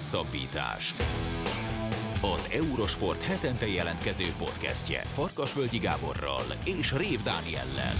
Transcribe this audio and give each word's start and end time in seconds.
Hosszabbítás. 0.00 0.94
Az 2.22 2.48
Eurosport 2.52 3.22
hetente 3.22 3.66
jelentkező 3.66 4.24
podcastje 4.38 5.00
Farkasvölgyi 5.00 5.78
Gáborral 5.78 6.42
és 6.64 6.92
Rév 6.92 7.22
Dániellel. 7.22 7.94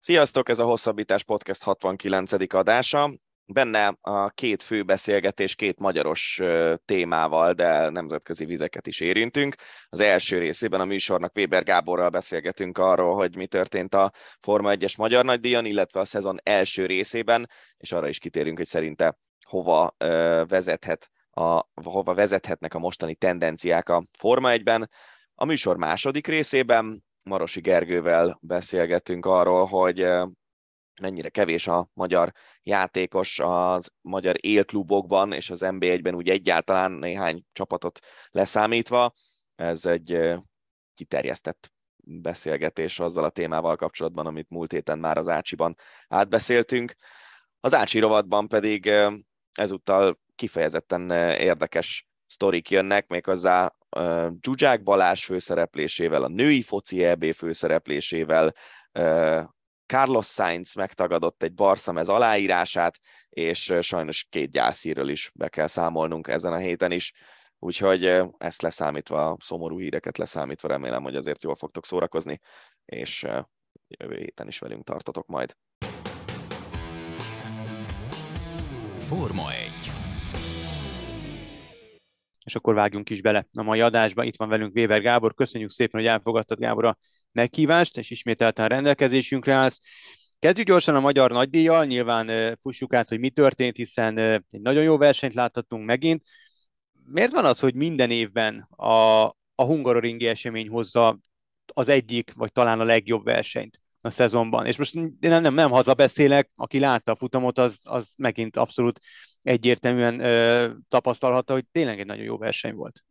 Sziasztok, 0.00 0.48
ez 0.48 0.58
a 0.58 0.64
Hosszabbítás 0.64 1.24
Podcast 1.24 1.62
69. 1.62 2.54
adása. 2.54 3.10
Benne 3.44 3.96
a 4.00 4.30
két 4.30 4.62
fő 4.62 4.82
beszélgetés 4.82 5.54
két 5.54 5.78
magyaros 5.78 6.40
témával, 6.84 7.52
de 7.52 7.90
nemzetközi 7.90 8.44
vizeket 8.44 8.86
is 8.86 9.00
érintünk. 9.00 9.54
Az 9.88 10.00
első 10.00 10.38
részében 10.38 10.80
a 10.80 10.84
műsornak 10.84 11.36
Weber 11.36 11.62
Gáborral 11.62 12.08
beszélgetünk 12.08 12.78
arról, 12.78 13.14
hogy 13.14 13.36
mi 13.36 13.46
történt 13.46 13.94
a 13.94 14.12
Forma 14.40 14.72
1-es 14.74 14.96
Magyar 14.96 15.24
Nagydíjon, 15.24 15.64
illetve 15.64 16.00
a 16.00 16.04
szezon 16.04 16.38
első 16.42 16.86
részében, 16.86 17.50
és 17.76 17.92
arra 17.92 18.08
is 18.08 18.18
kitérünk, 18.18 18.56
hogy 18.56 18.66
szerinte 18.66 19.18
hova 19.46 19.94
vezethet 20.46 21.10
a, 21.30 21.62
hova 21.82 22.14
vezethetnek 22.14 22.74
a 22.74 22.78
mostani 22.78 23.14
tendenciák 23.14 23.88
a 23.88 24.04
Forma 24.18 24.48
1-ben. 24.52 24.90
A 25.34 25.44
műsor 25.44 25.76
második 25.76 26.26
részében 26.26 27.04
Marosi 27.22 27.60
Gergővel 27.60 28.38
beszélgetünk 28.40 29.26
arról, 29.26 29.66
hogy 29.66 30.08
mennyire 31.00 31.28
kevés 31.28 31.66
a 31.66 31.88
magyar 31.92 32.32
játékos 32.62 33.38
az 33.38 33.90
magyar 34.00 34.36
élklubokban 34.40 35.32
és 35.32 35.50
az 35.50 35.60
NB1-ben 35.64 36.14
úgy 36.14 36.28
egyáltalán 36.28 36.92
néhány 36.92 37.44
csapatot 37.52 37.98
leszámítva. 38.30 39.12
Ez 39.54 39.86
egy 39.86 40.34
kiterjesztett 40.94 41.72
beszélgetés 41.96 43.00
azzal 43.00 43.24
a 43.24 43.30
témával 43.30 43.76
kapcsolatban, 43.76 44.26
amit 44.26 44.50
múlt 44.50 44.72
héten 44.72 44.98
már 44.98 45.18
az 45.18 45.28
Ácsiban 45.28 45.76
átbeszéltünk. 46.08 46.94
Az 47.60 47.74
Ácsi 47.74 47.98
rovatban 47.98 48.48
pedig 48.48 48.92
ezúttal 49.56 50.18
kifejezetten 50.34 51.10
érdekes 51.38 52.06
sztorik 52.26 52.70
jönnek, 52.70 53.06
méghozzá 53.08 53.74
uh, 53.96 54.28
Zsuzsák 54.40 54.82
Balázs 54.82 55.24
főszereplésével, 55.24 56.22
a 56.22 56.28
női 56.28 56.62
foci 56.62 57.04
EB 57.04 57.32
főszereplésével, 57.32 58.54
uh, 58.98 59.44
Carlos 59.86 60.26
Sainz 60.26 60.74
megtagadott 60.74 61.42
egy 61.42 61.54
Barszamez 61.54 62.08
aláírását, 62.08 62.98
és 63.28 63.74
sajnos 63.80 64.26
két 64.30 64.50
gyászhírről 64.50 65.08
is 65.08 65.30
be 65.34 65.48
kell 65.48 65.66
számolnunk 65.66 66.28
ezen 66.28 66.52
a 66.52 66.56
héten 66.56 66.92
is, 66.92 67.12
úgyhogy 67.58 68.04
ezt 68.38 68.62
leszámítva, 68.62 69.26
a 69.26 69.36
szomorú 69.40 69.78
híreket 69.78 70.18
leszámítva 70.18 70.68
remélem, 70.68 71.02
hogy 71.02 71.16
azért 71.16 71.42
jól 71.42 71.54
fogtok 71.54 71.86
szórakozni, 71.86 72.40
és 72.84 73.26
jövő 73.88 74.16
héten 74.16 74.48
is 74.48 74.58
velünk 74.58 74.84
tartotok 74.84 75.26
majd. 75.26 75.56
Forma 79.08 79.52
1 79.52 79.70
és 82.44 82.54
akkor 82.54 82.74
vágjunk 82.74 83.10
is 83.10 83.20
bele 83.20 83.44
a 83.52 83.62
mai 83.62 83.80
adásba. 83.80 84.24
Itt 84.24 84.36
van 84.36 84.48
velünk 84.48 84.74
Weber 84.74 85.00
Gábor, 85.00 85.34
köszönjük 85.34 85.70
szépen, 85.70 86.00
hogy 86.00 86.08
elfogadtad 86.08 86.58
Gábor 86.58 86.84
a 86.84 86.96
meghívást, 87.32 87.98
és 87.98 88.10
ismételten 88.10 88.68
rendelkezésünkre 88.68 89.54
állsz. 89.54 89.80
Kezdjük 90.38 90.66
gyorsan 90.66 90.94
a 90.94 91.00
magyar 91.00 91.30
nagydíjjal, 91.30 91.84
nyilván 91.84 92.56
fussuk 92.60 92.94
át, 92.94 93.08
hogy 93.08 93.18
mi 93.18 93.30
történt, 93.30 93.76
hiszen 93.76 94.18
egy 94.18 94.60
nagyon 94.60 94.82
jó 94.82 94.96
versenyt 94.96 95.34
láthatunk 95.34 95.84
megint. 95.86 96.22
Miért 97.04 97.32
van 97.32 97.44
az, 97.44 97.58
hogy 97.58 97.74
minden 97.74 98.10
évben 98.10 98.68
a, 98.70 99.24
a 99.54 99.64
hungaroringi 99.64 100.26
esemény 100.26 100.68
hozza 100.68 101.18
az 101.66 101.88
egyik, 101.88 102.32
vagy 102.34 102.52
talán 102.52 102.80
a 102.80 102.84
legjobb 102.84 103.24
versenyt 103.24 103.80
a 104.06 104.10
szezonban? 104.10 104.66
És 104.66 104.76
most 104.76 104.94
nem, 104.94 105.42
nem, 105.42 105.54
nem 105.54 105.70
hazabeszélek, 105.70 106.50
aki 106.56 106.78
látta 106.78 107.12
a 107.12 107.16
futamot, 107.16 107.58
az, 107.58 107.78
az 107.82 108.14
megint 108.18 108.56
abszolút 108.56 109.00
egyértelműen 109.42 110.20
ö, 110.20 110.70
tapasztalhatta, 110.88 111.52
hogy 111.52 111.66
tényleg 111.72 112.00
egy 112.00 112.06
nagyon 112.06 112.24
jó 112.24 112.38
verseny 112.38 112.74
volt. 112.74 113.04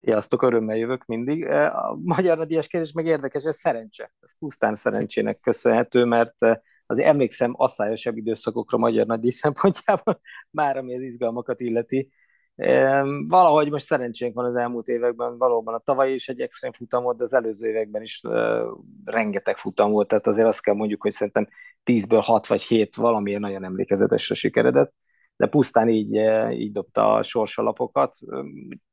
Sziasztok, 0.00 0.42
örömmel 0.42 0.76
jövök 0.76 1.04
mindig. 1.04 1.46
A 1.46 1.98
magyar 2.02 2.36
nagyíjas 2.36 2.66
kérdés 2.66 2.92
meg 2.92 3.06
érdekes, 3.06 3.44
ez 3.44 3.56
szerencse. 3.56 4.12
Ez 4.20 4.38
pusztán 4.38 4.74
szerencsének 4.74 5.40
köszönhető, 5.40 6.04
mert 6.04 6.36
azért 6.86 7.08
emlékszem 7.08 7.54
asszályosabb 7.56 8.16
időszakokra 8.16 8.78
magyar 8.78 9.06
nagydíj 9.06 9.30
szempontjából, 9.30 10.20
már 10.50 10.76
ami 10.76 10.94
az 10.94 11.00
izgalmakat 11.00 11.60
illeti. 11.60 12.10
Valahogy 13.26 13.70
most 13.70 13.84
szerencsénk 13.84 14.34
van 14.34 14.44
az 14.44 14.56
elmúlt 14.56 14.88
években, 14.88 15.38
valóban 15.38 15.74
a 15.74 15.78
tavaly 15.78 16.12
is 16.12 16.28
egy 16.28 16.40
extrém 16.40 16.72
futam 16.72 17.02
volt, 17.02 17.16
de 17.16 17.22
az 17.22 17.34
előző 17.34 17.68
években 17.68 18.02
is 18.02 18.22
rengeteg 19.04 19.56
futam 19.56 19.90
volt, 19.90 20.08
tehát 20.08 20.26
azért 20.26 20.46
azt 20.46 20.62
kell 20.62 20.74
mondjuk, 20.74 21.02
hogy 21.02 21.12
szerintem 21.12 21.48
10-ből 21.84 22.22
6 22.22 22.46
vagy 22.46 22.62
7 22.62 22.96
valamiért 22.96 23.40
nagyon 23.40 23.64
emlékezetesre 23.64 24.34
sikeredett 24.34 24.92
de 25.40 25.46
pusztán 25.46 25.88
így, 25.88 26.14
így 26.60 26.72
dobta 26.72 27.14
a 27.14 27.22
sorsalapokat. 27.22 28.16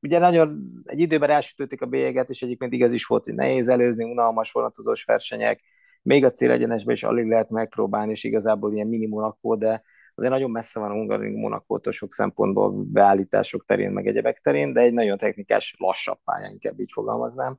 Ugye 0.02 0.20
nagyon 0.20 0.62
egy 0.84 1.00
időben 1.00 1.30
elsütötték 1.30 1.82
a 1.82 1.86
bélyeget, 1.86 2.30
és 2.30 2.42
egyébként 2.42 2.74
igaz 2.74 2.92
is 2.92 3.06
volt, 3.06 3.26
hogy 3.26 3.34
nehéz 3.34 3.68
előzni, 3.68 4.04
unalmas 4.04 4.52
vonatozós 4.52 5.04
versenyek, 5.04 5.62
még 6.02 6.26
a 6.26 6.32
célegyenesben 6.32 6.96
is 6.96 7.04
alig 7.04 7.28
lehet 7.28 7.50
megpróbálni, 7.50 8.12
és 8.12 8.24
igazából 8.24 8.74
ilyen 8.74 8.88
mini 8.88 9.06
Monaco, 9.08 9.56
de 9.56 9.84
azért 10.18 10.34
nagyon 10.34 10.52
messze 10.52 10.80
van 10.80 10.92
a 10.92 10.94
Hungaroring 10.94 11.38
Monakótól 11.38 11.92
sok 11.92 12.12
szempontból 12.12 12.72
beállítások 12.72 13.66
terén, 13.66 13.92
meg 13.92 14.08
egyebek 14.08 14.40
terén, 14.40 14.74
de 14.74 14.82
egy 14.82 14.94
nagyon 14.94 15.18
technikás, 15.18 15.76
lassabb 15.78 16.20
pályán, 16.24 16.52
inkább 16.52 16.80
így 16.80 16.92
fogalmaznám. 16.92 17.58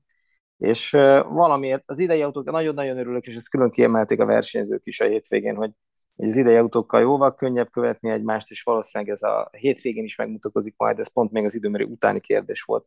És 0.59 0.91
valamiért 1.29 1.83
az 1.87 1.99
idei 1.99 2.23
autók 2.23 2.51
nagyon-nagyon 2.51 2.99
örülök, 2.99 3.27
és 3.27 3.37
ezt 3.37 3.51
külön 3.51 3.71
kiemelték 3.71 4.21
a 4.21 4.25
versenyzők 4.25 4.87
is 4.87 5.01
a 5.01 5.07
hétvégén, 5.07 5.57
hogy 5.57 5.71
az 6.17 6.37
idei 6.37 6.57
autókkal 6.57 7.01
jóval 7.01 7.35
könnyebb 7.35 7.71
követni 7.71 8.11
egymást, 8.11 8.51
és 8.51 8.63
valószínűleg 8.63 9.13
ez 9.13 9.23
a 9.23 9.51
hétvégén 9.53 10.05
is 10.05 10.17
megmutatkozik 10.17 10.75
majd, 10.77 10.99
ez 10.99 11.13
pont 11.13 11.33
még 11.33 11.45
az 11.45 11.55
időmeri 11.55 11.85
utáni 11.85 12.21
kérdés 12.21 12.63
volt. 12.63 12.87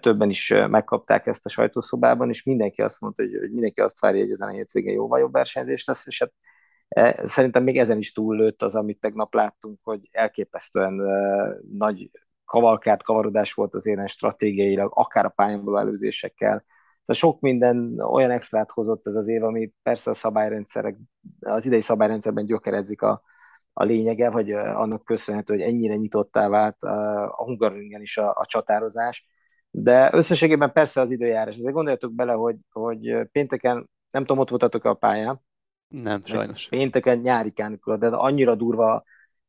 Többen 0.00 0.28
is 0.28 0.54
megkapták 0.68 1.26
ezt 1.26 1.46
a 1.46 1.48
sajtószobában, 1.48 2.28
és 2.28 2.42
mindenki 2.42 2.82
azt 2.82 3.00
mondta, 3.00 3.22
hogy, 3.22 3.50
mindenki 3.50 3.80
azt 3.80 4.00
várja, 4.00 4.20
hogy 4.20 4.30
ezen 4.30 4.48
a 4.48 4.52
hétvégén 4.52 4.94
jóval 4.94 5.18
jobb 5.18 5.32
versenyzés 5.32 5.84
lesz, 5.84 6.06
és 6.06 6.18
hát 6.18 6.32
szerintem 7.22 7.62
még 7.62 7.78
ezen 7.78 7.98
is 7.98 8.12
túllőtt 8.12 8.62
az, 8.62 8.74
amit 8.74 9.00
tegnap 9.00 9.34
láttunk, 9.34 9.78
hogy 9.82 10.08
elképesztően 10.12 10.92
nagy 11.72 12.10
kavalkárt, 12.44 13.02
kavarodás 13.02 13.52
volt 13.52 13.74
az 13.74 13.86
éren 13.86 14.06
stratégiailag, 14.06 14.92
akár 14.94 15.24
a 15.24 15.28
pályán 15.28 15.76
előzésekkel, 15.76 16.64
Szóval 17.06 17.32
sok 17.32 17.40
minden 17.40 18.00
olyan 18.00 18.30
extrát 18.30 18.70
hozott 18.70 19.06
ez 19.06 19.14
az 19.14 19.28
év, 19.28 19.42
ami 19.42 19.72
persze 19.82 20.10
a 20.10 20.14
szabályrendszerek, 20.14 20.96
az 21.40 21.66
idei 21.66 21.80
szabályrendszerben 21.80 22.46
gyökeredzik 22.46 23.02
a, 23.02 23.22
a 23.72 23.84
lényege, 23.84 24.30
vagy 24.30 24.50
annak 24.52 25.04
köszönhető, 25.04 25.54
hogy 25.54 25.62
ennyire 25.62 25.94
nyitottá 25.94 26.48
vált 26.48 26.82
a 26.82 27.44
Hungaroringen 27.44 28.00
is 28.00 28.16
a, 28.16 28.30
a 28.30 28.44
csatározás. 28.46 29.28
De 29.70 30.10
összességében 30.12 30.72
persze 30.72 31.00
az 31.00 31.10
időjárás. 31.10 31.56
Ezért 31.56 31.72
gondoljatok 31.72 32.12
bele, 32.12 32.32
hogy, 32.32 32.56
hogy 32.70 33.28
pénteken, 33.32 33.90
nem 34.10 34.24
tudom, 34.24 34.38
ott 34.38 34.50
voltatok 34.50 34.84
a 34.84 34.94
pályán. 34.94 35.40
Nem, 35.88 36.24
sajnos. 36.24 36.68
Pénteken 36.68 37.18
nyári 37.18 37.50
kánikula, 37.50 37.96
de 37.96 38.06
annyira 38.06 38.54
durva 38.54 39.02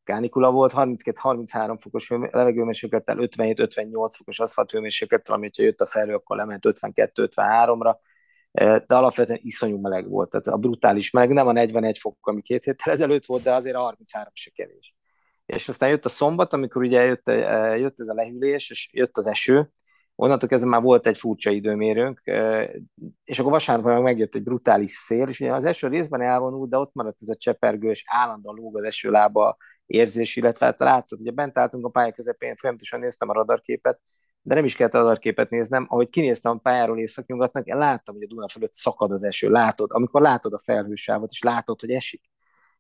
kánikula 0.04 0.52
volt, 0.52 0.74
32-33 0.76 1.78
fokos 1.80 2.10
levegőmérséklettel, 2.10 3.18
57-58 3.20 4.10
fokos 4.18 4.40
aszfalt 4.40 4.72
hőmérséklettel, 4.72 5.36
ami 5.36 5.50
ha 5.58 5.64
jött 5.64 5.82
a 5.82 5.86
felhő, 5.86 6.14
akkor 6.14 6.38
lement 6.38 6.66
52-53-ra, 6.68 7.96
e, 8.52 8.84
de 8.88 8.96
alapvetően 8.96 9.40
iszonyú 9.42 9.80
meleg 9.80 10.10
volt, 10.10 10.30
tehát 10.30 10.48
a 10.48 10.58
brutális 10.58 11.12
meleg, 11.12 11.32
nem 11.32 11.48
a 11.48 11.52
41 11.52 11.98
fok, 11.98 12.28
ami 12.28 12.42
két 12.42 12.64
héttel 12.64 12.94
ezelőtt 12.94 13.26
volt, 13.26 13.44
de 13.44 13.54
azért 13.54 13.76
a 13.76 13.80
33 13.80 14.32
se 14.34 14.50
kevés. 14.50 14.96
És 15.46 15.70
aztán 15.70 15.90
jött 15.90 16.06
a 16.06 16.10
szombat, 16.10 16.54
amikor 16.54 16.82
ugye 16.82 17.04
jött, 17.04 17.28
jött 17.80 18.00
ez 18.00 18.08
a 18.08 18.14
lehűlés, 18.14 18.70
és 18.70 18.90
jött 18.92 19.18
az 19.18 19.26
eső, 19.26 19.72
onnantól 20.20 20.50
kezdve 20.50 20.70
már 20.70 20.82
volt 20.82 21.08
egy 21.08 21.18
furcsa 21.18 21.50
időmérőnk, 21.50 22.22
és 23.24 23.40
akkor 23.40 23.52
vasárnap 23.52 24.02
megjött 24.02 24.36
egy 24.36 24.44
brutális 24.44 24.92
szél, 24.92 25.28
és 25.28 25.40
ugye 25.40 25.54
az 25.54 25.66
eső 25.66 25.88
részben 25.88 26.22
elvonult, 26.22 26.70
de 26.70 26.78
ott 26.78 26.94
maradt 26.94 27.22
ez 27.22 27.30
a 27.30 27.36
csepergős, 27.36 28.04
állandóan 28.08 28.56
lóg 28.56 28.78
az 28.78 28.84
esőlába 28.84 29.58
érzés, 29.86 30.36
illetve 30.36 30.66
hát 30.66 30.80
látszott, 30.80 31.20
hogy 31.20 31.34
bent 31.34 31.58
álltunk 31.58 31.86
a 31.86 31.90
pálya 31.90 32.12
közepén, 32.12 32.56
folyamatosan 32.56 33.00
néztem 33.00 33.30
a 33.30 33.34
radarképet, 33.34 34.00
de 34.42 34.56
nem 34.56 34.66
is 34.66 34.76
kellett 34.76 34.94
a 34.94 34.98
radarképet 34.98 35.50
néznem, 35.50 35.86
ahogy 35.90 36.10
kinéztem 36.10 36.52
a 36.52 36.58
pályáról 36.58 37.00
északnyugatnak, 37.00 37.68
én 37.68 37.78
láttam, 37.78 38.16
hogy 38.16 38.24
a 38.24 38.28
Duna 38.28 38.48
fölött 38.48 38.74
szakad 38.74 39.12
az 39.12 39.24
eső, 39.24 39.50
látod, 39.50 39.90
amikor 39.92 40.22
látod 40.22 40.54
a 40.54 40.60
felhősávot, 40.60 41.32
és 41.32 41.42
látod, 41.42 41.80
hogy 41.80 41.92
esik, 41.92 42.22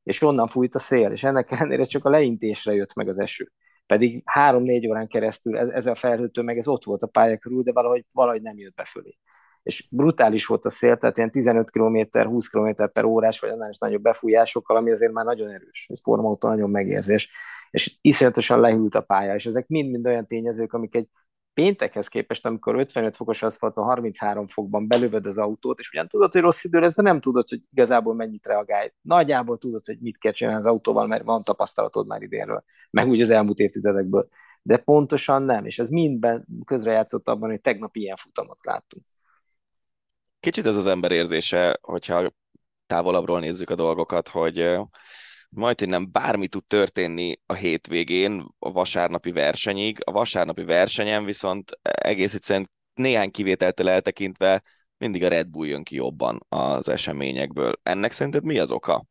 és 0.03 0.21
onnan 0.21 0.47
fújt 0.47 0.75
a 0.75 0.79
szél, 0.79 1.11
és 1.11 1.23
ennek 1.23 1.51
ellenére 1.51 1.83
csak 1.83 2.05
a 2.05 2.09
leintésre 2.09 2.73
jött 2.73 2.93
meg 2.93 3.07
az 3.07 3.19
eső. 3.19 3.51
Pedig 3.87 4.21
három-négy 4.25 4.87
órán 4.87 5.07
keresztül 5.07 5.57
ez, 5.57 5.69
ez 5.69 5.85
a 5.85 5.95
felhőtől 5.95 6.43
meg 6.43 6.57
ez 6.57 6.67
ott 6.67 6.83
volt 6.83 7.03
a 7.03 7.07
pálya 7.07 7.37
körül, 7.37 7.63
de 7.63 7.71
valahogy, 7.71 8.05
valahogy 8.13 8.41
nem 8.41 8.57
jött 8.57 8.75
befölé 8.75 9.17
és 9.67 9.87
brutális 9.89 10.45
volt 10.45 10.65
a 10.65 10.69
szél, 10.69 10.97
tehát 10.97 11.17
ilyen 11.17 11.31
15 11.31 11.71
km, 11.71 12.19
20 12.19 12.47
km 12.47 12.69
per 12.93 13.03
órás, 13.03 13.39
vagy 13.39 13.49
annál 13.49 13.69
is 13.69 13.77
nagyobb 13.77 14.01
befújásokkal, 14.01 14.77
ami 14.77 14.91
azért 14.91 15.11
már 15.11 15.25
nagyon 15.25 15.49
erős, 15.49 15.87
egy 15.89 15.99
formautó 16.01 16.47
nagyon 16.47 16.69
megérzés, 16.69 17.31
és 17.69 17.97
iszonyatosan 18.01 18.59
lehűlt 18.59 18.95
a 18.95 19.01
pálya, 19.01 19.33
és 19.33 19.45
ezek 19.45 19.67
mind-mind 19.67 20.07
olyan 20.07 20.27
tényezők, 20.27 20.73
amik 20.73 20.95
egy 20.95 21.09
péntekhez 21.57 22.07
képest, 22.07 22.45
amikor 22.45 22.75
55 22.75 23.15
fokos 23.15 23.43
aszfalton 23.43 23.85
33 23.85 24.47
fokban 24.47 24.87
belövöd 24.87 25.25
az 25.25 25.37
autót, 25.37 25.79
és 25.79 25.89
ugyan 25.89 26.07
tudod, 26.07 26.31
hogy 26.31 26.41
rossz 26.41 26.63
idő 26.63 26.79
lesz, 26.79 26.95
de 26.95 27.01
nem 27.01 27.19
tudod, 27.19 27.49
hogy 27.49 27.61
igazából 27.71 28.15
mennyit 28.15 28.45
reagálj. 28.45 28.91
Nagyjából 29.01 29.57
tudod, 29.57 29.85
hogy 29.85 29.97
mit 29.99 30.17
kell 30.17 30.31
csinálni 30.31 30.59
az 30.59 30.65
autóval, 30.65 31.07
mert 31.07 31.23
van 31.23 31.43
tapasztalatod 31.43 32.07
már 32.07 32.21
idénről, 32.21 32.63
meg 32.91 33.07
úgy 33.07 33.21
az 33.21 33.29
elmúlt 33.29 33.59
évtizedekből. 33.59 34.27
De 34.61 34.77
pontosan 34.77 35.43
nem, 35.43 35.65
és 35.65 35.79
ez 35.79 35.89
mindben 35.89 36.47
közrejátszott 36.65 37.27
abban, 37.27 37.49
hogy 37.49 37.61
tegnap 37.61 37.95
ilyen 37.95 38.15
futamot 38.15 38.59
láttunk. 38.61 39.03
Kicsit 40.39 40.65
ez 40.65 40.75
az 40.75 40.87
ember 40.87 41.11
érzése, 41.11 41.79
hogyha 41.81 42.31
távolabbról 42.87 43.39
nézzük 43.39 43.69
a 43.69 43.75
dolgokat, 43.75 44.27
hogy 44.27 44.77
majd, 45.49 45.79
hogy 45.79 45.89
nem 45.89 46.11
bármi 46.11 46.47
tud 46.47 46.65
történni 46.65 47.39
a 47.45 47.53
hétvégén, 47.53 48.45
a 48.59 48.71
vasárnapi 48.71 49.31
versenyig. 49.31 49.97
A 50.03 50.11
vasárnapi 50.11 50.63
versenyen 50.63 51.25
viszont 51.25 51.79
egész 51.81 52.33
egyszerűen 52.33 52.71
néhány 52.93 53.31
kivételtől 53.31 53.89
eltekintve 53.89 54.63
mindig 54.97 55.23
a 55.23 55.27
Red 55.27 55.47
Bull 55.47 55.67
jön 55.67 55.83
ki 55.83 55.95
jobban 55.95 56.45
az 56.49 56.89
eseményekből. 56.89 57.73
Ennek 57.83 58.11
szerinted 58.11 58.43
mi 58.43 58.59
az 58.59 58.71
oka? 58.71 59.05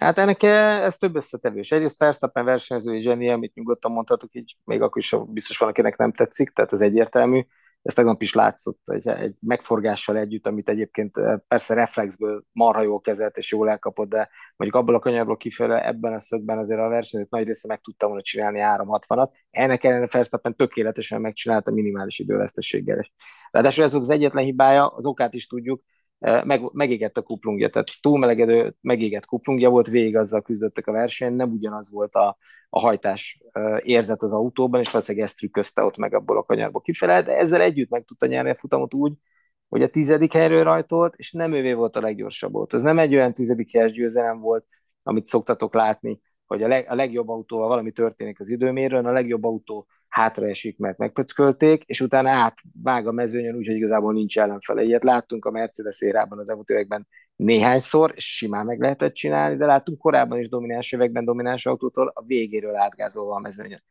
Hát 0.00 0.18
ennek 0.18 0.42
ez 0.42 0.96
több 0.96 1.16
összetevős. 1.16 1.72
Egyrészt 1.72 1.98
Verstappen 1.98 2.44
versenyzői 2.44 3.00
zseni, 3.00 3.30
amit 3.30 3.54
nyugodtan 3.54 3.92
mondhatok, 3.92 4.34
így 4.34 4.56
még 4.64 4.82
akkor 4.82 5.02
is 5.02 5.16
biztos 5.26 5.58
van, 5.58 5.68
akinek 5.68 5.96
nem 5.96 6.12
tetszik, 6.12 6.50
tehát 6.50 6.72
ez 6.72 6.80
egyértelmű 6.80 7.46
ez 7.82 7.94
tegnap 7.94 8.22
is 8.22 8.34
látszott 8.34 8.80
egy, 8.84 9.08
egy 9.08 9.34
megforgással 9.40 10.16
együtt, 10.16 10.46
amit 10.46 10.68
egyébként 10.68 11.16
eh, 11.16 11.38
persze 11.48 11.74
reflexből 11.74 12.44
marha 12.52 12.82
jól 12.82 13.00
kezelt 13.00 13.36
és 13.36 13.52
jól 13.52 13.70
elkapott, 13.70 14.08
de 14.08 14.28
mondjuk 14.56 14.82
abból 14.82 14.94
a 14.94 14.98
kanyarból 14.98 15.36
kifele 15.36 15.86
ebben 15.86 16.12
a 16.12 16.20
szögben 16.20 16.58
azért 16.58 16.80
a 16.80 16.88
versenyt 16.88 17.30
nagy 17.30 17.46
része 17.46 17.68
meg 17.68 17.80
tudta 17.80 18.06
volna 18.06 18.22
csinálni 18.22 18.60
360-at. 18.62 19.30
Ennek 19.50 19.84
ellenére 19.84 20.08
Verstappen 20.12 20.56
tökéletesen 20.56 21.20
megcsinálta 21.20 21.70
minimális 21.70 22.18
idővesztességgel. 22.18 23.06
Ráadásul 23.50 23.84
ez 23.84 23.92
volt 23.92 24.02
az 24.02 24.10
egyetlen 24.10 24.44
hibája, 24.44 24.86
az 24.86 25.06
okát 25.06 25.34
is 25.34 25.46
tudjuk, 25.46 25.82
meg, 26.44 26.72
megégett 26.72 27.16
a 27.16 27.22
kuplungja, 27.22 27.70
tehát 27.70 27.88
túlmelegedő, 28.00 28.76
megégett 28.80 29.26
kuplungja 29.26 29.70
volt, 29.70 29.88
végig 29.88 30.16
azzal 30.16 30.42
küzdöttek 30.42 30.86
a 30.86 30.92
versenyen, 30.92 31.34
nem 31.34 31.50
ugyanaz 31.50 31.92
volt 31.92 32.14
a, 32.14 32.36
a 32.68 32.80
hajtás 32.80 33.42
érzet 33.82 34.22
az 34.22 34.32
autóban, 34.32 34.80
és 34.80 34.90
valószínűleg 34.90 35.26
ezt 35.26 35.36
trükközte 35.36 35.82
ott 35.82 35.96
meg 35.96 36.14
abból 36.14 36.36
a 36.36 36.42
kanyarból 36.42 36.80
kifele, 36.80 37.22
de 37.22 37.36
ezzel 37.36 37.60
együtt 37.60 37.90
meg 37.90 38.04
tudta 38.04 38.26
nyerni 38.26 38.50
a 38.50 38.54
futamot 38.54 38.94
úgy, 38.94 39.12
hogy 39.68 39.82
a 39.82 39.88
tizedik 39.88 40.32
helyről 40.32 40.64
rajtolt, 40.64 41.14
és 41.16 41.32
nem 41.32 41.52
ővé 41.52 41.72
volt 41.72 41.96
a 41.96 42.00
leggyorsabb 42.00 42.54
autó. 42.54 42.76
Ez 42.76 42.82
nem 42.82 42.98
egy 42.98 43.14
olyan 43.14 43.32
tizedik 43.32 43.72
helyes 43.72 43.92
győzelem 43.92 44.40
volt, 44.40 44.66
amit 45.02 45.26
szoktatok 45.26 45.74
látni, 45.74 46.20
hogy 46.46 46.62
a, 46.62 46.68
leg, 46.68 46.86
a 46.88 46.94
legjobb 46.94 47.28
autóval 47.28 47.68
valami 47.68 47.92
történik 47.92 48.40
az 48.40 48.48
időmérőn, 48.48 49.06
a 49.06 49.12
legjobb 49.12 49.44
autó 49.44 49.86
hátraesik, 50.08 50.78
mert 50.78 50.98
megpöckölték, 50.98 51.84
és 51.84 52.00
utána 52.00 52.30
átvág 52.30 53.06
a 53.06 53.12
mezőnyön, 53.12 53.56
úgyhogy 53.56 53.76
igazából 53.76 54.12
nincs 54.12 54.38
ellenfele. 54.38 54.82
Ilyet 54.82 55.04
láttunk 55.04 55.44
a 55.44 55.50
Mercedes 55.50 56.00
érában 56.00 56.38
az 56.38 56.48
elmúlt 56.48 56.68
években 56.68 57.06
néhányszor, 57.36 58.12
és 58.14 58.36
simán 58.36 58.66
meg 58.66 58.80
lehetett 58.80 59.12
csinálni, 59.12 59.56
de 59.56 59.66
láttunk 59.66 59.98
korábban 59.98 60.38
is 60.38 60.48
domináns 60.48 60.92
években 60.92 61.24
domináns 61.24 61.66
autótól 61.66 62.12
a 62.14 62.22
végéről 62.24 62.76
átgázolva 62.76 63.34
a 63.34 63.40
mezőnyön. 63.40 63.82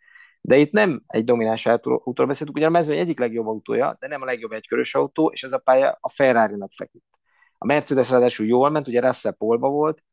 De 0.42 0.58
itt 0.58 0.72
nem 0.72 1.04
egy 1.08 1.24
domináns 1.24 1.66
autóról 1.66 2.28
beszéltünk, 2.28 2.58
ugyan 2.58 2.70
a 2.70 2.78
mezőny 2.78 2.98
egyik 2.98 3.20
legjobb 3.20 3.48
autója, 3.48 3.98
de 4.00 4.08
nem 4.08 4.22
a 4.22 4.26
legjobb 4.26 4.52
egykörös 4.52 4.96
autó, 4.96 5.30
és 5.34 5.44
ez 5.44 5.52
a 5.52 5.58
pálya 5.58 5.98
a 6.00 6.10
Ferrari-nak 6.10 6.72
feküdt. 6.72 7.06
A 7.58 7.66
Mercedes 7.66 8.10
ráadásul 8.10 8.46
jól 8.46 8.70
ment, 8.70 8.88
ugye 8.88 9.00
Russell 9.00 9.32
Polba 9.32 9.70
volt, 9.70 10.04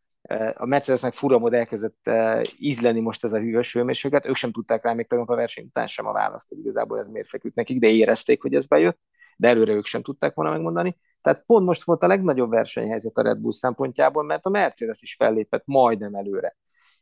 a 0.54 0.66
Mercedesnek 0.66 1.14
fura 1.14 1.38
mód 1.38 1.54
elkezdett 1.54 2.10
ízleni 2.58 3.00
most 3.00 3.24
ez 3.24 3.32
a 3.32 3.38
hűvös 3.38 3.72
hőmérséklet, 3.72 4.26
ők 4.26 4.36
sem 4.36 4.52
tudták 4.52 4.84
rá 4.84 4.92
még 4.92 5.06
tegnap 5.06 5.28
a 5.28 5.34
verseny 5.34 5.64
után 5.64 5.86
sem 5.86 6.06
a 6.06 6.12
választ, 6.12 6.48
hogy 6.48 6.58
igazából 6.58 6.98
ez 6.98 7.08
miért 7.08 7.28
feküdt 7.28 7.54
nekik, 7.54 7.78
de 7.78 7.86
érezték, 7.86 8.42
hogy 8.42 8.54
ez 8.54 8.66
bejött, 8.66 8.98
de 9.36 9.48
előre 9.48 9.72
ők 9.72 9.86
sem 9.86 10.02
tudták 10.02 10.34
volna 10.34 10.50
megmondani. 10.50 10.96
Tehát 11.20 11.42
pont 11.46 11.66
most 11.66 11.84
volt 11.84 12.02
a 12.02 12.06
legnagyobb 12.06 12.50
versenyhelyzet 12.50 13.16
a 13.16 13.22
Red 13.22 13.38
Bull 13.38 13.52
szempontjából, 13.52 14.22
mert 14.22 14.46
a 14.46 14.50
Mercedes 14.50 15.02
is 15.02 15.14
fellépett 15.14 15.62
majdnem 15.64 16.14
előre. 16.14 16.56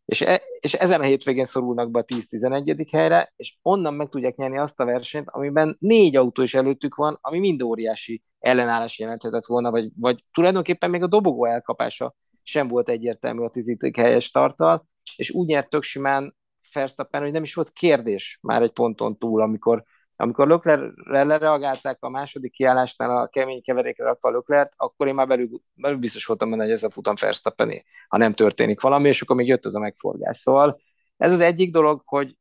És, 0.04 0.20
e, 0.20 0.42
és 0.60 0.72
ezen 0.72 1.00
a 1.00 1.04
hétvégén 1.04 1.44
szorulnak 1.44 1.90
be 1.90 1.98
a 1.98 2.04
10-11. 2.04 2.88
helyre, 2.92 3.32
és 3.36 3.56
onnan 3.62 3.94
meg 3.94 4.08
tudják 4.08 4.36
nyerni 4.36 4.58
azt 4.58 4.80
a 4.80 4.84
versenyt, 4.84 5.28
amiben 5.30 5.76
négy 5.80 6.16
autó 6.16 6.42
is 6.42 6.54
előttük 6.54 6.94
van, 6.94 7.18
ami 7.20 7.38
mind 7.38 7.62
óriási 7.62 8.22
ellenállás 8.38 8.98
jelenthetett 8.98 9.46
volna, 9.46 9.70
vagy, 9.70 9.90
vagy 9.96 10.24
tulajdonképpen 10.32 10.90
még 10.90 11.02
a 11.02 11.06
dobogó 11.06 11.44
elkapása 11.44 12.14
sem 12.48 12.68
volt 12.68 12.88
egyértelmű 12.88 13.44
a 13.44 13.50
tizedik 13.50 13.96
helyes 13.96 14.30
tartal, 14.30 14.86
és 15.16 15.30
úgy 15.30 15.46
nyert 15.46 15.70
tök 15.70 15.82
simán 15.82 16.36
Verstappen, 16.72 17.22
hogy 17.22 17.32
nem 17.32 17.42
is 17.42 17.54
volt 17.54 17.72
kérdés 17.72 18.38
már 18.42 18.62
egy 18.62 18.72
ponton 18.72 19.18
túl, 19.18 19.40
amikor, 19.42 19.84
amikor 20.16 20.46
Löklerre 20.46 21.24
lereagálták 21.24 21.96
a 22.00 22.08
második 22.08 22.52
kiállásnál 22.52 23.16
a 23.16 23.28
kemény 23.28 23.62
keverékre 23.62 24.04
rakva 24.04 24.30
Löklert, 24.30 24.72
akkor 24.76 25.06
én 25.06 25.14
már 25.14 25.26
belül, 25.26 25.48
belül 25.74 25.98
biztos 25.98 26.24
voltam 26.24 26.50
benne, 26.50 26.62
hogy 26.62 26.72
ez 26.72 26.82
a 26.82 26.90
futam 26.90 27.14
Verstappené, 27.20 27.84
ha 28.08 28.16
nem 28.16 28.34
történik 28.34 28.80
valami, 28.80 29.08
és 29.08 29.22
akkor 29.22 29.36
még 29.36 29.46
jött 29.46 29.64
az 29.64 29.74
a 29.74 29.80
megforgás. 29.80 30.36
Szóval 30.36 30.80
ez 31.16 31.32
az 31.32 31.40
egyik 31.40 31.72
dolog, 31.72 32.02
hogy 32.04 32.36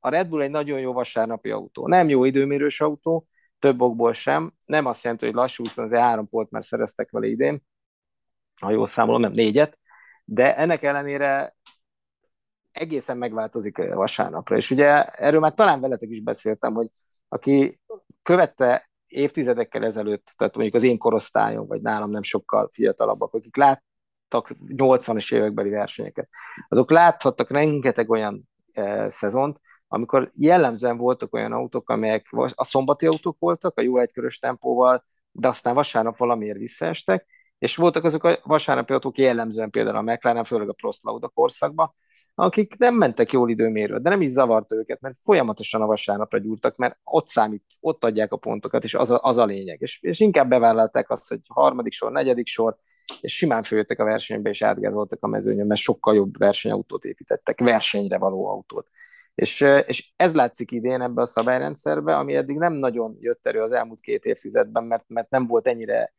a 0.00 0.08
Red 0.08 0.28
Bull 0.28 0.42
egy 0.42 0.50
nagyon 0.50 0.80
jó 0.80 0.92
vasárnapi 0.92 1.50
autó. 1.50 1.88
Nem 1.88 2.08
jó 2.08 2.24
időmérős 2.24 2.80
autó, 2.80 3.26
több 3.58 3.80
okból 3.80 4.12
sem. 4.12 4.52
Nem 4.66 4.86
azt 4.86 5.02
jelenti, 5.02 5.26
hogy 5.26 5.34
lassú, 5.34 5.62
hiszen 5.62 5.84
azért 5.84 6.02
három 6.02 6.28
polt 6.28 6.50
már 6.50 6.64
szereztek 6.64 7.10
vele 7.10 7.26
idén, 7.26 7.62
ha 8.60 8.70
jól 8.70 8.86
számolom, 8.86 9.20
nem 9.20 9.32
négyet, 9.32 9.78
de 10.24 10.56
ennek 10.56 10.82
ellenére 10.82 11.56
egészen 12.72 13.16
megváltozik 13.16 13.76
vasárnapra. 13.94 14.56
És 14.56 14.70
ugye 14.70 15.04
erről 15.04 15.40
már 15.40 15.54
talán 15.54 15.80
veletek 15.80 16.08
is 16.08 16.20
beszéltem, 16.20 16.74
hogy 16.74 16.90
aki 17.28 17.80
követte 18.22 18.90
évtizedekkel 19.06 19.84
ezelőtt, 19.84 20.32
tehát 20.36 20.54
mondjuk 20.54 20.76
az 20.76 20.82
én 20.82 20.98
korosztályom, 20.98 21.66
vagy 21.66 21.80
nálam 21.80 22.10
nem 22.10 22.22
sokkal 22.22 22.68
fiatalabbak, 22.72 23.34
akik 23.34 23.56
láttak 23.56 24.50
80-as 24.66 25.34
évekbeli 25.34 25.70
versenyeket, 25.70 26.28
azok 26.68 26.90
láthattak 26.90 27.50
rengeteg 27.50 28.10
olyan 28.10 28.48
e, 28.72 29.10
szezont, 29.10 29.60
amikor 29.88 30.32
jellemzően 30.34 30.96
voltak 30.96 31.34
olyan 31.34 31.52
autók, 31.52 31.90
amelyek 31.90 32.26
a 32.54 32.64
szombati 32.64 33.06
autók 33.06 33.36
voltak, 33.38 33.78
a 33.78 33.82
jó 33.82 33.98
egykörös 33.98 34.38
tempóval, 34.38 35.04
de 35.30 35.48
aztán 35.48 35.74
vasárnap 35.74 36.16
valamiért 36.16 36.58
visszaestek, 36.58 37.26
és 37.58 37.76
voltak 37.76 38.04
azok 38.04 38.24
a 38.24 38.38
vasárnapi 38.42 38.92
autók 38.92 39.18
jellemzően 39.18 39.70
például 39.70 39.96
a 39.96 40.02
McLaren, 40.02 40.44
főleg 40.44 40.68
a 40.68 40.72
Prost 40.72 41.02
Lauda 41.02 41.28
korszakban, 41.28 41.94
akik 42.34 42.76
nem 42.78 42.94
mentek 42.94 43.32
jól 43.32 43.50
időmérő, 43.50 43.98
de 43.98 44.08
nem 44.08 44.20
is 44.20 44.28
zavarta 44.28 44.76
őket, 44.76 45.00
mert 45.00 45.18
folyamatosan 45.22 45.82
a 45.82 45.86
vasárnapra 45.86 46.38
gyúrtak, 46.38 46.76
mert 46.76 46.98
ott 47.04 47.26
számít, 47.26 47.64
ott 47.80 48.04
adják 48.04 48.32
a 48.32 48.36
pontokat, 48.36 48.84
és 48.84 48.94
az 48.94 49.10
a, 49.10 49.18
az 49.22 49.36
a 49.36 49.44
lényeg. 49.44 49.80
És, 49.80 50.02
és 50.02 50.20
inkább 50.20 50.48
bevállalták 50.48 51.10
azt, 51.10 51.28
hogy 51.28 51.40
harmadik 51.48 51.92
sor, 51.92 52.12
negyedik 52.12 52.46
sor, 52.46 52.76
és 53.20 53.36
simán 53.36 53.62
följöttek 53.62 53.98
a 53.98 54.04
versenybe, 54.04 54.50
és 54.50 54.62
átgázoltak 54.62 55.22
a 55.22 55.26
mezőnyön, 55.26 55.66
mert 55.66 55.80
sokkal 55.80 56.14
jobb 56.14 56.38
versenyautót 56.38 57.04
építettek, 57.04 57.60
versenyre 57.60 58.18
való 58.18 58.46
autót. 58.46 58.88
És, 59.34 59.60
és 59.86 60.12
ez 60.16 60.34
látszik 60.34 60.70
idén 60.70 61.00
ebbe 61.00 61.20
a 61.20 61.26
szabályrendszerbe, 61.26 62.16
ami 62.16 62.34
eddig 62.34 62.56
nem 62.56 62.72
nagyon 62.72 63.16
jött 63.20 63.46
elő 63.46 63.60
az 63.60 63.72
elmúlt 63.72 64.00
két 64.00 64.24
évtizedben, 64.24 64.84
mert, 64.84 65.04
mert 65.06 65.30
nem 65.30 65.46
volt 65.46 65.66
ennyire 65.66 66.12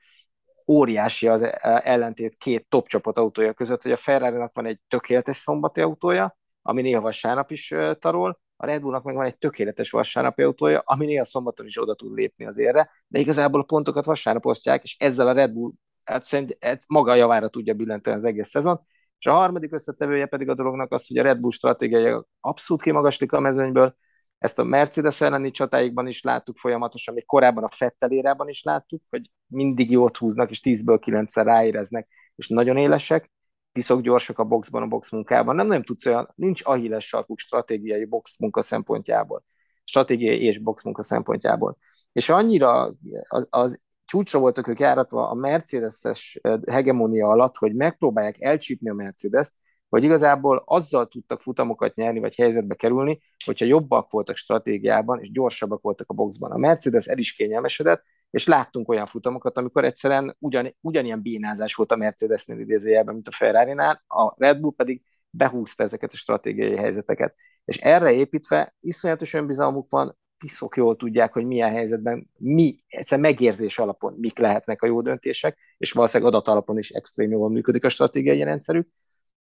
óriási 0.70 1.28
az 1.28 1.42
e, 1.42 1.82
ellentét 1.84 2.36
két 2.38 2.66
top 2.70 2.88
csapat 2.88 3.18
autója 3.18 3.54
között, 3.54 3.82
hogy 3.82 3.92
a 3.92 3.98
ferrari 3.98 4.50
van 4.54 4.66
egy 4.66 4.80
tökéletes 4.88 5.36
szombati 5.36 5.82
autója, 5.82 6.38
ami 6.62 6.82
néha 6.82 7.02
vasárnap 7.02 7.52
is 7.52 7.74
tarol, 8.00 8.40
a 8.62 8.66
Red 8.66 8.82
Bullnak 8.82 9.04
meg 9.04 9.16
van 9.16 9.26
egy 9.26 9.38
tökéletes 9.38 9.90
vasárnapi 9.90 10.42
autója, 10.42 10.82
ami 10.86 11.06
néha 11.06 11.26
szombaton 11.26 11.66
is 11.66 11.82
oda 11.82 11.96
tud 11.96 12.14
lépni 12.14 12.46
az 12.46 12.58
érre, 12.58 12.90
de 13.08 13.20
igazából 13.20 13.62
a 13.62 13.64
pontokat 13.64 14.06
vasárnap 14.06 14.46
osztják, 14.46 14.84
és 14.84 14.96
ezzel 15.00 15.28
a 15.28 15.32
Red 15.32 15.52
Bull 15.52 15.72
hát 16.04 16.24
szerint, 16.24 16.58
hát 16.60 16.84
maga 16.88 17.12
a 17.12 17.16
javára 17.16 17.50
tudja 17.50 17.74
billenteni 17.74 18.16
az 18.16 18.24
egész 18.24 18.50
szezon. 18.50 18.82
És 19.20 19.26
a 19.26 19.34
harmadik 19.34 19.74
összetevője 19.74 20.26
pedig 20.26 20.50
a 20.50 20.54
dolognak 20.54 20.92
az, 20.92 21.08
hogy 21.08 21.18
a 21.18 21.24
Red 21.24 21.40
Bull 21.40 21.52
stratégiai 21.52 22.22
abszolút 22.40 22.84
kimagaslik 22.84 23.32
a 23.32 23.40
mezőnyből, 23.40 23.96
ezt 24.40 24.60
a 24.60 24.64
Mercedes 24.64 25.22
elleni 25.22 25.52
csatáikban 25.52 26.08
is 26.08 26.22
láttuk 26.22 26.58
folyamatosan, 26.58 27.14
még 27.14 27.26
korábban 27.26 27.64
a 27.64 27.70
Fettel 27.70 28.12
érában 28.12 28.50
is 28.50 28.64
láttuk, 28.64 29.02
hogy 29.10 29.32
mindig 29.48 29.92
jót 29.92 30.18
húznak, 30.18 30.50
és 30.50 30.60
10-ből 30.64 31.00
9-szer 31.06 31.42
ráéreznek, 31.44 32.08
és 32.36 32.48
nagyon 32.48 32.78
élesek, 32.78 33.32
piszok 33.72 34.02
gyorsak 34.02 34.40
a 34.40 34.44
boxban, 34.44 34.82
a 34.82 34.88
box 34.88 35.12
munkában. 35.12 35.56
Nem 35.56 35.68
nem 35.68 35.84
tudsz 35.84 36.06
olyan, 36.06 36.34
nincs 36.36 36.62
ahilles 36.64 37.08
sarkuk 37.08 37.40
stratégiai 37.40 38.06
box 38.06 38.38
munka 38.40 38.62
szempontjából. 38.62 39.44
Stratégiai 39.84 40.44
és 40.44 40.58
box 40.58 40.84
munka 40.84 41.04
szempontjából. 41.04 41.78
És 42.12 42.30
annyira 42.30 42.94
az, 43.28 43.48
az 43.50 43.80
csúcsra 44.06 44.40
voltak 44.40 44.68
ők 44.68 44.80
járatva 44.80 45.30
a 45.30 45.34
Mercedes-es 45.34 46.40
eh, 46.42 46.60
hegemónia 46.72 47.28
alatt, 47.28 47.56
hogy 47.56 47.76
megpróbálják 47.76 48.42
elcsípni 48.42 48.90
a 48.90 48.94
Mercedes-t, 48.94 49.56
hogy 49.90 50.04
igazából 50.04 50.64
azzal 50.66 51.08
tudtak 51.08 51.42
futamokat 51.42 51.96
nyerni, 51.96 52.20
vagy 52.20 52.36
helyzetbe 52.36 52.76
kerülni, 52.76 53.22
hogyha 53.46 53.66
jobbak 53.66 54.12
voltak 54.12 54.36
stratégiában, 54.36 55.20
és 55.20 55.32
gyorsabbak 55.32 55.82
voltak 55.82 56.10
a 56.10 56.14
boxban. 56.14 56.52
A 56.52 56.58
Mercedes 56.58 57.08
el 57.08 57.18
is 57.18 57.34
kényelmesedett, 57.34 58.04
és 58.30 58.48
láttunk 58.48 58.90
olyan 58.90 59.06
futamokat, 59.06 59.58
amikor 59.58 59.86
egyszerűen 59.86 60.36
ugyan, 60.40 60.76
ugyanilyen 60.82 61.22
bénázás 61.22 61.76
volt 61.76 61.92
a 61.92 61.96
Mercedesnél 61.96 62.60
idézőjelben, 62.60 63.14
mint 63.14 63.28
a 63.28 63.32
Ferrari-nál, 63.32 64.04
a 64.08 64.34
Red 64.38 64.60
Bull 64.60 64.74
pedig 64.76 65.02
behúzta 65.30 65.84
ezeket 65.84 66.14
a 66.14 66.18
stratégiai 66.18 66.76
helyzeteket. 66.76 67.36
És 67.66 67.78
erre 67.78 68.12
építve 68.12 68.76
iszonyatos 68.80 69.34
önbizalmuk 69.34 69.90
van, 69.90 70.18
piszok 70.38 70.76
jól 70.76 70.96
tudják, 70.96 71.34
hogy 71.34 71.46
milyen 71.46 71.72
helyzetben 71.72 72.30
mi, 72.38 72.84
egyszer 72.88 73.20
megérzés 73.20 73.80
alapon 73.80 74.14
mik 74.18 74.40
lehetnek 74.40 74.82
a 74.82 74.88
jó 74.88 75.02
döntések, 75.02 75.58
és 75.78 75.92
valószínűleg 75.92 76.34
adat 76.34 76.48
alapon 76.48 76.78
is 76.78 76.90
extrém 76.90 77.32
jól 77.32 77.50
működik 77.50 77.84
a 77.84 77.90
stratégiai 77.90 78.44
rendszerük, 78.44 78.88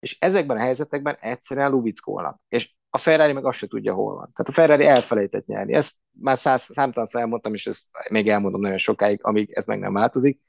és 0.00 0.16
ezekben 0.20 0.56
a 0.56 0.60
helyzetekben 0.60 1.16
egyszerűen 1.20 1.70
lubickolnak. 1.70 2.40
És 2.48 2.70
a 2.90 2.98
Ferrari 2.98 3.32
meg 3.32 3.44
azt 3.44 3.58
se 3.58 3.66
tudja, 3.66 3.94
hol 3.94 4.14
van. 4.14 4.32
Tehát 4.32 4.48
a 4.48 4.52
Ferrari 4.52 4.84
elfelejtett 4.84 5.46
nyerni. 5.46 5.74
Ezt 5.74 5.94
már 6.10 6.38
száz, 6.38 6.62
számtalanszor 6.62 7.20
elmondtam, 7.20 7.54
és 7.54 7.66
ezt 7.66 7.84
még 8.10 8.28
elmondom 8.28 8.60
nagyon 8.60 8.78
sokáig, 8.78 9.18
amíg 9.22 9.50
ez 9.52 9.66
meg 9.66 9.78
nem 9.78 9.92
változik. 9.92 10.40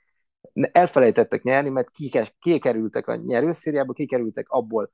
Elfelejtettek 0.53 1.43
nyerni, 1.43 1.69
mert 1.69 1.91
kikerültek 2.39 3.07
a 3.07 3.15
nyerőszériába, 3.15 3.93
kikerültek 3.93 4.49
abból 4.49 4.91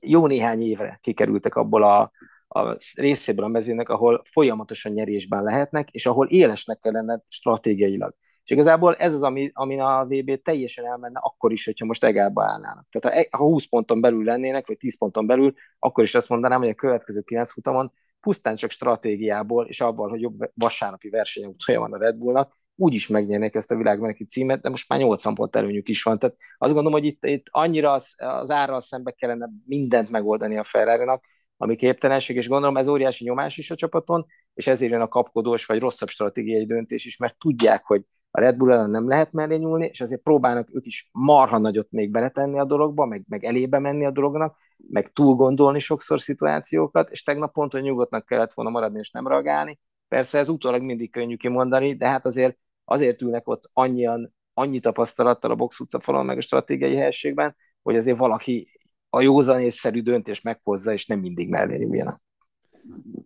jó 0.00 0.26
néhány 0.26 0.60
évre 0.60 0.98
kikerültek 1.02 1.54
abból 1.54 1.82
a, 1.82 2.12
a 2.48 2.76
részéből 2.94 3.44
a 3.44 3.48
mezőnek, 3.48 3.88
ahol 3.88 4.22
folyamatosan 4.30 4.92
nyerésben 4.92 5.42
lehetnek, 5.42 5.90
és 5.90 6.06
ahol 6.06 6.28
élesnek 6.28 6.78
kellene 6.78 7.22
stratégiailag. 7.28 8.14
És 8.44 8.50
igazából 8.50 8.94
ez 8.94 9.14
az, 9.14 9.22
ami, 9.22 9.50
ami 9.54 9.80
a 9.80 10.06
VB 10.08 10.42
teljesen 10.42 10.86
elmenne 10.86 11.20
akkor 11.22 11.52
is, 11.52 11.64
hogyha 11.64 11.86
most 11.86 12.04
egába 12.04 12.44
állnának. 12.44 12.86
Tehát 12.90 13.28
ha, 13.30 13.36
ha 13.38 13.44
20 13.44 13.64
ponton 13.64 14.00
belül 14.00 14.24
lennének, 14.24 14.66
vagy 14.66 14.76
10 14.76 14.98
ponton 14.98 15.26
belül, 15.26 15.54
akkor 15.78 16.04
is 16.04 16.14
azt 16.14 16.28
mondanám, 16.28 16.60
hogy 16.60 16.68
a 16.68 16.74
következő 16.74 17.20
9 17.20 17.52
futamon 17.52 17.92
pusztán 18.20 18.56
csak 18.56 18.70
stratégiából, 18.70 19.66
és 19.66 19.80
abban, 19.80 20.10
hogy 20.10 20.20
jobb 20.20 20.36
vasárnapi 20.54 21.08
versenyautója 21.08 21.80
van 21.80 21.92
a 21.92 21.98
Red 21.98 22.16
Bullnak, 22.16 22.56
úgy 22.76 22.94
is 22.94 23.08
megnyernék 23.08 23.54
ezt 23.54 23.70
a 23.70 23.76
világmeneki 23.76 24.24
címet, 24.24 24.60
de 24.60 24.68
most 24.68 24.88
már 24.88 24.98
80 24.98 25.34
pont 25.34 25.56
előnyük 25.56 25.88
is 25.88 26.02
van. 26.02 26.18
Tehát 26.18 26.36
azt 26.58 26.72
gondolom, 26.72 26.98
hogy 26.98 27.08
itt, 27.08 27.24
itt 27.24 27.46
annyira 27.50 27.92
az, 27.92 28.14
az 28.16 28.50
árral 28.50 28.80
szembe 28.80 29.10
kellene 29.10 29.48
mindent 29.66 30.10
megoldani 30.10 30.58
a 30.58 30.62
ferrari 30.62 31.20
ami 31.56 31.76
képtelenség, 31.76 32.36
és 32.36 32.48
gondolom 32.48 32.76
ez 32.76 32.88
óriási 32.88 33.24
nyomás 33.24 33.58
is 33.58 33.70
a 33.70 33.74
csapaton, 33.74 34.26
és 34.54 34.66
ezért 34.66 34.92
jön 34.92 35.00
a 35.00 35.08
kapkodós 35.08 35.66
vagy 35.66 35.78
rosszabb 35.78 36.08
stratégiai 36.08 36.66
döntés 36.66 37.04
is, 37.04 37.16
mert 37.16 37.38
tudják, 37.38 37.84
hogy 37.84 38.04
a 38.36 38.40
Red 38.40 38.56
Bull 38.56 38.72
ellen 38.72 38.90
nem 38.90 39.08
lehet 39.08 39.32
mellé 39.32 39.56
nyúlni, 39.56 39.86
és 39.86 40.00
azért 40.00 40.22
próbálnak 40.22 40.68
ők 40.72 40.86
is 40.86 41.08
marha 41.12 41.58
nagyot 41.58 41.90
még 41.90 42.10
beletenni 42.10 42.58
a 42.58 42.64
dologba, 42.64 43.06
meg, 43.06 43.24
meg 43.28 43.44
elébe 43.44 43.78
menni 43.78 44.04
a 44.04 44.10
dolognak, 44.10 44.56
meg 44.88 45.12
túl 45.12 45.34
gondolni 45.34 45.78
sokszor 45.78 46.20
szituációkat, 46.20 47.10
és 47.10 47.22
tegnap 47.22 47.52
pont, 47.52 47.72
hogy 47.72 47.82
nyugodtnak 47.82 48.26
kellett 48.26 48.52
volna 48.52 48.70
maradni 48.70 48.98
és 48.98 49.10
nem 49.10 49.26
reagálni. 49.26 49.78
Persze 50.08 50.38
ez 50.38 50.48
utólag 50.48 50.82
mindig 50.82 51.10
könnyű 51.10 51.36
kimondani, 51.36 51.94
de 51.96 52.08
hát 52.08 52.26
azért 52.26 52.58
azért 52.84 53.22
ülnek 53.22 53.48
ott 53.48 53.70
annyian, 53.72 54.34
annyi 54.54 54.80
tapasztalattal 54.80 55.50
a 55.50 55.54
box 55.54 55.78
falon, 55.98 56.26
meg 56.26 56.36
a 56.36 56.40
stratégiai 56.40 56.96
helységben, 56.96 57.56
hogy 57.82 57.96
azért 57.96 58.18
valaki 58.18 58.80
a 59.08 59.20
józanészszerű 59.20 60.02
döntés 60.02 60.40
meghozza, 60.40 60.92
és 60.92 61.06
nem 61.06 61.18
mindig 61.18 61.48
mellé 61.48 61.76
nyúljanak. 61.76 62.22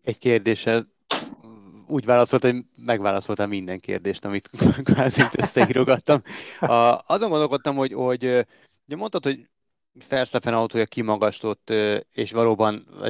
Egy 0.02 0.18
kérdéssel 0.18 0.86
úgy 1.88 2.04
válaszolt, 2.04 2.42
hogy 2.42 2.56
megválaszoltam 2.84 3.48
minden 3.48 3.78
kérdést, 3.78 4.24
amit 4.24 4.48
kvázi 4.84 5.22
összeírogattam. 5.36 6.22
A, 6.60 7.02
azon 7.06 7.28
gondolkodtam, 7.28 7.76
hogy, 7.76 7.92
hogy 7.92 8.24
ugye 8.86 8.96
mondtad, 8.96 9.24
hogy 9.24 9.48
Ferszepen 9.98 10.54
autója 10.54 10.86
kimagaslott, 10.86 11.72
és 12.12 12.32
valóban 12.32 12.86
a 13.00 13.08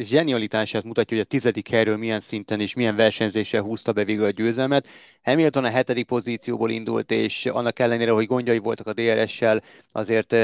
zsenialitását 0.00 0.84
mutatja, 0.84 1.16
hogy 1.16 1.26
a 1.26 1.28
tizedik 1.28 1.68
helyről 1.68 1.96
milyen 1.96 2.20
szinten 2.20 2.60
és 2.60 2.74
milyen 2.74 2.96
versenyzéssel 2.96 3.62
húzta 3.62 3.92
be 3.92 4.04
végül 4.04 4.24
a 4.24 4.30
győzelmet. 4.30 4.88
Hamilton 5.22 5.64
a 5.64 5.68
hetedik 5.68 6.06
pozícióból 6.06 6.70
indult, 6.70 7.10
és 7.10 7.46
annak 7.46 7.78
ellenére, 7.78 8.10
hogy 8.10 8.26
gondjai 8.26 8.58
voltak 8.58 8.86
a 8.86 8.92
DRS-sel, 8.92 9.62
azért 9.92 10.36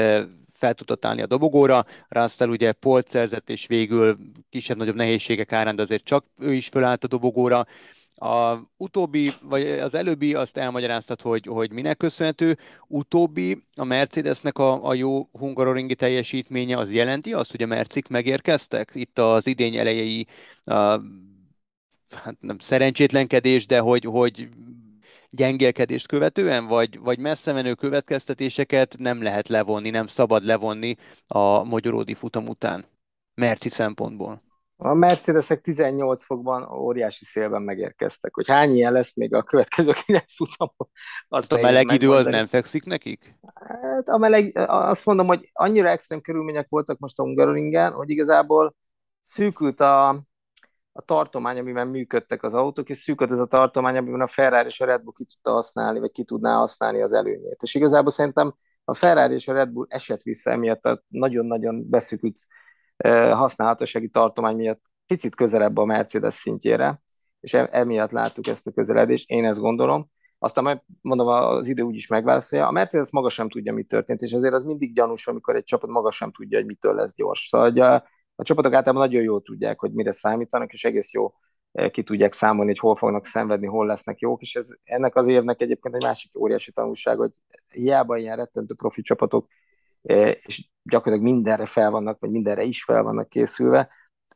fel 0.65 0.73
tudott 0.73 1.05
állni 1.05 1.21
a 1.21 1.27
dobogóra. 1.27 1.85
Russell 2.07 2.49
ugye 2.49 2.71
polt 2.71 3.07
szerzett, 3.07 3.49
és 3.49 3.65
végül 3.65 4.17
kisebb-nagyobb 4.49 4.95
nehézségek 4.95 5.51
árán, 5.51 5.75
de 5.75 5.81
azért 5.81 6.03
csak 6.03 6.25
ő 6.39 6.53
is 6.53 6.67
fölállt 6.67 7.03
a 7.03 7.07
dobogóra. 7.07 7.65
A 8.15 8.57
utóbbi, 8.77 9.33
vagy 9.41 9.63
az 9.67 9.95
előbbi 9.95 10.33
azt 10.33 10.57
elmagyaráztat, 10.57 11.21
hogy, 11.21 11.45
hogy 11.45 11.71
minek 11.71 11.97
köszönhető. 11.97 12.57
Utóbbi, 12.87 13.63
a 13.75 13.83
Mercedesnek 13.83 14.57
a, 14.57 14.87
a 14.87 14.93
jó 14.93 15.29
hungaroringi 15.31 15.95
teljesítménye, 15.95 16.77
az 16.77 16.91
jelenti 16.91 17.33
azt, 17.33 17.51
hogy 17.51 17.61
a 17.61 17.65
Mercik 17.67 18.07
megérkeztek? 18.07 18.91
Itt 18.93 19.19
az 19.19 19.47
idény 19.47 19.75
elejei 19.75 20.27
a, 20.63 20.73
hát 22.23 22.35
nem 22.39 22.59
szerencsétlenkedés, 22.59 23.65
de 23.65 23.79
hogy, 23.79 24.03
hogy 24.03 24.47
gyengélkedést 25.35 26.07
követően, 26.07 26.67
vagy, 26.67 26.99
vagy 26.99 27.19
messze 27.19 27.53
menő 27.53 27.73
következtetéseket 27.73 28.95
nem 28.97 29.23
lehet 29.23 29.47
levonni, 29.47 29.89
nem 29.89 30.07
szabad 30.07 30.43
levonni 30.43 30.95
a 31.27 31.63
magyaródi 31.63 32.13
futam 32.13 32.47
után, 32.47 32.85
merci 33.33 33.69
szempontból. 33.69 34.43
A 34.77 34.93
Mercedesek 34.93 35.61
18 35.61 36.23
fokban 36.23 36.63
óriási 36.77 37.25
szélben 37.25 37.61
megérkeztek. 37.61 38.33
Hogy 38.33 38.47
hány 38.47 38.71
ilyen 38.71 38.93
lesz 38.93 39.15
még 39.15 39.33
a 39.33 39.43
következő 39.43 39.91
9 40.05 40.35
futamon? 40.35 40.89
Azt 41.27 41.51
a 41.51 41.61
meleg 41.61 41.91
idő 41.91 42.11
az 42.11 42.25
nem 42.25 42.45
fekszik 42.45 42.83
nekik? 42.83 43.37
Hát 43.53 44.07
a 44.07 44.17
meleg, 44.17 44.51
azt 44.67 45.05
mondom, 45.05 45.27
hogy 45.27 45.49
annyira 45.53 45.89
extrém 45.89 46.21
körülmények 46.21 46.67
voltak 46.69 46.99
most 46.99 47.19
a 47.19 47.23
Hungaroringen, 47.23 47.91
hogy 47.91 48.09
igazából 48.09 48.75
szűkült 49.21 49.79
a, 49.79 50.23
a 50.97 51.01
tartomány, 51.01 51.57
amiben 51.59 51.87
működtek 51.87 52.43
az 52.43 52.53
autók, 52.53 52.89
és 52.89 52.97
szűkült 52.97 53.31
ez 53.31 53.39
a 53.39 53.45
tartomány, 53.45 53.97
amiben 53.97 54.21
a 54.21 54.27
Ferrari 54.27 54.67
és 54.67 54.81
a 54.81 54.85
Red 54.85 55.01
Bull 55.03 55.13
ki 55.13 55.25
tudta 55.25 55.51
használni, 55.51 55.99
vagy 55.99 56.11
ki 56.11 56.23
tudná 56.23 56.55
használni 56.55 57.01
az 57.01 57.13
előnyét. 57.13 57.61
És 57.61 57.75
igazából 57.75 58.11
szerintem 58.11 58.55
a 58.83 58.93
Ferrari 58.93 59.33
és 59.33 59.47
a 59.47 59.53
Red 59.53 59.69
Bull 59.69 59.85
esett 59.89 60.21
vissza 60.21 60.51
emiatt 60.51 60.85
a 60.85 61.03
nagyon-nagyon 61.07 61.89
beszűkült 61.89 62.37
használhatósági 63.31 64.09
tartomány 64.09 64.55
miatt 64.55 64.81
picit 65.05 65.35
közelebb 65.35 65.77
a 65.77 65.85
Mercedes 65.85 66.33
szintjére, 66.33 67.01
és 67.39 67.53
e, 67.53 67.69
emiatt 67.71 68.11
láttuk 68.11 68.47
ezt 68.47 68.67
a 68.67 68.71
közeledést, 68.71 69.29
én 69.29 69.45
ezt 69.45 69.59
gondolom. 69.59 70.09
Aztán 70.39 70.63
majd 70.63 70.81
mondom, 71.01 71.27
az 71.27 71.67
idő 71.67 71.83
úgyis 71.83 72.07
megválaszolja. 72.07 72.67
A 72.67 72.71
Mercedes 72.71 73.11
maga 73.11 73.29
sem 73.29 73.49
tudja, 73.49 73.73
mi 73.73 73.83
történt, 73.83 74.21
és 74.21 74.33
azért 74.33 74.53
az 74.53 74.63
mindig 74.63 74.93
gyanús, 74.93 75.27
amikor 75.27 75.55
egy 75.55 75.63
csapat 75.63 75.89
maga 75.89 76.11
sem 76.11 76.31
tudja, 76.31 76.57
hogy 76.57 76.67
mitől 76.67 76.95
lesz 76.95 77.15
gyors. 77.15 77.39
Szóval 77.39 77.77
a, 77.81 78.03
a 78.35 78.43
csapatok 78.43 78.73
általában 78.73 79.07
nagyon 79.07 79.23
jól 79.23 79.41
tudják, 79.41 79.79
hogy 79.79 79.91
mire 79.91 80.11
számítanak, 80.11 80.73
és 80.73 80.83
egész 80.83 81.13
jó 81.13 81.33
ki 81.91 82.03
tudják 82.03 82.33
számolni, 82.33 82.69
hogy 82.71 82.79
hol 82.79 82.95
fognak 82.95 83.25
szenvedni, 83.25 83.67
hol 83.67 83.85
lesznek 83.85 84.19
jók, 84.19 84.41
és 84.41 84.55
ez, 84.55 84.67
ennek 84.83 85.15
az 85.15 85.27
évnek 85.27 85.61
egyébként 85.61 85.95
egy 85.95 86.03
másik 86.03 86.37
óriási 86.37 86.71
tanulság, 86.71 87.17
hogy 87.17 87.31
hiába 87.67 88.17
ilyen 88.17 88.35
rettentő 88.35 88.73
profi 88.73 89.01
csapatok 89.01 89.47
és 90.41 90.69
gyakorlatilag 90.83 91.33
mindenre 91.33 91.65
fel 91.65 91.91
vannak, 91.91 92.19
vagy 92.19 92.29
mindenre 92.29 92.63
is 92.63 92.83
fel 92.83 93.03
vannak 93.03 93.29
készülve. 93.29 93.89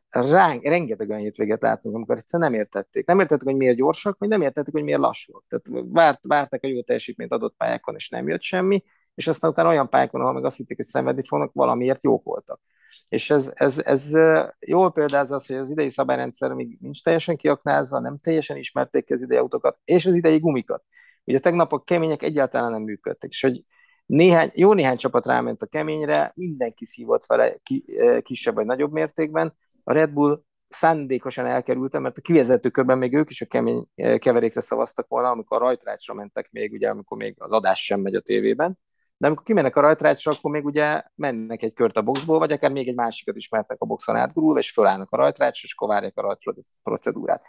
Ránk, 0.08 0.62
rengeteg 0.62 1.08
olyan 1.08 1.20
hétvéget 1.20 1.62
látunk, 1.62 1.94
amikor 1.94 2.16
egyszerűen 2.16 2.50
nem 2.50 2.60
értették. 2.60 3.06
Nem 3.06 3.20
értették, 3.20 3.48
hogy 3.48 3.56
miért 3.56 3.76
gyorsak, 3.76 4.18
vagy 4.18 4.28
nem 4.28 4.40
értették, 4.40 4.74
hogy 4.74 4.82
miért 4.82 5.00
lassúak. 5.00 5.44
Tehát 5.48 5.84
várt, 5.88 6.20
várták 6.26 6.64
a 6.64 6.66
jó 6.66 6.82
teljesítményt 6.82 7.32
adott 7.32 7.56
pályákon, 7.56 7.94
és 7.94 8.08
nem 8.08 8.28
jött 8.28 8.42
semmi, 8.42 8.84
és 9.14 9.26
aztán 9.26 9.50
utána 9.50 9.68
olyan 9.68 9.88
pályákon, 9.88 10.20
ahol 10.20 10.32
meg 10.32 10.44
azt 10.44 10.56
hitték, 10.56 10.76
hogy 10.76 10.86
szenvedni 10.86 11.22
fognak, 11.26 11.52
valamiért 11.52 12.02
jók 12.02 12.24
voltak. 12.24 12.60
És 13.08 13.30
ez, 13.30 13.50
ez, 13.54 13.78
ez 13.78 14.12
jól 14.58 14.92
példázza 14.92 15.34
az, 15.34 15.46
hogy 15.46 15.56
az 15.56 15.70
idei 15.70 15.90
szabályrendszer 15.90 16.52
még 16.52 16.78
nincs 16.80 17.02
teljesen 17.02 17.36
kiaknázva, 17.36 18.00
nem 18.00 18.16
teljesen 18.18 18.56
ismerték 18.56 19.10
az 19.10 19.22
idei 19.22 19.38
autókat, 19.38 19.78
és 19.84 20.06
az 20.06 20.14
idei 20.14 20.38
gumikat. 20.38 20.84
Ugye 21.24 21.38
tegnap 21.38 21.72
a 21.72 21.82
kemények 21.82 22.22
egyáltalán 22.22 22.70
nem 22.70 22.82
működtek, 22.82 23.30
és 23.30 23.40
hogy 23.40 23.64
néhány, 24.06 24.50
jó 24.54 24.72
néhány 24.72 24.96
csapat 24.96 25.26
ráment 25.26 25.62
a 25.62 25.66
keményre, 25.66 26.32
mindenki 26.34 26.84
szívott 26.84 27.26
vele 27.26 27.56
ki, 27.62 27.84
kisebb 28.22 28.54
vagy 28.54 28.66
nagyobb 28.66 28.92
mértékben. 28.92 29.56
A 29.84 29.92
Red 29.92 30.10
Bull 30.10 30.42
szándékosan 30.68 31.46
elkerülte, 31.46 31.98
mert 31.98 32.18
a 32.18 32.20
kivezető 32.20 32.68
körben 32.68 32.98
még 32.98 33.14
ők 33.14 33.30
is 33.30 33.40
a 33.40 33.46
kemény 33.46 33.86
keverékre 34.18 34.60
szavaztak 34.60 35.08
volna, 35.08 35.30
amikor 35.30 35.56
a 35.62 35.64
rajtrácsra 35.64 36.14
mentek 36.14 36.48
még, 36.50 36.72
ugye, 36.72 36.88
amikor 36.88 37.16
még 37.16 37.34
az 37.38 37.52
adás 37.52 37.84
sem 37.84 38.00
megy 38.00 38.14
a 38.14 38.20
tévében. 38.20 38.78
De 39.20 39.26
amikor 39.26 39.44
kimennek 39.44 39.76
a 39.76 39.80
rajtrácsra, 39.80 40.32
akkor 40.32 40.50
még 40.50 40.64
ugye 40.64 41.02
mennek 41.14 41.62
egy 41.62 41.72
kört 41.72 41.96
a 41.96 42.02
boxból, 42.02 42.38
vagy 42.38 42.52
akár 42.52 42.70
még 42.70 42.88
egy 42.88 42.94
másikat 42.94 43.36
is 43.36 43.48
mertek 43.48 43.80
a 43.80 43.86
boxon 43.86 44.16
átgurul, 44.16 44.58
és 44.58 44.70
fölállnak 44.70 45.10
a 45.10 45.16
rajtrácsra, 45.16 45.66
és 45.66 45.74
akkor 45.74 45.88
várják 45.88 46.16
a 46.16 46.20
rajt 46.20 46.38
procedúrát. 46.82 47.42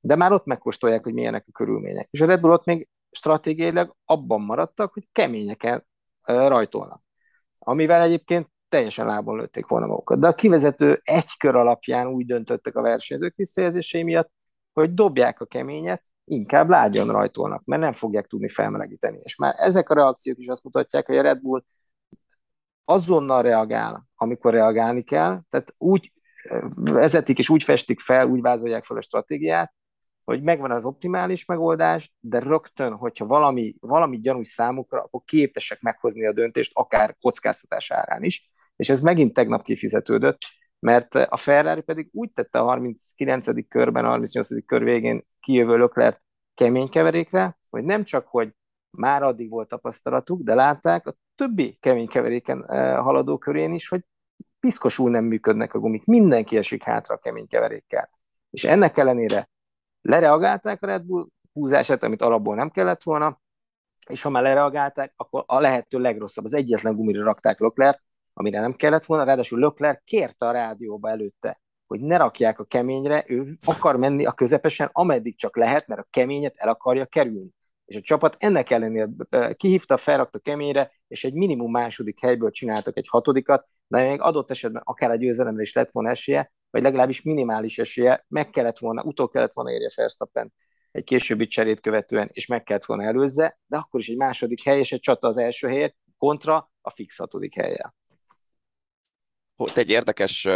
De 0.00 0.16
már 0.16 0.32
ott 0.32 0.44
megkóstolják, 0.44 1.04
hogy 1.04 1.12
milyenek 1.12 1.44
a 1.48 1.52
körülmények. 1.52 2.08
És 2.10 2.20
a 2.20 2.26
Red 2.26 2.40
Bull 2.40 2.50
ott 2.50 2.64
még 2.64 2.88
stratégiailag 3.10 3.96
abban 4.04 4.40
maradtak, 4.40 4.92
hogy 4.92 5.08
keményeken 5.12 5.86
rajtolnak. 6.22 7.02
Amivel 7.58 8.02
egyébként 8.02 8.48
teljesen 8.68 9.06
lábon 9.06 9.36
lőtték 9.36 9.66
volna 9.66 9.86
magukat. 9.86 10.18
De 10.18 10.26
a 10.26 10.34
kivezető 10.34 11.00
egy 11.04 11.36
kör 11.38 11.56
alapján 11.56 12.06
úgy 12.06 12.26
döntöttek 12.26 12.76
a 12.76 12.82
versenyzők 12.82 13.36
visszajelzései 13.36 14.02
miatt, 14.02 14.30
hogy 14.72 14.94
dobják 14.94 15.40
a 15.40 15.46
keményet, 15.46 16.02
inkább 16.30 16.68
lágyon 16.68 17.08
rajtolnak, 17.08 17.64
mert 17.64 17.82
nem 17.82 17.92
fogják 17.92 18.26
tudni 18.26 18.48
felmelegíteni. 18.48 19.18
És 19.22 19.36
már 19.36 19.54
ezek 19.58 19.90
a 19.90 19.94
reakciók 19.94 20.38
is 20.38 20.46
azt 20.46 20.64
mutatják, 20.64 21.06
hogy 21.06 21.16
a 21.16 21.22
Red 21.22 21.40
Bull 21.40 21.62
azonnal 22.84 23.42
reagál, 23.42 24.06
amikor 24.14 24.52
reagálni 24.52 25.02
kell, 25.02 25.40
tehát 25.48 25.74
úgy 25.78 26.12
vezetik 26.74 27.38
és 27.38 27.48
úgy 27.48 27.62
festik 27.62 28.00
fel, 28.00 28.26
úgy 28.26 28.40
vázolják 28.40 28.84
fel 28.84 28.96
a 28.96 29.00
stratégiát, 29.00 29.74
hogy 30.24 30.42
megvan 30.42 30.70
az 30.70 30.84
optimális 30.84 31.44
megoldás, 31.44 32.12
de 32.20 32.38
rögtön, 32.38 32.92
hogyha 32.92 33.26
valami, 33.26 33.74
valami 33.80 34.20
gyanús 34.20 34.46
számukra, 34.46 35.00
akkor 35.02 35.20
képesek 35.24 35.80
meghozni 35.80 36.26
a 36.26 36.32
döntést, 36.32 36.72
akár 36.74 37.16
kockáztatás 37.20 37.90
árán 37.90 38.22
is. 38.22 38.50
És 38.76 38.90
ez 38.90 39.00
megint 39.00 39.32
tegnap 39.32 39.62
kifizetődött. 39.62 40.38
Mert 40.80 41.14
a 41.14 41.36
Ferrari 41.36 41.80
pedig 41.80 42.08
úgy 42.12 42.32
tette 42.32 42.58
a 42.58 42.64
39. 42.64 43.68
körben, 43.68 44.04
a 44.04 44.08
38. 44.08 44.64
kör 44.66 44.84
végén 44.84 45.26
kijövő 45.40 45.76
Löklert 45.76 46.22
kemény 46.54 46.88
keverékre, 46.88 47.58
hogy 47.70 47.84
nem 47.84 48.04
csak, 48.04 48.26
hogy 48.26 48.54
már 48.90 49.22
addig 49.22 49.50
volt 49.50 49.68
tapasztalatuk, 49.68 50.42
de 50.42 50.54
látták 50.54 51.06
a 51.06 51.14
többi 51.34 51.76
kemény 51.80 52.08
keveréken 52.08 52.64
haladó 53.02 53.38
körén 53.38 53.72
is, 53.72 53.88
hogy 53.88 54.04
piszkosul 54.60 55.10
nem 55.10 55.24
működnek 55.24 55.74
a 55.74 55.78
gumik, 55.78 56.04
mindenki 56.04 56.56
esik 56.56 56.82
hátra 56.82 57.14
a 57.14 57.18
kemény 57.18 57.46
keverékkel. 57.46 58.10
És 58.50 58.64
ennek 58.64 58.98
ellenére 58.98 59.50
lereagálták 60.02 60.82
a 60.82 60.86
Red 60.86 61.02
Bull 61.02 61.26
húzását, 61.52 62.02
amit 62.02 62.22
alapból 62.22 62.54
nem 62.54 62.70
kellett 62.70 63.02
volna, 63.02 63.40
és 64.08 64.22
ha 64.22 64.30
már 64.30 64.42
lereagálták, 64.42 65.12
akkor 65.16 65.44
a 65.46 65.60
lehető 65.60 65.98
legrosszabb, 65.98 66.44
az 66.44 66.54
egyetlen 66.54 66.96
gumira 66.96 67.24
rakták 67.24 67.60
Löklert, 67.60 68.02
amire 68.40 68.60
nem 68.60 68.74
kellett 68.74 69.04
volna, 69.04 69.24
ráadásul 69.24 69.58
Lökler 69.58 70.00
kérte 70.04 70.46
a 70.46 70.50
rádióba 70.50 71.08
előtte, 71.08 71.60
hogy 71.86 72.00
ne 72.00 72.16
rakják 72.16 72.58
a 72.58 72.64
keményre, 72.64 73.24
ő 73.26 73.58
akar 73.64 73.96
menni 73.96 74.26
a 74.26 74.32
közepesen, 74.32 74.88
ameddig 74.92 75.38
csak 75.38 75.56
lehet, 75.56 75.86
mert 75.86 76.00
a 76.00 76.06
keményet 76.10 76.54
el 76.56 76.68
akarja 76.68 77.06
kerülni. 77.06 77.54
És 77.84 77.96
a 77.96 78.00
csapat 78.00 78.36
ennek 78.38 78.70
ellenére 78.70 79.08
kihívta, 79.56 79.96
felrakta 79.96 80.38
keményre, 80.38 80.92
és 81.08 81.24
egy 81.24 81.34
minimum 81.34 81.70
második 81.70 82.20
helyből 82.20 82.50
csináltak 82.50 82.96
egy 82.96 83.08
hatodikat, 83.08 83.66
de 83.86 84.08
még 84.08 84.20
adott 84.20 84.50
esetben 84.50 84.82
akár 84.84 85.10
a 85.10 85.14
győzelemre 85.14 85.62
is 85.62 85.72
lett 85.72 85.90
volna 85.90 86.10
esélye, 86.10 86.52
vagy 86.70 86.82
legalábbis 86.82 87.22
minimális 87.22 87.78
esélye, 87.78 88.24
meg 88.28 88.50
kellett 88.50 88.78
volna, 88.78 89.02
utol 89.02 89.28
kellett 89.28 89.52
volna 89.52 89.70
érje 89.70 89.88
Verstappen 89.96 90.52
egy 90.90 91.04
későbbi 91.04 91.46
cserét 91.46 91.80
követően, 91.80 92.28
és 92.32 92.46
meg 92.46 92.62
kellett 92.62 92.84
volna 92.84 93.02
előzze, 93.02 93.58
de 93.66 93.76
akkor 93.76 94.00
is 94.00 94.08
egy 94.08 94.16
második 94.16 94.64
hely, 94.64 94.78
és 94.78 94.92
egy 94.92 95.00
csata 95.00 95.28
az 95.28 95.36
első 95.36 95.68
helyet 95.68 95.96
kontra 96.18 96.70
a 96.80 96.90
fix 96.90 97.16
hatodik 97.16 97.54
helye. 97.54 97.94
Volt 99.60 99.76
egy 99.76 99.90
érdekes 99.90 100.48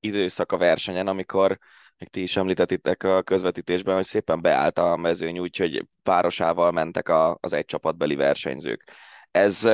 időszak 0.00 0.52
a 0.52 0.56
versenyen, 0.56 1.06
amikor 1.06 1.58
még 1.98 2.08
ti 2.08 2.22
is 2.22 2.36
említettétek 2.36 3.02
a 3.02 3.22
közvetítésben, 3.22 3.94
hogy 3.94 4.04
szépen 4.04 4.40
beállt 4.40 4.78
a 4.78 4.96
mezőny, 4.96 5.38
úgyhogy 5.38 5.86
párosával 6.02 6.70
mentek 6.70 7.08
a, 7.08 7.38
az 7.40 7.52
egy 7.52 7.64
csapatbeli 7.64 8.14
versenyzők. 8.14 8.90
Ez 9.30 9.64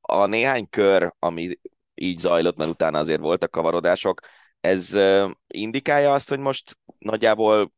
a 0.00 0.26
néhány 0.26 0.68
kör, 0.70 1.14
ami 1.18 1.58
így 1.94 2.18
zajlott, 2.18 2.56
mert 2.56 2.70
utána 2.70 2.98
azért 2.98 3.20
voltak 3.20 3.50
kavarodások, 3.50 4.20
ez 4.60 4.98
indikálja 5.46 6.12
azt, 6.12 6.28
hogy 6.28 6.38
most 6.38 6.78
nagyjából 6.98 7.72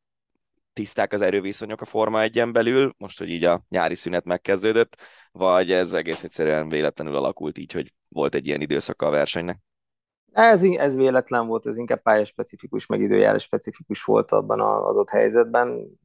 tiszták 0.73 1.13
az 1.13 1.21
erőviszonyok 1.21 1.81
a 1.81 1.85
Forma 1.85 2.23
1 2.23 2.53
belül, 2.53 2.95
most, 2.99 3.19
hogy 3.19 3.29
így 3.29 3.45
a 3.45 3.65
nyári 3.69 3.95
szünet 3.95 4.25
megkezdődött, 4.25 4.97
vagy 5.33 5.73
ez 5.73 5.93
egész 5.93 6.23
egyszerűen 6.23 6.69
véletlenül 6.69 7.17
alakult 7.17 7.59
így, 7.59 7.73
hogy 7.73 7.93
volt 8.09 8.35
egy 8.35 8.47
ilyen 8.47 8.61
időszaka 8.61 9.07
a 9.07 9.11
versenynek? 9.11 9.59
Ez, 10.35 10.63
ez 10.63 10.97
véletlen 10.97 11.47
volt, 11.47 11.67
ez 11.67 11.77
inkább 11.77 12.03
pályaszpecifikus, 12.03 12.87
meg 12.87 13.01
időjárás 13.01 13.43
specifikus 13.43 14.05
volt 14.05 14.33
abban 14.33 14.61
az 14.61 14.83
adott 14.83 15.09
helyzetben. 15.09 15.99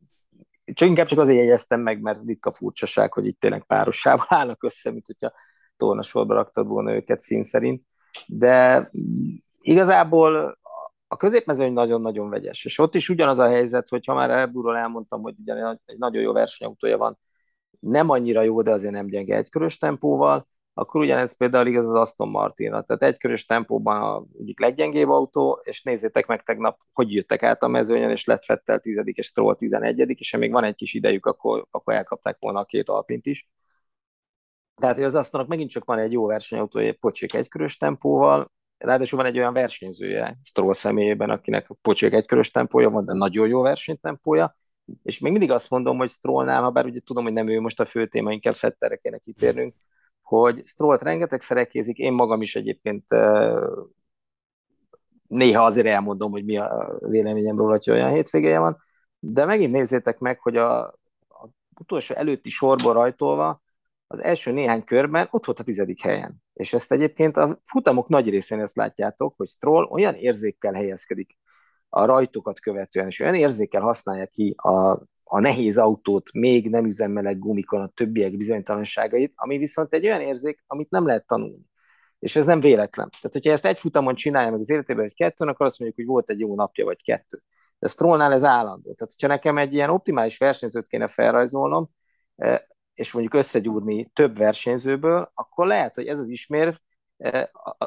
Csak 0.73 0.87
inkább 0.87 1.07
csak 1.07 1.19
azért 1.19 1.39
jegyeztem 1.39 1.81
meg, 1.81 2.01
mert 2.01 2.21
ritka 2.25 2.51
furcsaság, 2.51 3.13
hogy 3.13 3.25
itt 3.25 3.39
tényleg 3.39 3.63
párosával 3.63 4.25
állnak 4.39 4.63
össze, 4.63 4.91
mint 4.91 5.05
hogyha 5.05 5.31
tornasorba 5.77 6.33
raktad 6.33 6.67
volna 6.67 6.93
őket 6.93 7.19
szín 7.19 7.43
szerint. 7.43 7.83
De 8.27 8.89
igazából 9.59 10.59
a 11.07 11.15
középmezőny 11.15 11.73
nagyon-nagyon 11.73 12.29
vegyes, 12.29 12.65
és 12.65 12.79
ott 12.79 12.95
is 12.95 13.09
ugyanaz 13.09 13.39
a 13.39 13.47
helyzet, 13.47 13.87
hogy 13.87 14.05
ha 14.05 14.13
már 14.13 14.29
Red 14.29 14.51
elmondtam, 14.75 15.21
hogy 15.21 15.35
ugyan 15.41 15.81
egy 15.85 15.97
nagyon 15.97 16.21
jó 16.21 16.33
versenyautója 16.33 16.97
van, 16.97 17.19
nem 17.79 18.09
annyira 18.09 18.41
jó, 18.41 18.61
de 18.61 18.71
azért 18.71 18.93
nem 18.93 19.07
gyenge 19.07 19.35
egykörös 19.35 19.77
tempóval, 19.77 20.47
akkor 20.73 21.01
ugyanez 21.01 21.37
például 21.37 21.67
igaz 21.67 21.85
az 21.85 21.93
Aston 21.93 22.29
martin 22.29 22.69
Tehát 22.69 23.03
egykörös 23.03 23.45
tempóban 23.45 24.01
a 24.01 24.23
egyik 24.39 24.59
leggyengébb 24.59 25.09
autó, 25.09 25.59
és 25.63 25.83
nézzétek 25.83 26.27
meg 26.27 26.43
tegnap, 26.43 26.79
hogy 26.93 27.13
jöttek 27.13 27.43
át 27.43 27.63
a 27.63 27.67
mezőnyen, 27.67 28.09
és 28.09 28.25
lett 28.25 28.43
Fettel 28.43 28.79
10 28.79 29.01
és 29.03 29.25
Stroll 29.25 29.55
11 29.55 30.19
és 30.19 30.31
ha 30.31 30.37
még 30.37 30.51
van 30.51 30.63
egy 30.63 30.75
kis 30.75 30.93
idejük, 30.93 31.25
akkor, 31.25 31.67
akkor 31.71 31.93
elkapták 31.93 32.37
volna 32.39 32.59
a 32.59 32.65
két 32.65 32.89
alpint 32.89 33.25
is. 33.25 33.47
Tehát, 34.75 34.95
hogy 34.95 35.03
az 35.03 35.15
Astonnak 35.15 35.47
megint 35.47 35.69
csak 35.69 35.85
van 35.85 35.97
egy 35.97 36.11
jó 36.11 36.25
versenyautója, 36.25 36.93
pocsék 36.99 37.33
egykörös 37.33 37.77
tempóval, 37.77 38.51
ráadásul 38.77 39.17
van 39.17 39.27
egy 39.27 39.37
olyan 39.37 39.53
versenyzője 39.53 40.39
Stroll 40.43 40.73
személyében, 40.73 41.29
akinek 41.29 41.69
pocsék 41.81 42.13
egykörös 42.13 42.51
tempója 42.51 42.89
van, 42.89 43.05
de 43.05 43.13
nagyon 43.13 43.47
jó 43.47 43.61
versenytempója, 43.61 44.57
és 45.03 45.19
még 45.19 45.31
mindig 45.31 45.51
azt 45.51 45.69
mondom, 45.69 45.97
hogy 45.97 46.09
Strollnál, 46.09 46.61
ha 46.61 46.69
bár 46.69 46.85
ugye 46.85 46.99
tudom, 46.99 47.23
hogy 47.23 47.33
nem 47.33 47.47
ő 47.47 47.59
most 47.59 47.79
a 47.79 47.85
fő 47.85 48.05
téma, 48.05 48.31
inkább 48.31 48.55
Fettelre 48.55 48.95
kéne 48.95 49.17
kitérnünk, 49.17 49.75
hogy 50.29 50.65
Strollt 50.65 51.01
rengeteg 51.01 51.41
szerekézik, 51.41 51.97
én 51.97 52.13
magam 52.13 52.41
is 52.41 52.55
egyébként 52.55 53.05
néha 55.27 55.65
azért 55.65 55.87
elmondom, 55.87 56.31
hogy 56.31 56.45
mi 56.45 56.57
a 56.57 56.97
véleményem 56.99 57.57
róla, 57.57 57.71
hogy 57.71 57.89
olyan 57.89 58.09
hétvégéje 58.09 58.59
van, 58.59 58.77
de 59.19 59.45
megint 59.45 59.71
nézzétek 59.71 60.19
meg, 60.19 60.39
hogy 60.39 60.57
a, 60.57 60.81
a 61.27 61.49
utolsó 61.79 62.15
előtti 62.15 62.49
sorból 62.49 62.93
rajtolva 62.93 63.61
az 64.07 64.21
első 64.21 64.51
néhány 64.51 64.83
körben 64.83 65.27
ott 65.31 65.45
volt 65.45 65.59
a 65.59 65.63
tizedik 65.63 66.01
helyen. 66.01 66.43
És 66.53 66.73
ezt 66.73 66.91
egyébként 66.91 67.37
a 67.37 67.59
futamok 67.63 68.07
nagy 68.07 68.29
részén 68.29 68.59
ezt 68.59 68.75
látjátok, 68.75 69.33
hogy 69.37 69.47
Stroll 69.47 69.83
olyan 69.83 70.15
érzékkel 70.15 70.73
helyezkedik 70.73 71.37
a 71.89 72.05
rajtokat 72.05 72.59
követően, 72.59 73.07
és 73.07 73.19
olyan 73.19 73.35
érzékkel 73.35 73.81
használja 73.81 74.25
ki 74.25 74.55
a 74.57 75.03
a 75.31 75.39
nehéz 75.39 75.77
autót 75.77 76.31
még 76.33 76.69
nem 76.69 76.85
üzemelek 76.85 77.39
gumikon 77.39 77.81
a 77.81 77.87
többiek 77.87 78.37
bizonytalanságait, 78.37 79.33
ami 79.35 79.57
viszont 79.57 79.93
egy 79.93 80.05
olyan 80.05 80.21
érzék, 80.21 80.63
amit 80.67 80.89
nem 80.89 81.05
lehet 81.05 81.27
tanulni. 81.27 81.65
És 82.19 82.35
ez 82.35 82.45
nem 82.45 82.59
véletlen. 82.59 83.09
Tehát, 83.09 83.33
hogyha 83.33 83.51
ezt 83.51 83.65
egy 83.65 83.79
futamon 83.79 84.15
csinálja 84.15 84.51
meg 84.51 84.59
az 84.59 84.69
életében 84.69 85.03
egy 85.03 85.13
kettőn, 85.13 85.47
akkor 85.47 85.65
azt 85.65 85.79
mondjuk, 85.79 85.99
hogy 85.99 86.13
volt 86.15 86.29
egy 86.29 86.39
jó 86.39 86.55
napja, 86.55 86.85
vagy 86.85 87.03
kettő. 87.03 87.41
De 87.79 87.87
Strollnál 87.87 88.33
ez 88.33 88.43
állandó. 88.43 88.93
Tehát, 88.93 89.13
hogyha 89.13 89.27
nekem 89.27 89.57
egy 89.57 89.73
ilyen 89.73 89.89
optimális 89.89 90.37
versenyzőt 90.37 90.87
kéne 90.87 91.07
felrajzolnom, 91.07 91.89
eh, 92.35 92.59
és 92.93 93.13
mondjuk 93.13 93.33
összegyúrni 93.33 94.11
több 94.13 94.37
versenyzőből, 94.37 95.31
akkor 95.33 95.67
lehet, 95.67 95.95
hogy 95.95 96.07
ez 96.07 96.19
az 96.19 96.27
ismér 96.27 96.79
eh, 97.17 97.43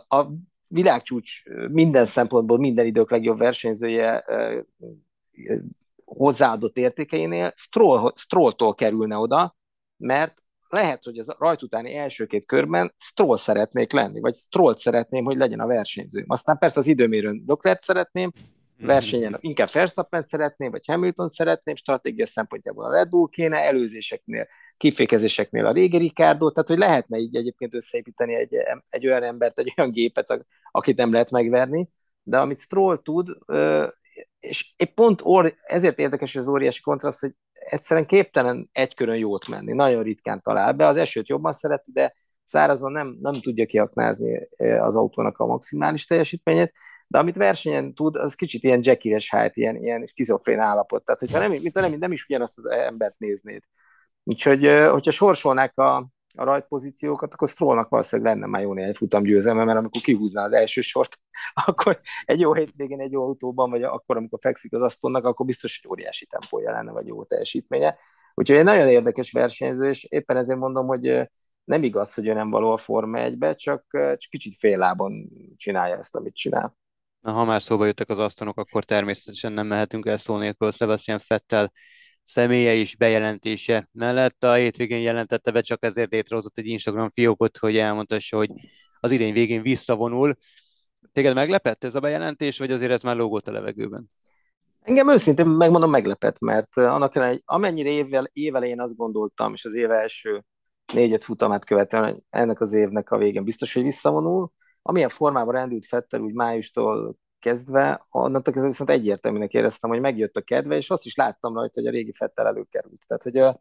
a 0.08 0.26
világcsúcs 0.68 1.42
minden 1.70 2.04
szempontból 2.04 2.58
minden 2.58 2.86
idők 2.86 3.10
legjobb 3.10 3.38
versenyzője 3.38 4.20
eh, 4.20 4.62
hozzáadott 6.04 6.76
értékeinél 6.76 7.52
Stroll, 7.56 8.12
Strolltól 8.16 8.74
kerülne 8.74 9.16
oda, 9.16 9.56
mert 9.96 10.42
lehet, 10.72 11.04
hogy 11.04 11.18
az 11.18 11.34
rajt 11.38 11.62
utáni 11.62 11.94
első 11.94 12.26
két 12.26 12.46
körben 12.46 12.94
Stroll 12.98 13.36
szeretnék 13.36 13.92
lenni, 13.92 14.20
vagy 14.20 14.34
Strollt 14.34 14.78
szeretném, 14.78 15.24
hogy 15.24 15.36
legyen 15.36 15.60
a 15.60 15.66
versenyző. 15.66 16.24
Aztán 16.26 16.58
persze 16.58 16.78
az 16.78 16.86
időmérőn 16.86 17.42
Doklert 17.46 17.80
szeretném, 17.80 18.32
mhm. 18.76 18.86
versenyen 18.86 19.36
inkább 19.40 19.68
Verstappen 19.72 20.22
szeretném, 20.22 20.70
vagy 20.70 20.86
Hamilton 20.86 21.28
szeretném, 21.28 21.74
stratégia 21.74 22.26
szempontjából 22.26 22.84
a 22.84 22.92
Red 22.92 23.08
Bull 23.08 23.28
kéne, 23.30 23.56
előzéseknél, 23.56 24.46
kifékezéseknél 24.76 25.66
a 25.66 25.72
régi 25.72 25.96
Ricardo, 25.96 26.50
tehát 26.50 26.68
hogy 26.68 26.78
lehetne 26.78 27.18
így 27.18 27.36
egyébként 27.36 27.74
összeépíteni 27.74 28.34
egy, 28.34 28.56
egy 28.88 29.06
olyan 29.06 29.22
embert, 29.22 29.58
egy 29.58 29.74
olyan 29.76 29.90
gépet, 29.90 30.44
akit 30.70 30.96
nem 30.96 31.12
lehet 31.12 31.30
megverni, 31.30 31.88
de 32.22 32.38
amit 32.38 32.60
Stroll 32.60 33.02
tud, 33.02 33.28
és 34.42 34.72
egy 34.76 34.94
pont 34.94 35.20
or, 35.24 35.54
ezért 35.62 35.98
érdekes 35.98 36.36
az 36.36 36.48
óriási 36.48 36.80
kontraszt, 36.80 37.20
hogy 37.20 37.34
egyszerűen 37.52 38.06
képtelen 38.06 38.68
egy 38.72 38.94
körön 38.94 39.16
jót 39.16 39.48
menni, 39.48 39.72
nagyon 39.72 40.02
ritkán 40.02 40.40
talál 40.42 40.72
be, 40.72 40.86
az 40.86 40.96
esőt 40.96 41.28
jobban 41.28 41.52
szereti, 41.52 41.92
de 41.92 42.14
szárazon 42.44 42.92
nem, 42.92 43.16
nem 43.20 43.34
tudja 43.34 43.66
kiaknázni 43.66 44.48
az 44.80 44.96
autónak 44.96 45.38
a 45.38 45.46
maximális 45.46 46.06
teljesítményét, 46.06 46.72
de 47.06 47.18
amit 47.18 47.36
versenyen 47.36 47.94
tud, 47.94 48.16
az 48.16 48.34
kicsit 48.34 48.62
ilyen 48.62 48.80
Jackie-es 48.82 49.30
hájt, 49.30 49.56
ilyen, 49.56 49.76
ilyen 49.76 50.06
skizofrén 50.06 50.60
állapot, 50.60 51.04
tehát 51.04 51.20
hogyha 51.20 51.38
nem, 51.38 51.50
mint 51.50 51.74
nem, 51.74 51.94
nem 51.98 52.12
is 52.12 52.24
ugyanazt 52.24 52.58
az 52.58 52.66
embert 52.66 53.18
néznéd. 53.18 53.62
Úgyhogy, 54.24 54.66
hogyha 54.90 55.10
sorsolnák 55.10 55.78
a, 55.78 56.08
a 56.34 56.44
rajtpozíciókat, 56.44 57.32
akkor 57.32 57.48
Strollnak 57.48 57.88
valószínűleg 57.88 58.34
lenne 58.34 58.46
már 58.46 58.62
jó 58.62 58.72
néhány 58.72 58.94
futam 58.94 59.22
győzelme, 59.22 59.64
mert 59.64 59.78
amikor 59.78 60.00
kihúzná 60.00 60.44
az 60.44 60.52
első 60.52 60.80
sort, 60.80 61.18
akkor 61.66 62.00
egy 62.24 62.40
jó 62.40 62.54
hétvégén 62.54 63.00
egy 63.00 63.12
jó 63.12 63.22
autóban, 63.22 63.70
vagy 63.70 63.82
akkor, 63.82 64.16
amikor 64.16 64.38
fekszik 64.42 64.72
az 64.72 64.82
asztalnak, 64.82 65.24
akkor 65.24 65.46
biztos, 65.46 65.80
hogy 65.82 65.90
óriási 65.90 66.26
tempója 66.26 66.70
lenne, 66.70 66.92
vagy 66.92 67.06
jó 67.06 67.24
teljesítménye. 67.24 67.98
Úgyhogy 68.34 68.56
egy 68.56 68.64
nagyon 68.64 68.88
érdekes 68.88 69.32
versenyző, 69.32 69.88
és 69.88 70.04
éppen 70.04 70.36
ezért 70.36 70.58
mondom, 70.58 70.86
hogy 70.86 71.30
nem 71.64 71.82
igaz, 71.82 72.14
hogy 72.14 72.26
ő 72.26 72.32
nem 72.32 72.50
való 72.50 72.72
a 72.72 72.76
Forma 72.76 73.18
1-be, 73.20 73.54
csak, 73.54 73.84
csak 73.90 74.30
kicsit 74.30 74.54
félábon 74.58 75.28
csinálja 75.56 75.96
ezt, 75.96 76.16
amit 76.16 76.34
csinál. 76.34 76.76
Na, 77.20 77.32
ha 77.32 77.44
már 77.44 77.62
szóba 77.62 77.86
jöttek 77.86 78.08
az 78.08 78.18
asztalok, 78.18 78.58
akkor 78.58 78.84
természetesen 78.84 79.52
nem 79.52 79.66
mehetünk 79.66 80.06
el 80.06 80.16
szó 80.16 80.36
nélkül 80.36 80.70
Sebastian 80.70 81.18
Fettel 81.18 81.72
személye 82.24 82.74
is 82.74 82.96
bejelentése 82.96 83.88
mellett. 83.92 84.44
A 84.44 84.52
hétvégén 84.52 85.00
jelentette 85.00 85.50
be, 85.50 85.60
csak 85.60 85.84
ezért 85.84 86.12
létrehozott 86.12 86.58
egy 86.58 86.66
Instagram 86.66 87.10
fiókot, 87.10 87.58
hogy 87.58 87.76
elmondhassa, 87.76 88.36
hogy 88.36 88.50
az 89.00 89.10
idén 89.10 89.32
végén 89.32 89.62
visszavonul. 89.62 90.34
Téged 91.12 91.34
meglepett 91.34 91.84
ez 91.84 91.94
a 91.94 92.00
bejelentés, 92.00 92.58
vagy 92.58 92.72
azért 92.72 92.92
ez 92.92 93.02
már 93.02 93.16
lógott 93.16 93.48
a 93.48 93.52
levegőben? 93.52 94.10
Engem 94.82 95.10
őszintén 95.10 95.46
megmondom 95.46 95.90
meglepett, 95.90 96.38
mert 96.38 96.76
annak 96.76 97.16
ellenére, 97.16 97.40
amennyire 97.44 97.90
évvel, 97.90 98.30
évelején 98.32 98.80
azt 98.80 98.96
gondoltam, 98.96 99.52
és 99.52 99.64
az 99.64 99.74
év 99.74 99.90
első 99.90 100.44
négy-öt 100.92 101.24
futamát 101.24 101.64
követően 101.64 102.24
ennek 102.30 102.60
az 102.60 102.72
évnek 102.72 103.10
a 103.10 103.18
végén 103.18 103.44
biztos, 103.44 103.74
hogy 103.74 103.82
visszavonul. 103.82 104.50
Amilyen 104.82 105.08
formában 105.08 105.54
rendült 105.54 105.86
Fettel, 105.86 106.20
úgy 106.20 106.34
májustól 106.34 107.16
kezdve, 107.42 108.06
onnantól 108.10 108.52
kezdve 108.52 108.70
viszont 108.70 108.90
egyértelműnek 108.90 109.52
éreztem, 109.52 109.90
hogy 109.90 110.00
megjött 110.00 110.36
a 110.36 110.40
kedve, 110.40 110.76
és 110.76 110.90
azt 110.90 111.04
is 111.04 111.14
láttam 111.14 111.54
rajta, 111.54 111.80
hogy 111.80 111.88
a 111.88 111.92
régi 111.92 112.12
Fettel 112.12 112.46
előkerült. 112.46 113.02
Tehát, 113.06 113.22
hogy 113.22 113.36
a, 113.36 113.60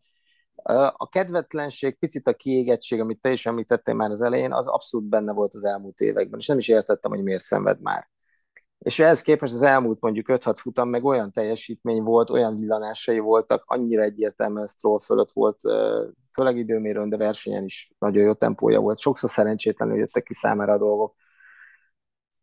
a 0.97 1.09
kedvetlenség, 1.09 1.97
picit 1.99 2.27
a 2.27 2.33
kiégettség, 2.33 2.99
amit 2.99 3.21
te 3.21 3.31
is 3.31 3.45
említettél 3.45 3.93
már 3.93 4.09
az 4.09 4.21
elején, 4.21 4.53
az 4.53 4.67
abszolút 4.67 5.07
benne 5.07 5.33
volt 5.33 5.53
az 5.53 5.63
elmúlt 5.63 5.99
években, 5.99 6.39
és 6.39 6.47
nem 6.47 6.57
is 6.57 6.67
értettem, 6.67 7.11
hogy 7.11 7.23
miért 7.23 7.41
szenved 7.41 7.81
már. 7.81 8.09
És 8.77 8.99
ehhez 8.99 9.21
képest 9.21 9.53
az 9.53 9.61
elmúlt 9.61 10.01
mondjuk 10.01 10.25
5-6 10.29 10.53
futam 10.57 10.89
meg 10.89 11.03
olyan 11.03 11.31
teljesítmény 11.31 12.03
volt, 12.03 12.29
olyan 12.29 12.55
villanásai 12.55 13.19
voltak, 13.19 13.63
annyira 13.65 14.01
egyértelműen 14.01 14.67
Stroll 14.67 14.99
fölött 14.99 15.31
volt, 15.31 15.61
főleg 16.31 16.57
időmérőn, 16.57 17.09
de 17.09 17.17
versenyen 17.17 17.63
is 17.63 17.91
nagyon 17.99 18.23
jó 18.23 18.33
tempója 18.33 18.79
volt. 18.79 18.99
Sokszor 18.99 19.29
szerencsétlenül 19.29 19.97
jöttek 19.97 20.23
ki 20.23 20.33
számára 20.33 20.73
a 20.73 20.77
dolgok. 20.77 21.15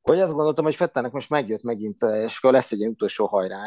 Hogy 0.08 0.20
azt 0.20 0.34
gondoltam, 0.34 0.64
hogy 0.64 0.74
Fettelnek 0.74 1.12
most 1.12 1.30
megjött 1.30 1.62
megint, 1.62 2.02
és 2.02 2.38
akkor 2.38 2.52
lesz 2.52 2.72
egy 2.72 2.78
ilyen 2.78 2.90
utolsó 2.90 3.26
hajrá, 3.26 3.58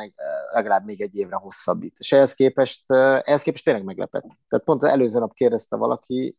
legalább 0.51 0.85
még 0.85 1.01
egy 1.01 1.15
évre 1.15 1.35
hosszabbít. 1.35 1.95
És 1.99 2.11
ehhez 2.11 2.33
képest, 2.33 2.91
ehhez 2.91 3.41
képest 3.41 3.63
tényleg 3.63 3.83
meglepett. 3.83 4.27
Tehát 4.47 4.65
pont 4.65 4.83
az 4.83 4.89
előző 4.89 5.19
nap 5.19 5.33
kérdezte 5.33 5.75
valaki, 5.75 6.37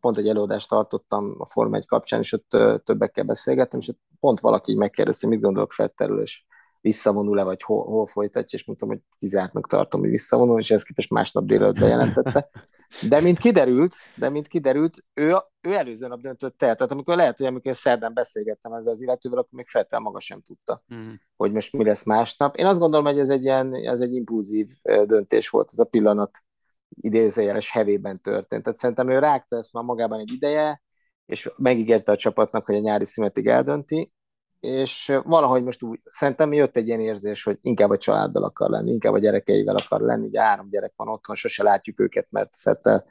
pont 0.00 0.18
egy 0.18 0.28
előadást 0.28 0.68
tartottam 0.68 1.34
a 1.38 1.46
Forma 1.46 1.76
1 1.76 1.86
kapcsán, 1.86 2.20
és 2.20 2.32
ott 2.32 2.48
többekkel 2.84 3.24
beszélgettem, 3.24 3.80
és 3.80 3.88
ott 3.88 4.00
pont 4.20 4.40
valaki 4.40 4.74
megkérdezte, 4.74 5.26
hogy 5.26 5.34
mit 5.36 5.44
gondolok 5.44 5.72
Fettelről, 5.72 6.20
és 6.20 6.44
visszavonul-e, 6.80 7.42
vagy 7.42 7.62
hol, 7.62 7.84
hol 7.84 8.06
folytatja, 8.06 8.58
és 8.58 8.64
mondtam, 8.64 8.88
hogy 8.88 9.00
kizártnak 9.18 9.66
tartom, 9.66 10.00
hogy 10.00 10.10
visszavonul, 10.10 10.58
és 10.58 10.70
ezt 10.70 10.86
képest 10.86 11.10
másnap 11.10 11.44
délelőtt 11.44 11.78
bejelentette. 11.78 12.50
De 13.08 13.20
mint 13.20 13.38
kiderült, 13.38 13.94
de 14.16 14.28
mint 14.28 14.48
kiderült, 14.48 15.04
ő, 15.14 15.36
ő 15.60 15.74
előző 15.74 16.06
nap 16.06 16.20
döntött 16.20 16.62
el. 16.62 16.74
Tehát 16.74 16.92
amikor 16.92 17.16
lehet, 17.16 17.36
hogy 17.36 17.46
amikor 17.46 17.76
szerdán 17.76 18.14
beszélgettem 18.14 18.72
ezzel 18.72 18.92
az 18.92 19.02
illetővel, 19.02 19.38
akkor 19.38 19.52
még 19.52 19.68
Fettel 19.68 20.00
maga 20.00 20.20
sem 20.20 20.40
tudta, 20.40 20.84
mm. 20.94 21.12
hogy 21.36 21.52
most 21.52 21.72
mi 21.72 21.84
lesz 21.84 22.04
másnap. 22.04 22.56
Én 22.56 22.66
azt 22.66 22.78
gondolom, 22.78 23.06
hogy 23.06 23.18
ez 23.18 23.28
egy 23.28 23.42
ilyen, 23.42 23.74
ez 23.74 24.00
egy 24.00 24.14
impulzív 24.14 24.68
döntés 24.82 25.48
volt, 25.48 25.68
ez 25.72 25.78
a 25.78 25.84
pillanat 25.84 26.38
idézőjeles 26.88 27.70
hevében 27.70 28.20
történt. 28.20 28.62
Tehát 28.62 28.78
szerintem 28.78 29.08
ő 29.08 29.18
rágta 29.18 29.56
ezt 29.56 29.72
már 29.72 29.84
magában 29.84 30.18
egy 30.20 30.32
ideje, 30.32 30.82
és 31.26 31.50
megígérte 31.56 32.12
a 32.12 32.16
csapatnak, 32.16 32.66
hogy 32.66 32.74
a 32.74 32.80
nyári 32.80 33.04
szünetig 33.04 33.46
eldönti, 33.46 34.12
és 34.64 35.18
valahogy 35.24 35.64
most 35.64 35.82
úgy, 35.82 36.00
szerintem 36.04 36.52
jött 36.52 36.76
egy 36.76 36.86
ilyen 36.86 37.00
érzés, 37.00 37.42
hogy 37.42 37.58
inkább 37.60 37.90
a 37.90 37.96
családdal 37.96 38.44
akar 38.44 38.70
lenni, 38.70 38.90
inkább 38.90 39.12
a 39.12 39.18
gyerekeivel 39.18 39.76
akar 39.76 40.00
lenni, 40.00 40.26
ugye 40.26 40.40
három 40.40 40.68
gyerek 40.70 40.92
van 40.96 41.08
otthon, 41.08 41.36
sose 41.36 41.62
látjuk 41.62 42.00
őket, 42.00 42.26
mert 42.30 42.56
Fettel 42.56 43.04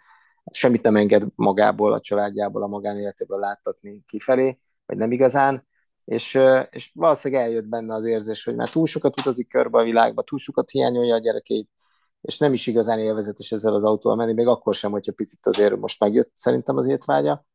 semmit 0.52 0.82
nem 0.82 0.96
enged 0.96 1.24
magából, 1.36 1.94
a 1.94 2.00
családjából, 2.00 2.64
a 2.64 2.68
magánéletéből 2.68 3.40
láttatni 3.40 4.04
kifelé, 4.08 4.60
vagy 4.86 4.98
nem 4.98 5.12
igazán, 5.12 5.68
és, 6.06 6.40
és 6.70 6.92
valószínűleg 6.94 7.44
eljött 7.44 7.68
benne 7.68 7.94
az 7.94 8.06
érzés, 8.06 8.44
hogy 8.44 8.56
már 8.56 8.70
túl 8.70 8.86
sokat 8.86 9.20
utazik 9.20 9.48
körbe 9.50 9.80
a 9.80 9.84
világba, 9.84 10.24
túl 10.24 10.40
sokat 10.40 10.70
hiányolja 10.70 11.16
a 11.16 11.20
gyerekeit, 11.20 11.70
és 12.22 12.38
nem 12.38 12.54
is 12.54 12.68
igazán 12.68 13.00
élvezetes 13.00 13.52
ezzel 13.52 13.74
az 13.74 13.84
autóval 13.84 14.18
menni, 14.18 14.34
még 14.34 14.48
akkor 14.48 14.74
sem, 14.74 14.92
hogyha 14.92 15.12
picit 15.12 15.46
azért 15.46 15.76
most 15.76 16.00
megjött 16.00 16.32
szerintem 16.34 16.78
az 16.78 16.86
étvágya, 16.88 17.46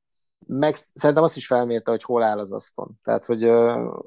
meg 0.46 0.74
szerintem 0.74 1.24
azt 1.24 1.37
is 1.37 1.46
felmérte, 1.46 1.90
hogy 1.90 2.03
hol 2.03 2.22
áll 2.22 2.38
az 2.38 2.53
aszton. 2.53 2.98
Tehát, 3.03 3.24
hogy 3.24 3.44
uh, 3.44 4.03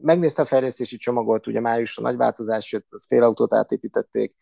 megnézte 0.00 0.42
a 0.42 0.44
fejlesztési 0.44 0.96
csomagot, 0.96 1.46
ugye 1.46 1.60
májusra 1.60 2.02
nagy 2.02 2.16
változás 2.16 2.72
jött, 2.72 2.86
az 2.90 3.06
fél 3.06 3.22
autót 3.22 3.54
átépítették, 3.54 4.36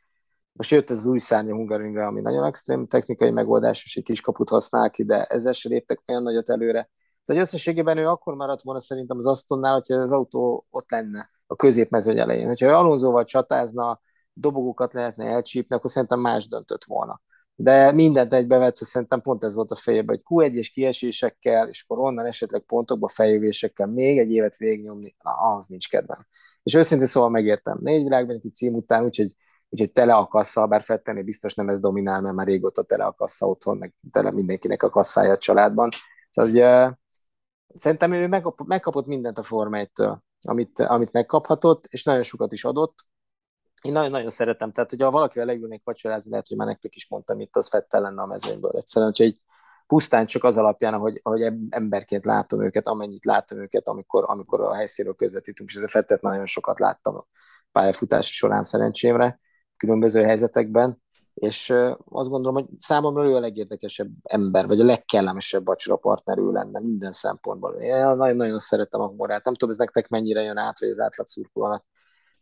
most 0.52 0.70
jött 0.70 0.90
ez 0.90 0.98
az 0.98 1.06
új 1.06 1.18
szárnya 1.18 1.54
Hungaringre, 1.54 2.06
ami 2.06 2.20
nagyon 2.20 2.44
extrém 2.44 2.86
technikai 2.86 3.30
megoldás, 3.30 3.84
és 3.84 3.96
egy 3.96 4.04
kis 4.04 4.20
kaput 4.20 4.48
használ 4.48 4.90
ki, 4.90 5.04
de 5.04 5.24
ezzel 5.24 5.52
se 5.52 5.68
léptek 5.68 6.02
olyan 6.06 6.22
nagyot 6.22 6.50
előre. 6.50 6.90
Szóval 7.22 7.42
összességében 7.42 7.96
ő 7.98 8.06
akkor 8.06 8.34
maradt 8.34 8.62
volna 8.62 8.80
szerintem 8.80 9.16
az 9.16 9.26
Astonnál, 9.26 9.72
hogyha 9.72 9.94
az 9.94 10.10
autó 10.10 10.66
ott 10.70 10.90
lenne 10.90 11.30
a 11.46 11.56
középmezőny 11.56 12.18
elején. 12.18 12.46
Hogyha 12.46 12.66
ő 12.66 12.74
Alonsoval 12.74 13.24
csatázna, 13.24 14.00
dobogókat 14.32 14.92
lehetne 14.92 15.24
elcsípni, 15.24 15.76
akkor 15.76 15.90
szerintem 15.90 16.20
más 16.20 16.48
döntött 16.48 16.84
volna 16.84 17.20
de 17.60 17.92
mindent 17.92 18.32
egybevetve 18.32 18.84
szerintem 18.84 19.20
pont 19.20 19.44
ez 19.44 19.54
volt 19.54 19.70
a 19.70 19.74
fejében, 19.74 20.22
hogy 20.22 20.50
Q1-es 20.50 20.68
kiesésekkel, 20.72 21.68
és 21.68 21.82
akkor 21.82 21.98
onnan 21.98 22.26
esetleg 22.26 22.60
pontokba 22.60 23.08
fejlődésekkel 23.08 23.86
még 23.86 24.18
egy 24.18 24.30
évet 24.30 24.56
végignyomni, 24.56 25.16
na, 25.22 25.30
az 25.30 25.66
nincs 25.66 25.88
kedvem. 25.88 26.26
És 26.62 26.74
őszintén 26.74 27.06
szóval 27.06 27.28
megértem, 27.30 27.78
négy 27.80 28.02
világbajnoki 28.02 28.50
cím 28.50 28.74
után, 28.74 29.04
úgyhogy, 29.04 29.34
úgyhogy 29.68 29.92
tele 29.92 30.14
a 30.14 30.26
kassa, 30.26 30.66
bár 30.66 30.82
Fettelnél 30.82 31.22
biztos 31.22 31.54
nem 31.54 31.68
ez 31.68 31.80
dominál, 31.80 32.20
mert 32.20 32.34
már 32.34 32.46
régóta 32.46 32.82
tele 32.82 33.04
a 33.04 33.12
kassa 33.12 33.46
otthon, 33.46 33.76
meg 33.76 33.94
tele 34.10 34.30
mindenkinek 34.30 34.82
a 34.82 34.90
kasszája 34.90 35.32
a 35.32 35.38
családban. 35.38 35.88
Szóval 36.30 36.50
ugye, 36.50 36.92
szerintem 37.74 38.12
ő 38.12 38.28
megkapott 38.66 39.06
mindent 39.06 39.38
a 39.38 39.42
Forma 39.42 39.86
amit, 40.40 40.80
amit 40.80 41.12
megkaphatott, 41.12 41.86
és 41.86 42.04
nagyon 42.04 42.22
sokat 42.22 42.52
is 42.52 42.64
adott, 42.64 42.94
én 43.82 43.92
nagyon-nagyon 43.92 44.30
szeretem, 44.30 44.72
tehát 44.72 44.90
hogyha 44.90 45.10
valakivel 45.10 45.46
leülnék 45.46 45.82
vacsorázni, 45.84 46.30
lehet, 46.30 46.48
hogy 46.48 46.56
már 46.56 46.66
nektek 46.66 46.94
is 46.94 47.08
mondtam 47.08 47.40
itt, 47.40 47.56
az 47.56 47.68
Fettel 47.68 48.00
lenne 48.00 48.22
a 48.22 48.26
mezőnyből 48.26 48.76
egyszerűen, 48.76 49.12
hogy 49.16 49.36
pusztán 49.86 50.26
csak 50.26 50.44
az 50.44 50.56
alapján, 50.56 50.94
ahogy, 50.94 51.20
ahogy 51.22 51.52
emberként 51.68 52.24
látom 52.24 52.64
őket, 52.64 52.86
amennyit 52.86 53.24
látom 53.24 53.60
őket, 53.60 53.88
amikor, 53.88 54.24
amikor 54.26 54.60
a 54.60 54.74
helyszínről 54.74 55.14
közvetítünk, 55.14 55.68
és 55.68 55.76
ez 55.76 55.82
a 55.82 55.88
Fettet 55.88 56.22
nagyon 56.22 56.46
sokat 56.46 56.78
láttam 56.78 57.26
pályafutási 57.72 58.32
során 58.32 58.62
szerencsémre, 58.62 59.40
különböző 59.76 60.22
helyzetekben, 60.22 61.02
és 61.34 61.70
azt 62.04 62.28
gondolom, 62.28 62.54
hogy 62.54 62.78
számomra 62.78 63.24
ő 63.24 63.34
a 63.34 63.40
legérdekesebb 63.40 64.10
ember, 64.22 64.66
vagy 64.66 64.80
a 64.80 64.84
legkellemesebb 64.84 65.66
vacsora 65.66 66.00
ő 66.36 66.50
lenne 66.50 66.80
minden 66.80 67.12
szempontból. 67.12 67.74
Én 67.74 67.94
nagyon-nagyon 67.94 68.58
szeretem 68.58 69.00
a 69.00 69.06
humorát, 69.06 69.44
nem 69.44 69.54
tudom, 69.54 69.70
ez 69.70 69.78
nektek 69.78 70.08
mennyire 70.08 70.42
jön 70.42 70.56
át, 70.56 70.80
vagy 70.80 70.88
az 70.88 71.00
átlag 71.00 71.26
szurkolónak 71.26 71.84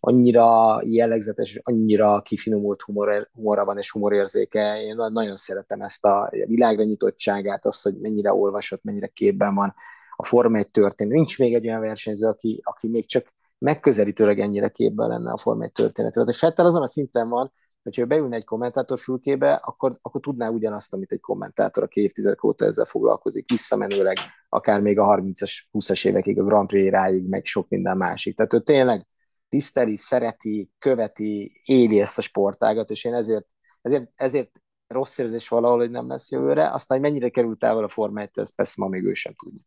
annyira 0.07 0.79
jellegzetes, 0.85 1.61
annyira 1.63 2.23
kifinomult 2.23 2.83
humor, 2.83 3.29
humora 3.33 3.65
van 3.65 3.79
és 3.79 3.91
humorérzéke. 3.91 4.83
Én 4.83 4.97
nagyon 4.97 5.37
szeretem 5.37 5.81
ezt 5.81 6.05
a 6.05 6.31
világra 6.47 6.85
nyitottságát, 6.85 7.67
azt, 7.67 7.83
hogy 7.83 7.95
mennyire 8.01 8.33
olvasott, 8.33 8.83
mennyire 8.85 9.07
képben 9.07 9.55
van 9.55 9.75
a 10.17 10.25
Forma 10.25 10.59
1 10.59 10.71
történet. 10.71 11.15
Nincs 11.15 11.39
még 11.39 11.55
egy 11.55 11.67
olyan 11.67 11.81
versenyző, 11.81 12.27
aki, 12.27 12.61
aki 12.65 12.89
még 12.89 13.07
csak 13.07 13.35
megközelítőleg 13.59 14.41
ennyire 14.41 14.69
képben 14.69 15.09
lenne 15.09 15.33
a 15.33 15.37
Forma 15.37 15.65
1 15.65 15.73
történetet. 15.73 16.25
Tehát 16.25 16.41
Fettel 16.41 16.67
azon 16.67 16.83
a 16.83 16.87
szinten 16.87 17.29
van, 17.29 17.53
hogyha 17.83 18.03
ő 18.03 18.05
beülne 18.05 18.37
egy 18.37 18.45
kommentátor 18.45 18.99
fülkébe, 18.99 19.53
akkor, 19.55 19.93
akkor 20.03 20.21
tudná 20.21 20.49
ugyanazt, 20.49 20.93
amit 20.93 21.13
egy 21.13 21.21
kommentátor, 21.21 21.83
aki 21.83 22.01
évtizedek 22.01 22.45
óta 22.45 22.65
ezzel 22.65 22.85
foglalkozik, 22.85 23.51
visszamenőleg, 23.51 24.17
akár 24.49 24.81
még 24.81 24.99
a 24.99 25.05
30-as, 25.05 25.63
20-as 25.73 26.07
évekig, 26.07 26.39
a 26.39 26.45
Grand 26.45 26.69
Prix 26.69 26.91
ráig, 26.91 27.29
meg 27.29 27.45
sok 27.45 27.69
minden 27.69 27.97
másik. 27.97 28.37
Tehát 28.37 28.55
ő 28.55 28.61
tényleg 28.61 29.07
tiszteli, 29.49 29.97
szereti, 29.97 30.71
követi, 30.79 31.61
éli 31.65 32.01
ezt 32.01 32.19
a 32.19 32.23
sportágat, 32.23 32.91
és 32.91 33.05
én 33.05 33.15
ezért, 33.15 33.47
ezért, 33.83 34.11
ezért 34.15 34.51
rossz 34.87 35.19
érzés 35.19 35.49
valahol, 35.49 35.79
hogy 35.79 35.91
nem 35.91 36.09
lesz 36.09 36.31
jövőre, 36.31 36.73
aztán, 36.73 36.99
hogy 36.99 37.07
mennyire 37.11 37.29
került 37.29 37.65
el 37.65 37.85
a 37.85 37.89
Forma 37.89 38.21
1 38.21 38.31
ezt 38.33 38.55
persze 38.55 38.75
ma 38.77 38.89
még 38.89 39.05
ő 39.05 39.13
sem 39.13 39.35
tudja. 39.35 39.61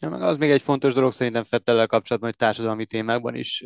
Ja, 0.00 0.08
meg 0.08 0.22
az 0.22 0.38
még 0.38 0.50
egy 0.50 0.62
fontos 0.62 0.94
dolog 0.94 1.12
szerintem 1.12 1.44
Fettellel 1.44 1.86
kapcsolatban, 1.86 2.30
hogy 2.30 2.38
társadalmi 2.38 2.86
témákban 2.86 3.34
is, 3.34 3.64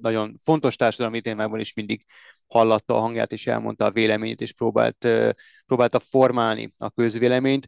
nagyon 0.00 0.40
fontos 0.42 0.76
társadalmi 0.76 1.20
témákban 1.20 1.60
is 1.60 1.74
mindig 1.74 2.04
hallatta 2.46 2.96
a 2.96 3.00
hangját, 3.00 3.32
és 3.32 3.46
elmondta 3.46 3.84
a 3.84 3.90
véleményét, 3.90 4.40
és 4.40 4.52
próbált, 4.52 5.08
próbálta 5.66 5.98
formálni 5.98 6.74
a 6.78 6.90
közvéleményt. 6.90 7.66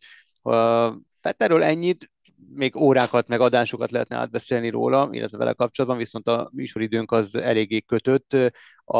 Fettelről 1.20 1.62
ennyit, 1.62 2.10
még 2.54 2.76
órákat, 2.76 3.28
meg 3.28 3.40
adásokat 3.40 3.90
lehetne 3.90 4.16
átbeszélni 4.16 4.68
róla, 4.68 5.08
illetve 5.12 5.38
vele 5.38 5.52
kapcsolatban, 5.52 5.98
viszont 5.98 6.26
a 6.26 6.50
műsoridőnk 6.52 7.12
az 7.12 7.34
eléggé 7.34 7.80
kötött. 7.80 8.36
A, 8.84 8.98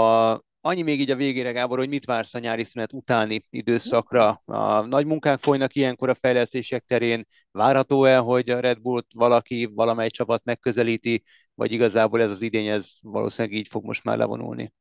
annyi 0.60 0.82
még 0.82 1.00
így 1.00 1.10
a 1.10 1.16
végére, 1.16 1.52
Gábor, 1.52 1.78
hogy 1.78 1.88
mit 1.88 2.04
vársz 2.04 2.34
a 2.34 2.38
nyári 2.38 2.64
szünet 2.64 2.92
utáni 2.92 3.42
időszakra? 3.50 4.42
A 4.44 4.80
nagy 4.80 5.06
munkák 5.06 5.38
folynak 5.38 5.74
ilyenkor 5.74 6.08
a 6.08 6.14
fejlesztések 6.14 6.84
terén. 6.84 7.24
Várható-e, 7.50 8.16
hogy 8.16 8.50
a 8.50 8.60
Red 8.60 8.80
Bullt 8.80 9.06
valaki, 9.14 9.70
valamely 9.74 10.08
csapat 10.08 10.44
megközelíti, 10.44 11.22
vagy 11.54 11.72
igazából 11.72 12.20
ez 12.20 12.30
az 12.30 12.42
idény, 12.42 12.66
ez 12.66 12.88
valószínűleg 13.02 13.58
így 13.58 13.68
fog 13.68 13.84
most 13.84 14.04
már 14.04 14.16
levonulni? 14.16 14.72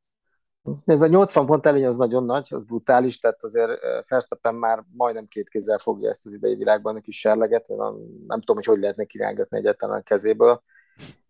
Ez 0.86 1.02
a 1.02 1.08
80 1.08 1.46
pont 1.46 1.66
előny 1.66 1.86
az 1.86 1.98
nagyon 1.98 2.24
nagy, 2.24 2.48
az 2.50 2.64
brutális, 2.64 3.20
tehát 3.20 3.44
azért 3.44 3.72
Verstappen 4.08 4.56
már 4.56 4.84
majdnem 4.94 5.28
két 5.28 5.50
kézzel 5.50 5.78
fogja 5.78 6.10
ezt 6.10 6.26
az 6.26 6.34
idei 6.34 6.56
világban 6.56 7.02
is 7.06 7.20
serleget, 7.20 7.68
nem, 7.68 7.96
nem 8.28 8.40
tudom, 8.40 8.56
hogy 8.56 8.66
hogy 8.66 8.80
lehetne 8.80 9.04
kirángatni 9.04 9.58
egyáltalán 9.58 10.00
a 10.00 10.04
kezéből. 10.04 10.62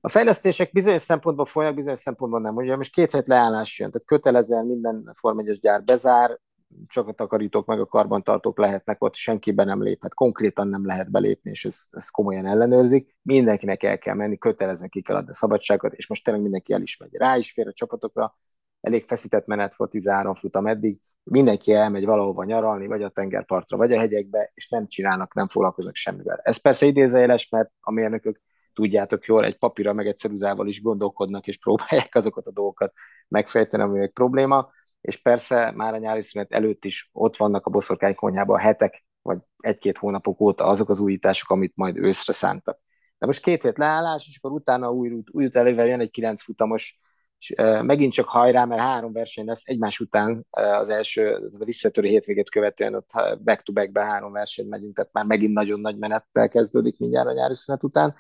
A 0.02 0.10
fejlesztések 0.10 0.72
bizonyos 0.72 1.02
szempontból 1.02 1.46
folynak, 1.46 1.76
bizonyos 1.76 2.00
szempontból 2.00 2.42
nem. 2.42 2.56
Ugye 2.56 2.76
most 2.76 2.94
két 2.94 3.12
hét 3.12 3.28
leállás 3.28 3.80
jön, 3.80 3.92
tehát 3.92 4.08
kötelezően 4.08 4.66
minden 4.66 5.10
Form 5.14 5.40
1 5.40 5.60
gyár 5.62 5.84
bezár, 5.84 6.40
csak 6.88 7.08
a 7.08 7.12
takarítók 7.12 7.66
meg 7.66 7.80
a 7.80 7.86
karbantartók 7.86 8.58
lehetnek 8.58 9.04
ott, 9.04 9.14
senkiben 9.14 9.66
nem 9.66 9.82
léphet, 9.82 10.14
konkrétan 10.14 10.68
nem 10.68 10.86
lehet 10.86 11.12
belépni, 11.12 11.50
és 11.50 11.66
ezt, 11.66 11.96
ezt 11.96 12.12
komolyan 12.12 12.46
ellenőrzik. 12.46 13.16
Mindenkinek 13.22 13.84
el 13.84 13.98
kell 13.98 14.16
menni, 14.16 14.38
kötelezően 14.38 14.90
ki 14.90 15.02
kell 15.02 15.16
adni 15.16 15.30
a 15.30 15.34
szabadságot, 15.34 15.94
és 15.94 16.08
most 16.08 16.24
tényleg 16.24 16.44
mindenki 16.44 16.74
el 16.74 16.82
is 16.82 16.98
megy. 16.98 17.14
Rá 17.14 17.38
is 17.38 17.52
fér 17.52 17.68
a 17.68 17.74
csapatokra, 17.74 18.36
elég 18.82 19.04
feszített 19.04 19.46
menet 19.46 19.76
volt 19.76 19.90
13 19.90 20.34
futam 20.34 20.68
eddig, 20.68 21.00
mindenki 21.24 21.74
elmegy 21.74 22.06
valahova 22.06 22.44
nyaralni, 22.44 22.88
vagy 22.88 23.04
a 23.04 23.10
tengerpartra, 23.10 23.78
vagy 23.78 23.94
a 23.94 24.00
hegyekbe, 24.00 24.52
és 24.54 24.70
nem 24.70 24.88
csinálnak, 24.88 25.34
nem 25.34 25.48
foglalkoznak 25.48 25.96
semmivel. 25.96 26.40
Ez 26.44 26.58
persze 26.58 26.86
idézőjeles, 26.86 27.50
mert 27.50 27.72
a 27.80 27.92
mérnökök 27.92 28.42
tudjátok 28.74 29.26
jól, 29.26 29.46
egy 29.46 29.58
papírra 29.58 29.94
meg 29.94 30.08
egy 30.08 30.18
ceruzával 30.18 30.68
is 30.68 30.82
gondolkodnak, 30.82 31.48
és 31.48 31.58
próbálják 31.58 32.16
azokat 32.16 32.48
a 32.48 32.52
dolgokat 32.52 32.94
megfejteni, 33.28 33.84
ami 33.84 34.02
egy 34.02 34.12
probléma, 34.12 34.70
és 35.02 35.22
persze 35.22 35.72
már 35.76 35.94
a 35.94 35.98
nyári 35.98 36.22
szünet 36.22 36.52
előtt 36.52 36.86
is 36.86 37.10
ott 37.14 37.36
vannak 37.38 37.66
a 37.66 37.70
boszorkány 37.70 38.16
konyhában 38.16 38.56
a 38.56 38.60
hetek, 38.60 39.06
vagy 39.22 39.40
egy-két 39.58 39.98
hónapok 39.98 40.42
óta 40.42 40.66
azok 40.66 40.90
az 40.90 41.00
újítások, 41.00 41.50
amit 41.50 41.76
majd 41.76 41.98
őszre 41.98 42.34
szántak. 42.34 42.80
De 43.18 43.26
most 43.26 43.42
két 43.42 43.64
hét 43.64 43.78
leállás, 43.78 44.28
és 44.28 44.38
akkor 44.38 44.52
utána 44.52 44.92
új, 44.92 45.24
új 45.32 45.48
elével 45.52 45.86
jön 45.86 46.00
egy 46.00 46.12
kilenc 46.12 46.44
futamos, 46.44 47.00
és 47.40 47.54
megint 47.82 48.14
csak 48.14 48.28
hajrá, 48.28 48.66
mert 48.66 48.82
három 48.82 49.14
verseny 49.14 49.46
lesz 49.46 49.62
egymás 49.66 50.00
után 50.00 50.46
az 50.50 50.90
első 50.90 51.52
a 51.60 51.66
visszatörő 51.66 52.08
hétvégét 52.08 52.50
követően 52.50 52.96
ott 52.96 53.10
back-to-backbe 53.44 54.04
három 54.04 54.32
versenyt 54.32 54.70
megyünk, 54.70 54.96
tehát 54.96 55.14
már 55.14 55.26
megint 55.26 55.54
nagyon 55.54 55.80
nagy 55.80 55.98
menettel 55.98 56.50
kezdődik 56.50 57.00
mindjárt 57.00 57.28
a 57.28 57.34
nyári 57.34 57.56
szünet 57.56 57.84
után. 57.84 58.16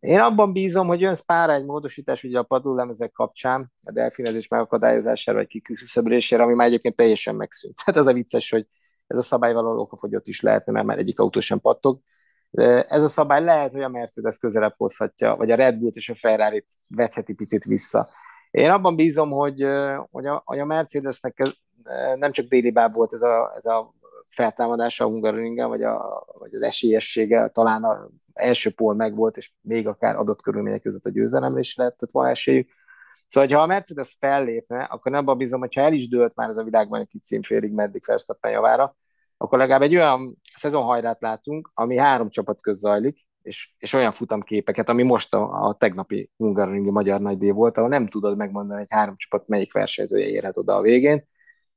Én 0.00 0.18
abban 0.18 0.52
bízom, 0.52 0.86
hogy 0.86 1.00
jön 1.00 1.16
pára 1.26 1.52
egy 1.52 1.64
módosítás 1.64 2.24
ugye 2.24 2.38
a 2.38 2.42
padlólemezek 2.42 3.12
kapcsán, 3.12 3.72
a 3.86 3.92
delfinezés 3.92 4.48
megakadályozására 4.48 5.38
vagy 5.38 5.46
kiküszöbölésére, 5.46 6.42
ami 6.42 6.54
már 6.54 6.66
egyébként 6.66 6.96
teljesen 6.96 7.34
megszűnt. 7.34 7.74
Tehát 7.84 8.00
az 8.00 8.06
a 8.06 8.12
vicces, 8.12 8.50
hogy 8.50 8.66
ez 9.06 9.18
a 9.18 9.22
szabály 9.22 9.52
valahol 9.52 9.78
okafogyott 9.78 10.26
is 10.26 10.40
lehetne, 10.40 10.72
mert 10.72 10.86
már 10.86 10.98
egyik 10.98 11.18
autó 11.18 11.40
sem 11.40 11.60
pattog. 11.60 12.00
Ez 12.88 13.02
a 13.02 13.08
szabály 13.08 13.44
lehet, 13.44 13.72
hogy 13.72 13.82
a 13.82 13.88
Mercedes 13.88 14.38
közelebb 14.38 14.74
hozhatja, 14.76 15.36
vagy 15.36 15.50
a 15.50 15.54
Red 15.54 15.76
Bull 15.78 15.90
és 15.92 16.08
a 16.08 16.14
Ferrari 16.14 16.66
vetheti 16.86 17.34
picit 17.34 17.64
vissza. 17.64 18.08
Én 18.54 18.70
abban 18.70 18.96
bízom, 18.96 19.30
hogy, 19.30 19.66
hogy, 20.10 20.26
a, 20.26 20.42
hogy 20.44 20.58
a 20.58 20.64
Mercedesnek 20.64 21.56
nem 22.16 22.32
csak 22.32 22.46
déli 22.46 22.70
báb 22.70 22.94
volt 22.94 23.12
ez 23.12 23.22
a, 23.22 23.52
ez 23.54 23.64
a 23.64 23.94
feltámadása 24.26 25.04
a 25.04 25.08
Hungaroringen, 25.08 25.68
vagy, 25.68 25.82
a, 25.82 26.24
vagy 26.38 26.54
az 26.54 26.62
esélyessége, 26.62 27.48
talán 27.48 27.84
az 27.84 27.98
első 28.32 28.70
pól 28.70 28.94
megvolt, 28.94 29.36
és 29.36 29.52
még 29.60 29.86
akár 29.86 30.16
adott 30.16 30.42
körülmények 30.42 30.82
között 30.82 31.04
a 31.04 31.10
győzelemre 31.10 31.60
is 31.60 31.76
lehetett 31.76 32.10
volna 32.10 32.30
esélyük. 32.30 32.70
Szóval, 33.26 33.56
ha 33.56 33.62
a 33.62 33.66
Mercedes 33.66 34.16
fellépne, 34.18 34.82
akkor 34.82 35.12
nem 35.12 35.20
abban 35.20 35.38
bízom, 35.38 35.60
hogyha 35.60 35.80
el 35.80 35.92
is 35.92 36.08
dőlt 36.08 36.34
már 36.34 36.48
ez 36.48 36.56
a 36.56 36.64
világban 36.64 37.00
egy 37.00 37.22
cím 37.22 37.42
félig 37.42 37.72
meddig 37.72 38.02
Verstappen 38.06 38.50
javára, 38.50 38.96
akkor 39.36 39.58
legalább 39.58 39.82
egy 39.82 39.94
olyan 39.94 40.40
szezonhajrát 40.56 41.20
látunk, 41.20 41.70
ami 41.74 41.96
három 41.96 42.28
csapat 42.28 42.60
köz 42.60 42.78
zajlik, 42.78 43.26
és, 43.44 43.70
és 43.78 43.92
olyan 43.92 44.12
futamképeket, 44.12 44.88
ami 44.88 45.02
most 45.02 45.34
a, 45.34 45.68
a 45.68 45.74
tegnapi 45.74 46.30
Hungaroringi 46.36 46.90
Magyar 46.90 47.20
Nagydíj 47.20 47.50
volt, 47.50 47.76
ahol 47.76 47.88
nem 47.88 48.06
tudod 48.06 48.36
megmondani, 48.36 48.78
hogy 48.78 48.88
három 48.90 49.16
csapat 49.16 49.48
melyik 49.48 49.72
versenyzője 49.72 50.26
érhet 50.26 50.56
oda 50.56 50.76
a 50.76 50.80
végén, 50.80 51.28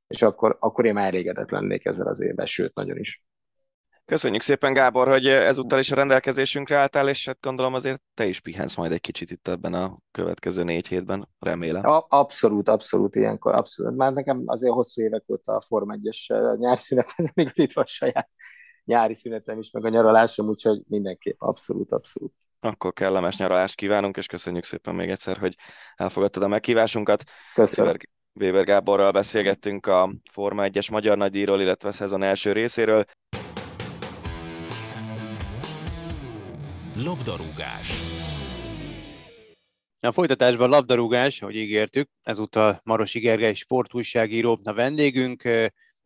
és 0.06 0.22
akkor, 0.22 0.56
akkor 0.60 0.86
én 0.86 0.92
már 0.92 1.06
elégedett 1.06 1.50
lennék 1.50 1.84
ezzel 1.84 2.06
az 2.06 2.20
évvel, 2.20 2.46
sőt, 2.46 2.74
nagyon 2.74 2.98
is. 2.98 3.22
Köszönjük 4.04 4.42
szépen, 4.42 4.72
Gábor, 4.72 5.08
hogy 5.08 5.26
ezúttal 5.26 5.78
is 5.78 5.90
a 5.90 5.94
rendelkezésünkre 5.94 6.78
álltál, 6.78 7.08
és 7.08 7.26
hát 7.26 7.38
gondolom 7.40 7.74
azért 7.74 8.02
te 8.14 8.26
is 8.26 8.40
pihensz 8.40 8.76
majd 8.76 8.92
egy 8.92 9.00
kicsit 9.00 9.30
itt 9.30 9.48
ebben 9.48 9.74
a 9.74 9.98
következő 10.10 10.62
négy 10.62 10.88
hétben, 10.88 11.28
remélem. 11.38 11.86
A, 11.86 12.06
abszolút, 12.08 12.68
abszolút 12.68 13.16
ilyenkor, 13.16 13.54
abszolút. 13.54 13.96
Már 13.96 14.12
nekem 14.12 14.42
azért 14.46 14.72
hosszú 14.72 15.02
évek 15.02 15.24
óta 15.26 15.54
a 15.54 15.60
Form 15.60 15.88
1-es 15.90 16.58
nyárszünet, 16.58 17.14
még 17.34 17.46
az 17.50 17.58
itt 17.58 17.72
van 17.72 17.86
saját 17.86 18.28
nyári 18.88 19.14
szünetem 19.14 19.58
is, 19.58 19.70
meg 19.70 19.84
a 19.84 19.88
nyaralásom, 19.88 20.48
úgyhogy 20.48 20.80
mindenképp 20.86 21.40
abszolút, 21.40 21.92
abszolút. 21.92 22.32
Akkor 22.60 22.92
kellemes 22.92 23.36
nyaralást 23.36 23.74
kívánunk, 23.74 24.16
és 24.16 24.26
köszönjük 24.26 24.64
szépen 24.64 24.94
még 24.94 25.10
egyszer, 25.10 25.36
hogy 25.36 25.54
elfogadtad 25.96 26.42
a 26.42 26.48
meghívásunkat. 26.48 27.22
Köszönöm. 27.54 27.96
Weber 28.32 28.64
Gáborral 28.64 29.10
beszélgettünk 29.10 29.86
a 29.86 30.14
Forma 30.32 30.64
1-es 30.66 30.90
magyar 30.90 31.16
nagydíjról, 31.16 31.60
illetve 31.60 31.88
a 31.88 31.92
szezon 31.92 32.22
első 32.22 32.52
részéről. 32.52 33.04
Labdarúgás. 36.96 37.92
A 40.00 40.12
folytatásban 40.12 40.68
labdarúgás, 40.68 41.42
ahogy 41.42 41.56
ígértük, 41.56 42.08
ezúttal 42.22 42.80
Marosi 42.84 43.18
Gergely 43.18 43.54
sportújságíró 43.54 44.58
a 44.64 44.72
vendégünk, 44.72 45.42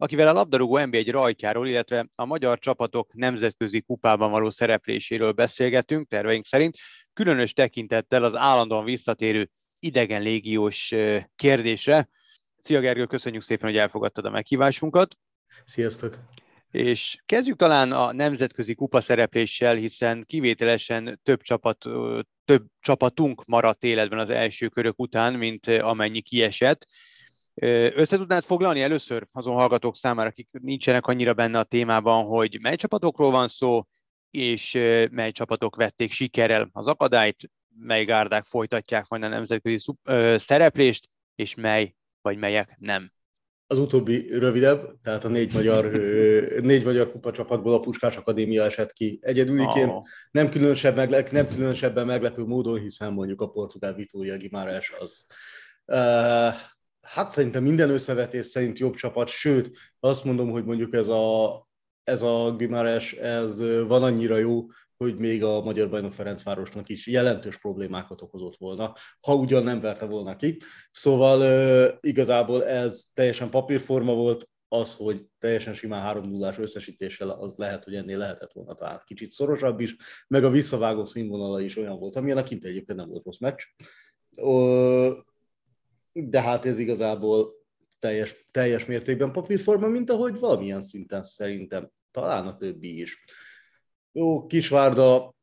akivel 0.03 0.29
a 0.29 0.33
labdarúgó 0.33 0.79
NB1 0.79 1.09
rajtjáról, 1.11 1.69
illetve 1.69 2.09
a 2.15 2.25
magyar 2.25 2.59
csapatok 2.59 3.15
nemzetközi 3.15 3.81
kupában 3.81 4.31
való 4.31 4.51
szerepléséről 4.51 5.33
beszélgetünk 5.33 6.09
terveink 6.09 6.45
szerint, 6.45 6.77
különös 7.13 7.53
tekintettel 7.53 8.25
az 8.25 8.35
állandóan 8.35 8.85
visszatérő 8.85 9.51
idegen 9.79 10.23
légiós 10.23 10.95
kérdésre. 11.37 12.09
Szia 12.59 12.81
Gergő, 12.81 13.07
köszönjük 13.07 13.43
szépen, 13.43 13.69
hogy 13.71 13.79
elfogadtad 13.79 14.25
a 14.25 14.31
meghívásunkat. 14.31 15.17
Sziasztok! 15.65 16.19
És 16.71 17.23
kezdjük 17.27 17.57
talán 17.57 17.93
a 17.93 18.13
nemzetközi 18.13 18.75
kupa 18.75 19.01
szerepléssel, 19.01 19.75
hiszen 19.75 20.25
kivételesen 20.27 21.21
több, 21.23 21.43
csapat, 21.43 21.85
több 22.45 22.65
csapatunk 22.81 23.45
maradt 23.45 23.85
életben 23.85 24.19
az 24.19 24.31
első 24.31 24.69
körök 24.69 24.99
után, 24.99 25.35
mint 25.35 25.67
amennyi 25.67 26.21
kiesett. 26.21 26.87
Össze 27.55 28.17
tudnád 28.17 28.45
foglalni 28.45 28.83
először 28.83 29.27
azon 29.33 29.55
hallgatók 29.55 29.97
számára, 29.97 30.29
akik 30.29 30.49
nincsenek 30.51 31.07
annyira 31.07 31.35
benne 31.35 31.59
a 31.59 31.65
témában, 31.65 32.25
hogy 32.25 32.59
mely 32.61 32.77
csapatokról 32.77 33.31
van 33.31 33.49
szó, 33.49 33.83
és 34.31 34.73
mely 35.11 35.31
csapatok 35.31 35.77
vették 35.77 36.13
sikerrel 36.13 36.69
az 36.73 36.87
akadályt, 36.87 37.51
mely 37.79 38.05
gárdák 38.05 38.45
folytatják 38.45 39.09
majd 39.09 39.23
a 39.23 39.29
nemzetközi 39.29 39.93
szereplést, 40.37 41.09
és 41.35 41.55
mely 41.55 41.95
vagy 42.21 42.39
melyek 42.39 42.77
nem. 42.79 43.13
Az 43.67 43.79
utóbbi 43.79 44.39
rövidebb, 44.39 45.01
tehát 45.03 45.25
a 45.25 45.29
négy 45.29 45.53
magyar, 45.53 45.91
négy 46.61 46.85
magyar 46.85 47.11
kupa 47.11 47.33
csapatból 47.33 47.75
a 47.75 47.81
Puskás 47.81 48.17
Akadémia 48.17 48.65
esett 48.65 48.93
ki 48.93 49.19
egyedüliként. 49.23 49.91
Oh. 49.91 50.03
Nem, 50.31 50.51
különösebb, 50.51 50.97
megle- 50.97 51.33
nem 51.33 51.47
különösebben 51.47 52.07
meglepő 52.07 52.45
módon, 52.45 52.81
hiszen 52.81 53.13
mondjuk 53.13 53.41
a 53.41 53.51
portugál 53.51 53.95
Vitória 53.95 54.37
Gimáres 54.37 54.93
az 54.99 55.27
uh, 55.87 56.55
hát 57.13 57.31
szerintem 57.31 57.63
minden 57.63 57.91
összevetés 57.91 58.47
szerint 58.47 58.79
jobb 58.79 58.95
csapat, 58.95 59.29
sőt, 59.29 59.77
azt 60.01 60.25
mondom, 60.25 60.51
hogy 60.51 60.65
mondjuk 60.65 60.95
ez 60.95 61.09
a, 61.09 61.67
ez 62.05 62.23
a 62.23 62.55
Gimares, 62.57 63.13
ez 63.13 63.61
van 63.87 64.03
annyira 64.03 64.37
jó, 64.37 64.67
hogy 64.97 65.17
még 65.17 65.45
a 65.45 65.63
magyar 65.63 65.91
bajnok 65.91 66.13
Ferencvárosnak 66.13 66.89
is 66.89 67.07
jelentős 67.07 67.59
problémákat 67.59 68.23
okozott 68.23 68.57
volna, 68.57 68.95
ha 69.21 69.35
ugyan 69.35 69.63
nem 69.63 69.81
verte 69.81 70.05
volna 70.05 70.37
ki. 70.37 70.57
Szóval 70.91 71.99
igazából 72.01 72.65
ez 72.67 73.05
teljesen 73.15 73.51
papírforma 73.51 74.15
volt, 74.15 74.51
az, 74.69 74.95
hogy 74.95 75.27
teljesen 75.39 75.75
simán 75.75 76.03
3 76.03 76.31
0 76.31 76.55
összesítéssel, 76.59 77.31
az 77.31 77.57
lehet, 77.57 77.85
hogy 77.85 77.95
ennél 77.95 78.19
lehetett 78.19 78.53
volna 78.53 78.75
tehát 78.75 79.05
kicsit 79.05 79.31
szorosabb 79.31 79.81
is, 79.81 79.97
meg 80.29 80.45
a 80.45 80.51
visszavágó 80.51 81.05
színvonala 81.05 81.61
is 81.61 81.77
olyan 81.77 81.99
volt, 81.99 82.17
amilyen 82.17 82.39
a 82.39 82.43
kint 82.43 82.65
egyébként 82.65 82.99
nem 82.99 83.09
volt 83.09 83.25
rossz 83.25 83.39
meccs 83.39 83.63
de 86.13 86.41
hát 86.43 86.65
ez 86.65 86.79
igazából 86.79 87.53
teljes, 87.99 88.47
teljes 88.51 88.85
mértékben 88.85 89.33
papírforma, 89.33 89.87
mint 89.87 90.11
ahogy 90.11 90.39
valamilyen 90.39 90.81
szinten 90.81 91.23
szerintem 91.23 91.91
talán 92.11 92.47
a 92.47 92.57
többi 92.57 93.01
is. 93.01 93.25
Jó, 94.13 94.47
Kisvárda 94.47 95.35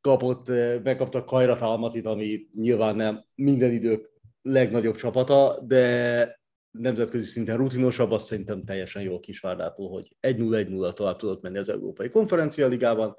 kapott, 0.00 0.48
eh, 0.48 0.80
megkapta 0.82 1.18
a 1.18 1.24
Kajratalmatit, 1.24 2.06
ami 2.06 2.48
nyilván 2.54 2.96
nem 2.96 3.24
minden 3.34 3.72
idők 3.72 4.10
legnagyobb 4.42 4.96
csapata, 4.96 5.60
de 5.66 6.40
nemzetközi 6.70 7.24
szinten 7.24 7.56
rutinosabb, 7.56 8.10
azt 8.10 8.26
szerintem 8.26 8.64
teljesen 8.64 9.02
jó 9.02 9.20
Kisvárdától, 9.20 9.88
hogy 9.88 10.16
1-0-1-0 10.20 10.92
tovább 10.92 11.16
tudott 11.16 11.42
menni 11.42 11.58
az 11.58 11.68
Európai 11.68 12.08
Konferencia 12.08 12.66
Ligában, 12.66 13.16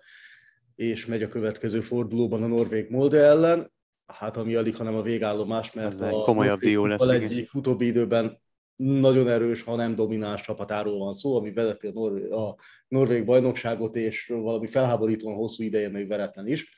és 0.75 1.05
megy 1.05 1.23
a 1.23 1.27
következő 1.27 1.81
fordulóban 1.81 2.43
a 2.43 2.47
Norvég 2.47 2.89
Molde 2.89 3.19
ellen, 3.23 3.71
hát 4.13 4.37
ami 4.37 4.55
alig, 4.55 4.75
hanem 4.75 4.95
a 4.95 5.01
végállomás, 5.01 5.71
mert 5.71 6.01
a 6.01 6.09
komolyabb 6.09 6.59
dió 6.59 6.85
lesz. 6.85 7.09
Egyik 7.09 7.53
utóbbi 7.53 7.85
időben 7.85 8.39
nagyon 8.75 9.27
erős, 9.27 9.63
ha 9.63 9.75
nem 9.75 9.95
domináns 9.95 10.41
csapatáról 10.41 10.97
van 10.97 11.13
szó, 11.13 11.37
ami 11.37 11.53
vezeti 11.53 11.87
a, 11.87 11.91
Norvég, 11.91 12.31
a 12.31 12.55
norvég 12.87 13.25
bajnokságot, 13.25 13.95
és 13.95 14.27
valami 14.27 14.67
felháborítóan 14.67 15.35
hosszú 15.35 15.63
ideje 15.63 15.89
még 15.89 16.07
veretlen 16.07 16.47
is. 16.47 16.77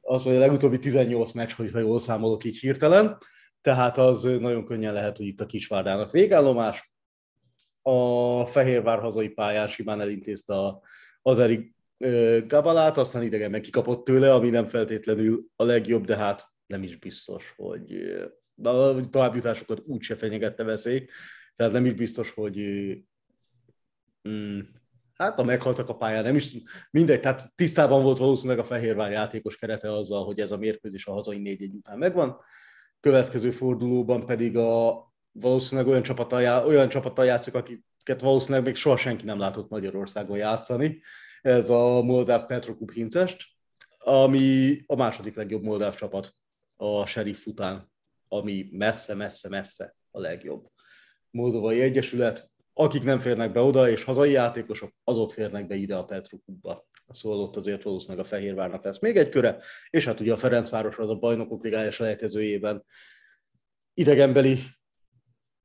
Az, 0.00 0.22
hogy 0.22 0.34
a 0.34 0.38
legutóbbi 0.38 0.78
18 0.78 1.32
meccs, 1.32 1.52
hogyha 1.52 1.78
jól 1.78 1.98
számolok 1.98 2.44
így 2.44 2.58
hirtelen, 2.58 3.18
tehát 3.60 3.98
az 3.98 4.22
nagyon 4.22 4.64
könnyen 4.64 4.92
lehet, 4.92 5.16
hogy 5.16 5.26
itt 5.26 5.40
a 5.40 5.46
Kisvárdának 5.46 6.10
végállomás. 6.10 6.92
A 7.82 8.46
Fehérvár 8.46 8.98
hazai 8.98 9.28
pályán 9.28 9.68
simán 9.68 10.00
elintézte 10.00 10.54
a 10.54 10.80
Azeri 11.22 11.74
Gabalát, 12.46 12.98
aztán 12.98 13.22
idegen 13.22 13.50
meg 13.50 13.60
kikapott 13.60 14.04
tőle, 14.04 14.34
ami 14.34 14.48
nem 14.48 14.66
feltétlenül 14.66 15.44
a 15.56 15.64
legjobb, 15.64 16.04
de 16.04 16.16
hát 16.16 16.48
nem 16.70 16.82
is 16.82 16.96
biztos, 16.96 17.54
hogy 17.56 17.92
a 18.62 19.08
továbbjutásokat 19.10 19.82
úgyse 19.86 20.16
fenyegette 20.16 20.62
veszély, 20.62 21.06
tehát 21.56 21.72
nem 21.72 21.84
is 21.84 21.92
biztos, 21.92 22.30
hogy 22.30 22.58
mm, 24.28 24.60
hát 25.14 25.38
a 25.38 25.44
meghaltak 25.44 25.88
a 25.88 25.96
pályán, 25.96 26.24
nem 26.24 26.36
is 26.36 26.52
mindegy, 26.90 27.20
tehát 27.20 27.52
tisztában 27.54 28.02
volt 28.02 28.18
valószínűleg 28.18 28.58
a 28.58 28.64
Fehérvár 28.64 29.10
játékos 29.10 29.56
kerete 29.56 29.92
azzal, 29.92 30.24
hogy 30.24 30.40
ez 30.40 30.50
a 30.50 30.56
mérkőzés 30.56 31.06
a 31.06 31.12
hazai 31.12 31.38
négy 31.38 31.62
egy 31.62 31.74
után 31.74 31.98
megvan. 31.98 32.36
Következő 33.00 33.50
fordulóban 33.50 34.26
pedig 34.26 34.56
a 34.56 35.04
valószínűleg 35.32 35.90
olyan 35.90 36.02
csapattal, 36.02 36.66
olyan 36.66 36.88
csapattal 36.88 37.24
játszik, 37.24 37.54
akiket 37.54 38.20
valószínűleg 38.20 38.64
még 38.64 38.74
soha 38.74 38.96
senki 38.96 39.24
nem 39.24 39.38
látott 39.38 39.70
Magyarországon 39.70 40.36
játszani. 40.36 41.02
Ez 41.42 41.70
a 41.70 42.02
Moldáv 42.02 42.46
Petrokub 42.46 42.90
Hincest, 42.90 43.42
ami 43.98 44.78
a 44.86 44.96
második 44.96 45.34
legjobb 45.34 45.62
moldáv 45.62 45.94
csapat 45.94 46.34
a 46.80 47.06
Sheriff 47.06 47.46
után, 47.46 47.90
ami 48.28 48.68
messze-messze-messze 48.72 49.96
a 50.10 50.20
legjobb. 50.20 50.66
Moldovai 51.30 51.80
Egyesület, 51.80 52.50
akik 52.72 53.02
nem 53.02 53.18
férnek 53.18 53.52
be 53.52 53.60
oda, 53.60 53.90
és 53.90 54.04
hazai 54.04 54.30
játékosok, 54.30 54.92
azok 55.04 55.32
férnek 55.32 55.66
be 55.66 55.74
ide 55.74 55.96
a 55.96 56.04
Petrukubba. 56.04 56.88
Szóval 57.08 57.40
ott 57.40 57.56
azért 57.56 57.82
valószínűleg 57.82 58.24
a 58.24 58.28
Fehérvárnak 58.28 58.84
lesz 58.84 58.98
még 58.98 59.16
egy 59.16 59.28
köre, 59.28 59.62
és 59.90 60.04
hát 60.04 60.20
ugye 60.20 60.32
a 60.32 60.36
Ferencváros 60.36 60.98
az 60.98 61.10
a 61.10 61.14
bajnokok 61.14 61.64
ligája 61.64 61.90
selejtezőjében 61.90 62.84
idegenbeli 63.94 64.58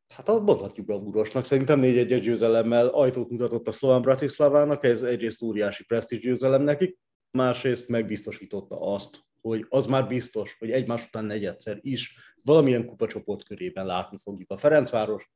hát 0.07 0.27
mondhatjuk 0.27 0.85
bravúrosnak, 0.85 1.45
szerintem 1.45 1.79
4 1.79 2.11
1 2.11 2.21
győzelemmel 2.21 2.87
ajtót 2.87 3.29
mutatott 3.29 3.67
a 3.67 3.71
Szlován 3.71 4.01
Bratislavának, 4.01 4.83
ez 4.83 5.01
egyrészt 5.01 5.41
óriási 5.41 5.83
presztízs 5.83 6.21
győzelem 6.21 6.61
nekik, 6.61 6.97
másrészt 7.31 7.87
megbiztosította 7.87 8.79
azt, 8.79 9.19
hogy 9.47 9.65
az 9.69 9.85
már 9.85 10.07
biztos, 10.07 10.55
hogy 10.59 10.71
egymás 10.71 11.05
után 11.05 11.25
negyedszer 11.25 11.77
is 11.81 12.15
valamilyen 12.41 12.85
kupacsoport 12.85 13.43
körében 13.43 13.85
látni 13.85 14.17
fogjuk 14.17 14.51
a 14.51 14.57
Ferencváros, 14.57 15.31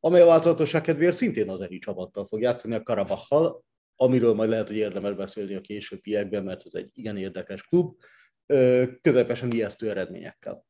amely 0.00 0.20
a 0.20 0.26
változatosság 0.26 0.82
kedvéért 0.82 1.16
szintén 1.16 1.48
az 1.48 1.60
eri 1.60 1.78
csapattal 1.78 2.24
fog 2.24 2.40
játszani, 2.40 2.74
a 2.74 2.82
Karabachal, 2.82 3.64
amiről 3.96 4.34
majd 4.34 4.50
lehet, 4.50 4.68
hogy 4.68 4.76
érdemes 4.76 5.14
beszélni 5.14 5.54
a 5.54 5.60
későbbiekben, 5.60 6.44
mert 6.44 6.62
ez 6.64 6.74
egy 6.74 6.90
igen 6.92 7.16
érdekes 7.16 7.62
klub, 7.62 7.96
közepesen 9.00 9.52
ijesztő 9.52 9.90
eredményekkel. 9.90 10.64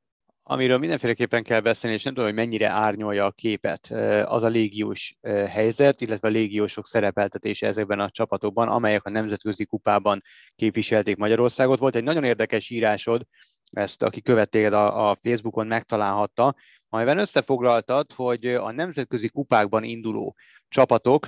Amiről 0.47 0.79
mindenféleképpen 0.79 1.43
kell 1.43 1.61
beszélni, 1.61 1.97
és 1.97 2.03
nem 2.03 2.15
tudom, 2.15 2.29
hogy 2.29 2.39
mennyire 2.39 2.69
árnyolja 2.69 3.25
a 3.25 3.31
képet, 3.31 3.87
az 4.25 4.43
a 4.43 4.49
légiós 4.49 5.17
helyzet, 5.49 6.01
illetve 6.01 6.29
a 6.29 6.31
légiósok 6.31 6.87
szerepeltetése 6.87 7.67
ezekben 7.67 8.01
a 8.01 8.11
csapatokban, 8.11 8.69
amelyek 8.69 9.05
a 9.05 9.11
nemzetközi 9.11 9.65
kupában 9.65 10.23
képviselték 10.55 11.17
Magyarországot. 11.17 11.79
Volt 11.79 11.95
egy 11.95 12.03
nagyon 12.03 12.25
érdekes 12.25 12.71
írásod, 12.71 13.27
ezt 13.71 14.03
aki 14.03 14.21
követték 14.21 14.73
a, 14.73 15.17
Facebookon 15.21 15.67
megtalálhatta, 15.67 16.55
amelyben 16.89 17.19
összefoglaltad, 17.19 18.13
hogy 18.13 18.47
a 18.47 18.71
nemzetközi 18.71 19.29
kupákban 19.29 19.85
induló 19.85 20.37
csapatok, 20.69 21.27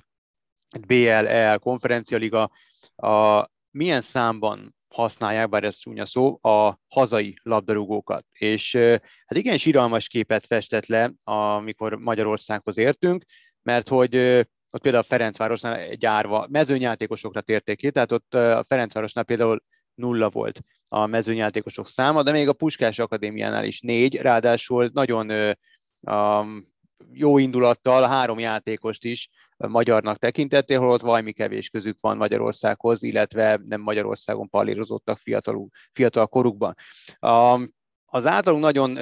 BLL, 0.87 1.57
konferencialiga, 1.59 2.51
a, 2.97 3.45
milyen 3.71 4.01
számban 4.01 4.77
használják, 4.97 5.49
bár 5.49 5.65
ez 5.65 5.77
csúnya 5.77 6.05
szó, 6.05 6.39
a 6.43 6.79
hazai 6.89 7.39
labdarúgókat. 7.43 8.27
És 8.39 8.75
hát 9.27 9.39
igen, 9.39 9.59
síralmas 9.59 10.09
képet 10.09 10.47
festett 10.47 10.87
le, 10.87 11.13
amikor 11.25 11.95
Magyarországhoz 11.95 12.79
értünk, 12.79 13.25
mert 13.63 13.89
hogy 13.89 14.17
ott 14.71 14.83
például 14.83 15.03
a 15.03 15.07
Ferencvárosnál 15.07 15.95
gyárva 15.95 16.47
mezőnyjátékosokra 16.51 17.41
térték 17.41 17.77
ki, 17.77 17.91
tehát 17.91 18.13
ott 18.13 18.35
a 18.35 18.65
Ferencvárosnál 18.69 19.25
például 19.25 19.63
nulla 19.95 20.31
volt 20.31 20.61
a 20.89 21.07
mezőnyjátékosok 21.07 21.87
száma, 21.87 22.23
de 22.23 22.31
még 22.31 22.49
a 22.49 22.53
Puskás 22.53 22.99
Akadémiánál 22.99 23.65
is 23.65 23.81
négy, 23.81 24.17
ráadásul 24.17 24.91
nagyon 24.93 25.57
um, 26.01 26.75
jó 27.13 27.39
indulattal 27.39 28.09
három 28.09 28.39
játékost 28.39 29.05
is 29.05 29.29
magyarnak 29.57 30.19
tekintettél, 30.19 30.81
holott 30.81 31.01
valami 31.01 31.33
kevés 31.33 31.69
közük 31.69 32.01
van 32.01 32.17
Magyarországhoz, 32.17 33.03
illetve 33.03 33.61
nem 33.69 33.81
Magyarországon 33.81 34.49
pallírozottak 34.49 35.19
fiatal, 35.19 35.69
fiatal 35.93 36.27
korukban. 36.27 36.75
Az 38.05 38.27
általunk 38.27 38.63
nagyon 38.63 38.99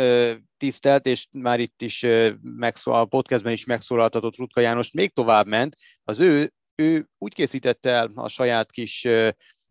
tisztelt, 0.56 1.06
és 1.06 1.26
már 1.38 1.60
itt 1.60 1.82
is 1.82 2.06
megszólal, 2.42 3.00
a 3.00 3.04
podcastben 3.04 3.52
is 3.52 3.64
megszólaltatott 3.64 4.36
Rutka 4.36 4.60
János 4.60 4.90
még 4.90 5.12
tovább 5.12 5.46
ment, 5.46 5.76
az 6.04 6.20
ő, 6.20 6.52
ő 6.74 7.08
úgy 7.18 7.34
készítette 7.34 7.90
el 7.90 8.10
a 8.14 8.28
saját 8.28 8.70
kis 8.70 9.08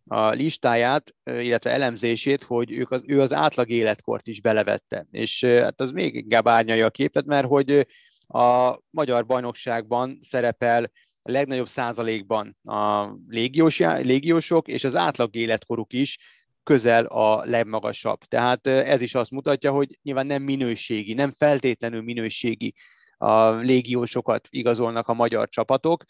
a 0.06 0.30
listáját, 0.30 1.16
illetve 1.24 1.70
elemzését, 1.72 2.44
hogy 2.44 2.78
ők 2.78 2.92
az, 2.92 3.04
ő 3.06 3.22
az 3.22 3.34
átlag 3.34 3.70
életkort 3.70 4.28
is 4.28 4.42
belevette. 4.42 5.08
És 5.12 5.44
hát 5.44 5.82
az 5.82 5.92
még 5.92 6.16
inkább 6.16 6.48
árnyalja 6.48 6.86
a 6.86 6.90
képet, 6.90 7.26
mert 7.26 7.48
hogy 7.48 7.88
a 8.28 8.78
magyar 8.90 9.26
bajnokságban 9.26 10.18
szerepel 10.22 10.92
a 11.22 11.32
legnagyobb 11.32 11.68
százalékban 11.68 12.58
a 12.64 13.10
légiós, 13.28 13.80
légiósok, 13.80 14.68
és 14.68 14.84
az 14.84 14.96
átlag 14.96 15.36
életkoruk 15.36 15.94
is 15.94 16.18
közel 16.64 17.06
a 17.06 17.46
legmagasabb. 17.46 18.20
Tehát 18.20 18.68
ez 18.68 19.02
is 19.02 19.16
azt 19.16 19.32
mutatja, 19.32 19.72
hogy 19.72 20.00
nyilván 20.02 20.26
nem 20.26 20.44
minőségi, 20.44 21.14
nem 21.14 21.32
feltétlenül 21.32 22.02
minőségi 22.02 22.74
a 23.18 23.50
légiósokat 23.50 24.48
igazolnak 24.50 25.08
a 25.08 25.14
magyar 25.14 25.50
csapatok, 25.50 26.04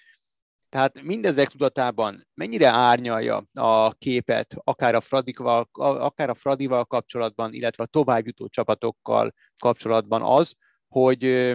tehát 0.74 1.02
mindezek 1.02 1.48
tudatában 1.48 2.28
mennyire 2.34 2.68
árnyalja 2.68 3.44
a 3.54 3.92
képet, 3.92 4.56
akár 4.64 4.96
a, 4.96 5.02
Fradival, 5.02 5.70
akár 5.80 6.30
a 6.30 6.34
Fradival 6.34 6.86
kapcsolatban, 6.86 7.54
illetve 7.54 7.84
a 7.84 7.88
továbbjutó 7.88 8.48
csapatokkal 8.48 9.34
kapcsolatban 9.60 10.22
az, 10.22 10.56
hogy 10.88 11.54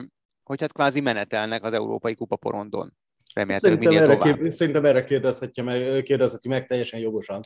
hogy 0.49 0.61
hát 0.61 0.73
kvázi 0.73 1.01
menetelnek 1.01 1.65
az 1.65 1.73
Európai 1.73 2.15
Kupa 2.15 2.37
porondon. 2.37 2.93
Remélhetőleg 3.35 3.83
szerintem 3.83 4.05
erre, 4.05 4.17
tovább. 4.17 4.51
szerintem 4.51 4.85
erre 4.85 5.05
kérdezheti 5.05 5.63
meg, 5.63 6.03
kérdezheti 6.03 6.49
meg 6.49 6.67
teljesen 6.67 7.01
jogosan 7.01 7.41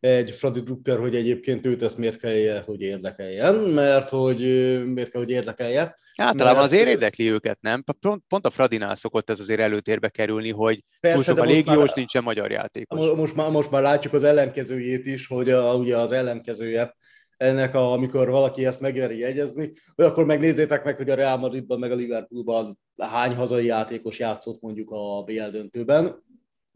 egy 0.00 0.30
Fradi 0.30 0.60
Drucker, 0.60 0.98
hogy 0.98 1.16
egyébként 1.16 1.66
őt 1.66 1.82
ezt 1.82 1.96
miért 1.96 2.18
kell, 2.18 2.62
hogy 2.66 2.80
érdekeljen, 2.80 3.54
mert 3.54 4.08
hogy 4.08 4.38
miért 4.86 5.10
kell, 5.10 5.20
hogy 5.20 5.30
érdekelje. 5.30 5.96
Általában 6.16 6.60
mert... 6.60 6.72
azért 6.72 6.88
érdekli 6.88 7.30
őket, 7.30 7.58
nem? 7.60 7.84
Pont, 8.00 8.22
pont 8.28 8.46
a 8.46 8.50
Fradinál 8.50 8.94
szokott 8.94 9.30
ez 9.30 9.40
azért 9.40 9.60
előtérbe 9.60 10.08
kerülni, 10.08 10.50
hogy 10.50 10.84
Persze, 11.00 11.32
túl 11.32 11.42
a 11.42 11.44
légiós, 11.44 11.76
már, 11.76 11.96
nincsen 11.96 12.22
magyar 12.22 12.50
játékos. 12.50 13.10
Most 13.16 13.34
már, 13.34 13.50
most 13.50 13.70
már 13.70 13.82
látjuk 13.82 14.12
az 14.12 14.22
ellenkezőjét 14.22 15.06
is, 15.06 15.26
hogy 15.26 15.50
a, 15.50 15.74
ugye 15.74 15.96
az 15.96 16.12
ellenkezője 16.12 16.94
ennek, 17.38 17.74
a, 17.74 17.92
amikor 17.92 18.28
valaki 18.30 18.66
ezt 18.66 18.80
megveri 18.80 19.18
jegyezni, 19.18 19.72
hogy 19.94 20.04
akkor 20.04 20.24
megnézzétek 20.24 20.84
meg, 20.84 20.96
hogy 20.96 21.10
a 21.10 21.14
Real 21.14 21.36
Madridban 21.36 21.78
meg 21.78 21.90
a 21.90 21.94
Liverpoolban 21.94 22.78
hány 22.96 23.34
hazai 23.34 23.66
játékos 23.66 24.18
játszott 24.18 24.60
mondjuk 24.60 24.90
a 24.90 25.22
BL 25.22 25.50
döntőben. 25.50 26.26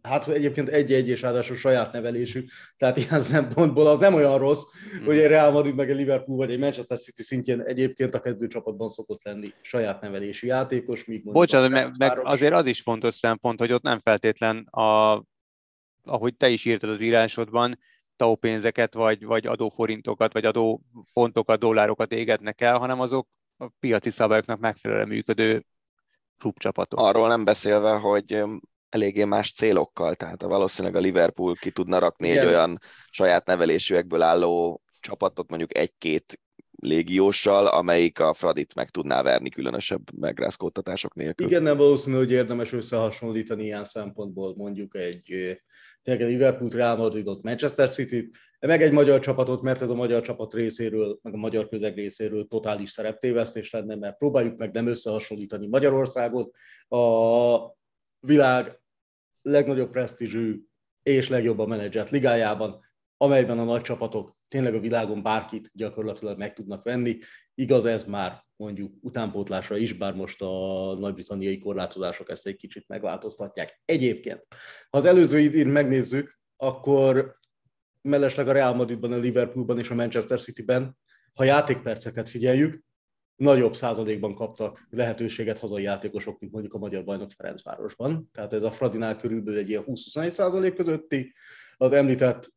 Hát 0.02 0.28
egyébként 0.28 0.68
egy-egy 0.68 1.08
és 1.08 1.20
ráadásul 1.20 1.56
saját 1.56 1.92
nevelésük, 1.92 2.50
tehát 2.76 2.96
ilyen 2.96 3.20
szempontból 3.34 3.86
az 3.86 3.98
nem 3.98 4.14
olyan 4.14 4.38
rossz, 4.38 4.62
hmm. 4.96 5.04
hogy 5.04 5.18
egy 5.18 5.26
Real 5.26 5.50
Madrid 5.50 5.74
meg 5.74 5.90
egy 5.90 5.96
Liverpool 5.96 6.36
vagy 6.36 6.50
egy 6.50 6.58
Manchester 6.58 6.98
City 6.98 7.22
szintjén 7.22 7.60
egyébként 7.60 8.14
a 8.14 8.20
kezdőcsapatban 8.20 8.88
szokott 8.88 9.24
lenni 9.24 9.48
saját 9.62 10.00
nevelésű 10.00 10.46
játékos, 10.46 11.04
míg 11.04 11.24
Bocsánat, 11.24 11.70
meg, 11.70 11.92
meg 11.98 12.18
azért 12.18 12.54
az 12.54 12.66
is 12.66 12.80
fontos 12.80 13.14
szempont, 13.14 13.58
hogy 13.58 13.72
ott 13.72 13.82
nem 13.82 13.98
feltétlen 13.98 14.58
a 14.58 15.22
ahogy 16.04 16.36
te 16.36 16.48
is 16.48 16.64
írtad 16.64 16.90
az 16.90 17.00
írásodban, 17.00 17.78
TAO 18.22 18.34
pénzeket, 18.34 18.94
vagy, 18.94 19.24
vagy 19.24 19.46
adóforintokat, 19.46 20.32
vagy 20.32 20.44
adófontokat, 20.44 21.58
dollárokat 21.58 22.12
égetnek 22.12 22.60
el, 22.60 22.78
hanem 22.78 23.00
azok 23.00 23.28
a 23.56 23.68
piaci 23.80 24.10
szabályoknak 24.10 24.60
megfelelően 24.60 25.08
működő 25.08 25.64
klubcsapatok. 26.38 27.00
Arról 27.00 27.28
nem 27.28 27.44
beszélve, 27.44 27.90
hogy 27.90 28.42
eléggé 28.88 29.24
más 29.24 29.52
célokkal, 29.52 30.14
tehát 30.14 30.42
valószínűleg 30.42 30.96
a 30.96 31.00
Liverpool 31.00 31.54
ki 31.54 31.70
tudna 31.70 31.98
rakni 31.98 32.28
Igen. 32.28 32.40
egy 32.40 32.46
olyan 32.46 32.78
saját 33.10 33.46
nevelésűekből 33.46 34.22
álló 34.22 34.82
csapatot, 35.00 35.48
mondjuk 35.48 35.76
egy-két 35.76 36.40
légióssal, 36.70 37.66
amelyik 37.66 38.20
a 38.20 38.34
Fradit 38.34 38.74
meg 38.74 38.90
tudná 38.90 39.22
verni 39.22 39.48
különösebb 39.48 40.18
megrázkódtatások 40.20 41.14
nélkül. 41.14 41.46
Igen, 41.46 41.62
nem 41.62 41.76
valószínű, 41.76 42.16
hogy 42.16 42.30
érdemes 42.30 42.72
összehasonlítani 42.72 43.64
ilyen 43.64 43.84
szempontból 43.84 44.54
mondjuk 44.56 44.96
egy 44.96 45.58
tényleg 46.02 46.28
Liverpool, 46.28 46.70
Real 46.70 46.96
Madridot, 46.96 47.42
Manchester 47.42 47.90
City-t, 47.90 48.36
meg 48.60 48.82
egy 48.82 48.92
magyar 48.92 49.20
csapatot, 49.20 49.62
mert 49.62 49.82
ez 49.82 49.90
a 49.90 49.94
magyar 49.94 50.22
csapat 50.22 50.54
részéről, 50.54 51.18
meg 51.22 51.34
a 51.34 51.36
magyar 51.36 51.68
közeg 51.68 51.94
részéről 51.94 52.46
totális 52.46 52.90
szereptévesztés 52.90 53.70
lenne, 53.70 53.94
mert 53.96 54.18
próbáljuk 54.18 54.56
meg 54.56 54.72
nem 54.72 54.86
összehasonlítani 54.86 55.66
Magyarországot 55.66 56.54
a 56.88 57.56
világ 58.20 58.80
legnagyobb 59.42 59.90
presztízsű 59.90 60.62
és 61.02 61.28
legjobban 61.28 61.68
menedzselt 61.68 62.10
ligájában, 62.10 62.80
amelyben 63.16 63.58
a 63.58 63.64
nagy 63.64 63.82
csapatok 63.82 64.36
tényleg 64.48 64.74
a 64.74 64.80
világon 64.80 65.22
bárkit 65.22 65.70
gyakorlatilag 65.74 66.38
meg 66.38 66.52
tudnak 66.52 66.84
venni. 66.84 67.18
Igaz 67.54 67.84
ez 67.84 68.04
már 68.04 68.44
mondjuk 68.62 68.92
utánpótlásra 69.00 69.76
is, 69.76 69.92
bár 69.92 70.14
most 70.14 70.42
a 70.42 70.96
nagy-britanniai 70.98 71.58
korlátozások 71.58 72.30
ezt 72.30 72.46
egy 72.46 72.56
kicsit 72.56 72.88
megváltoztatják. 72.88 73.80
Egyébként, 73.84 74.46
ha 74.90 74.98
az 74.98 75.04
előző 75.04 75.38
idén 75.38 75.66
megnézzük, 75.66 76.38
akkor 76.56 77.38
mellesleg 78.00 78.48
a 78.48 78.52
Real 78.52 78.74
Madridban, 78.74 79.12
a 79.12 79.16
Liverpoolban 79.16 79.78
és 79.78 79.90
a 79.90 79.94
Manchester 79.94 80.40
Cityben, 80.40 80.98
ha 81.34 81.44
játékperceket 81.44 82.28
figyeljük, 82.28 82.82
nagyobb 83.36 83.74
százalékban 83.74 84.34
kaptak 84.34 84.86
lehetőséget 84.90 85.58
hazai 85.58 85.82
játékosok, 85.82 86.40
mint 86.40 86.52
mondjuk 86.52 86.74
a 86.74 86.78
magyar 86.78 87.04
bajnok 87.04 87.30
Ferencvárosban. 87.30 88.28
Tehát 88.32 88.52
ez 88.52 88.62
a 88.62 88.70
Fradinál 88.70 89.16
körülbelül 89.16 89.60
egy 89.60 89.68
ilyen 89.68 89.84
20-21 89.86 90.30
százalék 90.30 90.74
közötti. 90.74 91.32
Az 91.76 91.92
említett 91.92 92.52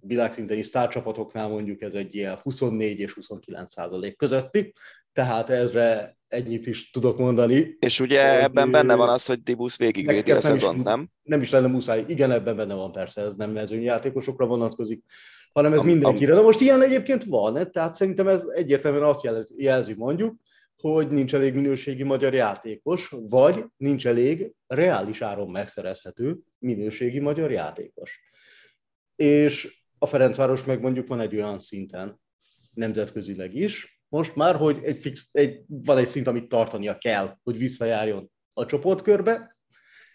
világszinten 0.00 0.58
is 0.58 0.66
sztárcsapatoknál 0.66 1.48
mondjuk 1.48 1.80
ez 1.80 1.94
egy 1.94 2.14
ilyen 2.14 2.36
24 2.36 2.98
és 2.98 3.12
29 3.12 3.72
százalék 3.72 4.16
közötti, 4.16 4.72
tehát 5.12 5.50
ezre 5.50 6.18
ennyit 6.28 6.66
is 6.66 6.90
tudok 6.90 7.18
mondani. 7.18 7.76
És 7.78 8.00
ugye 8.00 8.42
ebben 8.42 8.70
benne 8.70 8.94
van 8.94 9.08
az, 9.08 9.26
hogy 9.26 9.42
Dibusz 9.42 9.78
végigvédi 9.78 10.30
a 10.30 10.40
szezont, 10.40 10.84
nem? 10.84 11.08
Nem 11.22 11.40
is 11.40 11.50
lenne 11.50 11.66
muszáj. 11.66 12.04
Igen, 12.06 12.30
ebben 12.30 12.56
benne 12.56 12.74
van 12.74 12.92
persze, 12.92 13.20
ez 13.20 13.34
nem 13.34 13.50
mezőnyjátékosokra 13.50 14.46
vonatkozik, 14.46 15.04
hanem 15.52 15.72
ez 15.72 15.80
Am- 15.80 15.86
mindenkire. 15.86 16.34
Na 16.34 16.42
most 16.42 16.60
ilyen 16.60 16.82
egyébként 16.82 17.24
van, 17.24 17.70
tehát 17.70 17.94
szerintem 17.94 18.28
ez 18.28 18.44
egyértelműen 18.54 19.04
azt 19.04 19.22
jelzi, 19.22 19.54
jelzi 19.56 19.94
mondjuk, 19.94 20.36
hogy 20.80 21.08
nincs 21.08 21.34
elég 21.34 21.54
minőségi 21.54 22.02
magyar 22.02 22.34
játékos, 22.34 23.14
vagy 23.28 23.64
nincs 23.76 24.06
elég 24.06 24.52
reális 24.66 25.20
áron 25.20 25.50
megszerezhető 25.50 26.38
minőségi 26.58 27.20
magyar 27.20 27.50
játékos. 27.50 28.20
És 29.16 29.82
a 29.98 30.06
Ferencváros 30.06 30.64
meg 30.64 30.80
mondjuk 30.80 31.08
van 31.08 31.20
egy 31.20 31.34
olyan 31.34 31.60
szinten, 31.60 32.20
nemzetközileg 32.72 33.54
is, 33.54 33.97
most 34.08 34.36
már, 34.36 34.56
hogy 34.56 34.78
egy 34.82 34.98
fix, 34.98 35.28
egy, 35.32 35.60
van 35.66 35.98
egy 35.98 36.06
szint, 36.06 36.26
amit 36.26 36.48
tartania 36.48 36.98
kell, 36.98 37.36
hogy 37.42 37.58
visszajárjon 37.58 38.30
a 38.52 38.66
csoportkörbe. 38.66 39.56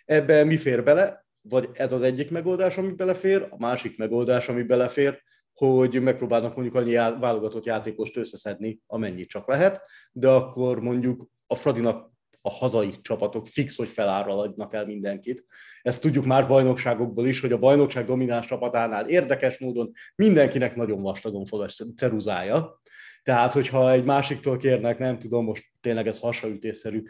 Ebbe 0.05 0.43
mi 0.43 0.57
fér 0.57 0.83
bele? 0.83 1.25
Vagy 1.41 1.69
ez 1.73 1.93
az 1.93 2.01
egyik 2.01 2.31
megoldás, 2.31 2.77
ami 2.77 2.91
belefér, 2.91 3.47
a 3.49 3.57
másik 3.57 3.97
megoldás, 3.97 4.49
ami 4.49 4.63
belefér, 4.63 5.21
hogy 5.53 6.01
megpróbálnak 6.01 6.55
mondjuk 6.55 6.75
annyi 6.75 6.93
válogatott 6.93 7.65
játékost 7.65 8.17
összeszedni, 8.17 8.79
amennyit 8.87 9.29
csak 9.29 9.47
lehet, 9.47 9.81
de 10.11 10.29
akkor 10.29 10.79
mondjuk 10.79 11.29
a 11.47 11.55
Fradinak 11.55 12.11
a 12.45 12.49
hazai 12.49 12.93
csapatok 13.01 13.47
fix, 13.47 13.75
hogy 13.75 13.87
feláraladnak 13.87 14.73
el 14.73 14.85
mindenkit. 14.85 15.45
Ezt 15.81 16.01
tudjuk 16.01 16.25
már 16.25 16.47
bajnokságokból 16.47 17.27
is, 17.27 17.39
hogy 17.39 17.51
a 17.51 17.57
bajnokság 17.57 18.05
domináns 18.05 18.45
csapatánál 18.45 19.09
érdekes 19.09 19.59
módon 19.59 19.91
mindenkinek 20.15 20.75
nagyon 20.75 21.01
vastagon 21.01 21.45
fog 21.45 21.69
ceruzája. 21.95 22.81
Tehát, 23.23 23.53
hogyha 23.53 23.91
egy 23.91 24.03
másiktól 24.03 24.57
kérnek, 24.57 24.97
nem 24.97 25.19
tudom, 25.19 25.45
most 25.45 25.65
tényleg 25.81 26.07
ez 26.07 26.19
hasraütésszerű, 26.19 27.03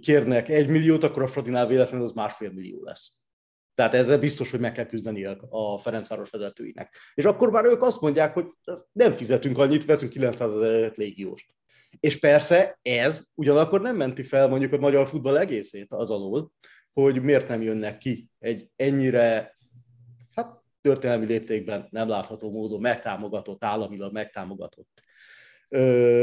kérnek 0.00 0.48
egy 0.48 0.68
milliót, 0.68 1.04
akkor 1.04 1.22
a 1.22 1.26
Fradinál 1.26 1.66
véletlenül 1.66 2.06
az 2.06 2.12
másfél 2.12 2.50
millió 2.52 2.82
lesz. 2.84 3.20
Tehát 3.74 3.94
ezzel 3.94 4.18
biztos, 4.18 4.50
hogy 4.50 4.60
meg 4.60 4.72
kell 4.72 4.86
küzdeni 4.86 5.24
a 5.50 5.78
Ferencváros 5.78 6.30
vezetőinek. 6.30 6.96
És 7.14 7.24
akkor 7.24 7.50
már 7.50 7.64
ők 7.64 7.82
azt 7.82 8.00
mondják, 8.00 8.34
hogy 8.34 8.46
nem 8.92 9.12
fizetünk 9.12 9.58
annyit, 9.58 9.84
veszünk 9.84 10.12
900 10.12 10.52
ezer 10.52 10.92
légióst. 10.94 11.46
És 12.00 12.18
persze 12.18 12.78
ez 12.82 13.26
ugyanakkor 13.34 13.80
nem 13.80 13.96
menti 13.96 14.22
fel 14.22 14.48
mondjuk 14.48 14.72
a 14.72 14.78
magyar 14.78 15.06
futball 15.06 15.38
egészét 15.38 15.92
az 15.92 16.10
alól, 16.10 16.52
hogy 16.92 17.22
miért 17.22 17.48
nem 17.48 17.62
jönnek 17.62 17.98
ki 17.98 18.30
egy 18.38 18.70
ennyire 18.76 19.58
hát, 20.34 20.62
történelmi 20.80 21.26
léptékben 21.26 21.86
nem 21.90 22.08
látható 22.08 22.50
módon 22.50 22.80
megtámogatott, 22.80 23.64
államilag 23.64 24.12
megtámogatott 24.12 25.01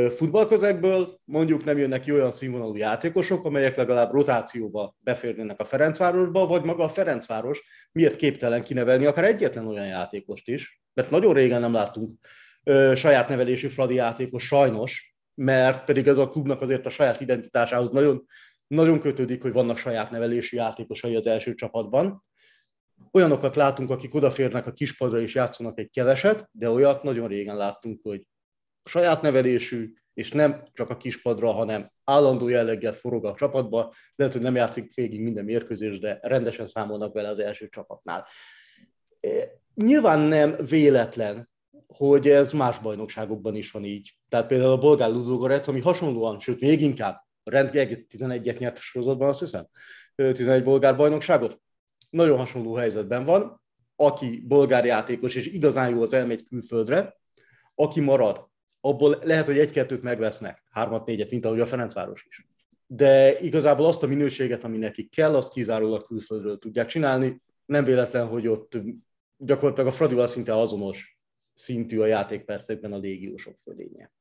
futballközegből 0.10 1.08
mondjuk 1.26 1.64
nem 1.64 1.78
jönnek 1.78 2.02
ki 2.02 2.12
olyan 2.12 2.32
színvonalú 2.32 2.76
játékosok, 2.76 3.46
amelyek 3.46 3.76
legalább 3.76 4.12
rotációba 4.12 4.96
beférnének 5.00 5.60
a 5.60 5.66
Ferencvárosba, 5.66 6.46
vagy 6.46 6.64
maga 6.64 6.84
a 6.84 6.90
Ferencváros 6.90 7.64
miért 7.92 8.16
képtelen 8.16 8.64
kinevelni 8.64 9.06
akár 9.06 9.24
egyetlen 9.24 9.68
olyan 9.68 9.86
játékost 9.86 10.48
is, 10.48 10.82
mert 10.94 11.10
nagyon 11.10 11.34
régen 11.34 11.62
nem 11.62 11.74
láttunk 11.74 12.20
ö, 12.64 12.94
saját 12.96 13.30
nevelésű 13.30 13.68
Fradi 13.68 13.94
játékos 13.94 14.46
sajnos, 14.46 15.16
mert 15.34 15.86
pedig 15.86 16.08
ez 16.08 16.18
a 16.18 16.28
klubnak 16.28 16.62
azért 16.62 16.86
a 16.86 16.90
saját 16.90 17.22
identitásához 17.22 17.92
nagyon, 17.92 18.26
nagyon 18.68 19.00
kötődik, 19.00 19.42
hogy 19.42 19.54
vannak 19.54 19.78
saját 19.78 20.12
nevelési 20.12 20.56
játékosai 20.56 21.16
az 21.16 21.28
első 21.28 21.54
csapatban. 21.54 22.24
Olyanokat 23.12 23.56
látunk, 23.56 23.90
akik 23.90 24.14
odaférnek 24.14 24.68
a 24.68 24.72
kispadra 24.72 25.20
és 25.20 25.36
játszanak 25.36 25.80
egy 25.80 25.90
keveset, 25.90 26.50
de 26.52 26.70
olyat 26.70 27.04
nagyon 27.04 27.28
régen 27.28 27.58
láttunk, 27.58 28.00
hogy 28.04 28.24
saját 28.84 29.22
nevelésű, 29.22 29.94
és 30.14 30.32
nem 30.32 30.64
csak 30.74 30.90
a 30.90 30.98
kispadra, 30.98 31.52
hanem 31.52 31.92
állandó 32.04 32.48
jelleggel 32.48 32.94
forog 32.94 33.26
a 33.26 33.36
csapatba. 33.36 33.94
Lehet, 34.16 34.34
hogy 34.34 34.44
nem 34.44 34.56
játszik 34.56 34.94
végig 34.94 35.22
minden 35.22 35.46
mérkőzés, 35.46 36.00
de 36.00 36.20
rendesen 36.22 36.68
számolnak 36.68 37.14
vele 37.14 37.30
az 37.30 37.40
első 37.40 37.68
csapatnál. 37.68 38.28
Nyilván 39.76 40.20
nem 40.20 40.56
véletlen, 40.70 41.50
hogy 41.88 42.30
ez 42.30 42.52
más 42.52 42.80
bajnokságokban 42.80 43.56
is 43.56 43.72
van 43.72 43.86
így. 43.86 44.18
Tehát 44.30 44.48
például 44.48 44.72
a 44.72 44.78
bolgár 44.78 45.10
Ludogorec, 45.10 45.68
ami 45.68 45.80
hasonlóan, 45.80 46.40
sőt 46.40 46.60
még 46.60 46.82
inkább, 46.82 47.28
rendkívül 47.44 48.06
11-et 48.10 48.58
nyert 48.58 48.78
a 48.78 48.82
sorozatban, 48.82 49.28
azt 49.28 49.40
hiszem, 49.40 49.68
11 50.16 50.64
bolgár 50.64 50.96
bajnokságot, 50.96 51.62
nagyon 52.10 52.38
hasonló 52.38 52.74
helyzetben 52.74 53.26
van, 53.26 53.62
aki 53.96 54.44
bolgár 54.48 54.86
játékos, 54.86 55.36
és 55.36 55.48
igazán 55.48 55.90
jó 55.90 56.02
az 56.02 56.14
elmegy 56.14 56.44
külföldre, 56.44 57.18
aki 57.76 58.00
marad, 58.00 58.49
abból 58.82 59.20
lehet, 59.24 59.46
hogy 59.46 59.60
egy-kettőt 59.60 60.02
megvesznek, 60.02 60.64
hármat, 60.70 61.06
négyet, 61.06 61.32
mint 61.32 61.46
ahogy 61.46 61.60
a 61.60 61.66
Ferencváros 61.66 62.26
is. 62.30 62.48
De 62.88 63.40
igazából 63.40 63.86
azt 63.86 64.04
a 64.04 64.08
minőséget, 64.08 64.64
ami 64.64 64.78
nekik 64.78 65.12
kell, 65.12 65.36
azt 65.36 65.54
kizárólag 65.54 66.06
külföldről 66.06 66.58
tudják 66.58 66.88
csinálni. 66.88 67.42
Nem 67.66 67.84
véletlen, 67.84 68.28
hogy 68.28 68.48
ott 68.48 68.78
gyakorlatilag 69.38 69.90
a 69.90 69.96
Fradival 69.96 70.28
szinte 70.28 70.60
azonos 70.60 71.20
szintű 71.54 72.00
a 72.00 72.06
játékpercekben 72.06 72.94
a 72.94 72.98
légiósok 72.98 73.56
fölénye. 73.56 74.12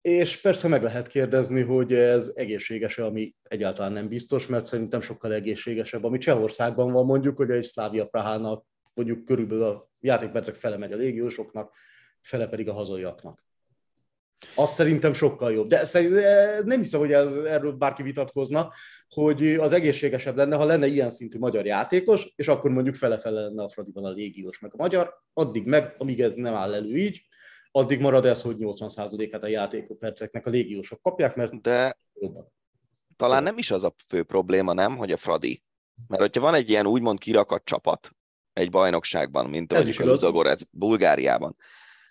És 0.00 0.40
persze 0.40 0.68
meg 0.68 0.82
lehet 0.82 1.06
kérdezni, 1.06 1.60
hogy 1.60 1.92
ez 1.92 2.32
egészséges 2.34 2.98
ami 2.98 3.34
egyáltalán 3.42 3.92
nem 3.92 4.08
biztos, 4.08 4.46
mert 4.46 4.64
szerintem 4.64 5.00
sokkal 5.00 5.32
egészségesebb, 5.32 6.04
ami 6.04 6.18
Csehországban 6.18 6.92
van 6.92 7.04
mondjuk, 7.04 7.36
hogy 7.36 7.50
egy 7.50 7.62
Szlávia 7.62 8.06
Prahának 8.06 8.64
mondjuk 8.94 9.24
körülbelül 9.24 9.64
a 9.64 9.90
játékpercek 10.00 10.54
fele 10.54 10.76
megy 10.76 10.92
a 10.92 10.96
légiósoknak, 10.96 11.74
fele 12.22 12.46
pedig 12.46 12.68
a 12.68 12.72
hazaiaknak. 12.72 13.44
Az 14.54 14.70
szerintem 14.70 15.12
sokkal 15.12 15.52
jobb. 15.52 15.68
De 15.68 15.84
szerintem 15.84 16.66
nem 16.66 16.80
hiszem, 16.80 17.00
hogy 17.00 17.12
erről 17.12 17.72
bárki 17.72 18.02
vitatkozna, 18.02 18.72
hogy 19.08 19.54
az 19.54 19.72
egészségesebb 19.72 20.36
lenne, 20.36 20.56
ha 20.56 20.64
lenne 20.64 20.86
ilyen 20.86 21.10
szintű 21.10 21.38
magyar 21.38 21.66
játékos, 21.66 22.32
és 22.36 22.48
akkor 22.48 22.70
mondjuk 22.70 22.94
fele-fele 22.94 23.40
lenne 23.40 23.62
a 23.62 23.68
Fradiban 23.68 24.04
a 24.04 24.10
légiós 24.10 24.58
meg 24.58 24.70
a 24.74 24.76
magyar, 24.76 25.14
addig 25.32 25.66
meg, 25.66 25.94
amíg 25.98 26.20
ez 26.20 26.34
nem 26.34 26.54
áll 26.54 26.74
elő 26.74 26.96
így, 26.96 27.22
addig 27.72 28.00
marad 28.00 28.26
ez, 28.26 28.42
hogy 28.42 28.56
80%-át 28.58 29.42
a 29.42 29.46
játékperceknek 29.46 30.46
a 30.46 30.50
légiósok 30.50 31.02
kapják, 31.02 31.36
mert 31.36 31.60
de 31.60 31.98
jobban. 32.14 32.52
Talán 33.16 33.42
nem 33.42 33.58
is 33.58 33.70
az 33.70 33.84
a 33.84 33.94
fő 34.08 34.22
probléma, 34.22 34.72
nem, 34.72 34.96
hogy 34.96 35.12
a 35.12 35.16
Fradi. 35.16 35.62
Mert 36.08 36.22
hogyha 36.22 36.40
van 36.40 36.54
egy 36.54 36.70
ilyen 36.70 36.86
úgymond 36.86 37.18
kirakat 37.18 37.64
csapat 37.64 38.10
egy 38.52 38.70
bajnokságban, 38.70 39.46
mint 39.50 39.72
mondjuk 39.72 40.00
a 40.00 40.16
Zagorec 40.16 40.62
Bulgáriában, 40.70 41.56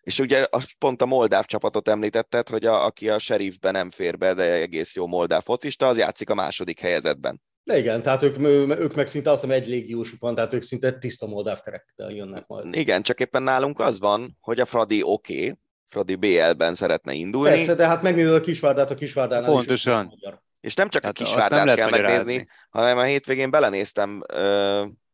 és 0.02 0.20
ugye 0.20 0.48
pont 0.78 1.02
a 1.02 1.06
moldáv 1.06 1.46
csapatot 1.46 1.88
említetted, 1.88 2.50
hogy 2.50 2.66
a, 2.66 2.86
aki 2.86 3.10
a 3.10 3.20
sheriffben 3.20 3.72
nem 3.72 3.92
fér 3.92 4.18
be, 4.18 4.34
de 4.34 4.44
egész 4.44 4.96
jó 4.96 5.08
moldáv 5.08 5.44
focista, 5.44 5.88
az 5.88 5.98
játszik 5.98 6.30
a 6.30 6.34
második 6.34 6.80
helyezetben. 6.80 7.42
De 7.64 7.78
igen, 7.78 8.02
tehát 8.02 8.24
ők, 8.24 8.38
ők 8.80 8.96
meg 8.96 9.08
szinte 9.08 9.32
azt 9.32 9.42
hiszem 9.42 9.58
egy 9.58 9.68
légiósuk 9.68 10.20
van, 10.20 10.36
tehát 10.36 10.54
ők 10.54 10.62
szinte 10.62 10.98
tiszta 10.98 11.28
moldáv 11.28 11.62
kerekkel 11.62 12.12
jönnek 12.12 12.48
majd. 12.48 12.76
Igen, 12.76 13.02
csak 13.02 13.20
éppen 13.20 13.44
nálunk 13.44 13.80
az 13.80 14.00
van, 14.00 14.38
hogy 14.40 14.60
a 14.60 14.66
Fradi 14.66 15.04
oké, 15.04 15.34
okay, 15.34 15.58
Fradi 15.90 16.16
BL-ben 16.16 16.74
szeretne 16.74 17.14
indulni. 17.14 17.56
Persze, 17.56 17.76
de 17.76 17.88
hát 17.88 18.02
megnézed 18.02 18.34
a 18.34 18.40
Kisvárdát, 18.40 18.92
a 18.92 18.96
Kisvárdánál 18.96 19.50
Pontosan. 19.50 20.14
Is 20.20 20.30
és 20.60 20.74
nem 20.74 20.90
csak 20.90 21.04
hát 21.04 21.20
a 21.20 21.24
Kisvárdát 21.24 21.76
kell 21.76 21.90
megnézni, 21.90 22.48
hanem 22.70 22.98
a 22.98 23.04
hétvégén 23.04 23.52
belenéztem 23.52 24.24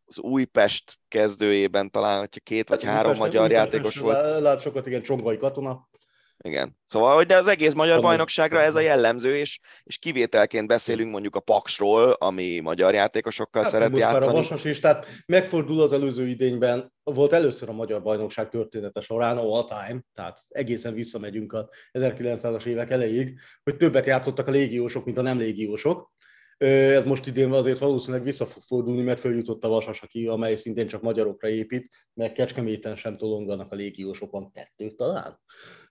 az 0.05 0.19
Újpest 0.19 0.97
kezdőjében 1.07 1.91
talán, 1.91 2.19
hogyha 2.19 2.39
két 2.43 2.69
vagy 2.69 2.83
hát, 2.83 2.93
három 2.93 3.11
Újpest, 3.11 3.27
magyar 3.27 3.41
Újpest, 3.41 3.73
játékos 3.73 3.97
volt. 3.97 4.41
Lát 4.41 4.61
sokat, 4.61 4.87
igen, 4.87 5.01
Csongvai 5.01 5.37
katona. 5.37 5.87
Igen. 6.37 6.77
Szóval, 6.87 7.15
hogy 7.15 7.25
de 7.25 7.37
az 7.37 7.47
egész 7.47 7.73
magyar 7.73 8.01
bajnokságra 8.01 8.61
ez 8.61 8.75
a 8.75 8.79
jellemző, 8.79 9.35
és, 9.35 9.59
és 9.83 9.97
kivételként 9.97 10.67
beszélünk 10.67 11.11
mondjuk 11.11 11.35
a 11.35 11.39
Paksról, 11.39 12.11
ami 12.11 12.59
magyar 12.59 12.93
játékosokkal 12.93 13.61
hát, 13.63 13.71
szeret 13.71 13.97
játszani. 13.97 14.25
Már 14.25 14.35
a 14.35 14.37
Vasas 14.37 14.63
is, 14.63 14.79
tehát 14.79 15.07
megfordul 15.25 15.81
az 15.81 15.93
előző 15.93 16.27
idényben, 16.27 16.93
volt 17.03 17.33
először 17.33 17.69
a 17.69 17.73
magyar 17.73 18.01
bajnokság 18.01 18.49
története 18.49 19.01
során, 19.01 19.37
all 19.37 19.65
time, 19.65 20.01
tehát 20.13 20.39
egészen 20.47 20.93
visszamegyünk 20.93 21.53
a 21.53 21.69
1900-as 21.91 22.65
évek 22.65 22.89
elejéig, 22.89 23.39
hogy 23.63 23.77
többet 23.77 24.05
játszottak 24.05 24.47
a 24.47 24.51
légiósok, 24.51 25.05
mint 25.05 25.17
a 25.17 25.21
nem 25.21 25.37
légiósok. 25.37 26.11
Ez 26.57 27.05
most 27.05 27.27
idén 27.27 27.51
azért 27.51 27.79
valószínűleg 27.79 28.23
vissza 28.23 28.45
fog 28.45 28.61
fordulni, 28.61 29.01
mert 29.01 29.19
följutott 29.19 29.63
a 29.63 29.67
Vasas, 29.67 30.01
aki, 30.01 30.27
amely 30.27 30.55
szintén 30.55 30.87
csak 30.87 31.01
magyarokra 31.01 31.47
épít, 31.47 31.89
meg 32.13 32.31
Kecskeméten 32.31 32.95
sem 32.95 33.17
tolonganak 33.17 33.71
a 33.71 33.75
légiósok, 33.75 34.31
van 34.31 34.51
kettő 34.51 34.91
talán. 34.91 35.39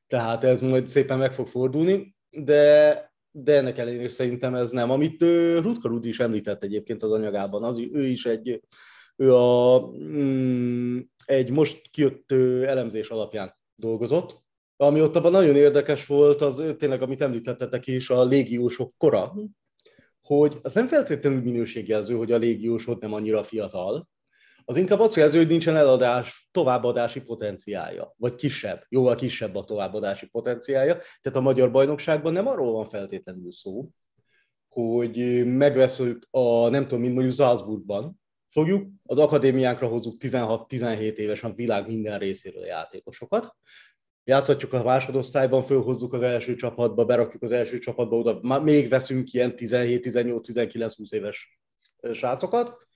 Tehát 0.06 0.44
ez 0.44 0.60
majd 0.60 0.86
szépen 0.86 1.18
meg 1.18 1.32
fog 1.32 1.46
fordulni, 1.46 2.16
de, 2.30 3.12
de 3.30 3.56
ennek 3.56 3.78
ellenére 3.78 4.08
szerintem 4.08 4.54
ez 4.54 4.70
nem. 4.70 4.90
Amit 4.90 5.22
Rutka 5.60 5.88
Rudi 5.88 6.08
is 6.08 6.20
említett 6.20 6.62
egyébként 6.62 7.02
az 7.02 7.12
anyagában, 7.12 7.64
az, 7.64 7.78
ő 7.78 8.06
is 8.06 8.26
egy, 8.26 8.60
ő 9.16 9.34
a, 9.34 9.80
mm, 9.96 10.98
egy 11.24 11.50
most 11.50 11.90
kijött 11.90 12.32
elemzés 12.66 13.08
alapján 13.08 13.56
dolgozott, 13.74 14.42
ami 14.76 15.00
ott 15.00 15.16
abban 15.16 15.30
nagyon 15.30 15.56
érdekes 15.56 16.06
volt, 16.06 16.40
az 16.40 16.62
tényleg, 16.78 17.02
amit 17.02 17.22
említettetek 17.22 17.86
is, 17.86 18.10
a 18.10 18.24
légiósok 18.24 18.94
kora, 18.96 19.34
hogy 20.24 20.58
az 20.62 20.74
nem 20.74 20.86
feltétlenül 20.86 21.42
minőségjelző, 21.42 22.14
hogy 22.16 22.32
a 22.32 22.36
légiós 22.36 22.86
ott 22.86 23.00
nem 23.00 23.12
annyira 23.12 23.42
fiatal, 23.42 24.08
az 24.66 24.76
inkább 24.76 25.00
az 25.00 25.16
jelző, 25.16 25.38
hogy 25.38 25.46
nincsen 25.46 25.76
eladás, 25.76 26.48
továbbadási 26.50 27.20
potenciálja, 27.20 28.14
vagy 28.16 28.34
kisebb, 28.34 28.84
jóval 28.88 29.14
kisebb 29.14 29.54
a 29.54 29.64
továbbadási 29.64 30.26
potenciálja. 30.26 30.94
Tehát 30.94 31.38
a 31.38 31.40
magyar 31.40 31.70
bajnokságban 31.70 32.32
nem 32.32 32.46
arról 32.46 32.72
van 32.72 32.88
feltétlenül 32.88 33.52
szó, 33.52 33.88
hogy 34.68 35.46
megveszünk 35.46 36.26
a, 36.30 36.68
nem 36.68 36.82
tudom, 36.82 37.00
mint 37.00 37.14
mondjuk 37.14 37.34
Salzburgban, 37.34 38.20
fogjuk, 38.48 38.88
az 39.04 39.18
akadémiánkra 39.18 39.88
hozzuk 39.88 40.14
16-17 40.18 40.98
évesen 40.98 41.54
világ 41.54 41.86
minden 41.86 42.18
részéről 42.18 42.62
a 42.62 42.66
játékosokat, 42.66 43.56
játszhatjuk 44.24 44.72
a 44.72 44.82
másodosztályban, 44.82 45.62
fölhozzuk 45.62 46.12
az 46.12 46.22
első 46.22 46.54
csapatba, 46.54 47.04
berakjuk 47.04 47.42
az 47.42 47.52
első 47.52 47.78
csapatba, 47.78 48.16
oda. 48.16 48.60
Még 48.60 48.88
veszünk 48.88 49.32
ilyen 49.32 49.56
17, 49.56 50.00
18, 50.00 50.46
19, 50.46 50.94
20 50.94 51.12
éves 51.12 51.60
srácokat, 52.12 52.86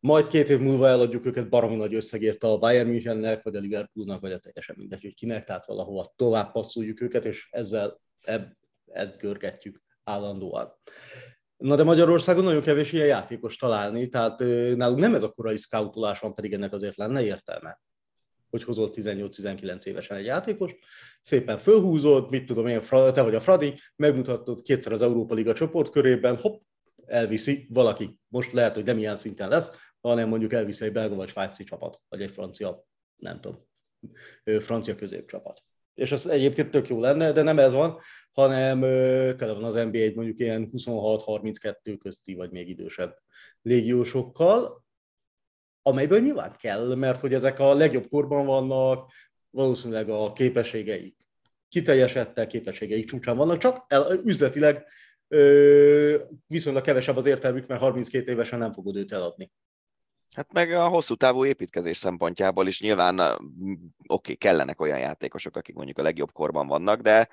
majd 0.00 0.26
két 0.26 0.48
év 0.48 0.58
múlva 0.58 0.88
eladjuk 0.88 1.26
őket 1.26 1.48
baromi 1.48 1.76
nagy 1.76 1.94
összegért 1.94 2.44
a 2.44 2.58
Bayern 2.58 2.88
Münchennek, 2.88 3.42
vagy 3.42 3.56
a 3.56 3.60
Liverpoolnak, 3.60 4.20
vagy 4.20 4.32
a 4.32 4.38
teljesen 4.38 4.74
mindegy, 4.78 5.02
hogy 5.02 5.14
kinek, 5.14 5.44
tehát 5.44 5.66
valahova 5.66 6.12
tovább 6.16 6.52
passzoljuk 6.52 7.00
őket, 7.00 7.24
és 7.24 7.48
ezzel 7.50 8.00
ebb, 8.20 8.56
ezt 8.86 9.18
görgetjük 9.18 9.82
állandóan. 10.04 10.72
Na 11.56 11.76
de 11.76 11.82
Magyarországon 11.82 12.44
nagyon 12.44 12.60
kevés 12.60 12.92
ilyen 12.92 13.06
játékos 13.06 13.56
találni, 13.56 14.08
tehát 14.08 14.38
nálunk 14.76 14.98
nem 14.98 15.14
ez 15.14 15.22
a 15.22 15.30
korai 15.30 15.56
scoutolás 15.56 16.20
van, 16.20 16.34
pedig 16.34 16.52
ennek 16.52 16.72
azért 16.72 16.96
lenne 16.96 17.22
értelme 17.22 17.80
hogy 18.52 18.64
hozol 18.64 18.90
18-19 18.92 19.84
évesen 19.84 20.16
egy 20.16 20.24
játékos, 20.24 20.74
szépen 21.20 21.58
fölhúzod, 21.58 22.30
mit 22.30 22.46
tudom 22.46 22.66
én, 22.66 22.80
te 22.88 23.22
vagy 23.22 23.34
a 23.34 23.40
Fradi, 23.40 23.74
megmutatod 23.96 24.62
kétszer 24.62 24.92
az 24.92 25.02
Európa 25.02 25.34
Liga 25.34 25.52
csoportkörében, 25.52 26.36
hopp, 26.36 26.62
elviszi 27.06 27.66
valaki. 27.70 28.18
Most 28.28 28.52
lehet, 28.52 28.74
hogy 28.74 28.84
nem 28.84 28.98
ilyen 28.98 29.16
szinten 29.16 29.48
lesz, 29.48 29.70
hanem 30.00 30.28
mondjuk 30.28 30.52
elviszi 30.52 30.84
egy 30.84 30.92
belga 30.92 31.14
vagy 31.14 31.28
svájci 31.28 31.64
csapat, 31.64 32.00
vagy 32.08 32.22
egy 32.22 32.30
francia, 32.30 32.84
nem 33.16 33.40
tudom, 33.40 33.66
francia 34.60 34.94
középcsapat. 34.94 35.62
És 35.94 36.12
ez 36.12 36.26
egyébként 36.26 36.70
tök 36.70 36.88
jó 36.88 37.00
lenne, 37.00 37.32
de 37.32 37.42
nem 37.42 37.58
ez 37.58 37.72
van, 37.72 37.98
hanem 38.32 38.80
tele 39.36 39.52
van 39.52 39.64
az 39.64 39.74
NBA 39.74 40.10
mondjuk 40.14 40.38
ilyen 40.38 40.70
26-32 40.72 41.96
közti, 42.02 42.34
vagy 42.34 42.50
még 42.50 42.68
idősebb 42.68 43.18
légiósokkal, 43.62 44.81
amelyből 45.82 46.20
nyilván 46.20 46.56
kell, 46.58 46.94
mert 46.94 47.20
hogy 47.20 47.34
ezek 47.34 47.58
a 47.58 47.74
legjobb 47.74 48.08
korban 48.08 48.46
vannak, 48.46 49.12
valószínűleg 49.50 50.08
a 50.08 50.32
képességeik 50.32 51.16
kiteljesedtek, 51.68 52.46
képességeik 52.46 53.06
csúcsán 53.06 53.36
vannak, 53.36 53.58
csak 53.58 53.84
el, 53.88 54.20
üzletileg 54.24 54.84
ö, 55.28 56.18
viszonylag 56.46 56.82
kevesebb 56.82 57.16
az 57.16 57.26
értelmük, 57.26 57.66
mert 57.66 57.80
32 57.80 58.30
évesen 58.30 58.58
nem 58.58 58.72
fogod 58.72 58.96
őt 58.96 59.12
eladni. 59.12 59.52
Hát 60.34 60.52
meg 60.52 60.72
a 60.72 60.88
hosszú 60.88 61.14
távú 61.14 61.44
építkezés 61.44 61.96
szempontjából 61.96 62.66
is 62.66 62.80
nyilván 62.80 63.18
oké, 63.18 63.42
okay, 64.06 64.34
kellenek 64.34 64.80
olyan 64.80 64.98
játékosok, 64.98 65.56
akik 65.56 65.74
mondjuk 65.74 65.98
a 65.98 66.02
legjobb 66.02 66.32
korban 66.32 66.66
vannak, 66.66 67.00
de 67.00 67.28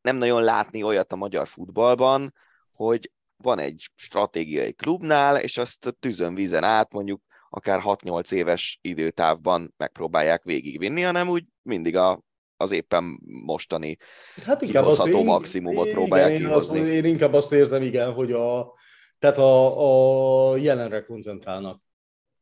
nem 0.00 0.16
nagyon 0.16 0.42
látni 0.42 0.82
olyat 0.82 1.12
a 1.12 1.16
magyar 1.16 1.46
futballban, 1.46 2.34
hogy 2.72 3.10
van 3.36 3.58
egy 3.58 3.90
stratégiai 3.94 4.72
klubnál, 4.72 5.36
és 5.36 5.56
azt 5.56 5.96
tűzön 5.98 6.34
vízen 6.34 6.64
át 6.64 6.92
mondjuk 6.92 7.22
akár 7.54 7.80
6-8 7.84 8.32
éves 8.32 8.78
időtávban 8.82 9.74
megpróbálják 9.76 10.42
végigvinni, 10.42 11.00
hanem 11.00 11.28
úgy 11.28 11.44
mindig 11.62 11.96
a, 11.96 12.22
az 12.56 12.70
éppen 12.70 13.20
mostani 13.44 13.96
hát 14.44 14.60
kihozható 14.60 15.16
azt, 15.16 15.26
maximumot 15.26 15.86
én, 15.86 15.92
próbálják 15.92 16.28
igen, 16.28 16.40
kihozni. 16.40 16.78
Én, 16.78 16.84
azt, 16.84 16.92
én 16.92 17.04
inkább 17.04 17.32
azt 17.32 17.52
érzem, 17.52 17.82
igen, 17.82 18.12
hogy 18.12 18.32
a, 18.32 18.74
tehát 19.18 19.38
a, 19.38 20.50
a 20.50 20.56
jelenre 20.56 21.04
koncentrálnak 21.04 21.80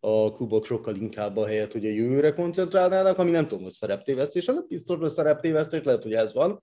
a 0.01 0.33
klubok 0.33 0.65
sokkal 0.65 0.95
inkább 0.95 1.37
a 1.37 1.47
helyet, 1.47 1.73
hogy 1.73 1.87
a 1.87 1.91
jövőre 1.91 2.33
koncentrálnának, 2.33 3.19
ami 3.19 3.31
nem 3.31 3.49
tudom, 3.49 3.65
hogy 3.65 3.73
szereptévesztés, 3.73 4.45
nem 4.45 4.65
biztos, 4.69 4.99
hogy 4.99 5.09
szereptévesztés, 5.09 5.85
lehet, 5.85 6.03
hogy 6.03 6.13
ez 6.13 6.33
van, 6.33 6.63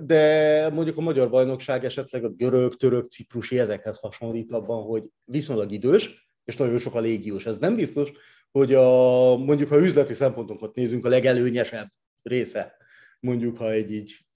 de 0.00 0.68
mondjuk 0.72 0.96
a 0.96 1.00
magyar 1.00 1.30
bajnokság 1.30 1.84
esetleg 1.84 2.24
a 2.24 2.28
görög, 2.28 2.74
török, 2.74 3.10
ciprusi 3.10 3.58
ezekhez 3.58 3.98
hasonlít 3.98 4.52
abban, 4.52 4.82
hogy 4.82 5.04
viszonylag 5.24 5.72
idős, 5.72 6.27
és 6.48 6.56
nagyon 6.56 6.78
sok 6.78 6.94
a 6.94 7.00
légiós. 7.00 7.46
Ez 7.46 7.58
nem 7.58 7.76
biztos, 7.76 8.12
hogy 8.50 8.74
a, 8.74 9.36
mondjuk 9.36 9.68
ha 9.68 9.78
üzleti 9.78 10.14
szempontokat 10.14 10.74
nézünk, 10.74 11.04
a 11.04 11.08
legelőnyesebb 11.08 11.88
része, 12.22 12.76
mondjuk 13.20 13.56
ha 13.56 13.70
egy 13.70 13.92
így 13.92 14.26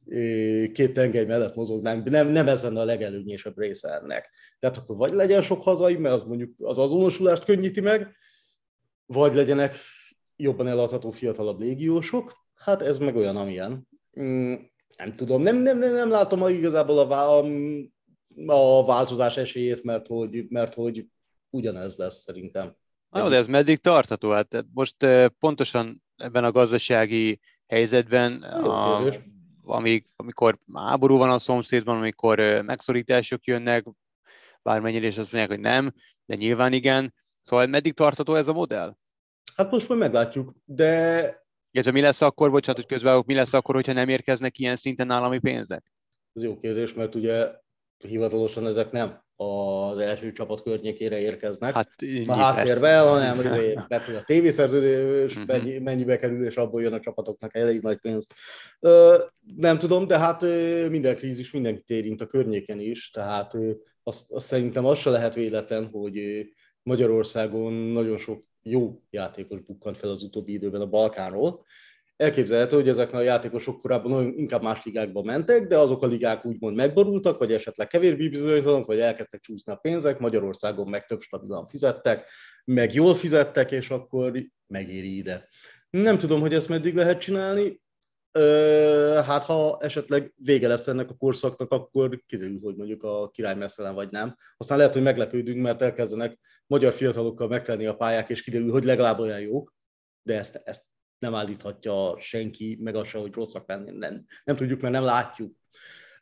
két 0.72 0.92
tengely 0.92 1.24
mellett 1.24 1.54
mozognánk, 1.54 2.10
nem, 2.10 2.28
nem 2.28 2.48
ez 2.48 2.62
lenne 2.62 2.80
a 2.80 2.84
legelőnyesebb 2.84 3.58
része 3.58 3.88
ennek. 3.88 4.30
Tehát 4.58 4.76
akkor 4.76 4.96
vagy 4.96 5.12
legyen 5.12 5.42
sok 5.42 5.62
hazai, 5.62 5.96
mert 5.96 6.14
az 6.14 6.22
mondjuk 6.22 6.54
az 6.58 6.78
azonosulást 6.78 7.44
könnyíti 7.44 7.80
meg, 7.80 8.16
vagy 9.06 9.34
legyenek 9.34 9.76
jobban 10.36 10.68
eladható 10.68 11.10
fiatalabb 11.10 11.60
légiósok, 11.60 12.32
hát 12.54 12.82
ez 12.82 12.98
meg 12.98 13.16
olyan, 13.16 13.36
amilyen. 13.36 13.88
Mm, 14.20 14.54
nem 14.98 15.14
tudom, 15.16 15.42
nem, 15.42 15.56
nem, 15.56 15.78
nem, 15.78 15.92
nem 15.92 16.10
látom 16.10 16.48
igazából 16.48 16.98
a, 16.98 17.38
a, 17.38 17.44
a 18.46 18.84
változás 18.84 19.36
esélyét, 19.36 19.82
mert 19.82 20.06
hogy, 20.06 20.44
mert 20.48 20.74
hogy 20.74 21.06
ugyanez 21.52 21.96
lesz 21.96 22.22
szerintem. 22.22 22.76
Na, 23.10 23.28
de 23.28 23.36
ez 23.36 23.46
meddig 23.46 23.78
tartható? 23.78 24.30
Hát 24.30 24.64
most 24.72 25.06
pontosan 25.38 26.02
ebben 26.16 26.44
a 26.44 26.50
gazdasági 26.50 27.40
helyzetben, 27.66 28.42
a, 28.42 29.12
amíg, 29.62 30.06
amikor 30.16 30.58
háború 30.74 31.16
van 31.16 31.30
a 31.30 31.38
szomszédban, 31.38 31.96
amikor 31.96 32.38
megszorítások 32.64 33.44
jönnek, 33.44 33.84
bármennyire 34.62 35.06
is 35.06 35.18
azt 35.18 35.32
mondják, 35.32 35.48
hogy 35.48 35.60
nem, 35.60 35.92
de 36.24 36.34
nyilván 36.34 36.72
igen. 36.72 37.14
Szóval 37.42 37.66
meddig 37.66 37.92
tartható 37.92 38.34
ez 38.34 38.48
a 38.48 38.52
modell? 38.52 38.96
Hát 39.56 39.70
most 39.70 39.88
majd 39.88 40.00
meglátjuk, 40.00 40.54
de... 40.64 41.40
Illetve 41.70 41.92
mi 41.92 42.00
lesz 42.00 42.20
akkor, 42.20 42.50
bocsánat, 42.50 42.80
hogy 42.80 42.90
közben 42.90 43.22
mi 43.26 43.34
lesz 43.34 43.52
akkor, 43.52 43.74
hogyha 43.74 43.92
nem 43.92 44.08
érkeznek 44.08 44.58
ilyen 44.58 44.76
szinten 44.76 45.10
állami 45.10 45.38
pénzek? 45.38 45.92
Ez 46.32 46.42
jó 46.42 46.58
kérdés, 46.58 46.94
mert 46.94 47.14
ugye 47.14 47.50
hivatalosan 48.02 48.66
ezek 48.66 48.90
nem 48.90 49.22
az 49.36 49.98
első 49.98 50.32
csapat 50.32 50.62
környékére 50.62 51.20
érkeznek. 51.20 51.74
Hát, 51.74 51.90
a 52.26 52.34
háttérbe, 52.34 52.98
hanem 52.98 53.38
a 54.18 54.22
tévészerződés 54.24 55.36
uh-huh. 55.36 55.46
mennyi, 55.46 55.78
mennyibe 55.78 56.16
kerül, 56.16 56.46
és 56.46 56.56
abból 56.56 56.82
jön 56.82 56.92
a 56.92 57.00
csapatoknak 57.00 57.56
elég 57.56 57.80
nagy 57.80 57.98
pénz. 57.98 58.26
Nem 59.56 59.78
tudom, 59.78 60.06
de 60.06 60.18
hát 60.18 60.42
minden 60.88 61.16
krízis 61.16 61.50
mindenkit 61.50 61.90
érint 61.90 62.20
a 62.20 62.26
környéken 62.26 62.80
is, 62.80 63.10
tehát 63.10 63.56
azt, 64.02 64.20
azt 64.28 64.46
szerintem 64.46 64.84
az 64.84 64.98
se 64.98 65.10
lehet 65.10 65.34
véletlen, 65.34 65.86
hogy 65.86 66.46
Magyarországon 66.82 67.72
nagyon 67.72 68.18
sok 68.18 68.44
jó 68.62 69.00
játékos 69.10 69.60
bukkant 69.60 69.96
fel 69.96 70.10
az 70.10 70.22
utóbbi 70.22 70.52
időben 70.52 70.80
a 70.80 70.88
Balkánról, 70.88 71.64
Elképzelhető, 72.22 72.76
hogy 72.76 72.88
ezek 72.88 73.12
a 73.12 73.20
játékosok 73.20 73.80
korábban 73.80 74.32
inkább 74.36 74.62
más 74.62 74.84
ligákba 74.84 75.22
mentek, 75.22 75.66
de 75.66 75.78
azok 75.78 76.02
a 76.02 76.06
ligák 76.06 76.44
úgymond 76.44 76.76
megborultak, 76.76 77.38
vagy 77.38 77.52
esetleg 77.52 77.86
kevésbé 77.86 78.28
bizonytalanok, 78.28 78.86
vagy 78.86 78.98
elkezdtek 78.98 79.40
csúszni 79.40 79.72
a 79.72 79.76
pénzek, 79.76 80.18
Magyarországon 80.18 80.88
meg 80.88 81.06
több 81.06 81.20
stabilan 81.20 81.66
fizettek, 81.66 82.24
meg 82.64 82.94
jól 82.94 83.14
fizettek, 83.14 83.70
és 83.70 83.90
akkor 83.90 84.32
megéri 84.66 85.16
ide. 85.16 85.48
Nem 85.90 86.18
tudom, 86.18 86.40
hogy 86.40 86.54
ezt 86.54 86.68
meddig 86.68 86.94
lehet 86.94 87.20
csinálni. 87.20 87.80
Hát 89.24 89.44
ha 89.44 89.78
esetleg 89.80 90.32
vége 90.36 90.68
lesz 90.68 90.88
ennek 90.88 91.10
a 91.10 91.14
korszaknak, 91.14 91.70
akkor 91.70 92.22
kiderül, 92.26 92.60
hogy 92.62 92.76
mondjuk 92.76 93.02
a 93.02 93.28
király 93.28 93.54
messzelen 93.54 93.94
vagy 93.94 94.10
nem. 94.10 94.36
Aztán 94.56 94.78
lehet, 94.78 94.92
hogy 94.92 95.02
meglepődünk, 95.02 95.62
mert 95.62 95.82
elkezdenek 95.82 96.38
magyar 96.66 96.92
fiatalokkal 96.92 97.48
megtenni 97.48 97.86
a 97.86 97.96
pályák, 97.96 98.30
és 98.30 98.42
kiderül, 98.42 98.70
hogy 98.70 98.84
legalább 98.84 99.18
olyan 99.18 99.40
jók, 99.40 99.74
de 100.22 100.38
ezt, 100.38 100.60
ezt 100.64 100.90
nem 101.22 101.34
állíthatja 101.34 102.16
senki, 102.18 102.78
meg 102.80 102.94
az 102.94 103.06
se, 103.06 103.18
hogy 103.18 103.32
rosszak 103.32 103.68
lennének. 103.68 104.10
Nem, 104.10 104.24
nem 104.44 104.56
tudjuk, 104.56 104.80
mert 104.80 104.92
nem 104.92 105.04
látjuk. 105.04 105.56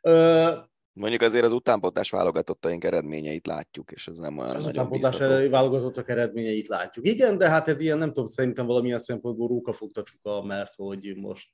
Ö, 0.01 0.51
Mondjuk 0.93 1.21
azért 1.21 1.45
az 1.45 1.51
utánpótlás 1.51 2.09
válogatottaink 2.09 2.83
eredményeit 2.83 3.47
látjuk, 3.47 3.91
és 3.91 4.07
ez 4.07 4.17
nem 4.17 4.37
olyan 4.37 4.55
az 4.55 4.63
nagyon 4.63 4.85
utánpótlás 4.85 5.47
válogatottak 5.49 6.09
eredményeit 6.09 6.67
látjuk. 6.67 7.07
Igen, 7.07 7.37
de 7.37 7.49
hát 7.49 7.67
ez 7.67 7.79
ilyen, 7.79 7.97
nem 7.97 8.07
tudom, 8.07 8.27
szerintem 8.27 8.65
valamilyen 8.65 8.99
szempontból 8.99 9.47
rókafogta 9.47 10.03
csuka, 10.03 10.43
mert 10.43 10.73
hogy 10.75 11.15
most 11.15 11.51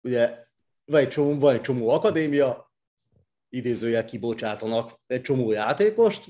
ugye 0.00 0.38
van 0.84 1.00
egy, 1.00 1.08
csomó, 1.08 1.38
van 1.38 1.54
egy 1.54 1.60
csomó 1.60 1.88
akadémia, 1.88 2.72
idézőjel 3.48 4.04
kibocsátanak 4.04 5.00
egy 5.06 5.22
csomó 5.22 5.50
játékost, 5.50 6.24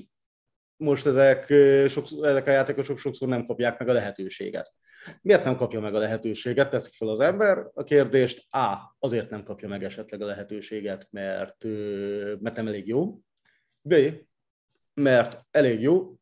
most 0.77 1.05
ezek, 1.05 1.53
sokszor, 1.89 2.27
ezek 2.27 2.47
a 2.47 2.51
játékosok 2.51 2.97
sokszor 2.97 3.27
nem 3.27 3.45
kapják 3.45 3.79
meg 3.79 3.87
a 3.87 3.93
lehetőséget. 3.93 4.73
Miért 5.21 5.43
nem 5.43 5.55
kapja 5.55 5.79
meg 5.79 5.95
a 5.95 5.99
lehetőséget, 5.99 6.69
teszik 6.69 6.93
fel 6.93 7.07
az 7.07 7.19
ember 7.19 7.67
a 7.73 7.83
kérdést. 7.83 8.53
A. 8.53 8.95
Azért 8.99 9.29
nem 9.29 9.43
kapja 9.43 9.67
meg 9.67 9.83
esetleg 9.83 10.21
a 10.21 10.25
lehetőséget, 10.25 11.07
mert, 11.11 11.63
mert 12.39 12.55
nem 12.55 12.67
elég 12.67 12.87
jó. 12.87 13.19
B. 13.81 13.95
Mert 14.93 15.45
elég 15.51 15.81
jó, 15.81 16.15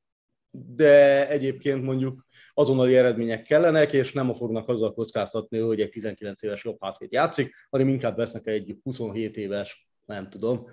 de 0.52 1.28
egyébként 1.30 1.84
mondjuk 1.84 2.26
azonnali 2.54 2.96
eredmények 2.96 3.44
kellenek, 3.44 3.94
és 3.94 4.14
nem 4.14 4.34
fognak 4.34 4.68
azzal 4.68 4.94
kockáztatni, 4.94 5.60
hogy 5.60 5.82
egy 5.82 5.90
19 5.90 6.44
éves 6.44 6.64
jobb 6.64 6.78
hátvét 6.82 7.14
játszik, 7.14 7.54
hanem 7.70 7.88
inkább 7.88 8.18
vesznek 8.18 8.48
egy 8.48 8.78
27 8.84 9.38
éves, 9.38 9.88
nem 10.06 10.30
tudom, 10.30 10.68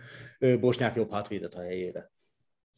bosnyák 0.61 0.95
jobb 0.95 1.13
hátvédet 1.13 1.55
a 1.55 1.61
helyére. 1.61 2.11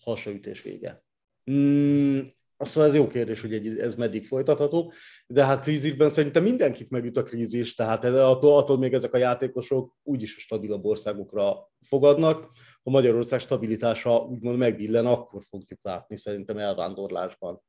Hasraütés 0.02 0.62
vége. 0.62 1.04
Mm, 1.50 2.20
Szóval 2.64 2.88
ez 2.88 2.94
jó 2.94 3.06
kérdés, 3.06 3.40
hogy 3.40 3.78
ez 3.78 3.94
meddig 3.94 4.26
folytatható, 4.26 4.92
de 5.26 5.44
hát 5.44 5.62
krízisben 5.62 6.08
szerintem 6.08 6.42
mindenkit 6.42 6.90
megüt 6.90 7.16
a 7.16 7.22
krízis, 7.22 7.74
tehát 7.74 8.04
attól, 8.04 8.58
attól 8.58 8.78
még 8.78 8.92
ezek 8.92 9.12
a 9.14 9.18
játékosok 9.18 9.96
úgyis 10.02 10.30
stabilabb 10.38 10.84
országokra 10.84 11.70
fogadnak. 11.80 12.50
Ha 12.82 12.90
Magyarország 12.90 13.40
stabilitása 13.40 14.18
úgymond 14.18 14.58
megbillen, 14.58 15.06
akkor 15.06 15.42
fogjuk 15.44 15.78
látni 15.82 16.16
szerintem 16.16 16.58
elvándorlásban. 16.58 17.62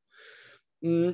Mm, 0.86 1.10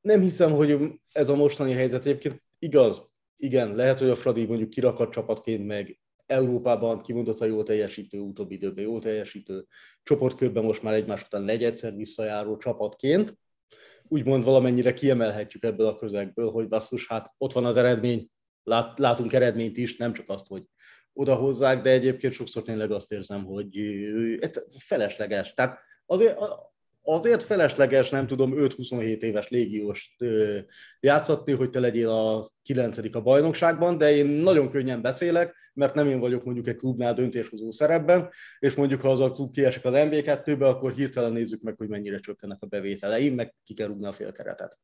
nem 0.00 0.20
hiszem, 0.20 0.52
hogy 0.52 0.78
ez 1.12 1.28
a 1.28 1.36
mostani 1.36 1.72
helyzet 1.72 2.06
egyébként 2.06 2.42
igaz. 2.58 3.10
Igen, 3.36 3.74
lehet, 3.74 3.98
hogy 3.98 4.10
a 4.10 4.14
Fradi 4.14 4.46
mondjuk 4.46 4.70
kirakat 4.70 5.12
csapatként 5.12 5.66
meg 5.66 6.00
Európában 6.32 7.02
kimondottan 7.02 7.48
jól 7.48 7.62
teljesítő, 7.62 8.18
utóbbi 8.18 8.54
időben 8.54 8.84
jól 8.84 9.00
teljesítő, 9.00 9.66
csoportkörben 10.02 10.64
most 10.64 10.82
már 10.82 10.94
egymás 10.94 11.22
után 11.24 11.42
negyedszer 11.42 11.94
visszajáró 11.94 12.56
csapatként, 12.56 13.38
úgymond 14.08 14.44
valamennyire 14.44 14.92
kiemelhetjük 14.92 15.64
ebből 15.64 15.86
a 15.86 15.98
közegből, 15.98 16.50
hogy 16.50 16.68
basszus, 16.68 17.08
hát 17.08 17.34
ott 17.38 17.52
van 17.52 17.64
az 17.64 17.76
eredmény, 17.76 18.28
lát, 18.62 18.98
látunk 18.98 19.32
eredményt 19.32 19.76
is, 19.76 19.96
nem 19.96 20.12
csak 20.12 20.28
azt, 20.28 20.46
hogy 20.46 20.62
odahozzák, 21.12 21.82
de 21.82 21.90
egyébként 21.90 22.32
sokszor 22.32 22.62
tényleg 22.62 22.90
azt 22.90 23.12
érzem, 23.12 23.44
hogy 23.44 23.78
ez 24.40 24.62
felesleges. 24.78 25.54
Tehát 25.54 25.78
azért 26.06 26.38
azért 27.02 27.42
felesleges, 27.42 28.10
nem 28.10 28.26
tudom, 28.26 28.52
5-27 28.56 29.22
éves 29.22 29.48
légiós 29.48 30.16
játszatni, 31.00 31.52
hogy 31.52 31.70
te 31.70 31.80
legyél 31.80 32.08
a 32.08 32.48
9 32.62 32.98
a 33.12 33.20
bajnokságban, 33.20 33.98
de 33.98 34.14
én 34.14 34.26
nagyon 34.26 34.70
könnyen 34.70 35.02
beszélek, 35.02 35.54
mert 35.74 35.94
nem 35.94 36.08
én 36.08 36.20
vagyok 36.20 36.44
mondjuk 36.44 36.66
egy 36.66 36.76
klubnál 36.76 37.14
döntéshozó 37.14 37.70
szerepben, 37.70 38.28
és 38.58 38.74
mondjuk 38.74 39.00
ha 39.00 39.10
az 39.10 39.20
a 39.20 39.32
klub 39.32 39.52
kiesik 39.52 39.84
az 39.84 39.92
MB2-be, 39.96 40.66
akkor 40.66 40.92
hirtelen 40.92 41.32
nézzük 41.32 41.62
meg, 41.62 41.74
hogy 41.76 41.88
mennyire 41.88 42.18
csökkennek 42.20 42.58
a 42.60 42.66
bevételeim, 42.66 43.34
meg 43.34 43.54
ki 43.64 43.74
kell 43.74 43.86
rúgni 43.86 44.06
a 44.06 44.12
félkeretet. 44.12 44.78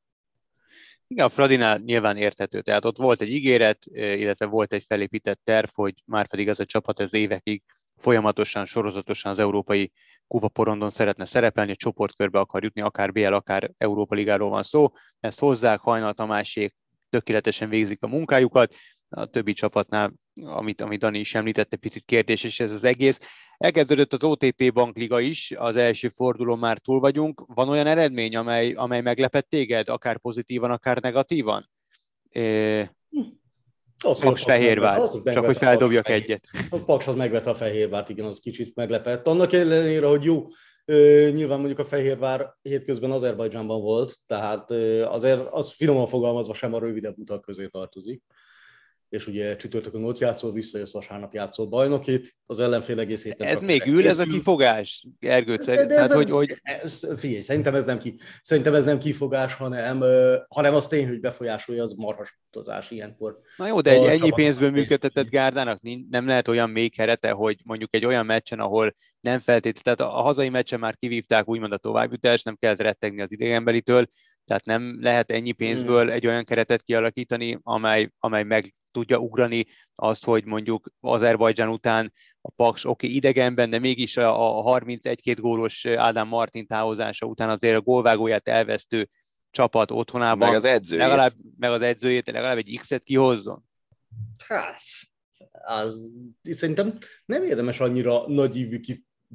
Igen, 1.11 1.27
a 1.27 1.29
Fradinál 1.29 1.79
nyilván 1.79 2.17
érthető. 2.17 2.61
Tehát 2.61 2.85
ott 2.85 2.97
volt 2.97 3.21
egy 3.21 3.29
ígéret, 3.29 3.85
illetve 3.93 4.47
volt 4.47 4.73
egy 4.73 4.85
felépített 4.87 5.41
terv, 5.45 5.69
hogy 5.75 5.95
már 6.07 6.29
pedig 6.29 6.49
ez 6.49 6.61
a 6.61 6.65
csapat 6.65 7.01
ez 7.01 7.15
évekig 7.15 7.63
folyamatosan, 7.97 8.65
sorozatosan 8.65 9.33
az 9.33 9.39
európai 9.39 9.93
kupaporondon 10.27 10.91
szeretne 10.91 11.25
szerepelni, 11.25 11.77
csoportkörbe 11.77 12.39
akar 12.39 12.63
jutni, 12.63 12.81
akár 12.81 13.13
BL, 13.13 13.33
akár 13.33 13.71
Európa 13.77 14.15
Ligáról 14.15 14.49
van 14.49 14.63
szó. 14.63 14.89
Ezt 15.21 15.39
hozzák, 15.39 15.81
Hajnal 15.81 16.13
Tamásék 16.13 16.75
tökéletesen 17.11 17.69
végzik 17.69 18.03
a 18.03 18.07
munkájukat, 18.07 18.75
a 19.09 19.25
többi 19.25 19.53
csapatnál, 19.53 20.13
amit, 20.45 20.81
amit 20.81 21.01
Dani 21.01 21.19
is 21.19 21.35
említette, 21.35 21.77
picit 21.77 22.05
kérdéses 22.07 22.61
ez 22.61 22.71
az 22.71 22.85
egész. 22.85 23.21
Elkezdődött 23.57 24.13
az 24.13 24.25
OTP 24.25 24.73
Bankliga 24.73 25.21
is, 25.21 25.53
az 25.57 25.77
első 25.77 26.09
fordulón 26.09 26.59
már 26.59 26.79
túl 26.79 27.01
vagyunk. 27.01 27.45
Van 27.47 27.69
olyan 27.69 27.87
eredmény, 27.87 28.37
amely, 28.37 28.73
amely 28.73 29.01
meglepett 29.01 29.49
téged, 29.49 29.89
akár 29.89 30.19
pozitívan, 30.19 30.71
akár 30.71 31.01
negatívan? 31.01 31.71
É... 32.31 32.91
Az, 34.05 34.21
Paks 34.21 34.43
Fehérvár, 34.43 34.99
az, 34.99 35.21
csak 35.25 35.45
hogy 35.45 35.57
feldobjak 35.57 36.07
a 36.07 36.11
egyet. 36.11 36.49
A 36.71 36.77
Paks 36.85 37.07
az 37.07 37.15
megvette 37.15 37.51
a 37.51 37.55
Fehérvárt, 37.55 38.09
igen, 38.09 38.27
az 38.27 38.41
kicsit 38.41 38.75
meglepett. 38.75 39.27
Annak 39.27 39.53
ellenére, 39.53 40.07
hogy 40.07 40.25
jó, 40.25 40.47
nyilván 41.31 41.59
mondjuk 41.59 41.79
a 41.79 41.85
Fehérvár 41.85 42.55
hétközben 42.63 43.11
Azerbajdzsánban 43.11 43.81
volt, 43.81 44.17
tehát 44.27 44.71
azért 45.05 45.49
az 45.53 45.73
finoman 45.73 46.07
fogalmazva 46.07 46.55
sem 46.55 46.75
a 46.75 46.79
rövidebb 46.79 47.19
utak 47.19 47.43
közé 47.43 47.67
tartozik 47.67 48.23
és 49.09 49.27
ugye 49.27 49.57
csütörtökön 49.57 50.05
ott 50.05 50.19
játszol, 50.19 50.53
visszajössz 50.53 50.93
vasárnap 50.93 51.35
játszol 51.35 51.67
bajnokit, 51.67 52.37
az 52.47 52.61
ellenfél 52.61 52.99
egész 52.99 53.23
héten. 53.23 53.47
Ez 53.47 53.61
még 53.61 53.87
ül, 53.87 54.09
ez 54.09 54.19
a 54.19 54.25
kifogás, 54.25 55.07
Ergő, 55.21 55.57
de, 55.57 55.87
de 55.87 55.99
hát, 55.99 56.13
hogy, 56.13 56.31
hogy... 56.31 56.61
Ez, 56.63 57.07
figyelj, 57.17 57.41
szerintem 57.41 57.75
ez 57.75 57.85
nem, 57.85 57.99
ki, 57.99 58.19
szerintem 58.43 58.75
ez 58.75 58.85
nem 58.85 58.99
kifogás, 58.99 59.55
hanem, 59.55 60.05
hanem 60.49 60.75
az 60.75 60.87
tény, 60.87 61.09
hogy 61.09 61.21
befolyásolja 61.21 61.83
az 61.83 61.93
marhas 61.93 62.39
utazás 62.51 62.91
ilyenkor. 62.91 63.41
Na 63.57 63.67
jó, 63.67 63.81
de 63.81 63.91
egy 63.91 64.05
ennyi 64.05 64.31
pénzből 64.31 64.71
működtetett 64.71 65.31
Gárdának 65.31 65.81
nem 66.11 66.27
lehet 66.27 66.49
olyan 66.49 66.71
még 66.71 66.95
kerete, 66.95 67.31
hogy 67.31 67.61
mondjuk 67.65 67.95
egy 67.95 68.05
olyan 68.05 68.27
meccsen, 68.27 68.61
ahol 68.61 68.95
nem 69.21 69.39
feltétlenül, 69.39 69.97
tehát 69.97 70.15
a 70.15 70.23
hazai 70.23 70.49
meccsen 70.49 70.79
már 70.79 70.97
kivívták 70.97 71.49
úgymond 71.49 71.73
a 71.73 71.77
továbbjutást, 71.77 72.45
nem 72.45 72.57
kellett 72.57 72.81
rettegni 72.81 73.21
az 73.21 73.33
idegenbelitől, 73.33 74.07
tehát 74.49 74.65
nem 74.65 74.99
lehet 75.01 75.31
ennyi 75.31 75.53
pénzből 75.53 76.03
hmm. 76.03 76.13
egy 76.13 76.27
olyan 76.27 76.45
keretet 76.45 76.83
kialakítani, 76.83 77.59
amely, 77.63 78.11
amely 78.19 78.43
meg 78.43 78.75
tudja 78.91 79.19
ugrani 79.19 79.67
azt, 79.95 80.25
hogy 80.25 80.45
mondjuk 80.45 80.89
Azerbajdzsán 81.01 81.69
után 81.69 82.13
a 82.41 82.51
Paks 82.51 82.85
oké 82.85 83.07
okay, 83.07 83.17
idegenben, 83.17 83.71
de 83.71 83.79
mégis 83.79 84.17
a, 84.17 84.69
a 84.69 84.81
31-2 84.81 85.37
gólos 85.41 85.85
Ádám 85.85 86.29
Martin 86.29 86.67
távozása 86.67 87.27
után 87.27 87.49
azért 87.49 87.77
a 87.77 87.81
gólvágóját 87.81 88.49
elvesztő 88.49 89.09
csapat 89.51 89.91
otthonában. 89.91 90.49
Meg 90.49 90.57
az 90.57 90.65
edzőjét. 90.65 91.05
Legalább, 91.05 91.33
meg 91.59 91.71
az 91.71 91.83
edzőjét, 91.83 92.27
legalább 92.31 92.57
egy 92.57 92.79
X-et 92.81 93.03
kihozzon. 93.03 93.65
Hát, 94.47 94.81
az, 95.67 96.01
szerintem 96.43 96.99
nem 97.25 97.45
érdemes 97.45 97.81
annyira 97.81 98.29
nagy 98.29 98.57
ívű 98.57 98.81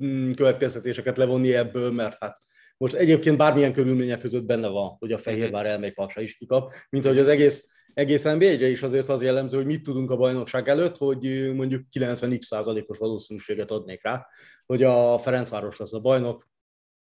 mm, 0.04 0.32
következtetéseket 0.32 1.18
levonni 1.18 1.54
ebből, 1.54 1.92
mert 1.92 2.18
hát 2.20 2.42
most 2.78 2.94
egyébként 2.94 3.38
bármilyen 3.38 3.74
körülmények 3.74 4.20
között 4.20 4.44
benne 4.44 4.68
van, 4.68 4.96
hogy 5.00 5.12
a 5.12 5.18
Fehérvár 5.18 5.66
elmegy 5.66 5.94
Paksa 5.94 6.22
is 6.22 6.36
kikap, 6.36 6.74
mint 6.90 7.06
hogy 7.06 7.20
az 7.20 7.28
egész, 7.28 7.68
egész 7.94 8.24
nba 8.24 8.46
is 8.46 8.82
azért 8.82 9.10
az 9.10 9.22
jellemző, 9.22 9.58
hogy 9.58 9.66
mit 9.66 9.84
tudunk 9.84 10.12
a 10.12 10.18
bajnokság 10.18 10.68
előtt, 10.68 10.98
hogy 10.98 11.54
mondjuk 11.56 11.84
90x 12.00 12.42
százalékos 12.42 12.98
valószínűséget 12.98 13.72
adnék 13.72 14.04
rá, 14.04 14.28
hogy 14.66 14.84
a 14.84 15.18
Ferencváros 15.18 15.78
lesz 15.78 15.94
a 15.94 16.00
bajnok, 16.00 16.48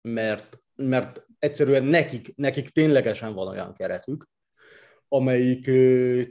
mert, 0.01 0.59
mert 0.76 1.26
egyszerűen 1.39 1.84
nekik, 1.84 2.36
nekik 2.36 2.70
ténylegesen 2.70 3.34
van 3.34 3.47
olyan 3.47 3.74
keretük, 3.74 4.30
amelyik 5.07 5.63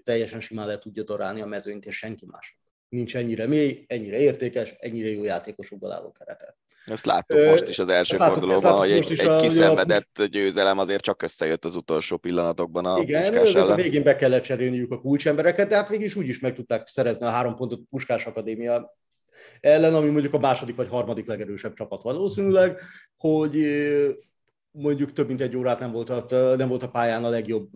teljesen 0.03 0.41
simán 0.41 0.67
le 0.67 0.79
tudja 0.79 1.03
darálni 1.03 1.41
a 1.41 1.47
mezőnyt, 1.47 1.87
és 1.87 1.97
senki 1.97 2.27
más. 2.27 2.59
Nincs 2.89 3.17
ennyire 3.17 3.47
mély, 3.47 3.85
ennyire 3.87 4.19
értékes, 4.19 4.75
ennyire 4.79 5.09
jó 5.09 5.25
játékosokból 5.25 5.93
álló 5.93 6.13
keretet. 6.13 6.57
Ezt 6.87 7.07
láttuk 7.07 7.39
Ö, 7.39 7.51
most 7.51 7.69
is 7.69 7.79
az 7.79 7.89
első 7.89 8.17
fordulóban, 8.17 8.77
hogy 8.77 8.91
egy, 8.91 9.19
egy 9.19 9.37
kiszenvedett 9.37 10.19
a... 10.19 10.25
győzelem 10.25 10.79
azért 10.79 11.03
csak 11.03 11.23
összejött 11.23 11.65
az 11.65 11.77
utolsó 11.77 12.17
pillanatokban 12.17 12.85
a 12.85 12.99
Igen, 12.99 13.23
Puskás 13.23 13.55
ellen. 13.55 13.71
a 13.71 13.75
végén 13.75 14.03
be 14.03 14.17
kellett 14.17 14.43
cserélniük 14.43 14.93
a 14.93 15.01
kulcsembereket, 15.01 15.69
de 15.69 15.77
hát 15.77 15.89
végig 15.89 16.07
is 16.07 16.15
úgy 16.15 16.29
is 16.29 16.41
meg 16.41 16.55
tudták 16.55 16.89
szerezni 16.89 17.27
a 17.27 17.31
három 17.31 17.55
pontot 17.55 17.81
Puskás 17.91 18.27
Akadémia 18.27 18.97
ellen, 19.61 19.95
ami 19.95 20.11
mondjuk 20.11 20.35
a 20.35 20.39
második 20.39 20.77
vagy 20.77 20.89
harmadik 20.89 21.27
legerősebb 21.27 21.75
csapat 21.75 22.03
valószínűleg, 22.03 22.81
hogy 23.17 23.67
mondjuk 24.71 25.13
több 25.13 25.27
mint 25.27 25.41
egy 25.41 25.57
órát 25.57 25.81
nem 25.81 25.93
volt 25.93 26.11
a, 26.11 26.57
nem 26.57 26.69
volt 26.69 26.83
a 26.83 26.91
pályán 26.91 27.25
a 27.25 27.29
legjobb 27.29 27.69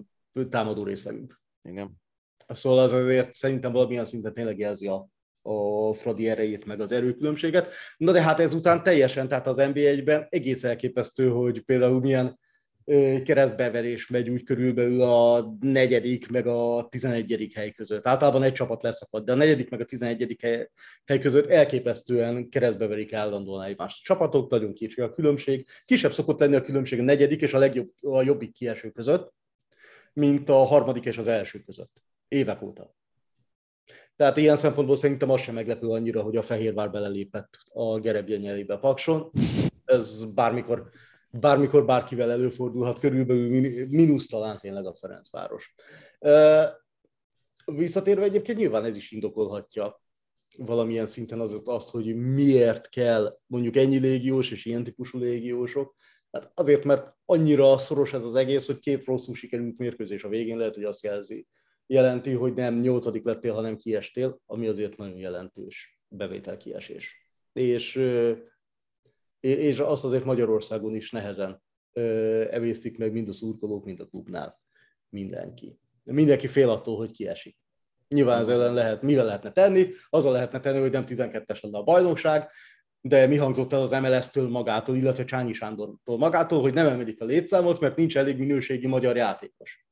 támadó 0.48 0.84
részlegünk. 0.84 1.40
Igen. 1.62 2.00
Szóval 2.48 2.78
az 2.78 2.92
azért 2.92 3.32
szerintem 3.32 3.72
valamilyen 3.72 4.04
szinten 4.04 4.34
tényleg 4.34 4.58
jelzi 4.58 4.86
a, 4.86 5.06
a 5.42 5.92
Fradi 5.94 6.28
erejét, 6.28 6.64
meg 6.64 6.80
az 6.80 6.92
erőkülönbséget. 6.92 7.72
Na 7.96 8.12
de 8.12 8.22
hát 8.22 8.40
ezután 8.40 8.82
teljesen, 8.82 9.28
tehát 9.28 9.46
az 9.46 9.56
NBA-ben 9.56 10.26
egész 10.28 10.64
elképesztő, 10.64 11.28
hogy 11.28 11.60
például 11.60 12.00
milyen 12.00 12.38
keresztbeverés 13.24 14.08
megy 14.08 14.30
úgy 14.30 14.42
körülbelül 14.42 15.02
a 15.02 15.54
negyedik, 15.60 16.28
meg 16.28 16.46
a 16.46 16.86
tizenegyedik 16.90 17.54
hely 17.54 17.70
között. 17.70 18.06
Általában 18.06 18.42
egy 18.42 18.52
csapat 18.52 18.82
leszakad, 18.82 19.24
de 19.24 19.32
a 19.32 19.34
negyedik, 19.34 19.70
meg 19.70 19.80
a 19.80 19.84
tizenegyedik 19.84 20.42
hely, 20.42 20.70
hely 21.04 21.18
között 21.18 21.46
elképesztően 21.46 22.48
keresztbeverik 22.48 23.12
állandóan 23.12 23.64
egymást. 23.64 23.98
A 24.00 24.04
csapatok 24.04 24.50
nagyon 24.50 24.74
kicsi 24.74 25.00
a 25.00 25.12
különbség. 25.12 25.66
Kisebb 25.84 26.12
szokott 26.12 26.40
lenni 26.40 26.54
a 26.54 26.62
különbség 26.62 26.98
a 26.98 27.02
negyedik 27.02 27.42
és 27.42 27.54
a 27.54 27.58
legjobb, 27.58 27.90
a 28.00 28.22
jobbik 28.22 28.52
kieső 28.52 28.90
között, 28.90 29.32
mint 30.12 30.48
a 30.48 30.64
harmadik 30.64 31.04
és 31.04 31.18
az 31.18 31.26
első 31.26 31.58
között. 31.58 31.92
Évek 32.28 32.62
óta. 32.62 32.94
Tehát 34.20 34.36
ilyen 34.36 34.56
szempontból 34.56 34.96
szerintem 34.96 35.30
az 35.30 35.40
sem 35.40 35.54
meglepő 35.54 35.88
annyira, 35.88 36.22
hogy 36.22 36.36
a 36.36 36.42
Fehérvár 36.42 36.90
belelépett 36.90 37.58
a 37.72 37.98
gerebje 37.98 38.36
nyelébe 38.36 38.76
Pakson. 38.76 39.30
Ez 39.84 40.32
bármikor, 40.34 40.88
bármikor 41.30 41.84
bárkivel 41.84 42.30
előfordulhat, 42.30 42.98
körülbelül 42.98 43.48
mínusz 43.88 44.26
talán 44.26 44.58
tényleg 44.58 44.86
a 44.86 44.94
Ferencváros. 44.94 45.74
Visszatérve 47.64 48.22
egyébként 48.22 48.58
nyilván 48.58 48.84
ez 48.84 48.96
is 48.96 49.10
indokolhatja 49.10 50.02
valamilyen 50.58 51.06
szinten 51.06 51.40
az, 51.40 51.62
azt, 51.64 51.90
hogy 51.90 52.14
miért 52.16 52.88
kell 52.88 53.38
mondjuk 53.46 53.76
ennyi 53.76 53.98
légiós 53.98 54.50
és 54.50 54.64
ilyen 54.64 54.84
típusú 54.84 55.18
légiósok. 55.18 55.94
Hát 56.30 56.50
azért, 56.54 56.84
mert 56.84 57.14
annyira 57.24 57.78
szoros 57.78 58.12
ez 58.12 58.24
az 58.24 58.34
egész, 58.34 58.66
hogy 58.66 58.78
két 58.78 59.04
rosszul 59.04 59.34
sikerült 59.34 59.78
mérkőzés 59.78 60.24
a 60.24 60.28
végén 60.28 60.56
lehet, 60.56 60.74
hogy 60.74 60.84
azt 60.84 61.02
jelzi, 61.02 61.46
jelenti, 61.90 62.32
hogy 62.32 62.54
nem 62.54 62.80
nyolcadik 62.80 63.24
lettél, 63.24 63.54
hanem 63.54 63.76
kiestél, 63.76 64.40
ami 64.46 64.66
azért 64.66 64.96
nagyon 64.96 65.16
jelentős 65.16 66.00
bevételkiesés. 66.08 67.32
És, 67.52 68.00
és 69.40 69.78
azt 69.78 70.04
azért 70.04 70.24
Magyarországon 70.24 70.94
is 70.94 71.10
nehezen 71.10 71.62
emésztik 72.50 72.98
meg 72.98 73.12
mind 73.12 73.28
a 73.28 73.32
szurkolók, 73.32 73.84
mind 73.84 74.00
a 74.00 74.06
klubnál 74.06 74.60
mindenki. 75.08 75.78
Mindenki 76.02 76.46
fél 76.46 76.68
attól, 76.68 76.96
hogy 76.96 77.10
kiesik. 77.10 77.56
Nyilván 78.08 78.40
ez 78.40 78.48
ellen 78.48 78.74
lehet, 78.74 79.02
mivel 79.02 79.24
lehetne 79.24 79.52
tenni? 79.52 79.88
Azzal 80.08 80.32
lehetne 80.32 80.60
tenni, 80.60 80.80
hogy 80.80 80.92
nem 80.92 81.04
12-es 81.06 81.62
lenne 81.62 81.78
a 81.78 81.82
bajnokság, 81.82 82.50
de 83.00 83.26
mi 83.26 83.36
hangzott 83.36 83.72
el 83.72 83.80
az 83.80 83.90
MLS-től 83.90 84.48
magától, 84.48 84.96
illetve 84.96 85.24
Csányi 85.24 85.52
Sándortól 85.52 86.18
magától, 86.18 86.60
hogy 86.60 86.74
nem 86.74 86.86
emelik 86.86 87.20
a 87.20 87.24
létszámot, 87.24 87.80
mert 87.80 87.96
nincs 87.96 88.16
elég 88.16 88.38
minőségi 88.38 88.86
magyar 88.86 89.16
játékos. 89.16 89.88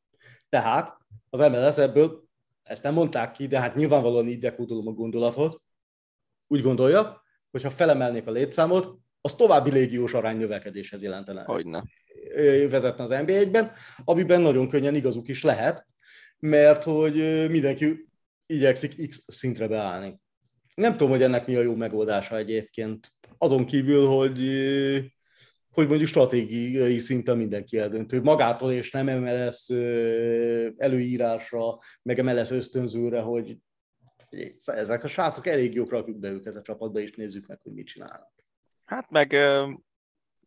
Tehát 0.49 0.97
az 1.31 1.39
MLS 1.39 1.79
ebből, 1.79 2.25
ezt 2.63 2.83
nem 2.83 2.95
mondták 2.95 3.33
ki, 3.33 3.47
de 3.47 3.61
hát 3.61 3.75
nyilvánvalóan 3.75 4.29
így 4.29 4.39
dekódolom 4.39 4.87
a 4.89 4.93
gondolatot, 4.93 5.63
úgy 6.47 6.63
gondolja, 6.63 7.23
hogy 7.51 7.63
ha 7.63 7.71
felemelnék 7.71 8.27
a 8.27 8.31
létszámot, 8.31 8.99
az 9.21 9.35
további 9.35 9.71
légiós 9.71 10.15
arány 10.15 10.37
növekedéshez 10.37 11.03
jelentene. 11.03 11.43
Hogyne. 11.43 11.85
Vezetne 12.69 13.03
az 13.03 13.09
NBA-ben, 13.27 13.73
amiben 14.05 14.41
nagyon 14.41 14.69
könnyen 14.69 14.95
igazuk 14.95 15.29
is 15.29 15.43
lehet, 15.43 15.87
mert 16.39 16.83
hogy 16.83 17.15
mindenki 17.51 18.09
igyekszik 18.47 19.09
X 19.09 19.25
szintre 19.27 19.69
beállni. 19.69 20.21
Nem 20.75 20.93
tudom, 20.93 21.11
hogy 21.11 21.23
ennek 21.23 21.47
mi 21.47 21.57
a 21.57 21.61
jó 21.61 21.75
megoldása 21.75 22.37
egyébként. 22.37 23.13
Azon 23.39 23.67
kívül, 23.67 24.07
hogy, 24.07 24.41
hogy 25.79 25.89
mondjuk 25.89 26.09
stratégiai 26.09 26.99
szinten 26.99 27.37
mindenki 27.37 27.79
eldöntő. 27.79 28.23
Magától 28.23 28.73
és 28.73 28.91
nem 28.91 29.21
MLS 29.21 29.71
előírásra, 30.77 31.79
meg 32.03 32.23
MLS 32.25 32.51
ösztönzőre, 32.51 33.21
hogy 33.21 33.59
ezek 34.65 35.05
a 35.05 35.09
srácok 35.09 35.47
elég 35.47 35.75
jók 35.75 35.91
rakjuk 35.91 36.19
be 36.19 36.29
őket 36.29 36.55
a 36.55 36.63
csapatba, 36.63 37.01
és 37.01 37.15
nézzük 37.15 37.47
meg, 37.47 37.61
hogy 37.63 37.73
mit 37.73 37.87
csinálnak. 37.87 38.33
Hát 38.85 39.11
meg 39.11 39.37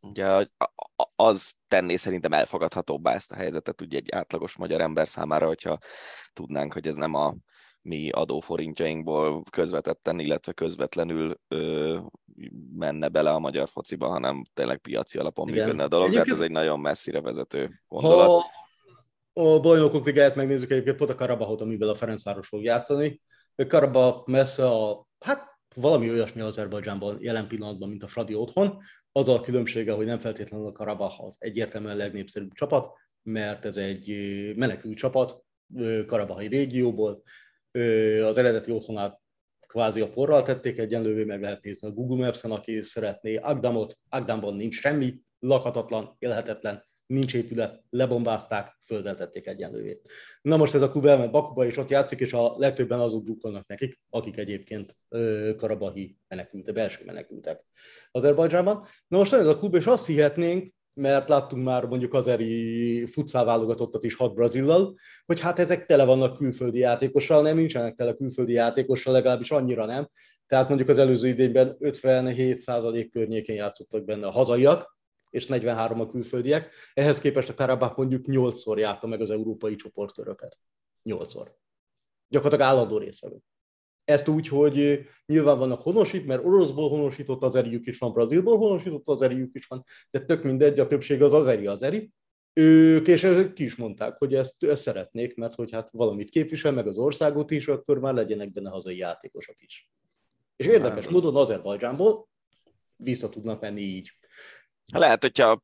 ugye 0.01 0.45
az 1.15 1.53
tenné 1.67 1.95
szerintem 1.95 2.33
elfogadhatóbbá 2.33 3.13
ezt 3.13 3.31
a 3.31 3.35
helyzetet 3.35 3.81
ugye 3.81 3.97
egy 3.97 4.11
átlagos 4.11 4.55
magyar 4.55 4.81
ember 4.81 5.07
számára, 5.07 5.47
hogyha 5.47 5.77
tudnánk, 6.33 6.73
hogy 6.73 6.87
ez 6.87 6.95
nem 6.95 7.13
a 7.13 7.35
mi 7.81 8.09
adóforintjainkból 8.09 9.43
közvetetten, 9.49 10.19
illetve 10.19 10.51
közvetlenül 10.51 11.39
ö, 11.47 11.97
menne 12.77 13.07
bele 13.07 13.31
a 13.31 13.39
magyar 13.39 13.67
fociba, 13.67 14.07
hanem 14.07 14.43
tényleg 14.53 14.77
piaci 14.77 15.17
alapon 15.17 15.47
Igen. 15.47 15.63
működne 15.63 15.83
a 15.83 15.87
dolog, 15.87 16.07
egyébként... 16.07 16.27
tehát 16.27 16.41
ez 16.41 16.47
egy 16.49 16.55
nagyon 16.55 16.79
messzire 16.79 17.21
vezető 17.21 17.81
gondolat. 17.87 18.27
Ha 18.27 18.43
a 19.33 19.59
bajnokok 19.59 20.05
ligáját 20.05 20.35
megnézzük 20.35 20.71
egyébként 20.71 20.97
pont 20.97 21.09
a 21.09 21.15
Karabahot, 21.15 21.61
amivel 21.61 21.89
a 21.89 21.95
Ferencváros 21.95 22.47
fog 22.47 22.63
játszani. 22.63 23.21
Karabah 23.67 24.25
messze 24.25 24.67
a, 24.67 25.07
hát 25.19 25.57
valami 25.75 26.09
olyasmi 26.09 26.41
Azerbajdzsánban 26.41 27.17
jelen 27.19 27.47
pillanatban, 27.47 27.89
mint 27.89 28.03
a 28.03 28.07
Fradi 28.07 28.35
otthon. 28.35 28.77
Az 29.11 29.27
a 29.27 29.41
különbsége, 29.41 29.93
hogy 29.93 30.05
nem 30.05 30.19
feltétlenül 30.19 30.67
a 30.67 30.71
Karabah 30.71 31.23
az 31.23 31.35
egyértelműen 31.39 31.97
legnépszerűbb 31.97 32.53
csapat, 32.53 32.91
mert 33.23 33.65
ez 33.65 33.77
egy 33.77 34.07
menekült 34.55 34.97
csapat, 34.97 35.43
Karabahai 36.05 36.47
régióból, 36.47 37.23
az 38.23 38.37
eredeti 38.37 38.71
otthonát 38.71 39.19
kvázi 39.67 40.01
a 40.01 40.09
porral 40.09 40.43
tették 40.43 40.77
egyenlővé, 40.77 41.23
meg 41.23 41.41
lehet 41.41 41.63
nézni 41.63 41.87
a 41.87 41.91
Google 41.91 42.25
Maps-en, 42.25 42.51
aki 42.51 42.81
szeretné. 42.81 43.35
Agdamot, 43.35 43.97
Agdamban 44.09 44.55
nincs 44.55 44.79
semmi, 44.79 45.19
lakhatatlan, 45.39 46.15
élhetetlen, 46.19 46.85
nincs 47.05 47.33
épület, 47.33 47.83
lebombázták, 47.89 48.77
földet 48.85 49.17
tették 49.17 49.47
egyenlővé. 49.47 50.01
Na 50.41 50.57
most 50.57 50.73
ez 50.73 50.81
a 50.81 50.91
klub 50.91 51.05
elment 51.05 51.31
Bakuba, 51.31 51.65
és 51.65 51.77
ott 51.77 51.89
játszik, 51.89 52.19
és 52.19 52.33
a 52.33 52.55
legtöbben 52.57 52.99
azok 52.99 53.23
drukkolnak 53.23 53.67
nekik, 53.67 53.99
akik 54.09 54.37
egyébként 54.37 54.97
karabahi 55.57 56.17
menekültek, 56.27 56.73
belső 56.73 57.05
menekültek 57.05 57.63
Azerbajdzsánban. 58.11 58.85
Na 59.07 59.17
most 59.17 59.33
ez 59.33 59.47
a 59.47 59.57
klub, 59.57 59.75
és 59.75 59.85
azt 59.85 60.05
hihetnénk, 60.05 60.73
mert 60.93 61.29
láttunk 61.29 61.63
már 61.63 61.85
mondjuk 61.85 62.13
az 62.13 62.27
eri 62.27 63.05
futszál 63.05 63.45
válogatottat 63.45 64.03
is 64.03 64.15
hat 64.15 64.33
Brazillal, 64.33 64.95
hogy 65.25 65.39
hát 65.39 65.59
ezek 65.59 65.85
tele 65.85 66.05
vannak 66.05 66.37
külföldi 66.37 66.79
játékossal, 66.79 67.41
nem 67.41 67.57
nincsenek 67.57 67.95
tele 67.95 68.13
külföldi 68.13 68.53
játékossal, 68.53 69.13
legalábbis 69.13 69.51
annyira 69.51 69.85
nem. 69.85 70.09
Tehát 70.47 70.67
mondjuk 70.67 70.89
az 70.89 70.97
előző 70.97 71.27
idényben 71.27 71.77
57% 71.79 73.09
környékén 73.11 73.55
játszottak 73.55 74.03
benne 74.03 74.27
a 74.27 74.31
hazaiak, 74.31 74.97
és 75.29 75.47
43 75.47 75.99
a 75.99 76.09
külföldiek. 76.09 76.73
Ehhez 76.93 77.19
képest 77.19 77.49
a 77.49 77.53
Karabakh 77.53 77.97
mondjuk 77.97 78.25
8-szor 78.27 78.77
járta 78.77 79.07
meg 79.07 79.21
az 79.21 79.29
európai 79.29 79.75
csoportköröket. 79.75 80.57
8-szor. 81.03 81.47
Gyakorlatilag 82.27 82.71
állandó 82.71 82.97
résztvevő. 82.97 83.37
Ezt 84.11 84.27
úgy, 84.27 84.47
hogy 84.47 85.05
nyilván 85.25 85.57
vannak 85.57 85.81
honosít, 85.81 86.25
mert 86.25 86.45
oroszból 86.45 86.89
honosított 86.89 87.43
az 87.43 87.55
erjük 87.55 87.87
is 87.87 87.97
van, 87.97 88.13
brazilból 88.13 88.57
honosított 88.57 89.07
az 89.07 89.21
erjük 89.21 89.55
is 89.55 89.67
van, 89.67 89.83
de 90.09 90.19
tök 90.19 90.43
mindegy, 90.43 90.79
a 90.79 90.87
többség 90.87 91.21
az 91.21 91.33
az 91.33 91.47
eri 91.47 91.67
az 91.67 91.83
eri. 91.83 92.11
Ők, 92.53 93.07
és 93.07 93.27
ki 93.53 93.63
is 93.63 93.75
mondták, 93.75 94.17
hogy 94.17 94.35
ezt, 94.35 94.63
ezt 94.63 94.81
szeretnék, 94.81 95.35
mert 95.35 95.55
hogy 95.55 95.71
hát 95.71 95.89
valamit 95.91 96.29
képvisel, 96.29 96.71
meg 96.71 96.87
az 96.87 96.97
országot 96.97 97.51
is, 97.51 97.67
akkor 97.67 97.99
már 97.99 98.13
legyenek 98.13 98.51
benne 98.51 98.69
hazai 98.69 98.97
játékosok 98.97 99.55
is. 99.59 99.89
És 100.55 100.65
érdekes 100.65 101.07
módon 101.07 101.35
Azerbajdzsánból 101.35 102.27
vissza 102.95 103.29
tudnak 103.29 103.61
menni 103.61 103.81
így. 103.81 104.11
Lehet, 104.93 105.21
hogyha 105.21 105.63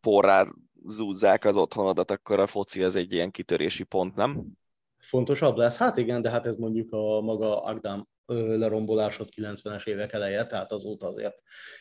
porrá 0.00 0.46
zúzzák 0.86 1.44
az 1.44 1.56
otthonodat, 1.56 2.10
akkor 2.10 2.40
a 2.40 2.46
foci 2.46 2.82
az 2.82 2.96
egy 2.96 3.12
ilyen 3.12 3.30
kitörési 3.30 3.82
pont, 3.84 4.14
nem? 4.14 4.44
Fontosabb 5.04 5.56
lesz. 5.56 5.76
Hát 5.76 5.96
igen, 5.96 6.22
de 6.22 6.30
hát 6.30 6.46
ez 6.46 6.56
mondjuk 6.56 6.92
a 6.92 7.20
maga 7.20 7.60
Agdám 7.60 8.06
leromboláshoz 8.26 9.28
90-es 9.36 9.86
évek 9.86 10.12
eleje, 10.12 10.46
tehát 10.46 10.72
azóta 10.72 11.06
azért 11.06 11.34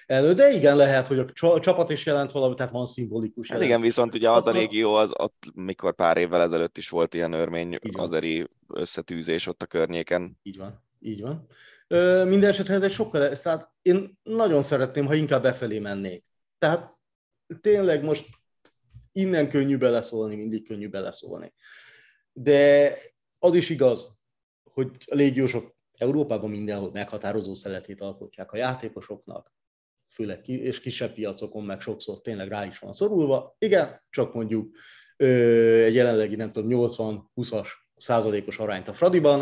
elő. 0.06 0.34
De 0.34 0.52
igen, 0.52 0.76
lehet, 0.76 1.08
hogy 1.08 1.20
a 1.20 1.60
csapat 1.60 1.90
is 1.90 2.06
jelent 2.06 2.32
valamit, 2.32 2.58
tehát 2.58 2.72
van 2.72 2.86
szimbolikus 2.86 3.52
Hát 3.52 3.62
igen, 3.62 3.82
viszont 3.82 4.14
ugye 4.14 4.30
az 4.30 4.48
a 4.48 4.52
régió, 4.52 4.94
az, 4.94 5.12
ott, 5.14 5.44
mikor 5.54 5.96
pár 5.96 6.18
évvel 6.18 6.42
ezelőtt 6.42 6.78
is 6.78 6.90
volt 6.90 7.14
ilyen 7.14 7.34
örmény 7.34 7.80
azeri 7.92 8.48
összetűzés 8.68 9.48
ott 9.48 9.62
a 9.62 9.66
környéken. 9.66 10.40
Így 10.44 10.58
van, 10.58 10.84
így 11.00 11.22
van. 11.22 11.48
Ö, 11.88 12.26
minden 12.26 12.50
esetre 12.50 12.74
ez 12.74 12.82
egy 12.82 12.92
sokkal, 12.92 13.30
tehát 13.30 13.70
én 13.82 14.20
nagyon 14.24 14.62
szeretném, 14.62 15.06
ha 15.06 15.14
inkább 15.14 15.42
befelé 15.42 15.80
mennék. 15.80 16.26
Tehát 16.58 16.92
tényleg 17.62 18.04
most 18.04 18.26
innen 19.12 19.50
könnyű 19.50 19.78
beleszólni, 19.78 20.36
mindig 20.36 20.68
könnyű 20.68 20.90
beleszólni. 20.90 21.54
De 22.34 22.94
az 23.44 23.54
is 23.54 23.70
igaz, 23.70 24.18
hogy 24.64 24.92
a 25.06 25.16
légiósok 25.16 25.76
Európában 25.98 26.50
mindenhol 26.50 26.92
meghatározó 26.92 27.54
szeletét 27.54 28.02
alkotják 28.02 28.52
a 28.52 28.58
játékosoknak, 28.58 29.54
főleg 30.14 30.42
ki, 30.42 30.62
és 30.62 30.80
kisebb 30.80 31.14
piacokon 31.14 31.64
meg 31.64 31.82
sokszor 31.82 32.22
tényleg 32.22 32.48
rá 32.48 32.66
is 32.66 32.80
van 32.80 32.94
szorulva. 32.94 33.56
Igen, 33.58 34.02
csak 34.10 34.34
mondjuk 34.34 34.76
ö, 35.18 35.28
egy 35.84 35.94
jelenlegi, 35.94 36.36
nem 36.36 36.52
tudom, 36.52 36.90
80-20-as 36.90 37.68
százalékos 37.96 38.58
arányt 38.58 38.88
a 38.88 38.94
Fradiban, 38.94 39.40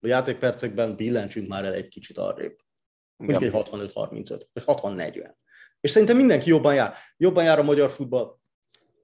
a 0.00 0.06
játékpercekben 0.06 0.96
billentsünk 0.96 1.48
már 1.48 1.64
el 1.64 1.72
egy 1.72 1.88
kicsit 1.88 2.18
arrébb. 2.18 2.58
Mondjuk 3.16 3.42
egy 3.42 3.62
65-35, 3.70 4.42
vagy 4.52 4.64
60-40. 4.66 5.34
És 5.80 5.90
szerintem 5.90 6.16
mindenki 6.16 6.48
jobban 6.48 6.74
jár. 6.74 6.94
Jobban 7.16 7.44
jár 7.44 7.58
a 7.58 7.62
magyar 7.62 7.90
futball, 7.90 8.38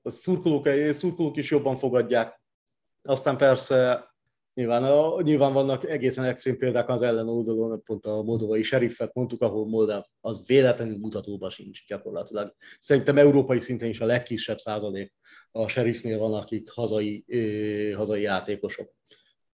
a 0.03 0.11
szurkolók, 0.11 0.69
szurkolók 0.91 1.37
is 1.37 1.51
jobban 1.51 1.77
fogadják. 1.77 2.41
Aztán 3.03 3.37
persze 3.37 4.10
Nyilván, 4.61 4.85
a, 4.85 5.23
nyilván 5.23 5.53
vannak 5.53 5.89
egészen 5.89 6.25
extrém 6.25 6.57
példák 6.57 6.89
az 6.89 7.03
ellen 7.03 7.29
oldalon, 7.29 7.83
pont 7.83 8.07
a 8.07 8.23
moldovai 8.23 8.63
seriffet 8.63 9.15
mondtuk, 9.15 9.43
ahol 9.43 9.69
Moldáv 9.69 10.05
az 10.21 10.43
véletlenül 10.47 10.99
mutatóban 10.99 11.51
sincs 11.51 11.87
gyakorlatilag. 11.87 12.55
Szerintem 12.79 13.19
európai 13.19 13.59
szinten 13.59 13.89
is 13.89 14.01
a 14.01 14.05
legkisebb 14.07 14.59
százalék 14.59 15.15
a 15.51 15.69
sheriffnél 15.69 16.19
van, 16.19 16.35
akik 16.35 16.71
hazai, 16.71 17.25
ö, 17.27 17.93
hazai 17.97 18.23
játékosok. 18.23 18.93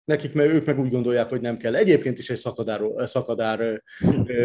Nekik 0.04 0.34
meg, 0.34 0.50
ők 0.50 0.66
meg 0.66 0.80
úgy 0.80 0.92
gondolják, 0.92 1.30
hogy 1.30 1.42
nem 1.42 1.58
kell. 1.58 1.76
Egyébként 1.76 2.20
is 2.20 2.30
egy 2.30 2.38
szakadár, 2.38 2.82
szakadár 2.98 3.84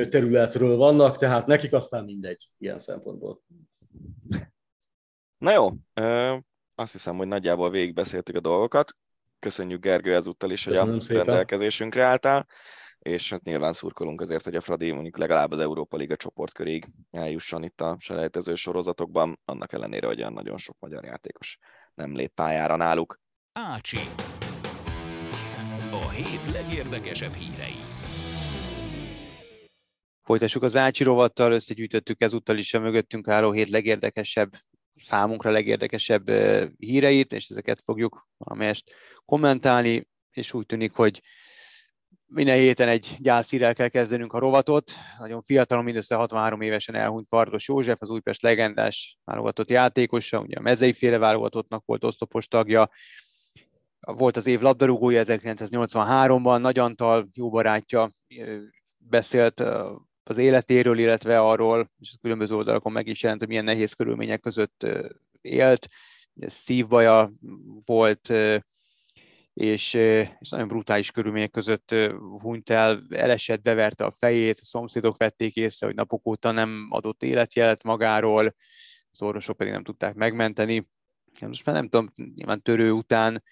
területről 0.09 0.77
vannak, 0.77 1.17
tehát 1.17 1.47
nekik 1.47 1.73
aztán 1.73 2.05
mindegy 2.05 2.51
ilyen 2.59 2.79
szempontból. 2.79 3.43
Na 5.39 5.53
jó, 5.53 5.73
azt 6.75 6.93
hiszem, 6.93 7.17
hogy 7.17 7.29
nagyjából 7.29 7.71
végigbeszéltük 7.71 8.37
a 8.37 8.41
dolgokat. 8.41 8.97
Köszönjük 9.39 9.83
Gergő 9.83 10.15
ezúttal 10.15 10.51
is, 10.51 10.65
hogy 10.65 10.73
Köszönöm 10.73 10.97
a 10.97 11.01
szépen. 11.01 11.25
rendelkezésünkre 11.25 12.05
álltál, 12.05 12.47
és 12.99 13.31
hát 13.31 13.43
nyilván 13.43 13.73
szurkolunk 13.73 14.21
azért, 14.21 14.45
hogy 14.45 14.55
a 14.55 14.61
Fradi 14.61 14.91
mondjuk 14.91 15.19
legalább 15.19 15.53
az 15.53 15.59
Európa 15.59 15.97
Liga 15.97 16.17
csoportkörig 16.17 16.89
eljusson 17.11 17.65
itt 17.65 17.81
a 17.81 17.97
selejtező 17.99 18.55
sorozatokban, 18.55 19.41
annak 19.45 19.73
ellenére, 19.73 20.07
hogy 20.07 20.21
olyan 20.21 20.33
nagyon 20.33 20.57
sok 20.57 20.77
magyar 20.79 21.05
játékos 21.05 21.59
nem 21.95 22.15
lép 22.15 22.35
pályára 22.35 22.77
náluk. 22.77 23.21
Ácsi. 23.53 23.99
A 25.91 26.09
hét 26.09 26.53
legérdekesebb 26.53 27.33
hírei. 27.33 27.77
Folytassuk 30.23 30.63
az 30.63 30.77
Ácsi 30.77 31.05
rovattal, 31.05 31.53
összegyűjtöttük 31.53 32.23
ezúttal 32.23 32.57
is 32.57 32.75
a 32.75 32.81
mögöttünk 32.81 33.29
álló 33.29 33.53
hét 33.53 33.69
legérdekesebb 33.69 34.51
számunkra 34.99 35.51
legérdekesebb 35.51 36.31
híreit, 36.79 37.33
és 37.33 37.49
ezeket 37.49 37.81
fogjuk 37.85 38.29
valamelyest 38.37 38.95
kommentálni, 39.25 40.09
és 40.31 40.53
úgy 40.53 40.67
tűnik, 40.67 40.93
hogy 40.93 41.23
minden 42.31 42.57
héten 42.57 42.89
egy 42.89 43.17
gyászírrel 43.19 43.75
kell 43.75 43.89
kezdenünk 43.89 44.33
a 44.33 44.39
rovatot. 44.39 44.93
Nagyon 45.19 45.43
fiatalon, 45.43 45.85
mindössze 45.85 46.15
63 46.15 46.61
évesen 46.61 46.95
elhunyt 46.95 47.29
Kardos 47.29 47.69
József, 47.69 48.01
az 48.01 48.09
Újpest 48.09 48.43
legendás 48.43 49.19
válogatott 49.25 49.71
játékosa, 49.71 50.41
ugye 50.41 50.59
a 50.59 50.61
mezei 50.61 50.93
féle 50.93 51.19
válogatottnak 51.19 51.83
volt 51.87 52.05
osztopos 52.05 52.49
tagja, 52.49 52.91
volt 54.01 54.37
az 54.37 54.47
év 54.47 54.61
labdarúgója 54.61 55.23
1983-ban, 55.25 56.61
Nagy 56.61 56.79
Antal, 56.79 57.29
jó 57.35 57.51
barátja, 57.51 58.11
beszélt 58.97 59.65
az 60.29 60.37
életéről, 60.37 60.99
illetve 60.99 61.41
arról, 61.41 61.91
és 62.01 62.13
a 62.15 62.19
különböző 62.21 62.55
oldalakon 62.55 62.93
meg 62.93 63.07
is 63.07 63.23
jelent, 63.23 63.41
hogy 63.41 63.49
milyen 63.49 63.65
nehéz 63.65 63.93
körülmények 63.93 64.41
között 64.41 64.87
élt. 65.41 65.89
Szívbaja 66.47 67.31
volt, 67.85 68.33
és, 69.55 69.95
és 69.95 70.49
nagyon 70.51 70.69
brutális 70.69 71.11
körülmények 71.11 71.51
között 71.51 71.95
hunyt 72.41 72.71
el, 72.71 73.07
elesett, 73.11 73.63
beverte 73.63 74.05
a 74.05 74.11
fejét, 74.11 74.59
a 74.61 74.65
szomszédok 74.65 75.17
vették 75.17 75.57
észre, 75.57 75.87
hogy 75.87 75.95
napok 75.95 76.27
óta 76.27 76.51
nem 76.51 76.87
adott 76.91 77.23
életjelet 77.23 77.83
magáról, 77.83 78.55
az 79.11 79.23
orvosok 79.23 79.57
pedig 79.57 79.73
nem 79.73 79.85
tudták 79.85 80.15
megmenteni. 80.15 80.89
Most 81.41 81.65
már 81.65 81.75
nem 81.75 81.89
tudom, 81.89 82.09
nyilván 82.35 82.63
törő 82.63 82.91
után 82.91 83.43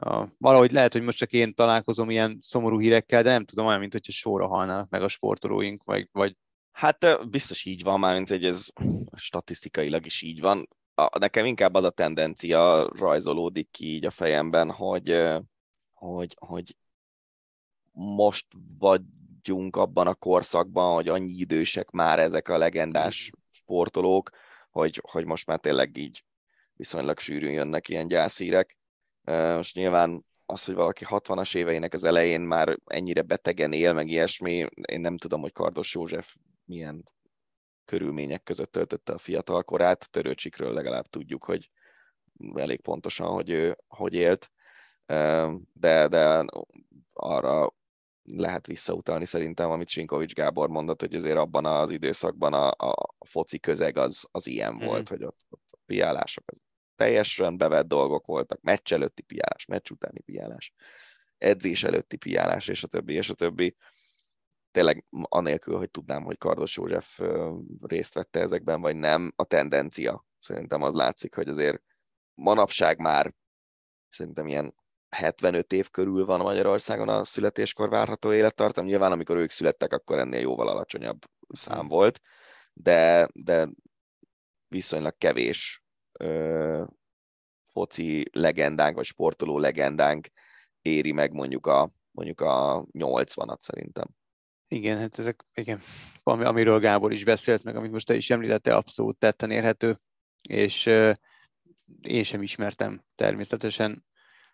a, 0.00 0.26
valahogy 0.38 0.72
lehet, 0.72 0.92
hogy 0.92 1.02
most 1.02 1.18
csak 1.18 1.32
én 1.32 1.54
találkozom 1.54 2.10
ilyen 2.10 2.38
szomorú 2.40 2.80
hírekkel, 2.80 3.22
de 3.22 3.30
nem 3.30 3.44
tudom, 3.44 3.66
olyan, 3.66 3.80
mint 3.80 3.92
hogyha 3.92 4.12
sorra 4.12 4.46
halnának 4.46 4.88
meg 4.88 5.02
a 5.02 5.08
sportolóink, 5.08 5.84
vagy, 5.84 6.08
vagy 6.12 6.36
Hát 6.76 7.28
biztos 7.30 7.64
így 7.64 7.82
van, 7.82 8.00
már 8.00 8.14
mint 8.14 8.28
hogy 8.28 8.44
ez 8.44 8.66
statisztikailag 9.14 10.06
is 10.06 10.22
így 10.22 10.40
van. 10.40 10.68
A, 10.94 11.18
nekem 11.18 11.46
inkább 11.46 11.74
az 11.74 11.84
a 11.84 11.90
tendencia 11.90 12.88
rajzolódik 12.98 13.70
ki 13.70 13.84
így 13.86 14.04
a 14.04 14.10
fejemben, 14.10 14.70
hogy, 14.70 15.22
hogy, 15.92 16.36
hogy 16.38 16.76
most 17.92 18.46
vagyunk 18.78 19.76
abban 19.76 20.06
a 20.06 20.14
korszakban, 20.14 20.94
hogy 20.94 21.08
annyi 21.08 21.32
idősek 21.32 21.90
már 21.90 22.18
ezek 22.18 22.48
a 22.48 22.58
legendás 22.58 23.30
sportolók, 23.50 24.30
hogy, 24.70 25.00
hogy 25.10 25.24
most 25.24 25.46
már 25.46 25.58
tényleg 25.58 25.96
így 25.96 26.24
viszonylag 26.72 27.18
sűrűn 27.18 27.52
jönnek 27.52 27.88
ilyen 27.88 28.08
gyászírek. 28.08 28.75
Most 29.26 29.74
nyilván 29.74 30.24
az, 30.46 30.64
hogy 30.64 30.74
valaki 30.74 31.04
60-as 31.08 31.56
éveinek 31.56 31.92
az 31.92 32.04
elején 32.04 32.40
már 32.40 32.78
ennyire 32.84 33.22
betegen 33.22 33.72
él, 33.72 33.92
meg 33.92 34.08
ilyesmi, 34.08 34.66
én 34.88 35.00
nem 35.00 35.16
tudom, 35.16 35.40
hogy 35.40 35.52
Kardos 35.52 35.94
József 35.94 36.36
milyen 36.64 37.04
körülmények 37.84 38.42
között 38.42 38.72
töltötte 38.72 39.12
a 39.12 39.18
fiatal 39.18 39.62
korát. 39.62 40.10
Törőcsikről 40.10 40.72
legalább 40.72 41.06
tudjuk, 41.06 41.44
hogy 41.44 41.70
elég 42.54 42.80
pontosan, 42.80 43.28
hogy 43.28 43.50
ő 43.50 43.76
hogy 43.88 44.14
élt, 44.14 44.50
de, 45.72 46.08
de 46.08 46.44
arra 47.12 47.74
lehet 48.22 48.66
visszautalni 48.66 49.24
szerintem, 49.24 49.70
amit 49.70 49.88
Sinkovics 49.88 50.32
Gábor 50.32 50.68
mondott, 50.68 51.00
hogy 51.00 51.14
azért 51.14 51.36
abban 51.36 51.66
az 51.66 51.90
időszakban 51.90 52.52
a, 52.52 52.68
a, 52.68 53.14
foci 53.26 53.58
közeg 53.58 53.96
az, 53.96 54.26
az 54.30 54.46
ilyen 54.46 54.74
mm. 54.74 54.84
volt, 54.86 55.08
hogy 55.08 55.24
ott, 55.24 55.40
ott 55.48 55.68
a 55.70 55.78
piálások 55.86 56.44
az 56.46 56.65
teljesen 56.96 57.56
bevett 57.56 57.86
dolgok 57.86 58.26
voltak, 58.26 58.60
meccs 58.60 58.92
előtti 58.92 59.22
piálás, 59.22 59.66
meccs 59.66 59.90
utáni 59.90 60.20
piálás, 60.20 60.72
edzés 61.38 61.82
előtti 61.82 62.16
piálás, 62.16 62.68
és 62.68 62.82
a 62.82 62.86
többi, 62.86 63.14
és 63.14 63.28
a 63.28 63.34
többi. 63.34 63.76
Tényleg 64.70 65.04
anélkül, 65.10 65.76
hogy 65.76 65.90
tudnám, 65.90 66.22
hogy 66.22 66.38
Kardos 66.38 66.76
József 66.76 67.20
részt 67.80 68.14
vette 68.14 68.40
ezekben, 68.40 68.80
vagy 68.80 68.96
nem, 68.96 69.32
a 69.36 69.44
tendencia 69.44 70.24
szerintem 70.38 70.82
az 70.82 70.94
látszik, 70.94 71.34
hogy 71.34 71.48
azért 71.48 71.82
manapság 72.34 72.98
már 72.98 73.34
szerintem 74.08 74.46
ilyen 74.46 74.74
75 75.08 75.72
év 75.72 75.90
körül 75.90 76.24
van 76.24 76.40
Magyarországon 76.40 77.08
a 77.08 77.24
születéskor 77.24 77.88
várható 77.88 78.32
élettartam. 78.32 78.84
Nyilván, 78.84 79.12
amikor 79.12 79.36
ők 79.36 79.50
születtek, 79.50 79.92
akkor 79.92 80.18
ennél 80.18 80.40
jóval 80.40 80.68
alacsonyabb 80.68 81.18
szám 81.48 81.78
hmm. 81.78 81.88
volt, 81.88 82.20
de, 82.72 83.28
de 83.32 83.68
viszonylag 84.68 85.18
kevés 85.18 85.85
ö, 86.18 86.84
foci 87.66 88.24
legendánk, 88.32 88.96
vagy 88.96 89.04
sportoló 89.04 89.58
legendánk 89.58 90.28
éri 90.82 91.12
meg 91.12 91.32
mondjuk 91.32 91.66
a, 91.66 91.90
mondjuk 92.10 92.40
a 92.40 92.84
80-at 92.92 93.60
szerintem. 93.60 94.06
Igen, 94.68 94.98
hát 94.98 95.18
ezek, 95.18 95.44
igen, 95.54 95.80
ami, 96.22 96.44
amiről 96.44 96.78
Gábor 96.80 97.12
is 97.12 97.24
beszélt, 97.24 97.64
meg 97.64 97.76
amit 97.76 97.90
most 97.90 98.06
te 98.06 98.14
is 98.14 98.30
említette, 98.30 98.74
abszolút 98.74 99.18
tetten 99.18 99.50
érhető, 99.50 100.00
és 100.48 100.86
ö, 100.86 101.12
én 102.02 102.22
sem 102.22 102.42
ismertem 102.42 103.04
természetesen 103.14 104.04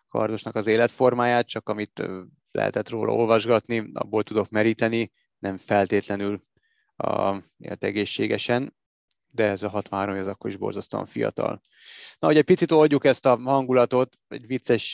Kardosnak 0.07 0.55
az 0.55 0.67
életformáját, 0.67 1.47
csak 1.47 1.69
amit 1.69 2.03
lehetett 2.51 2.89
róla 2.89 3.13
olvasgatni, 3.13 3.89
abból 3.93 4.23
tudok 4.23 4.49
meríteni, 4.49 5.11
nem 5.39 5.57
feltétlenül 5.57 6.43
a, 6.95 7.37
egészségesen, 7.79 8.75
de 9.33 9.43
ez 9.43 9.63
a 9.63 9.69
63 9.69 10.15
ez 10.15 10.27
akkor 10.27 10.49
is 10.49 10.57
borzasztóan 10.57 11.05
fiatal. 11.05 11.61
Na, 12.19 12.27
hogy 12.27 12.37
egy 12.37 12.43
picit 12.43 12.71
oldjuk 12.71 13.05
ezt 13.05 13.25
a 13.25 13.37
hangulatot, 13.37 14.17
egy 14.27 14.47
vicces 14.47 14.91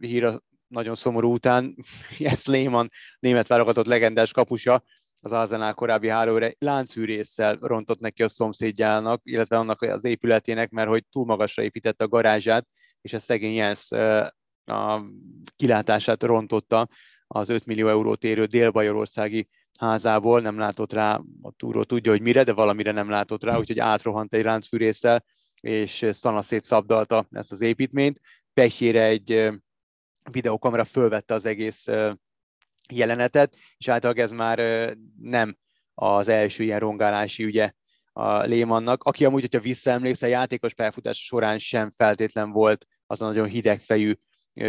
hír 0.00 0.24
a 0.24 0.40
nagyon 0.66 0.94
szomorú 0.94 1.32
után, 1.32 1.76
Jens 2.18 2.46
Lehmann, 2.46 2.88
német 3.18 3.46
válogatott 3.46 3.86
legendás 3.86 4.32
kapusa, 4.32 4.82
az 5.20 5.32
Arzenál 5.32 5.74
korábbi 5.74 6.08
hálóra 6.08 6.50
láncűrészsel 6.58 7.58
rontott 7.60 8.00
neki 8.00 8.22
a 8.22 8.28
szomszédjának, 8.28 9.20
illetve 9.24 9.58
annak 9.58 9.82
az 9.82 10.04
épületének, 10.04 10.70
mert 10.70 10.88
hogy 10.88 11.04
túl 11.10 11.24
magasra 11.24 11.62
építette 11.62 12.04
a 12.04 12.08
garázsát, 12.08 12.66
és 13.00 13.12
a 13.12 13.18
szegény 13.18 13.54
Jens 13.54 13.90
a 14.64 15.02
kilátását 15.56 16.22
rontotta 16.22 16.88
az 17.26 17.48
5 17.48 17.66
millió 17.66 17.88
eurót 17.88 18.24
érő 18.24 18.44
dél-bajorországi 18.44 19.48
házából, 19.78 20.40
nem 20.40 20.58
látott 20.58 20.92
rá, 20.92 21.20
a 21.42 21.50
túró 21.56 21.82
tudja, 21.82 22.10
hogy 22.10 22.20
mire, 22.20 22.44
de 22.44 22.52
valamire 22.52 22.92
nem 22.92 23.10
látott 23.10 23.44
rá, 23.44 23.58
úgyhogy 23.58 23.78
átrohant 23.78 24.34
egy 24.34 24.42
ráncfűrészsel, 24.42 25.24
és 25.60 26.06
szanaszét 26.10 26.62
szabdalta 26.64 27.26
ezt 27.30 27.52
az 27.52 27.60
építményt. 27.60 28.20
Pehjére 28.54 29.02
egy 29.04 29.50
videókamera 30.30 30.84
fölvette 30.84 31.34
az 31.34 31.44
egész 31.44 31.86
jelenetet, 32.88 33.56
és 33.76 33.88
általában 33.88 34.22
ez 34.22 34.30
már 34.30 34.58
nem 35.20 35.56
az 35.94 36.28
első 36.28 36.62
ilyen 36.62 36.78
rongálási 36.78 37.44
ügye 37.44 37.72
a 38.12 38.38
Lémannak, 38.38 39.02
aki 39.02 39.24
amúgy, 39.24 39.40
hogyha 39.40 39.60
visszaemlékszel, 39.60 40.28
játékos 40.28 40.74
pályafutása 40.74 41.22
során 41.24 41.58
sem 41.58 41.90
feltétlen 41.90 42.50
volt 42.50 42.86
az 43.06 43.22
a 43.22 43.26
nagyon 43.26 43.48
hidegfejű 43.48 44.14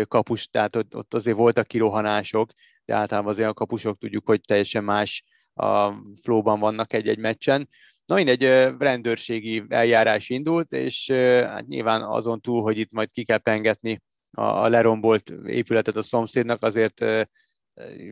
kapus, 0.07 0.47
tehát 0.47 0.75
ott, 0.75 0.95
ott 0.95 1.13
azért 1.13 1.37
voltak 1.37 1.67
kirohanások, 1.67 2.51
de 2.85 2.95
általában 2.95 3.31
azért 3.31 3.49
a 3.49 3.53
kapusok 3.53 3.97
tudjuk, 3.97 4.25
hogy 4.25 4.41
teljesen 4.41 4.83
más 4.83 5.23
a 5.53 5.93
flóban 6.21 6.59
vannak 6.59 6.93
egy-egy 6.93 7.17
meccsen. 7.17 7.69
Na 8.05 8.17
egy 8.17 8.43
rendőrségi 8.77 9.63
eljárás 9.67 10.29
indult, 10.29 10.71
és 10.71 11.11
hát 11.41 11.67
nyilván 11.67 12.01
azon 12.01 12.41
túl, 12.41 12.61
hogy 12.61 12.77
itt 12.77 12.91
majd 12.91 13.09
ki 13.09 13.23
kell 13.23 13.37
pengetni 13.37 14.01
a, 14.31 14.67
lerombolt 14.67 15.29
épületet 15.45 15.95
a 15.95 16.01
szomszédnak, 16.01 16.63
azért 16.63 17.05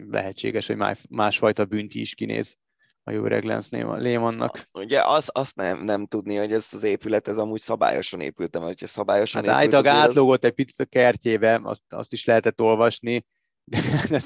lehetséges, 0.09 0.67
hogy 0.67 0.75
más, 0.75 0.99
másfajta 1.09 1.65
bűnti 1.65 1.99
is 1.99 2.13
kinéz 2.13 2.57
a 3.03 3.11
jó 3.11 3.23
Reglenz 3.23 3.69
Lémannak. 3.69 4.69
Ugye 4.71 5.01
az, 5.01 5.29
azt 5.33 5.55
nem, 5.55 5.83
nem 5.83 6.05
tudni, 6.05 6.35
hogy 6.35 6.51
ez 6.51 6.69
az 6.71 6.83
épület, 6.83 7.27
ez 7.27 7.37
amúgy 7.37 7.61
szabályosan 7.61 8.19
épült, 8.19 8.53
mert 8.53 8.65
hogyha 8.65 8.87
szabályosan 8.87 9.45
hát 9.45 9.63
épült... 9.63 9.85
Hát 9.85 10.09
átlógott 10.09 10.43
egy 10.43 10.51
picit 10.53 10.79
a 10.79 10.85
kertjébe, 10.85 11.59
azt, 11.63 11.83
azt 11.89 12.13
is 12.13 12.25
lehetett 12.25 12.61
olvasni, 12.61 13.25
de 13.63 14.23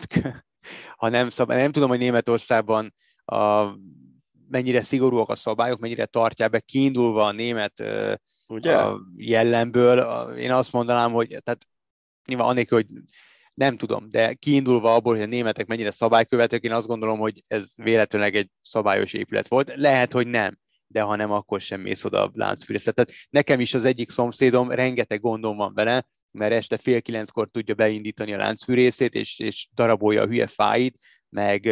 ha 0.98 1.10
nem, 1.10 1.30
szabály, 1.30 1.62
nem 1.62 1.72
tudom, 1.72 1.90
hogy 1.90 2.00
Németországban 2.00 2.94
a, 3.26 3.66
mennyire 4.50 4.82
szigorúak 4.82 5.30
a 5.30 5.36
szabályok, 5.36 5.80
mennyire 5.80 6.06
tartják 6.06 6.50
be, 6.50 6.60
kiindulva 6.60 7.26
a 7.26 7.32
német 7.32 7.84
Ugye? 8.48 8.76
A 8.76 9.02
jellemből, 9.16 10.00
én 10.38 10.52
azt 10.52 10.72
mondanám, 10.72 11.12
hogy 11.12 11.28
tehát 11.28 11.68
nyilván 12.28 12.48
annélkül, 12.48 12.78
hogy 12.78 12.92
nem 13.56 13.78
tudom, 13.78 14.10
de 14.10 14.34
kiindulva 14.34 14.94
abból, 14.94 15.14
hogy 15.14 15.24
a 15.24 15.26
németek 15.26 15.68
mennyire 15.68 15.92
szabálykövetők, 15.92 16.64
én 16.64 16.72
azt 16.72 16.88
gondolom, 16.88 17.20
hogy 17.20 17.44
ez 17.48 17.74
véletlenül 17.76 18.36
egy 18.36 18.50
szabályos 18.62 19.14
épület 19.14 19.48
volt. 19.48 19.76
Lehet, 19.76 20.12
hogy 20.12 20.28
nem, 20.28 20.58
de 20.88 21.02
ha 21.02 21.16
nem, 21.16 21.32
akkor 21.32 21.62
sem 21.62 21.82
mész 21.82 22.04
oda 22.04 22.24
a 22.24 22.32
láncfűrészet. 22.34 22.96
Tehát 22.96 23.12
nekem 23.30 23.60
is 23.60 23.74
az 23.74 23.86
egyik 23.86 24.10
szomszédom, 24.10 24.72
rengeteg 24.72 25.20
gondom 25.20 25.58
van 25.58 25.74
vele, 25.74 26.06
mert 26.32 26.54
este 26.54 26.78
fél 26.78 27.02
kilenckor 27.02 27.50
tudja 27.50 27.74
beindítani 27.74 28.34
a 28.34 28.38
láncfűrészét, 28.38 29.14
és, 29.14 29.40
és 29.40 29.68
darabolja 29.74 30.22
a 30.22 30.28
hülye 30.28 30.48
fáit, 30.48 31.00
meg 31.30 31.66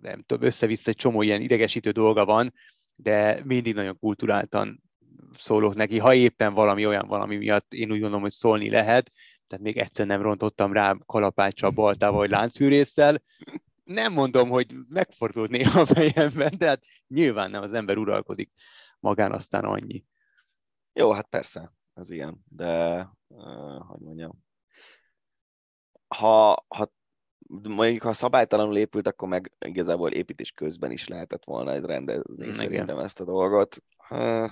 nem 0.00 0.22
tudom, 0.26 0.46
össze-vissza 0.46 0.90
egy 0.90 0.96
csomó 0.96 1.22
ilyen 1.22 1.40
idegesítő 1.40 1.90
dolga 1.90 2.24
van, 2.24 2.52
de 2.94 3.40
mindig 3.44 3.74
nagyon 3.74 3.98
kulturáltan 3.98 4.82
szólok 5.34 5.74
neki, 5.74 5.98
ha 5.98 6.14
éppen 6.14 6.54
valami 6.54 6.86
olyan 6.86 7.06
valami 7.06 7.36
miatt 7.36 7.72
én 7.72 7.90
úgy 7.90 7.98
gondolom, 7.98 8.20
hogy 8.20 8.30
szólni 8.30 8.70
lehet, 8.70 9.10
tehát 9.48 9.64
még 9.64 9.78
egyszer 9.78 10.06
nem 10.06 10.22
rontottam 10.22 10.72
rá 10.72 10.96
kalapáccsal, 11.06 11.70
baltával 11.70 12.18
vagy 12.18 12.30
láncfűrészsel. 12.30 13.22
Nem 13.84 14.12
mondom, 14.12 14.48
hogy 14.48 14.76
megfordult 14.88 15.50
néha 15.50 15.80
a 15.80 15.86
fejemben, 15.86 16.52
de 16.58 16.66
hát 16.66 16.84
nyilván 17.06 17.50
nem 17.50 17.62
az 17.62 17.72
ember 17.72 17.96
uralkodik 17.96 18.50
magán 19.00 19.32
aztán 19.32 19.64
annyi. 19.64 20.04
Jó, 20.92 21.10
hát 21.10 21.26
persze, 21.26 21.72
ez 21.94 22.10
ilyen, 22.10 22.44
de 22.48 23.00
uh, 23.26 23.86
hogy 23.86 24.00
mondjam, 24.00 24.44
ha, 26.08 26.64
ha 26.68 26.92
mondjuk 27.48 28.02
ha 28.02 28.12
szabálytalanul 28.12 28.76
épült, 28.76 29.06
akkor 29.06 29.28
meg 29.28 29.52
igazából 29.66 30.10
építés 30.10 30.52
közben 30.52 30.90
is 30.90 31.08
lehetett 31.08 31.44
volna 31.44 31.72
egy 31.72 31.84
rendezni 31.84 32.52
szerintem 32.52 32.98
ezt 32.98 33.20
a 33.20 33.24
dolgot. 33.24 33.82
Uh, 34.10 34.50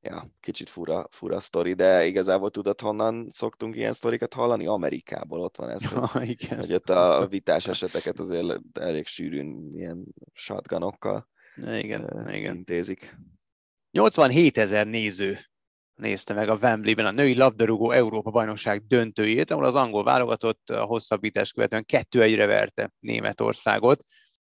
ja, 0.00 0.30
kicsit 0.40 0.68
fura, 0.68 1.06
fura 1.10 1.40
sztori, 1.40 1.74
de 1.74 2.06
igazából 2.06 2.50
tudod, 2.50 2.80
honnan 2.80 3.28
szoktunk 3.30 3.76
ilyen 3.76 3.92
sztorikat 3.92 4.34
hallani? 4.34 4.66
Amerikából 4.66 5.40
ott 5.40 5.56
van 5.56 5.70
ez, 5.70 5.92
hogy, 5.92 6.30
igen. 6.30 6.58
hogy 6.58 6.72
ott 6.72 6.88
a 6.88 7.26
vitás 7.30 7.66
eseteket 7.66 8.18
azért 8.18 8.60
elég 8.78 9.06
sűrűn 9.06 9.70
ilyen 9.72 10.04
shotgunokkal 10.32 11.28
igen, 11.56 12.02
uh, 12.02 12.36
igen. 12.36 12.54
intézik. 12.54 13.16
87 13.90 14.58
ezer 14.58 14.86
néző 14.86 15.38
nézte 15.94 16.34
meg 16.34 16.48
a 16.48 16.54
Wembley-ben 16.54 17.06
a 17.06 17.10
női 17.10 17.36
labdarúgó 17.36 17.90
Európa-bajnokság 17.90 18.86
döntőjét, 18.86 19.50
ahol 19.50 19.64
az 19.64 19.74
angol 19.74 20.04
válogatott 20.04 20.70
a 20.70 20.84
hosszabbítás 20.84 21.52
követően 21.52 21.84
kettő 21.84 22.22
egyre 22.22 22.46
verte 22.46 22.92
Németországot. 22.98 24.04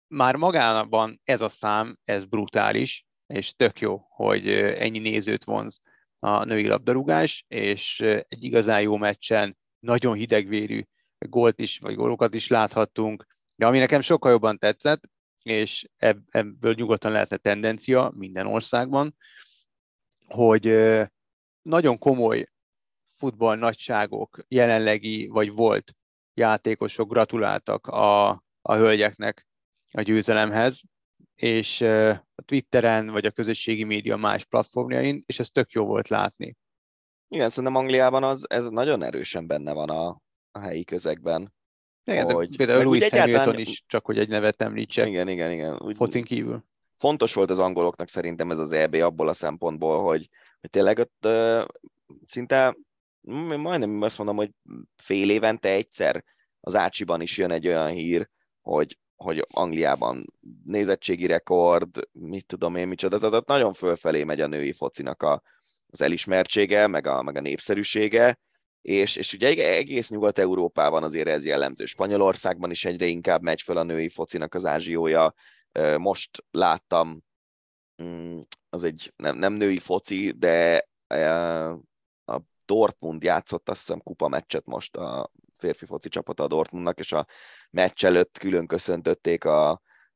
Már 0.07 0.35
magában 0.35 1.21
ez 1.23 1.41
a 1.41 1.49
szám, 1.49 1.97
ez 2.03 2.25
brutális, 2.25 3.05
és 3.33 3.55
tök 3.55 3.79
jó, 3.79 4.05
hogy 4.09 4.47
ennyi 4.57 4.99
nézőt 4.99 5.43
vonz 5.43 5.81
a 6.19 6.43
női 6.43 6.67
labdarúgás, 6.67 7.45
és 7.47 7.99
egy 7.99 8.43
igazán 8.43 8.81
jó 8.81 8.97
meccsen 8.97 9.57
nagyon 9.79 10.15
hidegvérű 10.15 10.83
gólt 11.17 11.59
is, 11.59 11.79
vagy 11.79 11.95
gólokat 11.95 12.33
is 12.33 12.47
láthattunk, 12.47 13.25
de 13.55 13.65
ami 13.65 13.79
nekem 13.79 14.01
sokkal 14.01 14.31
jobban 14.31 14.57
tetszett, 14.57 15.09
és 15.43 15.89
ebből 16.29 16.73
nyugodtan 16.73 17.11
lehetne 17.11 17.37
tendencia 17.37 18.11
minden 18.15 18.45
országban, 18.45 19.15
hogy 20.27 20.75
nagyon 21.61 21.97
komoly 21.97 22.45
futball 23.13 23.55
nagyságok, 23.55 24.39
jelenlegi 24.47 25.27
vagy 25.27 25.51
volt 25.51 25.95
játékosok 26.33 27.09
gratuláltak 27.09 27.87
a, 27.87 28.29
a 28.61 28.75
hölgyeknek 28.75 29.47
a 29.91 30.01
győzelemhez, 30.01 30.81
és 31.43 31.81
a 32.35 32.41
Twitteren, 32.45 33.09
vagy 33.09 33.25
a 33.25 33.31
közösségi 33.31 33.83
média 33.83 34.15
más 34.15 34.45
platformjain, 34.45 35.23
és 35.25 35.39
ez 35.39 35.49
tök 35.49 35.71
jó 35.71 35.85
volt 35.85 36.07
látni. 36.07 36.57
Igen, 37.27 37.49
szerintem 37.49 37.75
Angliában 37.75 38.23
az, 38.23 38.49
ez 38.49 38.69
nagyon 38.69 39.03
erősen 39.03 39.47
benne 39.47 39.73
van 39.73 39.89
a, 39.89 40.21
a 40.51 40.59
helyi 40.59 40.83
közegben. 40.83 41.53
Igen, 42.03 42.31
hogy, 42.31 42.49
de 42.49 42.57
például 42.57 42.83
Louis 42.83 43.01
egyáltalán... 43.01 43.39
Hamilton 43.39 43.71
is, 43.71 43.83
csak 43.87 44.05
hogy 44.05 44.17
egy 44.17 44.29
nevet 44.29 44.61
említsek. 44.61 45.07
Igen, 45.07 45.27
igen, 45.27 45.51
igen. 45.51 45.79
Úgy, 45.81 45.95
focin 45.95 46.23
kívül. 46.23 46.63
Fontos 46.97 47.33
volt 47.33 47.49
az 47.49 47.59
angoloknak 47.59 48.07
szerintem 48.07 48.51
ez 48.51 48.57
az 48.57 48.71
EB 48.71 48.93
abból 48.93 49.27
a 49.27 49.33
szempontból, 49.33 50.03
hogy, 50.03 50.29
hogy 50.61 50.69
tényleg 50.69 50.99
ott 50.99 51.25
uh, 51.25 51.65
szinte 52.25 52.75
majdnem 53.21 54.01
azt 54.01 54.17
mondom, 54.17 54.35
hogy 54.35 54.51
fél 54.95 55.29
évente 55.29 55.69
egyszer 55.69 56.23
az 56.59 56.75
Ácsiban 56.75 57.21
is 57.21 57.37
jön 57.37 57.51
egy 57.51 57.67
olyan 57.67 57.89
hír, 57.89 58.29
hogy, 58.61 58.97
hogy 59.23 59.45
Angliában 59.49 60.33
nézettségi 60.65 61.25
rekord, 61.25 62.09
mit 62.11 62.45
tudom 62.45 62.75
én, 62.75 62.87
micsoda, 62.87 63.17
tehát 63.17 63.45
nagyon 63.45 63.73
fölfelé 63.73 64.23
megy 64.23 64.41
a 64.41 64.47
női 64.47 64.73
focinak 64.73 65.23
a, 65.23 65.41
az 65.87 66.01
elismertsége, 66.01 66.87
meg 66.87 67.07
a, 67.07 67.21
meg 67.21 67.35
a 67.35 67.41
népszerűsége, 67.41 68.39
és, 68.81 69.15
és 69.15 69.33
ugye 69.33 69.47
egész 69.75 70.09
Nyugat-Európában 70.09 71.03
azért 71.03 71.27
ez 71.27 71.45
jellemző. 71.45 71.85
Spanyolországban 71.85 72.71
is 72.71 72.85
egyre 72.85 73.05
inkább 73.05 73.41
megy 73.41 73.61
föl 73.61 73.77
a 73.77 73.83
női 73.83 74.09
focinak 74.09 74.53
az 74.53 74.65
ázsiója. 74.65 75.33
Most 75.97 76.43
láttam, 76.51 77.23
mm, 78.03 78.39
az 78.69 78.83
egy 78.83 79.13
nem, 79.15 79.37
nem 79.37 79.53
női 79.53 79.79
foci, 79.79 80.31
de 80.31 80.87
a 82.25 82.37
Dortmund 82.65 83.23
játszott 83.23 83.69
azt 83.69 83.79
hiszem 83.79 84.01
kupa 84.01 84.27
meccset 84.27 84.65
most 84.65 84.95
a 84.95 85.31
férfi 85.63 85.85
foci 85.85 86.09
csapata 86.09 86.43
a 86.43 86.47
Dortmundnak, 86.47 86.99
és 86.99 87.11
a 87.11 87.27
meccs 87.69 88.05
előtt 88.05 88.37
külön 88.37 88.67
köszöntötték 88.67 89.45
a, 89.45 89.69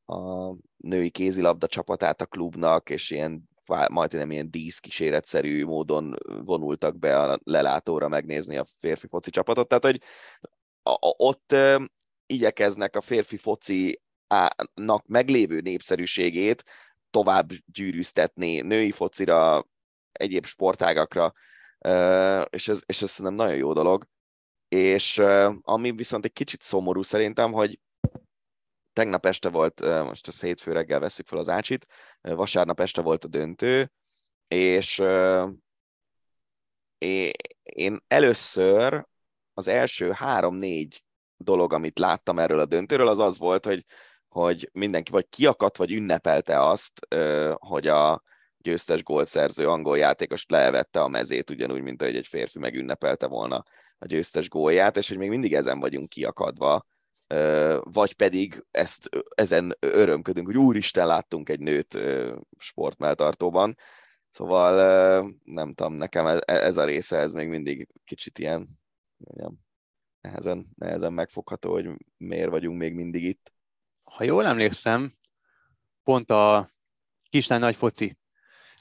a 0.06 0.54
női 0.78 1.10
kézilabda 1.10 1.68
csapatát 1.68 2.22
a 2.22 2.26
klubnak, 2.26 2.89
és 2.89 3.10
ilyen 3.10 3.50
majdnem 3.89 4.32
ilyen 4.32 4.52
díszkíséretszerű 4.52 5.66
módon 5.66 6.16
vonultak 6.45 7.00
be 7.00 7.20
a 7.20 7.39
lelátóra 7.43 8.08
megnézni 8.08 8.58
a 8.58 8.66
férfi 8.80 9.08
foci 9.08 9.30
csapatot. 9.30 9.68
Tehát, 9.68 9.84
hogy 9.84 10.02
a, 10.84 10.91
a, 10.91 11.14
ott 11.18 11.52
e, 11.52 11.80
igyekeznek 12.26 12.95
a 12.95 13.02
férfi 13.02 13.38
focinak 13.38 15.06
meglévő 15.06 15.60
népszerűségét 15.62 16.64
tovább 17.10 17.50
gyűrűztetni 17.66 18.62
női 18.62 18.91
focira, 18.91 19.68
egyéb 20.12 20.45
sportágakra, 20.45 21.34
e, 21.80 22.41
és 22.41 22.68
ez, 22.68 22.82
és 22.86 23.02
ez 23.02 23.10
szerintem 23.10 23.45
nagyon 23.45 23.58
jó 23.58 23.74
dolog. 23.74 24.08
És 24.68 25.22
ami 25.61 25.91
viszont 25.91 26.26
egy 26.26 26.34
kicsit 26.34 26.61
szomorú 26.61 27.01
szerintem, 27.01 27.51
hogy 27.51 27.80
tegnap 28.93 29.26
este 29.26 29.49
volt, 29.49 29.82
most 30.03 30.28
a 30.28 30.32
hétfő 30.45 30.72
reggel 30.72 30.99
veszük 30.99 31.28
fel 31.28 31.39
az 31.39 31.49
ácsit, 31.49 31.86
vasárnap 32.22 32.80
este 32.80 33.01
volt 33.01 33.24
a 33.24 33.28
döntő, 33.28 33.91
és 34.47 35.03
én 37.63 37.97
először 38.07 39.05
az 39.53 39.68
első 39.68 40.11
három-négy 40.11 41.03
dolog, 41.38 41.74
amit 41.74 41.99
láttam 41.99 42.39
erről 42.39 42.59
a 42.59 42.65
döntőről, 42.65 43.07
az 43.07 43.20
az 43.20 43.38
volt, 43.38 43.65
hogy, 43.65 43.86
hogy 44.28 44.70
mindenki 44.74 45.11
vagy 45.11 45.30
kiakadt, 45.30 45.78
vagy 45.78 45.93
ünnepelte 45.93 46.61
azt, 46.61 47.15
hogy 47.55 47.88
a 47.88 48.22
győztes 48.57 49.03
gólszerző 49.03 49.68
angol 49.68 49.97
játékos 49.97 50.45
levette 50.47 51.01
a 51.01 51.07
mezét, 51.07 51.49
ugyanúgy, 51.49 51.82
mint 51.82 52.01
hogy 52.01 52.15
egy 52.15 52.28
férfi 52.28 52.59
megünnepelte 52.59 53.28
volna 53.28 53.63
a 53.98 54.06
győztes 54.06 54.50
gólját, 54.50 54.98
és 54.98 55.08
hogy 55.08 55.18
még 55.18 55.30
mindig 55.30 55.54
ezen 55.54 55.80
vagyunk 55.80 56.10
kiakadva, 56.10 56.86
vagy 57.80 58.14
pedig 58.16 58.66
ezt, 58.72 59.10
ezen 59.36 59.78
örömködünk, 59.80 60.45
hogy 60.45 60.58
úristen, 60.58 61.08
láttunk 61.08 61.50
egy 61.50 61.60
nőt 61.60 61.98
sportmeltartóban. 62.58 63.78
Szóval 64.30 65.34
nem 65.43 65.74
tudom, 65.74 65.93
nekem 65.93 66.26
e, 66.26 66.41
ez 66.45 66.78
a 66.78 66.84
része, 66.84 67.18
ez 67.18 67.32
még 67.32 67.48
mindig 67.48 67.88
kicsit 68.04 68.39
ilyen 68.39 68.80
mondjam, 69.18 69.60
nehezen, 70.22 70.68
nehezen 70.76 71.14
megfogható, 71.14 71.72
hogy 71.72 71.89
miért 72.18 72.50
vagyunk 72.50 72.78
még 72.78 72.93
mindig 72.93 73.24
itt. 73.24 73.54
Ha 74.04 74.24
jól 74.24 74.45
emlékszem, 74.45 75.12
pont 76.04 76.32
a 76.32 76.70
kislány 77.30 77.60
nagy 77.60 77.76
foci 77.76 78.18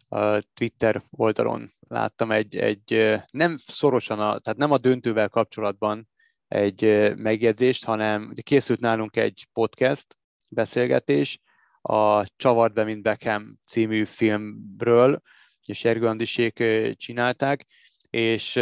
a 0.08 0.40
Twitter 0.40 1.02
oldalon 1.10 1.74
láttam 1.88 2.30
egy, 2.30 2.56
egy 2.56 3.14
nem 3.30 3.56
szorosan, 3.56 4.18
a, 4.18 4.38
tehát 4.38 4.58
nem 4.58 4.70
a 4.70 4.78
döntővel 4.78 5.28
kapcsolatban, 5.28 6.08
egy 6.48 7.12
megjegyzést, 7.16 7.84
hanem 7.84 8.32
készült 8.42 8.80
nálunk 8.80 9.16
egy 9.16 9.46
podcast 9.52 10.16
beszélgetés 10.48 11.40
a 11.82 12.26
Csavard 12.36 12.72
be, 12.72 12.84
mint 12.84 13.02
Beckham 13.02 13.58
című 13.66 14.04
filmről, 14.04 15.20
és 15.64 15.78
Sergő 15.78 16.06
Andisék 16.06 16.64
csinálták, 16.96 17.66
és 18.10 18.56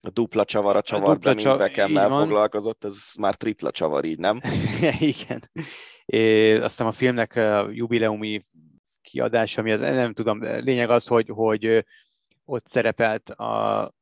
a 0.00 0.10
dupla 0.12 0.44
csavar 0.44 0.76
a 0.76 0.82
csavar, 0.82 1.18
de 1.18 1.34
mint 1.34 1.56
Beckham-mel 1.58 2.08
foglalkozott, 2.08 2.84
ez 2.84 3.12
már 3.18 3.34
tripla 3.34 3.70
csavar, 3.70 4.04
így 4.04 4.18
nem? 4.18 4.40
Igen. 5.00 5.50
É, 6.04 6.54
azt 6.54 6.62
hiszem 6.62 6.86
a 6.86 6.92
filmnek 6.92 7.36
a 7.36 7.68
jubileumi 7.70 8.46
kiadása 9.14 9.62
miatt, 9.62 9.80
nem 9.80 10.12
tudom, 10.12 10.42
lényeg 10.42 10.90
az, 10.90 11.06
hogy, 11.06 11.28
hogy 11.28 11.84
ott 12.44 12.66
szerepelt 12.66 13.30
a 13.30 13.94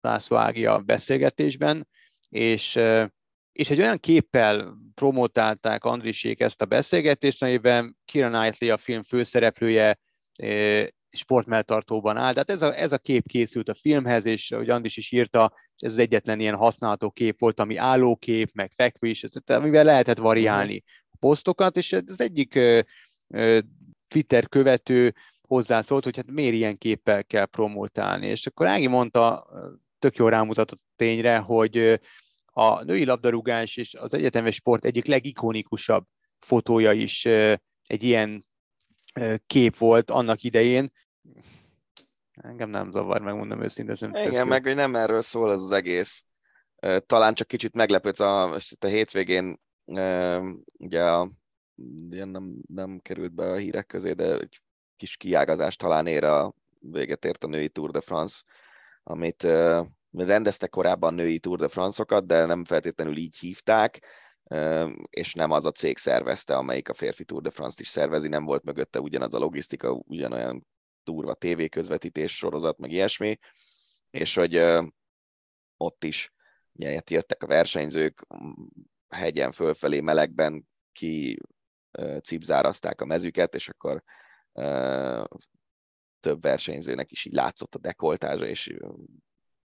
László 0.00 0.36
Ági 0.36 0.66
a 0.66 0.78
beszélgetésben, 0.78 1.88
és, 2.28 2.78
és 3.52 3.70
egy 3.70 3.80
olyan 3.80 3.98
képpel 3.98 4.76
promotálták 4.94 5.84
Andrisék 5.84 6.40
ezt 6.40 6.62
a 6.62 6.66
beszélgetést, 6.66 7.42
amiben 7.42 7.96
Kira 8.04 8.28
Knightley, 8.28 8.72
a 8.72 8.76
film 8.76 9.02
főszereplője, 9.02 9.98
sportmeltartóban 11.10 12.16
áll. 12.16 12.32
Tehát 12.32 12.50
ez 12.50 12.62
a, 12.62 12.78
ez 12.78 12.92
a 12.92 12.98
kép 12.98 13.28
készült 13.28 13.68
a 13.68 13.74
filmhez, 13.74 14.24
és 14.24 14.50
ahogy 14.50 14.70
Andris 14.70 14.96
is 14.96 15.12
írta, 15.12 15.52
ez 15.76 15.92
az 15.92 15.98
egyetlen 15.98 16.40
ilyen 16.40 16.56
használható 16.56 17.10
kép 17.10 17.38
volt, 17.38 17.60
ami 17.60 17.76
állókép, 17.76 18.50
meg 18.52 18.72
fekvés, 18.76 19.24
amivel 19.46 19.84
lehetett 19.84 20.18
variálni 20.18 20.82
a 21.10 21.16
posztokat, 21.20 21.76
és 21.76 21.92
az 22.06 22.20
egyik 22.20 22.58
Twitter 24.08 24.48
követő 24.48 25.14
hozzászólt, 25.42 26.04
hogy 26.04 26.16
hát 26.16 26.30
miért 26.30 26.54
ilyen 26.54 26.78
képpel 26.78 27.24
kell 27.24 27.46
promotálni. 27.46 28.26
És 28.26 28.46
akkor 28.46 28.66
Ági 28.66 28.86
mondta, 28.86 29.46
tök 29.98 30.16
jól 30.16 30.30
rámutatott 30.30 30.82
tényre, 30.96 31.36
hogy 31.36 32.00
a 32.44 32.82
női 32.82 33.04
labdarúgás 33.04 33.76
és 33.76 33.94
az 33.94 34.14
egyetemes 34.14 34.54
sport 34.54 34.84
egyik 34.84 35.06
legikonikusabb 35.06 36.04
fotója 36.38 36.92
is 36.92 37.24
egy 37.82 38.02
ilyen 38.02 38.44
kép 39.46 39.76
volt 39.76 40.10
annak 40.10 40.42
idején. 40.42 40.92
Engem 42.32 42.70
nem 42.70 42.90
zavar, 42.90 43.20
megmondom 43.20 43.62
őszintén. 43.62 44.14
Igen, 44.14 44.46
meg 44.46 44.64
hogy 44.64 44.74
nem 44.74 44.94
erről 44.94 45.20
szól 45.20 45.52
ez 45.52 45.60
az 45.60 45.72
egész. 45.72 46.24
Talán 47.06 47.34
csak 47.34 47.46
kicsit 47.46 47.74
meglepődsz 47.74 48.20
a, 48.20 48.52
a 48.78 48.86
hétvégén, 48.86 49.60
ugye, 50.78 51.04
a, 51.04 51.30
ugye 51.76 52.24
nem, 52.24 52.54
nem 52.66 52.98
került 52.98 53.32
be 53.32 53.50
a 53.50 53.56
hírek 53.56 53.86
közé, 53.86 54.12
de 54.12 54.38
egy 54.38 54.62
kis 54.96 55.16
kiágazás 55.16 55.76
talán 55.76 56.06
ér 56.06 56.24
a 56.24 56.54
véget 56.78 57.24
ért 57.24 57.44
a 57.44 57.46
női 57.46 57.68
Tour 57.68 57.90
de 57.90 58.00
France, 58.00 58.42
amit 59.02 59.42
rendeztek 60.12 60.70
korábban 60.70 61.14
női 61.14 61.38
Tour 61.38 61.58
de 61.58 61.68
France-okat, 61.68 62.26
de 62.26 62.44
nem 62.44 62.64
feltétlenül 62.64 63.16
így 63.16 63.36
hívták, 63.36 64.06
és 65.10 65.34
nem 65.34 65.50
az 65.50 65.64
a 65.64 65.72
cég 65.72 65.98
szervezte, 65.98 66.56
amelyik 66.56 66.88
a 66.88 66.94
férfi 66.94 67.24
Tour 67.24 67.42
de 67.42 67.50
France-t 67.50 67.80
is 67.80 67.88
szervezi, 67.88 68.28
nem 68.28 68.44
volt 68.44 68.62
mögötte 68.62 69.00
ugyanaz 69.00 69.34
a 69.34 69.38
logisztika, 69.38 69.92
ugyanolyan 69.92 70.66
durva 71.04 71.34
tévéközvetítés 71.34 72.36
sorozat, 72.36 72.78
meg 72.78 72.90
ilyesmi, 72.90 73.38
és 74.10 74.34
hogy 74.34 74.62
ott 75.76 76.04
is 76.04 76.32
ugye, 76.72 77.00
jöttek 77.06 77.42
a 77.42 77.46
versenyzők, 77.46 78.26
hegyen 79.08 79.52
fölfelé 79.52 80.00
melegben 80.00 80.68
ki 80.92 81.38
cipzárazták 82.22 83.00
a 83.00 83.04
mezüket, 83.04 83.54
és 83.54 83.68
akkor 83.68 84.02
több 86.20 86.42
versenyzőnek 86.42 87.10
is 87.10 87.24
így 87.24 87.32
látszott 87.32 87.74
a 87.74 87.78
dekoltázsa, 87.78 88.46
és 88.46 88.76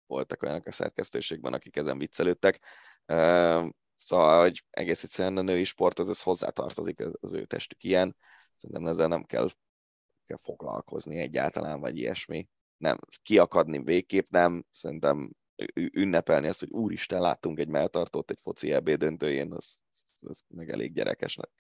voltak 0.06 0.42
olyanok 0.42 0.66
a 0.66 0.72
szerkesztőségben, 0.72 1.52
akik 1.52 1.76
ezen 1.76 1.98
viccelődtek. 1.98 2.64
Szóval, 3.94 4.40
hogy 4.42 4.64
egész 4.70 5.02
egyszerűen 5.02 5.36
a 5.36 5.42
női 5.42 5.64
sport 5.64 5.98
az, 5.98 6.08
az 6.08 6.22
hozzátartozik 6.22 7.00
az 7.20 7.32
ő 7.32 7.44
testük 7.44 7.84
ilyen. 7.84 8.16
Szerintem 8.56 8.86
ezzel 8.86 9.08
nem 9.08 9.24
kell, 9.24 9.50
kell 10.26 10.38
foglalkozni 10.42 11.18
egyáltalán, 11.18 11.80
vagy 11.80 11.98
ilyesmi. 11.98 12.48
Nem, 12.76 12.98
kiakadni 13.22 13.82
végképp 13.82 14.26
nem. 14.28 14.64
Szerintem 14.72 15.30
ünnepelni 15.74 16.46
ezt, 16.46 16.60
hogy 16.60 16.70
úristen, 16.70 17.20
láttunk 17.20 17.58
egy 17.58 17.68
melltartót 17.68 18.30
egy 18.30 18.38
foci 18.42 18.72
EB 18.72 18.90
döntőjén, 18.90 19.52
az, 19.52 19.78
az 20.26 20.42
meg 20.48 20.70
elég 20.70 20.92
gyerekesnek 20.92 21.50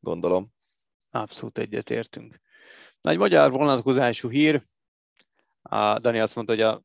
gondolom. 0.00 0.48
Abszolút 1.10 1.58
egyetértünk. 1.58 2.40
Nagy 3.00 3.18
magyar 3.18 3.50
vonatkozású 3.50 4.28
hír, 4.28 4.62
a 5.62 5.98
Dani 5.98 6.18
azt 6.18 6.34
mondta, 6.34 6.54
hogy 6.54 6.62
a 6.62 6.82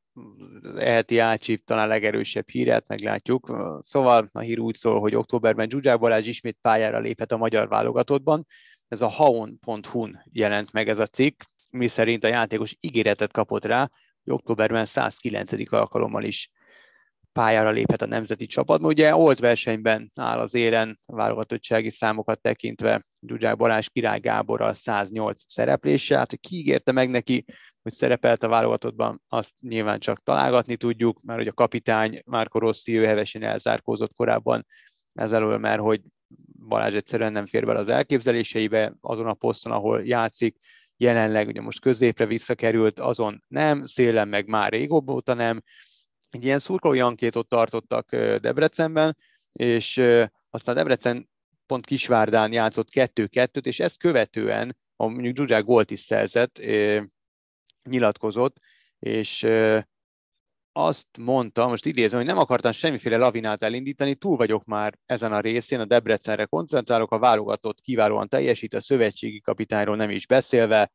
eheti 0.77 1.17
ácsíp 1.17 1.65
talán 1.65 1.87
legerősebb 1.87 2.49
híret, 2.49 2.87
meglátjuk. 2.87 3.57
Szóval 3.79 4.29
a 4.31 4.39
hír 4.39 4.59
úgy 4.59 4.75
szól, 4.75 4.99
hogy 4.99 5.15
októberben 5.15 5.69
Zsuzsák 5.69 5.99
Balázs 5.99 6.27
ismét 6.27 6.57
pályára 6.61 6.99
léphet 6.99 7.31
a 7.31 7.37
magyar 7.37 7.67
válogatottban. 7.67 8.45
Ez 8.87 9.01
a 9.01 9.07
haon.hu-n 9.07 10.23
jelent 10.31 10.71
meg 10.71 10.89
ez 10.89 10.99
a 10.99 11.05
cikk, 11.05 11.41
mi 11.71 11.87
szerint 11.87 12.23
a 12.23 12.27
játékos 12.27 12.75
ígéretet 12.79 13.31
kapott 13.31 13.65
rá, 13.65 13.89
hogy 14.23 14.33
októberben 14.33 14.85
109. 14.85 15.73
alkalommal 15.73 16.23
is 16.23 16.51
pályára 17.33 17.69
léphet 17.69 18.01
a 18.01 18.05
nemzeti 18.05 18.45
csapatban. 18.45 18.89
Ugye 18.89 19.15
olt 19.15 19.39
versenyben 19.39 20.11
áll 20.15 20.39
az 20.39 20.53
élen 20.53 20.99
válogatottsági 21.05 21.89
számokat 21.89 22.41
tekintve 22.41 23.05
Gyugyák 23.19 23.55
Balázs 23.55 23.87
Király 23.87 24.19
Gáborral 24.19 24.73
108 24.73 25.41
szereplése, 25.47 26.17
hát 26.17 26.29
hogy 26.29 26.39
kiígérte 26.39 26.91
meg 26.91 27.09
neki, 27.09 27.45
hogy 27.81 27.93
szerepelt 27.93 28.43
a 28.43 28.47
válogatottban, 28.47 29.21
azt 29.27 29.55
nyilván 29.61 29.99
csak 29.99 30.23
találgatni 30.23 30.75
tudjuk, 30.75 31.21
mert 31.21 31.39
hogy 31.39 31.47
a 31.47 31.53
kapitány 31.53 32.21
Márko 32.25 32.59
Rossi, 32.59 32.97
ő 32.97 33.05
hevesen 33.05 33.43
elzárkózott 33.43 34.13
korábban 34.13 34.65
ezzel, 35.13 35.57
mert 35.57 35.81
hogy 35.81 36.01
Balázs 36.67 36.93
egyszerűen 36.93 37.31
nem 37.31 37.45
fér 37.45 37.65
bele 37.65 37.79
az 37.79 37.87
elképzeléseibe, 37.87 38.93
azon 39.01 39.27
a 39.27 39.33
poszton, 39.33 39.71
ahol 39.71 40.05
játszik, 40.05 40.57
jelenleg 40.97 41.47
ugye 41.47 41.61
most 41.61 41.79
középre 41.79 42.25
visszakerült, 42.25 42.99
azon 42.99 43.43
nem, 43.47 43.85
szélen 43.85 44.27
meg 44.27 44.47
már 44.47 44.71
régóbb 44.71 45.09
óta 45.09 45.33
nem. 45.33 45.61
Egy 46.31 46.43
ilyen 46.43 46.59
szurkolói 46.59 46.99
ankétot 46.99 47.47
tartottak 47.47 48.15
Debrecenben, 48.15 49.17
és 49.51 50.01
aztán 50.49 50.75
Debrecen 50.75 51.29
pont 51.65 51.85
Kisvárdán 51.85 52.51
játszott 52.51 52.87
2-2-t, 52.93 53.65
és 53.65 53.79
ezt 53.79 53.97
követően, 53.97 54.77
mondjuk 54.95 55.35
Zsuzsák 55.35 55.63
gólt 55.63 55.91
is 55.91 55.99
szerzett, 55.99 56.61
nyilatkozott, 57.83 58.57
és 58.99 59.47
azt 60.71 61.07
mondta, 61.17 61.67
most 61.67 61.85
idézem, 61.85 62.17
hogy 62.17 62.27
nem 62.27 62.37
akartam 62.37 62.71
semmiféle 62.71 63.17
lavinát 63.17 63.63
elindítani, 63.63 64.15
túl 64.15 64.37
vagyok 64.37 64.65
már 64.65 64.97
ezen 65.05 65.33
a 65.33 65.39
részén, 65.39 65.79
a 65.79 65.85
Debrecenre 65.85 66.45
koncentrálok, 66.45 67.11
a 67.11 67.19
válogatott 67.19 67.81
kiválóan 67.81 68.27
teljesít, 68.27 68.73
a 68.73 68.81
szövetségi 68.81 69.41
kapitányról 69.41 69.95
nem 69.95 70.09
is 70.09 70.27
beszélve. 70.27 70.91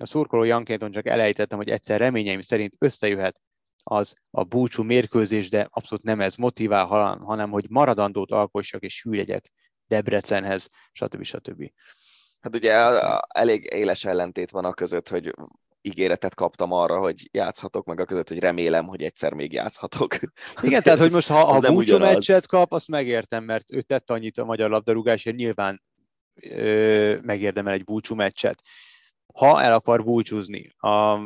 A 0.00 0.06
szurkoló 0.06 0.42
Jankéton 0.42 0.90
csak 0.90 1.06
elejtettem, 1.06 1.58
hogy 1.58 1.68
egyszer 1.68 1.98
reményeim 1.98 2.40
szerint 2.40 2.74
összejöhet 2.78 3.40
az 3.84 4.14
a 4.30 4.44
búcsú 4.44 4.82
mérkőzés, 4.82 5.48
de 5.48 5.68
abszolút 5.70 6.04
nem 6.04 6.20
ez 6.20 6.34
motivál, 6.34 6.84
hanem 7.16 7.50
hogy 7.50 7.66
maradandót 7.68 8.30
alkossak 8.30 8.82
és 8.82 9.02
hű 9.02 9.16
legyek 9.16 9.52
Debrecenhez, 9.86 10.68
stb. 10.92 11.22
stb. 11.22 11.70
Hát 12.40 12.54
ugye 12.54 12.72
elég 13.28 13.64
éles 13.72 14.04
ellentét 14.04 14.50
van 14.50 14.64
a 14.64 14.72
között, 14.72 15.08
hogy 15.08 15.34
ígéretet 15.80 16.34
kaptam 16.34 16.72
arra, 16.72 16.98
hogy 16.98 17.28
játszhatok, 17.32 17.86
meg 17.86 18.00
a 18.00 18.04
között, 18.04 18.28
hogy 18.28 18.38
remélem, 18.38 18.86
hogy 18.86 19.02
egyszer 19.02 19.32
még 19.32 19.52
játszhatok. 19.52 20.16
Igen, 20.62 20.82
tehát, 20.82 20.98
hogy 20.98 21.12
most 21.12 21.28
ha, 21.28 21.44
ha 21.44 21.60
búcsú 21.60 21.98
meccset 21.98 22.46
kap, 22.46 22.72
azt 22.72 22.88
megértem, 22.88 23.44
mert 23.44 23.72
ő 23.72 23.82
tett 23.82 24.10
annyit 24.10 24.38
a 24.38 24.44
magyar 24.44 24.70
labdarúgásért, 24.70 25.36
nyilván 25.36 25.82
ö, 26.42 27.18
megérdemel 27.22 27.72
egy 27.72 27.84
búcsú 27.84 28.14
meccset. 28.14 28.60
Ha 29.34 29.62
el 29.62 29.72
akar 29.72 30.04
búcsúzni, 30.04 30.68
a, 30.76 31.18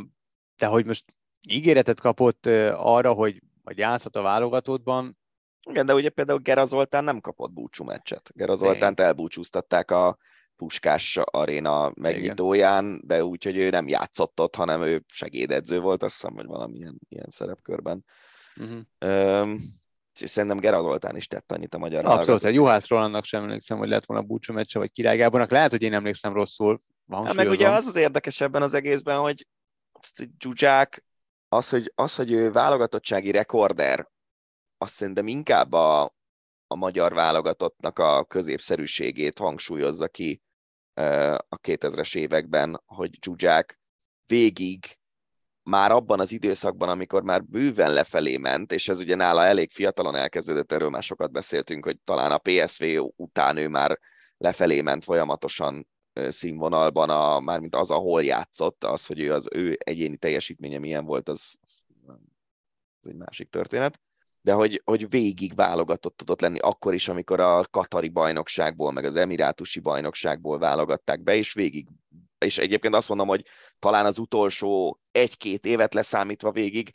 de 0.57 0.67
hogy 0.67 0.85
most 0.85 1.05
ígéretet 1.53 2.01
kapott 2.01 2.47
arra, 2.77 3.13
hogy 3.13 3.43
vagy 3.63 3.79
játszhat 3.79 4.17
a 4.17 4.23
válogatottban. 4.23 5.19
Igen, 5.71 5.87
de 5.87 5.95
ugye 5.95 6.09
például 6.09 6.39
Gera 6.39 6.65
Zoltán 6.65 7.05
nem 7.05 7.21
kapott 7.21 7.53
búcsú 7.53 7.85
meccset. 7.85 8.31
Gera 8.35 8.55
Zoltánt 8.55 9.01
elbúcsúztatták 9.01 9.91
a 9.91 10.19
Puskás 10.57 11.17
aréna 11.17 11.93
megnyitóján, 11.95 12.85
Igen. 12.85 13.01
de 13.05 13.25
úgy, 13.25 13.45
hogy 13.45 13.57
ő 13.57 13.71
nem 13.71 13.89
játszott 13.89 14.41
ott, 14.41 14.55
hanem 14.55 14.83
ő 14.83 15.05
segédedző 15.07 15.81
volt, 15.81 16.03
azt 16.03 16.13
hiszem, 16.13 16.35
hogy 16.35 16.47
valamilyen 16.47 16.99
ilyen 17.09 17.29
szerepkörben. 17.31 18.05
Uh-huh. 18.57 18.81
Üm, 18.99 19.61
szerintem 20.13 20.59
Gerard 20.59 20.85
Oltán 20.85 21.17
is 21.17 21.27
tett 21.27 21.53
annyit 21.53 21.75
a 21.75 21.79
magyar 21.79 22.07
Abszolút, 22.07 22.45
egy 22.45 22.55
Juhász 22.55 22.89
Rolandnak 22.89 23.25
sem 23.25 23.43
emlékszem, 23.43 23.79
hogy 23.79 23.89
lett 23.89 24.05
volna 24.05 24.23
búcsú 24.23 24.53
meccse, 24.53 24.79
vagy 24.79 24.93
Király 24.93 25.17
Gábornak. 25.17 25.51
Lehet, 25.51 25.71
hogy 25.71 25.83
én 25.83 25.95
emlékszem 25.95 26.33
rosszul. 26.33 26.81
Hát 27.11 27.35
meg 27.35 27.49
ugye 27.49 27.69
az 27.69 27.87
az 27.87 27.97
érdekes 27.97 28.41
ebben 28.41 28.63
az 28.63 28.75
egészben, 28.75 29.19
hogy 29.19 29.47
Zsuzsák, 30.39 31.05
az, 31.49 31.69
hogy, 31.69 31.93
az, 31.95 32.15
hogy 32.15 32.33
ő 32.33 32.53
válogatottsági 32.53 33.31
rekorder, 33.31 34.09
azt 34.79 34.95
szerintem 34.95 35.27
inkább 35.27 35.73
a, 35.73 36.03
a 36.67 36.75
magyar 36.75 37.15
válogatottnak 37.15 37.99
a 37.99 38.25
középszerűségét 38.25 39.39
hangsúlyozza 39.39 40.09
ki, 40.09 40.43
a 41.49 41.59
2000-es 41.63 42.17
években, 42.17 42.83
hogy 42.87 43.19
Zsuzsák 43.25 43.81
végig 44.27 44.99
már 45.63 45.91
abban 45.91 46.21
az 46.21 46.33
időszakban, 46.33 46.89
amikor 46.89 47.23
már 47.23 47.45
bőven 47.45 47.93
lefelé 47.93 48.37
ment, 48.37 48.73
és 48.73 48.89
ez 48.89 49.01
ugye 49.01 49.15
nála 49.15 49.45
elég 49.45 49.71
fiatalon 49.71 50.15
elkezdődött, 50.15 50.73
erről 50.73 50.91
már 50.91 51.03
sokat 51.03 51.33
beszéltünk, 51.33 51.85
hogy 51.85 51.99
talán 52.05 52.33
a 52.33 52.39
PSV 52.39 52.85
után 53.17 53.57
ő 53.57 53.69
már 53.69 53.99
lefelé 54.37 54.81
ment 54.81 55.05
folyamatosan 55.05 55.89
színvonalban, 56.29 57.11
a, 57.11 57.41
mármint 57.41 57.75
az, 57.75 57.91
ahol 57.91 58.25
játszott, 58.25 58.85
az, 58.85 59.07
hogy 59.07 59.21
ő 59.21 59.35
az 59.35 59.49
ő 59.51 59.79
egyéni 59.79 60.16
teljesítménye 60.16 60.79
milyen 60.79 61.05
volt, 61.05 61.29
az, 61.29 61.59
az 63.01 63.09
egy 63.09 63.16
másik 63.16 63.51
történet 63.51 64.01
de 64.49 64.53
hogy, 64.53 64.83
hogy 64.85 65.09
végig 65.09 65.55
válogatott 65.55 66.16
tudott 66.16 66.41
lenni 66.41 66.59
akkor 66.59 66.95
is, 66.95 67.09
amikor 67.09 67.41
a 67.41 67.64
Katari 67.64 68.09
bajnokságból, 68.09 68.93
meg 68.93 69.05
az 69.05 69.16
Emirátusi 69.16 69.81
bajnokságból 69.81 70.59
válogatták 70.59 71.23
be, 71.23 71.35
és 71.35 71.53
végig, 71.53 71.89
és 72.39 72.59
egyébként 72.59 72.95
azt 72.95 73.09
mondom, 73.09 73.29
hogy 73.29 73.47
talán 73.79 74.07
az 74.07 74.19
utolsó 74.19 75.01
egy-két 75.11 75.64
évet 75.64 75.95
leszámítva 75.95 76.53
végig 76.53 76.91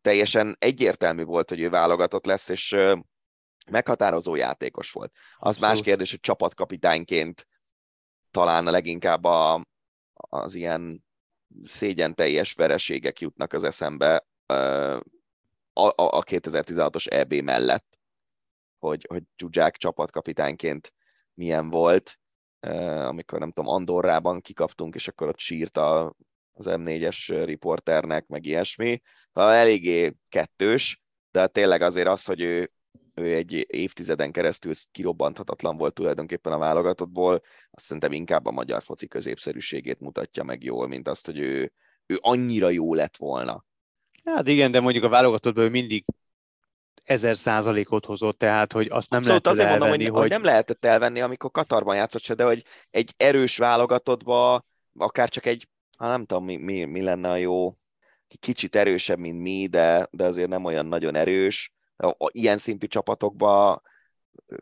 teljesen 0.00 0.56
egyértelmű 0.58 1.24
volt, 1.24 1.48
hogy 1.48 1.60
ő 1.60 1.70
válogatott 1.70 2.26
lesz, 2.26 2.48
és 2.48 2.76
meghatározó 3.70 4.34
játékos 4.34 4.92
volt. 4.92 5.12
Az 5.14 5.46
Abszolút. 5.46 5.68
más 5.68 5.80
kérdés, 5.80 6.10
hogy 6.10 6.20
csapatkapitányként 6.20 7.46
talán 8.30 8.64
leginkább 8.64 9.24
a, 9.24 9.66
az 10.12 10.54
ilyen 10.54 11.04
szégyen 11.64 12.14
teljes 12.14 12.52
vereségek 12.52 13.20
jutnak 13.20 13.52
az 13.52 13.64
eszembe, 13.64 14.26
a, 15.72 15.92
a 15.94 16.22
2016-os 16.22 17.12
EB 17.12 17.34
mellett, 17.34 17.98
hogy, 18.78 19.06
hogy 19.08 19.22
Zsuzsák 19.36 19.76
csapatkapitányként 19.76 20.94
milyen 21.34 21.70
volt, 21.70 22.18
amikor 23.06 23.38
nem 23.38 23.52
tudom, 23.52 23.74
Andorrában 23.74 24.40
kikaptunk, 24.40 24.94
és 24.94 25.08
akkor 25.08 25.28
ott 25.28 25.38
sírt 25.38 25.76
a, 25.76 26.14
az 26.52 26.66
M4-es 26.68 27.42
riporternek, 27.44 28.26
meg 28.26 28.44
ilyesmi. 28.44 29.00
Eléggé 29.32 30.14
kettős, 30.28 31.02
de 31.30 31.46
tényleg 31.46 31.82
azért 31.82 32.08
az, 32.08 32.24
hogy 32.24 32.40
ő, 32.40 32.72
ő 33.20 33.34
egy 33.34 33.66
évtizeden 33.68 34.32
keresztül 34.32 34.72
kirobbanthatatlan 34.90 35.76
volt 35.76 35.94
tulajdonképpen 35.94 36.52
a 36.52 36.58
válogatottból, 36.58 37.42
azt 37.70 37.84
szerintem 37.84 38.12
inkább 38.12 38.46
a 38.46 38.50
magyar 38.50 38.82
foci 38.82 39.06
középszerűségét 39.06 40.00
mutatja 40.00 40.42
meg 40.42 40.64
jól, 40.64 40.88
mint 40.88 41.08
azt, 41.08 41.26
hogy 41.26 41.38
ő, 41.38 41.72
ő 42.06 42.18
annyira 42.20 42.68
jó 42.68 42.94
lett 42.94 43.16
volna. 43.16 43.64
Hát 44.24 44.48
igen, 44.48 44.70
de 44.70 44.80
mondjuk 44.80 45.04
a 45.04 45.08
válogatottból 45.08 45.68
mindig 45.68 46.04
ezer 47.04 47.36
százalékot 47.36 48.04
hozott, 48.04 48.38
tehát 48.38 48.72
hogy 48.72 48.88
azt 48.90 49.10
nem 49.10 49.18
Abszolút, 49.18 49.44
lehet 49.44 49.58
azért 49.58 49.68
elvenni, 49.68 49.90
mondom, 49.90 50.12
hogy, 50.12 50.20
hogy... 50.20 50.30
nem 50.30 50.44
lehetett 50.44 50.84
elvenni, 50.84 51.20
amikor 51.20 51.50
Katarban 51.50 51.96
játszott 51.96 52.22
se, 52.22 52.34
de 52.34 52.44
hogy 52.44 52.64
egy 52.90 53.14
erős 53.16 53.56
válogatottba, 53.56 54.64
akár 54.98 55.28
csak 55.28 55.46
egy, 55.46 55.68
hát 55.98 56.10
nem 56.10 56.24
tudom, 56.24 56.44
mi, 56.44 56.56
mi, 56.56 56.84
mi 56.84 57.02
lenne 57.02 57.30
a 57.30 57.36
jó, 57.36 57.76
kicsit 58.40 58.76
erősebb, 58.76 59.18
mint 59.18 59.40
mi, 59.40 59.66
de, 59.66 60.08
de 60.10 60.24
azért 60.24 60.48
nem 60.48 60.64
olyan 60.64 60.86
nagyon 60.86 61.14
erős. 61.14 61.72
Ilyen 62.32 62.58
szintű 62.58 62.86
csapatokba 62.86 63.82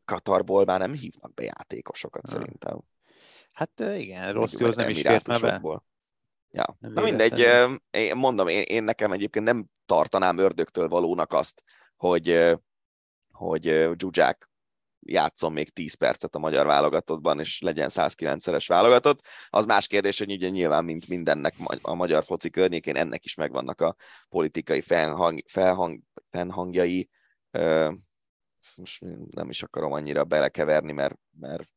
Katarból 0.05 0.65
már 0.65 0.79
nem 0.79 0.93
hívnak 0.93 1.35
be 1.35 1.43
játékosokat, 1.43 2.27
szerintem. 2.27 2.81
Hát 3.53 3.81
igen, 3.81 4.33
rossz 4.33 4.59
jó, 4.59 4.69
nem 4.69 4.89
is 4.89 5.01
fért 5.01 5.41
be. 5.41 5.61
Ja. 6.51 6.77
Nem 6.79 6.93
Na 6.93 7.03
mindegy, 7.03 7.39
én 7.91 8.17
mondom, 8.17 8.49
én, 8.49 8.63
én 8.63 8.85
nekem 8.85 9.13
egyébként 9.13 9.45
nem 9.45 9.67
tartanám 9.87 10.39
ördögtől 10.39 10.89
valónak 10.89 11.33
azt, 11.33 11.63
hogy, 11.97 12.55
hogy 13.33 13.91
Zsuzsák 13.99 14.51
játszon 15.01 15.53
még 15.53 15.71
10 15.71 15.95
percet 15.95 16.35
a 16.35 16.39
magyar 16.39 16.67
válogatottban, 16.67 17.41
és 17.41 17.61
legyen 17.61 17.89
109-szeres 17.93 18.65
válogatott. 18.67 19.27
Az 19.49 19.65
más 19.65 19.87
kérdés, 19.87 20.19
hogy 20.19 20.33
ugye 20.33 20.49
nyilván, 20.49 20.85
mint 20.85 21.09
mindennek 21.09 21.55
a 21.83 21.95
magyar 21.95 22.25
foci 22.25 22.51
környékén, 22.51 22.97
ennek 22.97 23.25
is 23.25 23.35
megvannak 23.35 23.81
a 23.81 23.97
politikai 24.29 24.81
felhang, 24.81 25.41
felhang, 25.47 26.01
fennhangjai. 26.31 27.11
Ezt 28.61 28.77
most 28.77 29.05
nem 29.31 29.49
is 29.49 29.63
akarom 29.63 29.93
annyira 29.93 30.25
belekeverni, 30.25 30.93
mert, 30.93 31.19
mert 31.39 31.69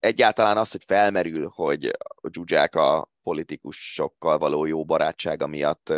egyáltalán 0.00 0.56
az, 0.56 0.70
hogy 0.70 0.84
felmerül, 0.84 1.48
hogy 1.48 1.86
a 2.04 2.28
Zsuzsák 2.32 2.74
a 2.74 3.10
politikusokkal 3.22 4.38
való 4.38 4.64
jó 4.64 4.84
barátsága 4.84 5.46
miatt 5.46 5.92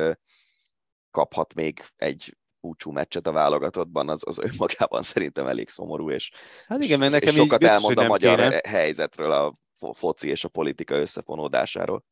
kaphat 1.11 1.55
még 1.55 1.85
egy 1.97 2.37
búcsú 2.61 2.91
meccset 2.91 3.27
a 3.27 3.33
válogatottban, 3.33 4.09
az, 4.09 4.23
az 4.27 4.39
önmagában 4.39 5.03
szerintem 5.13 5.47
elég 5.47 5.69
szomorú, 5.69 6.11
és, 6.11 6.31
Hát 6.67 6.83
igen, 6.83 6.99
mert 6.99 7.13
és 7.13 7.19
nekem 7.19 7.35
így 7.35 7.41
sokat 7.41 7.59
biztos, 7.59 7.77
elmond 7.77 7.99
a 7.99 8.07
magyar 8.07 8.39
kéne. 8.39 8.61
helyzetről, 8.69 9.31
a 9.31 9.59
fo- 9.79 9.97
foci 9.97 10.29
és 10.29 10.45
a 10.45 10.49
politika 10.49 10.95
összefonódásáról. 10.95 12.05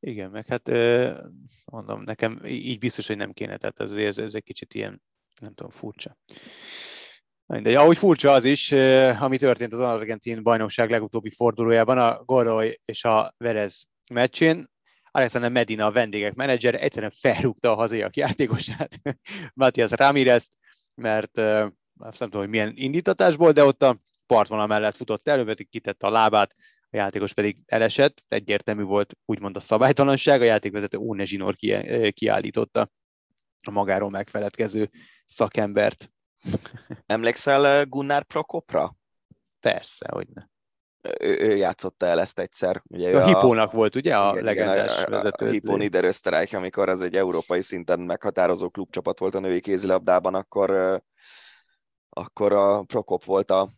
Igen, 0.00 0.30
meg 0.30 0.46
hát 0.46 0.68
mondom, 1.64 2.02
nekem 2.02 2.40
így 2.44 2.78
biztos, 2.78 3.06
hogy 3.06 3.16
nem 3.16 3.32
kéne, 3.32 3.56
tehát 3.56 3.80
ez, 3.80 3.92
ez, 3.92 4.18
ez 4.18 4.34
egy 4.34 4.42
kicsit 4.42 4.74
ilyen, 4.74 5.02
nem 5.40 5.54
tudom, 5.54 5.70
furcsa. 5.70 6.16
De 7.46 7.78
ahogy 7.78 7.96
furcsa 7.98 8.32
az 8.32 8.44
is, 8.44 8.70
ö, 8.70 9.10
ami 9.18 9.38
történt 9.38 9.72
az 9.72 9.80
argentin 9.80 10.42
bajnokság 10.42 10.90
legutóbbi 10.90 11.30
fordulójában, 11.30 11.98
a 11.98 12.22
Goroy 12.24 12.80
és 12.84 13.04
a 13.04 13.34
Verez 13.36 13.82
meccsén, 14.12 14.70
Alexander 15.10 15.50
Medina, 15.50 15.86
a 15.86 15.92
vendégek 15.92 16.34
menedzsere 16.34 16.78
egyszerűen 16.78 17.12
felrúgta 17.20 17.70
a 17.70 17.74
hazaiak 17.74 18.16
játékosát, 18.16 19.00
Matthias 19.54 19.90
Ramirez, 19.90 20.48
mert 20.94 21.38
ö, 21.38 21.66
azt 21.98 22.18
nem 22.18 22.28
tudom, 22.28 22.40
hogy 22.40 22.50
milyen 22.50 22.72
indítatásból, 22.74 23.52
de 23.52 23.64
ott 23.64 23.82
a 23.82 23.96
partvonal 24.26 24.66
mellett 24.66 24.96
futott 24.96 25.28
elő, 25.28 25.44
pedig 25.44 25.68
kitette 25.68 26.06
a 26.06 26.10
lábát, 26.10 26.54
a 26.90 26.96
játékos 26.96 27.32
pedig 27.32 27.56
elesett, 27.66 28.22
egyértelmű 28.28 28.82
volt 28.82 29.16
úgymond 29.24 29.56
a 29.56 29.60
szabálytalanság, 29.60 30.40
a 30.40 30.44
játékvezető 30.44 30.98
Óne 30.98 31.24
Zsinór 31.24 31.56
ki- 31.56 32.12
kiállította 32.12 32.90
a 33.62 33.70
magáról 33.70 34.10
megfeledkező 34.10 34.90
szakembert. 35.26 36.10
Emlékszel 37.06 37.64
ö, 37.64 37.84
Gunnar 37.84 38.22
Prokopra? 38.24 38.96
Persze, 39.60 40.06
hogy 40.12 40.26
ne. 40.34 40.42
Ő, 41.18 41.38
ő 41.38 41.56
játszotta 41.56 42.06
el 42.06 42.20
ezt 42.20 42.38
egyszer. 42.38 42.82
Ugye 42.84 43.10
ő 43.10 43.16
A 43.16 43.26
Hipónak 43.26 43.72
volt, 43.72 43.96
ugye, 43.96 44.16
a 44.16 44.30
igen, 44.30 44.44
legendás 44.44 44.98
igen, 44.98 45.12
a- 45.12 45.18
a- 45.18 45.22
vezető. 45.22 45.58
A 45.68 45.76
Niederösterreich, 45.76 46.54
amikor 46.54 46.88
ez 46.88 47.00
egy 47.00 47.16
európai 47.16 47.62
szinten 47.62 48.00
meghatározó 48.00 48.68
klubcsapat 48.68 49.18
volt 49.18 49.34
a 49.34 49.38
női 49.38 49.60
kézilabdában, 49.60 50.34
akkor, 50.34 50.70
ö, 50.70 50.96
akkor 52.08 52.52
a 52.52 52.82
Prokop 52.82 53.24
volt 53.24 53.50
a 53.50 53.68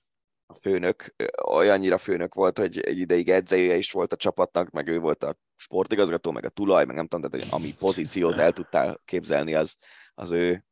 a 0.50 0.54
főnök, 0.60 1.14
olyannyira 1.46 1.98
főnök 1.98 2.34
volt, 2.34 2.58
hogy 2.58 2.80
egy 2.80 2.98
ideig 2.98 3.28
edzője 3.30 3.76
is 3.76 3.92
volt 3.92 4.12
a 4.12 4.16
csapatnak, 4.16 4.70
meg 4.70 4.88
ő 4.88 4.98
volt 4.98 5.22
a 5.22 5.36
sportigazgató, 5.58 6.30
meg 6.30 6.44
a 6.44 6.48
tulaj, 6.48 6.84
meg 6.84 6.96
nem 6.96 7.06
tudom, 7.06 7.30
tehát 7.30 7.46
hogy 7.46 7.60
ami 7.60 7.74
pozíciót 7.74 8.38
el 8.38 8.52
tudtál 8.52 9.00
képzelni, 9.04 9.54
az, 9.54 9.76
az 10.14 10.30
ő, 10.30 10.64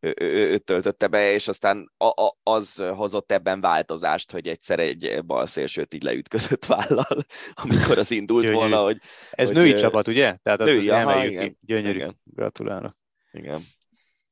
ő, 0.00 0.14
ő, 0.20 0.50
ő, 0.50 0.58
töltötte 0.58 1.06
be, 1.06 1.32
és 1.32 1.48
aztán 1.48 1.92
a, 1.96 2.22
a, 2.22 2.36
az 2.42 2.82
hozott 2.94 3.32
ebben 3.32 3.60
változást, 3.60 4.32
hogy 4.32 4.48
egyszer 4.48 4.80
egy 4.80 5.24
balszélsőt 5.24 5.94
így 5.94 6.02
leütközött 6.02 6.66
vállal, 6.74 7.24
amikor 7.54 7.98
az 7.98 8.10
indult 8.10 8.44
Gyönyörű. 8.44 8.60
volna, 8.60 8.82
hogy 8.82 8.98
Ez 9.30 9.46
hogy, 9.46 9.56
női 9.56 9.72
ö, 9.72 9.78
csapat, 9.78 10.08
ugye? 10.08 10.36
Tehát 10.42 10.58
női, 10.58 10.78
azt 10.78 10.88
aha, 10.88 11.12
emeljük 11.12 11.32
igen. 11.32 11.48
ki. 11.48 11.58
Gyönyörű. 11.60 11.96
Igen. 11.96 12.20
Gratulálok. 12.24 12.96
igen, 13.32 13.60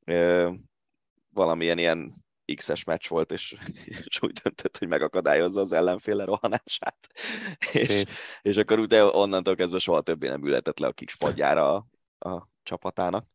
ö, 0.05 0.51
valamilyen 1.31 1.79
ilyen 1.79 2.24
X-es 2.55 2.85
meccs 2.85 3.09
volt, 3.09 3.33
és, 3.33 3.57
és 4.09 4.23
úgy 4.23 4.33
döntött, 4.43 4.79
hogy 4.79 4.89
megakadályozza 4.89 5.61
az 5.61 5.73
ellenféle 5.73 6.25
rohanását. 6.25 6.97
És, 7.73 8.05
és 8.43 8.57
akkor 8.57 8.79
ugye 8.79 9.05
onnantól 9.05 9.55
kezdve 9.55 9.79
soha 9.79 10.01
többé 10.03 10.29
nem 10.29 10.45
ülhetett 10.47 10.79
le 10.79 10.87
a 10.87 10.93
kikspadjára 10.93 11.75
a, 11.75 11.87
a 12.31 12.49
csapatának. 12.63 13.27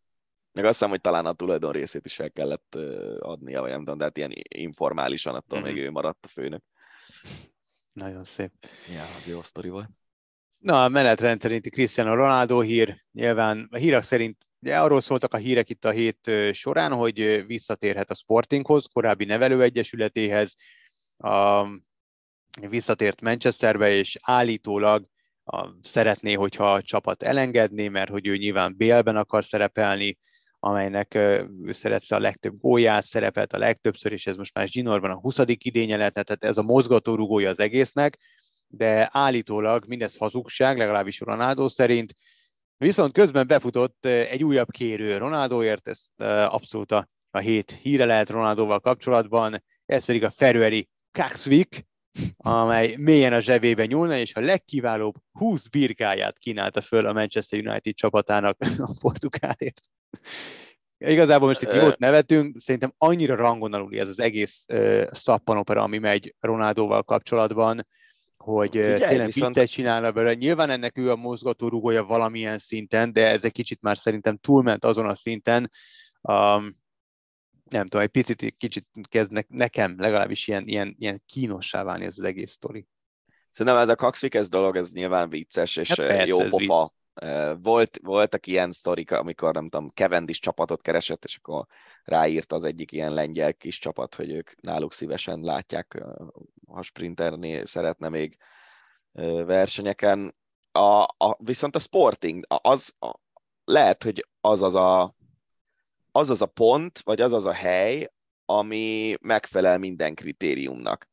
Meg 0.53 0.63
azt 0.63 0.73
hiszem, 0.73 0.89
hogy 0.89 1.01
talán 1.01 1.25
a 1.25 1.33
tulajdon 1.33 1.71
részét 1.71 2.05
is 2.05 2.19
el 2.19 2.31
kellett 2.31 2.75
adnia, 3.19 3.61
vagy 3.61 3.69
nem 3.69 3.79
tudom, 3.79 3.97
de 3.97 4.03
hát 4.03 4.17
ilyen 4.17 4.31
informálisan 4.55 5.35
attól 5.35 5.59
Mhm. 5.59 5.67
még 5.67 5.77
ő 5.77 5.91
maradt 5.91 6.25
a 6.25 6.27
főnök. 6.27 6.63
Nagyon 7.93 8.23
szép. 8.23 8.51
Ja, 8.95 9.01
az 9.17 9.27
jó 9.27 9.41
sztori 9.41 9.69
volt. 9.69 9.89
Na, 10.57 10.83
a 10.83 10.87
menetrend 10.87 11.41
szerinti 11.41 11.69
Cristiano 11.69 12.13
Ronaldo 12.15 12.59
hír, 12.61 13.05
nyilván 13.11 13.67
a 13.71 13.77
hírek 13.77 14.03
szerint 14.03 14.47
ugye 14.61 14.79
arról 14.79 15.01
szóltak 15.01 15.33
a 15.33 15.37
hírek 15.37 15.69
itt 15.69 15.85
a 15.85 15.89
hét 15.89 16.31
során, 16.51 16.93
hogy 16.93 17.45
visszatérhet 17.45 18.09
a 18.09 18.15
Sportinghoz, 18.15 18.85
korábbi 18.93 19.25
nevelőegyesületéhez, 19.25 20.55
a, 21.17 21.65
visszatért 22.69 23.21
Manchesterbe, 23.21 23.89
és 23.89 24.17
állítólag 24.21 25.07
a, 25.43 25.67
szeretné, 25.81 26.33
hogyha 26.33 26.73
a 26.73 26.81
csapat 26.81 27.23
elengedné, 27.23 27.87
mert 27.87 28.09
hogy 28.09 28.27
ő 28.27 28.37
nyilván 28.37 28.75
BL-ben 28.77 29.15
akar 29.15 29.45
szerepelni, 29.45 30.17
amelynek 30.59 31.15
ő 31.15 31.71
szeretse 31.71 32.15
a 32.15 32.19
legtöbb 32.19 32.59
gólját, 32.59 33.03
szerepelt 33.03 33.53
a 33.53 33.57
legtöbbször, 33.57 34.11
és 34.11 34.27
ez 34.27 34.35
most 34.35 34.53
már 34.53 34.67
Zsinorban 34.67 35.11
a 35.11 35.19
20. 35.19 35.39
idénye 35.45 35.97
lehetne, 35.97 36.23
tehát 36.23 36.43
ez 36.43 36.57
a 36.57 36.61
mozgató 36.61 37.15
rugója 37.15 37.49
az 37.49 37.59
egésznek, 37.59 38.17
de 38.67 39.09
állítólag 39.11 39.85
mindez 39.87 40.17
hazugság, 40.17 40.77
legalábbis 40.77 41.19
Ronaldo 41.19 41.69
szerint. 41.69 42.13
Viszont 42.79 43.13
közben 43.13 43.47
befutott 43.47 44.05
egy 44.05 44.43
újabb 44.43 44.71
kérő 44.71 45.17
Ronaldoért, 45.17 45.87
ez 45.87 45.99
eh, 46.15 46.53
abszolút 46.53 46.91
a, 46.91 47.07
a 47.31 47.37
hét 47.37 47.71
híre 47.71 48.05
lehet 48.05 48.29
Ronaldoval 48.29 48.79
kapcsolatban, 48.79 49.63
ez 49.85 50.05
pedig 50.05 50.23
a 50.23 50.29
Feröeri 50.29 50.89
Kaxvik, 51.11 51.85
amely 52.37 52.95
mélyen 52.97 53.33
a 53.33 53.39
zsebébe 53.39 53.85
nyúlna, 53.85 54.17
és 54.17 54.35
a 54.35 54.39
legkiválóbb 54.39 55.15
20 55.31 55.67
birkáját 55.67 56.37
kínálta 56.37 56.81
föl 56.81 57.05
a 57.05 57.13
Manchester 57.13 57.59
United 57.59 57.93
csapatának 57.93 58.57
a 58.77 58.97
portugálért. 59.01 59.81
Igazából 60.97 61.47
most 61.47 61.61
itt 61.61 61.73
jót 61.73 61.97
nevetünk, 61.97 62.57
szerintem 62.57 62.93
annyira 62.97 63.35
rangon 63.35 63.73
aluli 63.73 63.99
ez 63.99 64.09
az 64.09 64.19
egész 64.19 64.65
uh, 64.73 65.07
szappanopera, 65.11 65.81
ami 65.81 65.97
megy 65.97 66.35
Ronaldoval 66.39 67.03
kapcsolatban, 67.03 67.87
hogy 68.43 68.69
Figyelj, 68.71 68.97
tényleg 68.97 69.25
viszont- 69.25 69.53
viccet 69.55 69.69
csinálna 69.69 70.11
belőle. 70.11 70.33
Nyilván 70.33 70.69
ennek 70.69 70.97
ő 70.97 71.11
a 71.11 71.15
mozgatórugója 71.15 72.03
valamilyen 72.03 72.59
szinten, 72.59 73.13
de 73.13 73.31
ez 73.31 73.43
egy 73.43 73.51
kicsit 73.51 73.81
már 73.81 73.97
szerintem 73.97 74.37
túlment 74.37 74.85
azon 74.85 75.05
a 75.05 75.15
szinten. 75.15 75.71
Um, 76.21 76.77
nem 77.69 77.83
tudom, 77.83 78.01
egy 78.01 78.07
picit, 78.07 78.55
kicsit 78.57 78.87
kezd 79.09 79.31
ne- 79.31 79.41
nekem 79.47 79.95
legalábbis 79.99 80.47
ilyen, 80.47 80.67
ilyen, 80.67 80.95
ilyen 80.97 81.23
kínossá 81.25 81.83
válni 81.83 82.05
ez 82.05 82.17
az 82.17 82.23
egész 82.23 82.51
sztori. 82.51 82.87
Szerintem 83.51 83.81
ez 83.81 83.89
a 83.89 83.95
Kaxvik, 83.95 84.33
ez 84.33 84.49
dolog, 84.49 84.75
ez 84.75 84.91
nyilván 84.91 85.29
vicces, 85.29 85.75
és 85.75 85.87
Hát 85.87 85.97
persze, 85.97 86.27
jó 86.27 86.37
pofa. 86.37 86.93
Volt, 87.61 87.99
voltak 88.03 88.47
ilyen 88.47 88.71
sztorik, 88.71 89.11
amikor 89.11 89.53
nem 89.53 89.69
tudom, 89.69 89.87
Cavendish 89.87 90.39
csapatot 90.39 90.81
keresett, 90.81 91.23
és 91.23 91.39
akkor 91.41 91.65
ráírt 92.03 92.51
az 92.51 92.63
egyik 92.63 92.91
ilyen 92.91 93.13
lengyel 93.13 93.53
kis 93.53 93.79
csapat, 93.79 94.15
hogy 94.15 94.31
ők 94.31 94.61
náluk 94.61 94.93
szívesen 94.93 95.39
látják, 95.39 96.03
ha 96.71 96.81
sprinternél 96.81 97.65
szeretne 97.65 98.09
még 98.09 98.37
versenyeken. 99.45 100.35
A, 100.71 101.01
a, 101.01 101.37
viszont 101.37 101.75
a 101.75 101.79
Sporting, 101.79 102.45
az 102.47 102.93
a, 102.99 103.13
lehet, 103.63 104.03
hogy 104.03 104.27
az 104.41 104.61
az 104.61 104.75
a, 104.75 105.15
az 106.11 106.29
az 106.29 106.41
a 106.41 106.45
pont, 106.45 106.99
vagy 106.99 107.21
az 107.21 107.33
az 107.33 107.45
a 107.45 107.53
hely, 107.53 108.09
ami 108.45 109.15
megfelel 109.21 109.77
minden 109.77 110.15
kritériumnak. 110.15 111.09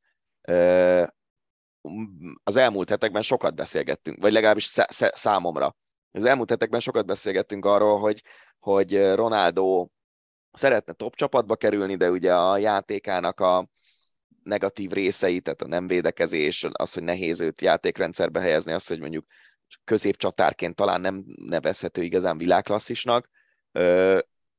Az 2.43 2.57
elmúlt 2.57 2.89
hetekben 2.89 3.23
sokat 3.23 3.55
beszélgettünk, 3.55 4.23
vagy 4.23 4.33
legalábbis 4.33 4.65
szá- 4.65 4.91
szá- 4.91 5.16
számomra. 5.16 5.77
Az 6.12 6.24
elmúlt 6.24 6.51
hetekben 6.51 6.81
sokat 6.81 7.07
beszélgettünk 7.07 7.65
arról, 7.65 8.01
hogy, 8.01 8.23
hogy 8.59 9.15
Ronaldo 9.15 9.89
szeretne 10.53 10.93
top 10.93 11.15
csapatba 11.15 11.57
kerülni, 11.57 11.97
de 11.97 12.11
ugye 12.11 12.35
a 12.35 12.59
játékának 12.59 13.41
a 13.41 13.69
negatív 14.47 14.90
részei, 14.90 15.40
tehát 15.40 15.62
a 15.62 15.66
nem 15.66 15.86
védekezés, 15.86 16.66
az, 16.73 16.93
hogy 16.93 17.02
nehéz 17.02 17.40
őt 17.40 17.60
játékrendszerbe 17.60 18.40
helyezni, 18.40 18.73
az, 18.73 18.86
hogy 18.86 19.01
mondjuk 19.01 19.27
középcsatárként 19.85 20.74
talán 20.74 21.01
nem 21.01 21.24
nevezhető 21.36 22.02
igazán 22.02 22.39
világklasszisnak, 22.39 23.28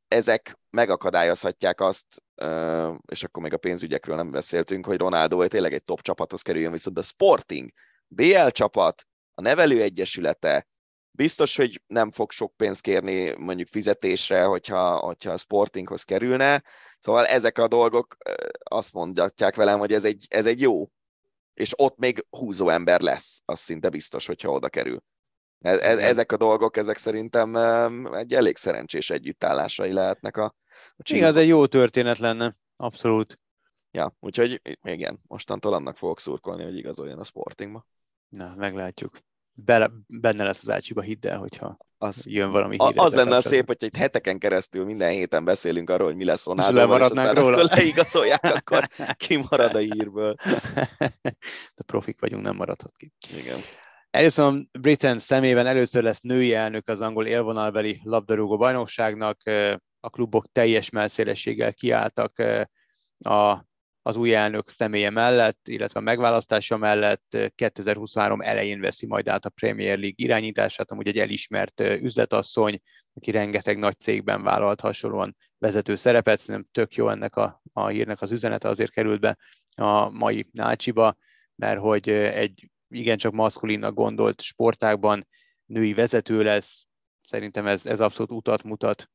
ezek 0.07 0.59
megakadályozhatják 0.69 1.81
azt, 1.81 2.05
és 3.05 3.23
akkor 3.23 3.43
még 3.43 3.53
a 3.53 3.57
pénzügyekről 3.57 4.15
nem 4.15 4.31
beszéltünk, 4.31 4.85
hogy 4.85 4.97
Ronaldo 4.97 5.47
tényleg 5.47 5.73
egy 5.73 5.83
top 5.83 6.01
csapathoz 6.01 6.41
kerüljön, 6.41 6.71
viszont 6.71 6.97
a 6.97 7.03
Sporting, 7.03 7.71
BL 8.07 8.47
csapat, 8.47 9.07
a 9.33 9.41
nevelőegyesülete, 9.41 10.67
biztos, 11.11 11.55
hogy 11.55 11.81
nem 11.87 12.11
fog 12.11 12.31
sok 12.31 12.55
pénzt 12.55 12.81
kérni 12.81 13.31
mondjuk 13.31 13.67
fizetésre, 13.67 14.43
hogyha, 14.43 14.97
hogyha 14.97 15.31
a 15.31 15.37
Sportinghoz 15.37 16.03
kerülne, 16.03 16.63
szóval 17.07 17.25
ezek 17.25 17.57
a 17.57 17.67
dolgok 17.67 18.17
azt 18.63 18.93
mondják 18.93 19.55
velem, 19.55 19.79
hogy 19.79 19.93
ez 19.93 20.05
egy, 20.05 20.25
ez 20.29 20.45
egy 20.45 20.61
jó, 20.61 20.89
és 21.53 21.73
ott 21.75 21.97
még 21.97 22.25
húzó 22.29 22.69
ember 22.69 23.01
lesz, 23.01 23.41
az 23.45 23.59
szinte 23.59 23.89
biztos, 23.89 24.25
hogyha 24.25 24.51
oda 24.51 24.69
kerül. 24.69 25.03
E- 25.59 25.69
e- 25.69 26.07
ezek 26.07 26.31
a 26.31 26.37
dolgok, 26.37 26.77
ezek 26.77 26.97
szerintem 26.97 27.55
egy 28.13 28.33
elég 28.33 28.57
szerencsés 28.57 29.09
együttállásai 29.09 29.91
lehetnek 29.91 30.37
a, 30.37 30.55
a 30.97 31.11
Igen, 31.11 31.27
ez 31.27 31.35
egy 31.35 31.47
jó 31.47 31.65
történet 31.65 32.17
lenne, 32.17 32.53
abszolút. 32.75 33.39
Ja, 33.91 34.15
úgyhogy 34.19 34.61
igen, 34.83 35.19
mostantól 35.27 35.73
annak 35.73 35.97
fogok 35.97 36.19
szurkolni, 36.19 36.63
hogy 36.63 36.77
igazoljon 36.77 37.19
a 37.19 37.23
Sportingba. 37.23 37.85
Na, 38.29 38.55
meglátjuk. 38.55 39.17
Bele, 39.65 39.91
benne 40.07 40.43
lesz 40.43 40.59
az 40.61 40.69
ácsiba, 40.69 41.01
hidd 41.01 41.27
el, 41.27 41.37
hogyha 41.37 41.77
az, 41.97 42.25
jön 42.25 42.51
valami 42.51 42.75
hír. 42.79 42.93
Az 42.95 43.13
lenne 43.13 43.35
a 43.35 43.41
szép, 43.41 43.65
hogy 43.65 43.75
egy 43.79 43.97
heteken 43.97 44.39
keresztül 44.39 44.85
minden 44.85 45.11
héten 45.11 45.45
beszélünk 45.45 45.89
arról, 45.89 46.07
hogy 46.07 46.15
mi 46.15 46.23
lesz 46.23 46.45
Ronaldo, 46.45 46.71
és 46.71 46.77
lemaradnánk 46.77 47.37
róla. 47.37 47.57
Akkor 47.57 47.69
leigazolják, 47.77 48.43
akkor 48.43 48.87
kimarad 49.15 49.75
a 49.75 49.77
hírből. 49.77 50.35
De 51.75 51.83
profik 51.85 52.19
vagyunk, 52.19 52.43
nem 52.43 52.55
maradhat 52.55 52.95
ki. 52.97 53.11
Igen. 53.37 53.59
Először 54.09 54.67
Britain 54.79 55.17
szemében 55.17 55.67
először 55.67 56.03
lesz 56.03 56.21
női 56.21 56.53
elnök 56.53 56.87
az 56.87 57.01
angol 57.01 57.25
élvonalbeli 57.25 58.01
labdarúgó 58.03 58.57
bajnokságnak. 58.57 59.41
A 59.99 60.09
klubok 60.09 60.51
teljes 60.51 60.89
melszélességgel 60.89 61.73
kiálltak 61.73 62.33
a 63.19 63.66
az 64.07 64.15
új 64.15 64.35
elnök 64.35 64.69
személye 64.69 65.09
mellett, 65.09 65.67
illetve 65.67 65.99
a 65.99 66.03
megválasztása 66.03 66.77
mellett 66.77 67.37
2023 67.55 68.41
elején 68.41 68.79
veszi 68.79 69.05
majd 69.05 69.27
át 69.27 69.45
a 69.45 69.49
Premier 69.49 69.97
League 69.97 70.15
irányítását, 70.15 70.91
amúgy 70.91 71.07
egy 71.07 71.17
elismert 71.17 71.79
üzletasszony, 71.79 72.81
aki 73.13 73.31
rengeteg 73.31 73.77
nagy 73.77 73.99
cégben 73.99 74.43
vállalt 74.43 74.79
hasonlóan 74.79 75.35
vezető 75.57 75.95
szerepet, 75.95 76.39
szerintem 76.39 76.69
tök 76.71 76.95
jó 76.95 77.09
ennek 77.09 77.35
a, 77.35 77.61
a 77.73 77.87
hírnek 77.87 78.21
az 78.21 78.31
üzenete, 78.31 78.67
azért 78.67 78.91
került 78.91 79.19
be 79.19 79.37
a 79.75 80.09
mai 80.09 80.49
Nácsiba, 80.51 81.17
mert 81.55 81.79
hogy 81.79 82.09
egy 82.09 82.69
igencsak 82.89 83.33
maszkulinnak 83.33 83.93
gondolt 83.93 84.41
sportákban 84.41 85.27
női 85.65 85.93
vezető 85.93 86.43
lesz, 86.43 86.85
szerintem 87.27 87.67
ez, 87.67 87.85
ez 87.85 87.99
abszolút 87.99 88.31
utat 88.31 88.63
mutat 88.63 89.09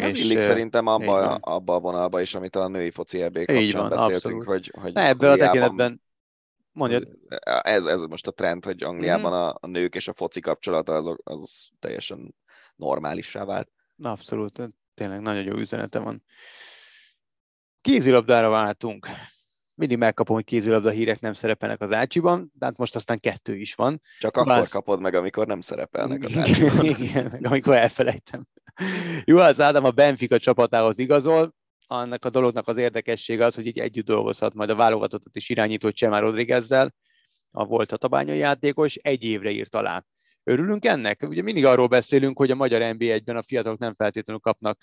ez 0.00 0.14
és 0.14 0.22
illik 0.22 0.40
szerintem 0.40 0.86
abba, 0.86 1.34
abba 1.34 1.74
a 1.74 1.80
vonalba 1.80 2.20
is, 2.20 2.34
amit 2.34 2.56
a 2.56 2.68
női 2.68 2.90
foci 2.90 3.22
EB 3.22 3.44
kapcsán 3.44 3.80
van, 3.80 3.88
beszéltünk, 3.88 4.14
abszolút. 4.14 4.46
hogy, 4.46 4.72
hogy 4.80 4.92
ne, 4.92 5.06
ebben 5.06 5.30
a 5.30 5.36
tekintetben 5.36 6.02
mondjad. 6.74 7.08
Ez, 7.62 7.86
ez 7.86 8.00
most 8.00 8.26
a 8.26 8.30
trend, 8.30 8.64
hogy 8.64 8.82
Angliában 8.82 9.32
mm-hmm. 9.32 9.42
a, 9.42 9.58
a 9.60 9.66
nők 9.66 9.94
és 9.94 10.08
a 10.08 10.12
foci 10.12 10.40
kapcsolata 10.40 10.92
az, 10.92 11.16
az 11.24 11.68
teljesen 11.78 12.34
normálissá 12.76 13.44
vált. 13.44 13.68
Abszolút, 14.02 14.70
tényleg 14.94 15.20
nagyon 15.20 15.44
jó 15.44 15.56
üzenete 15.56 15.98
van. 15.98 16.22
Kézilabdára 17.80 18.48
váltunk. 18.48 19.06
Mindig 19.74 19.98
megkapom, 19.98 20.34
hogy 20.34 20.44
kézilabda 20.44 20.90
hírek 20.90 21.20
nem 21.20 21.32
szerepelnek 21.32 21.80
az 21.80 21.92
ácsiban, 21.92 22.52
de 22.54 22.64
hát 22.64 22.76
most 22.76 22.96
aztán 22.96 23.18
kettő 23.18 23.56
is 23.56 23.74
van. 23.74 24.00
Csak 24.18 24.36
akkor 24.36 24.52
Bász... 24.52 24.70
kapod 24.70 25.00
meg, 25.00 25.14
amikor 25.14 25.46
nem 25.46 25.60
szerepelnek 25.60 26.24
az 26.24 26.36
ácsiban. 26.38 26.84
Igen, 26.84 27.28
meg 27.30 27.46
amikor 27.46 27.74
elfelejtem. 27.74 28.46
Az 29.24 29.60
Ádám 29.60 29.84
a 29.84 29.90
Benfica 29.90 30.38
csapatához 30.38 30.98
igazol, 30.98 31.54
annak 31.86 32.24
a 32.24 32.30
dolognak 32.30 32.68
az 32.68 32.76
érdekessége 32.76 33.44
az, 33.44 33.54
hogy 33.54 33.66
így 33.66 33.78
együtt 33.78 34.06
dolgozhat 34.06 34.54
majd 34.54 34.70
a 34.70 34.74
válogatottat 34.74 35.36
is 35.36 35.48
irányító 35.48 35.90
Csema 35.90 36.18
Rodriguezzel, 36.18 36.94
a 37.50 37.64
volt 37.64 37.92
a 37.92 37.96
tabányai 37.96 38.38
játékos, 38.38 38.94
egy 38.94 39.24
évre 39.24 39.50
írt 39.50 39.74
alá. 39.74 40.04
Örülünk 40.42 40.84
ennek? 40.84 41.22
Ugye 41.28 41.42
mindig 41.42 41.64
arról 41.64 41.86
beszélünk, 41.86 42.38
hogy 42.38 42.50
a 42.50 42.54
magyar 42.54 42.80
NB1-ben 42.84 43.36
a 43.36 43.42
fiatalok 43.42 43.78
nem 43.78 43.94
feltétlenül 43.94 44.40
kapnak 44.40 44.80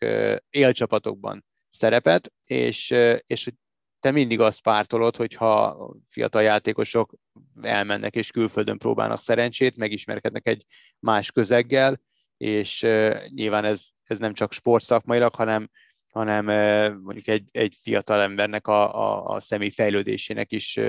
élcsapatokban 0.50 1.46
szerepet, 1.70 2.32
és, 2.46 2.94
és 3.26 3.52
te 4.00 4.12
mindig 4.12 4.40
azt 4.40 4.62
pártolod, 4.62 5.16
hogyha 5.16 5.78
fiatal 6.08 6.42
játékosok 6.42 7.14
elmennek 7.62 8.16
és 8.16 8.32
külföldön 8.32 8.78
próbálnak 8.78 9.20
szerencsét, 9.20 9.78
megismerkednek 9.78 10.48
egy 10.48 10.66
más 11.00 11.32
közeggel, 11.32 12.00
és 12.42 12.82
nyilván 13.28 13.66
ez, 13.66 13.86
ez 14.04 14.20
nem 14.20 14.34
csak 14.34 14.52
sportszakmailag, 14.52 15.36
hanem, 15.36 15.70
hanem 16.12 16.46
mondjuk 17.02 17.28
egy, 17.28 17.48
egy 17.52 17.78
fiatal 17.82 18.22
embernek 18.22 18.68
a, 18.68 18.96
a, 18.96 19.36
a 19.36 19.40
személy 19.40 19.70
fejlődésének 19.70 20.52
is 20.52 20.80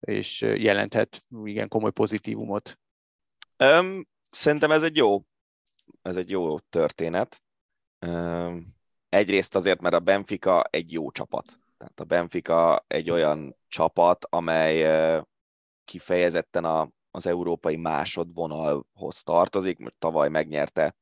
és 0.00 0.40
jelenthet 0.40 1.24
igen 1.44 1.68
komoly 1.68 1.90
pozitívumot. 1.90 2.78
Um, 3.64 4.08
szerintem 4.30 4.70
ez 4.70 4.82
egy 4.82 4.96
jó, 4.96 5.22
ez 6.02 6.16
egy 6.16 6.30
jó 6.30 6.58
történet. 6.58 7.42
Um, 8.06 8.74
egyrészt 9.08 9.54
azért, 9.54 9.80
mert 9.80 9.94
a 9.94 10.00
Benfica 10.00 10.64
egy 10.70 10.92
jó 10.92 11.10
csapat. 11.10 11.58
Tehát 11.78 12.00
a 12.00 12.04
Benfica 12.04 12.84
egy 12.86 13.10
olyan 13.10 13.56
csapat, 13.68 14.24
amely 14.24 15.20
kifejezetten 15.84 16.64
a, 16.64 16.90
az 17.10 17.26
európai 17.26 17.76
másodvonalhoz 17.76 19.22
tartozik, 19.22 19.78
most 19.78 19.94
tavaly 19.98 20.28
megnyerte 20.28 20.96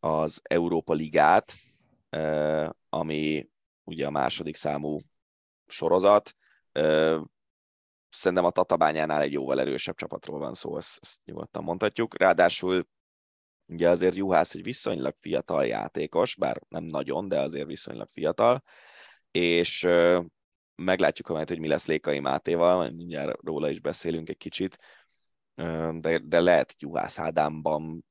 az 0.00 0.40
Európa 0.42 0.92
Ligát, 0.92 1.52
ami 2.88 3.48
ugye 3.84 4.06
a 4.06 4.10
második 4.10 4.56
számú 4.56 5.00
sorozat. 5.66 6.34
Szerintem 8.08 8.44
a 8.44 8.50
Tatabányánál 8.50 9.20
egy 9.20 9.32
jóval 9.32 9.60
erősebb 9.60 9.96
csapatról 9.96 10.38
van 10.38 10.54
szó, 10.54 10.76
ezt, 10.76 10.98
ezt 11.02 11.20
nyugodtan 11.24 11.62
mondhatjuk. 11.64 12.18
Ráadásul 12.18 12.88
ugye 13.66 13.88
azért 13.88 14.14
Juhász 14.14 14.54
egy 14.54 14.62
viszonylag 14.62 15.14
fiatal 15.20 15.66
játékos, 15.66 16.36
bár 16.36 16.60
nem 16.68 16.84
nagyon, 16.84 17.28
de 17.28 17.40
azért 17.40 17.66
viszonylag 17.66 18.08
fiatal, 18.12 18.62
és 19.30 19.88
meglátjuk 20.74 21.28
majd, 21.28 21.48
hogy 21.48 21.58
mi 21.58 21.68
lesz 21.68 21.86
Lékai 21.86 22.20
Mátéval, 22.20 22.90
mindjárt 22.90 23.40
róla 23.42 23.70
is 23.70 23.80
beszélünk 23.80 24.28
egy 24.28 24.36
kicsit, 24.36 24.78
de, 26.00 26.18
de 26.18 26.40
lehet 26.40 26.74
Juhász 26.78 27.18
Ádámban, 27.18 28.04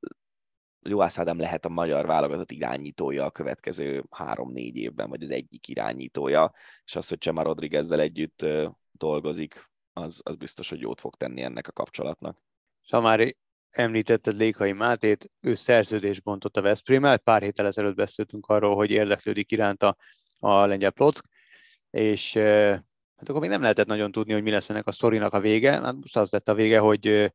Juhász 0.90 1.20
Ádám 1.20 1.40
lehet 1.40 1.66
a 1.66 1.70
magyar 1.70 2.06
válogatott 2.06 2.52
irányítója 2.52 3.26
a 3.26 3.32
következő 3.32 4.04
három-négy 4.10 4.78
évben, 4.78 5.10
vagy 5.10 5.24
az 5.24 5.30
egyik 5.30 5.68
irányítója, 5.68 6.54
és 6.86 6.96
az, 6.96 7.08
hogy 7.08 7.18
Csema 7.18 7.42
Rodriguezzel 7.42 8.00
együtt 8.00 8.46
dolgozik, 8.92 9.72
az, 9.94 10.22
az 10.24 10.36
biztos, 10.36 10.70
hogy 10.70 10.80
jót 10.80 11.00
fog 11.00 11.16
tenni 11.16 11.42
ennek 11.42 11.68
a 11.68 11.72
kapcsolatnak. 11.72 12.38
És 12.84 12.90
ha 12.90 13.34
említetted 13.70 14.36
Lékai 14.36 14.72
Mátét, 14.72 15.32
ő 15.40 15.54
szerződés 15.54 16.22
bontott 16.22 16.58
a 16.58 16.62
Veszprémmel, 16.62 17.18
pár 17.18 17.42
héttel 17.42 17.66
ezelőtt 17.66 17.96
beszéltünk 17.96 18.46
arról, 18.46 18.76
hogy 18.76 18.92
érdeklődik 18.92 19.52
iránta 19.52 19.98
a 20.40 20.66
lengyel 20.66 20.92
Plock, 20.92 21.26
és 21.90 22.40
hát 23.24 23.36
akkor 23.36 23.42
még 23.42 23.58
nem 23.58 23.62
lehetett 23.62 23.88
nagyon 23.88 24.12
tudni, 24.12 24.34
hogy 24.34 24.44
mi 24.44 24.52
lesz 24.52 24.70
ennek 24.70 24.88
a 24.88 24.92
sztorinak 24.92 25.34
a 25.34 25.40
vége. 25.40 25.72
Hát 25.72 25.96
most 25.96 26.18
az 26.18 26.32
lett 26.32 26.48
a 26.48 26.54
vége, 26.54 26.80
hogy 26.80 27.34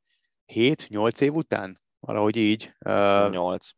7-8 0.55 1.21
év 1.21 1.35
után, 1.35 1.81
valahogy 2.01 2.37
így. 2.37 2.75
8 3.31 3.69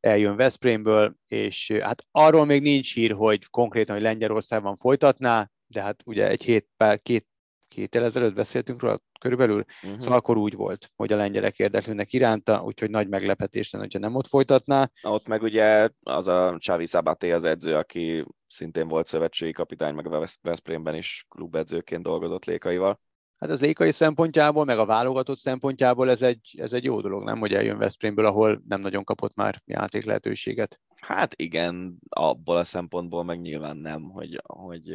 eljön 0.00 0.36
Veszprémből, 0.36 1.14
és 1.26 1.72
hát 1.80 2.04
arról 2.10 2.44
még 2.44 2.62
nincs 2.62 2.94
hír, 2.94 3.12
hogy 3.12 3.46
konkrétan, 3.50 3.94
hogy 3.94 4.04
Lengyelországban 4.04 4.76
folytatná, 4.76 5.50
de 5.66 5.82
hát 5.82 6.02
ugye 6.04 6.28
egy 6.28 6.42
hét, 6.42 6.68
két, 6.96 7.26
két 7.68 7.94
év 7.94 8.02
ezelőtt 8.02 8.34
beszéltünk 8.34 8.80
róla 8.80 9.00
körülbelül, 9.22 9.64
uh-huh. 9.82 10.00
szóval 10.00 10.18
akkor 10.18 10.36
úgy 10.36 10.54
volt, 10.54 10.90
hogy 10.96 11.12
a 11.12 11.16
lengyelek 11.16 11.58
érdeklődnek 11.58 12.12
iránta, 12.12 12.62
úgyhogy 12.62 12.90
nagy 12.90 13.08
meglepetés 13.08 13.70
lenne, 13.70 13.84
hogyha 13.84 13.98
nem 13.98 14.14
ott 14.14 14.26
folytatná. 14.26 14.90
Ott 15.02 15.26
meg 15.26 15.42
ugye 15.42 15.88
az 16.02 16.28
a 16.28 16.56
Csavi 16.58 16.86
Szabaté 16.86 17.30
az 17.32 17.44
edző, 17.44 17.76
aki 17.76 18.24
szintén 18.48 18.88
volt 18.88 19.06
szövetségi 19.06 19.52
kapitány, 19.52 19.94
meg 19.94 20.12
a 20.12 20.26
Veszprémben 20.40 20.94
is 20.94 21.26
klubedzőként 21.28 22.02
dolgozott 22.02 22.44
Lékaival. 22.44 23.00
Hát 23.36 23.50
az 23.50 23.60
Lékai 23.60 23.90
szempontjából, 23.90 24.64
meg 24.64 24.78
a 24.78 24.86
válogatott 24.86 25.38
szempontjából 25.38 26.10
ez 26.10 26.22
egy, 26.22 26.54
ez 26.58 26.72
egy 26.72 26.84
jó 26.84 27.00
dolog, 27.00 27.24
nem, 27.24 27.38
hogy 27.38 27.52
eljön 27.52 27.78
Veszprémből, 27.78 28.26
ahol 28.26 28.62
nem 28.68 28.80
nagyon 28.80 29.04
kapott 29.04 29.34
már 29.34 29.62
játék 29.64 30.04
lehetőséget. 30.04 30.80
Hát 31.00 31.34
igen, 31.36 31.98
abból 32.08 32.56
a 32.56 32.64
szempontból 32.64 33.24
meg 33.24 33.40
nyilván 33.40 33.76
nem, 33.76 34.02
hogy, 34.02 34.40
hogy 34.46 34.90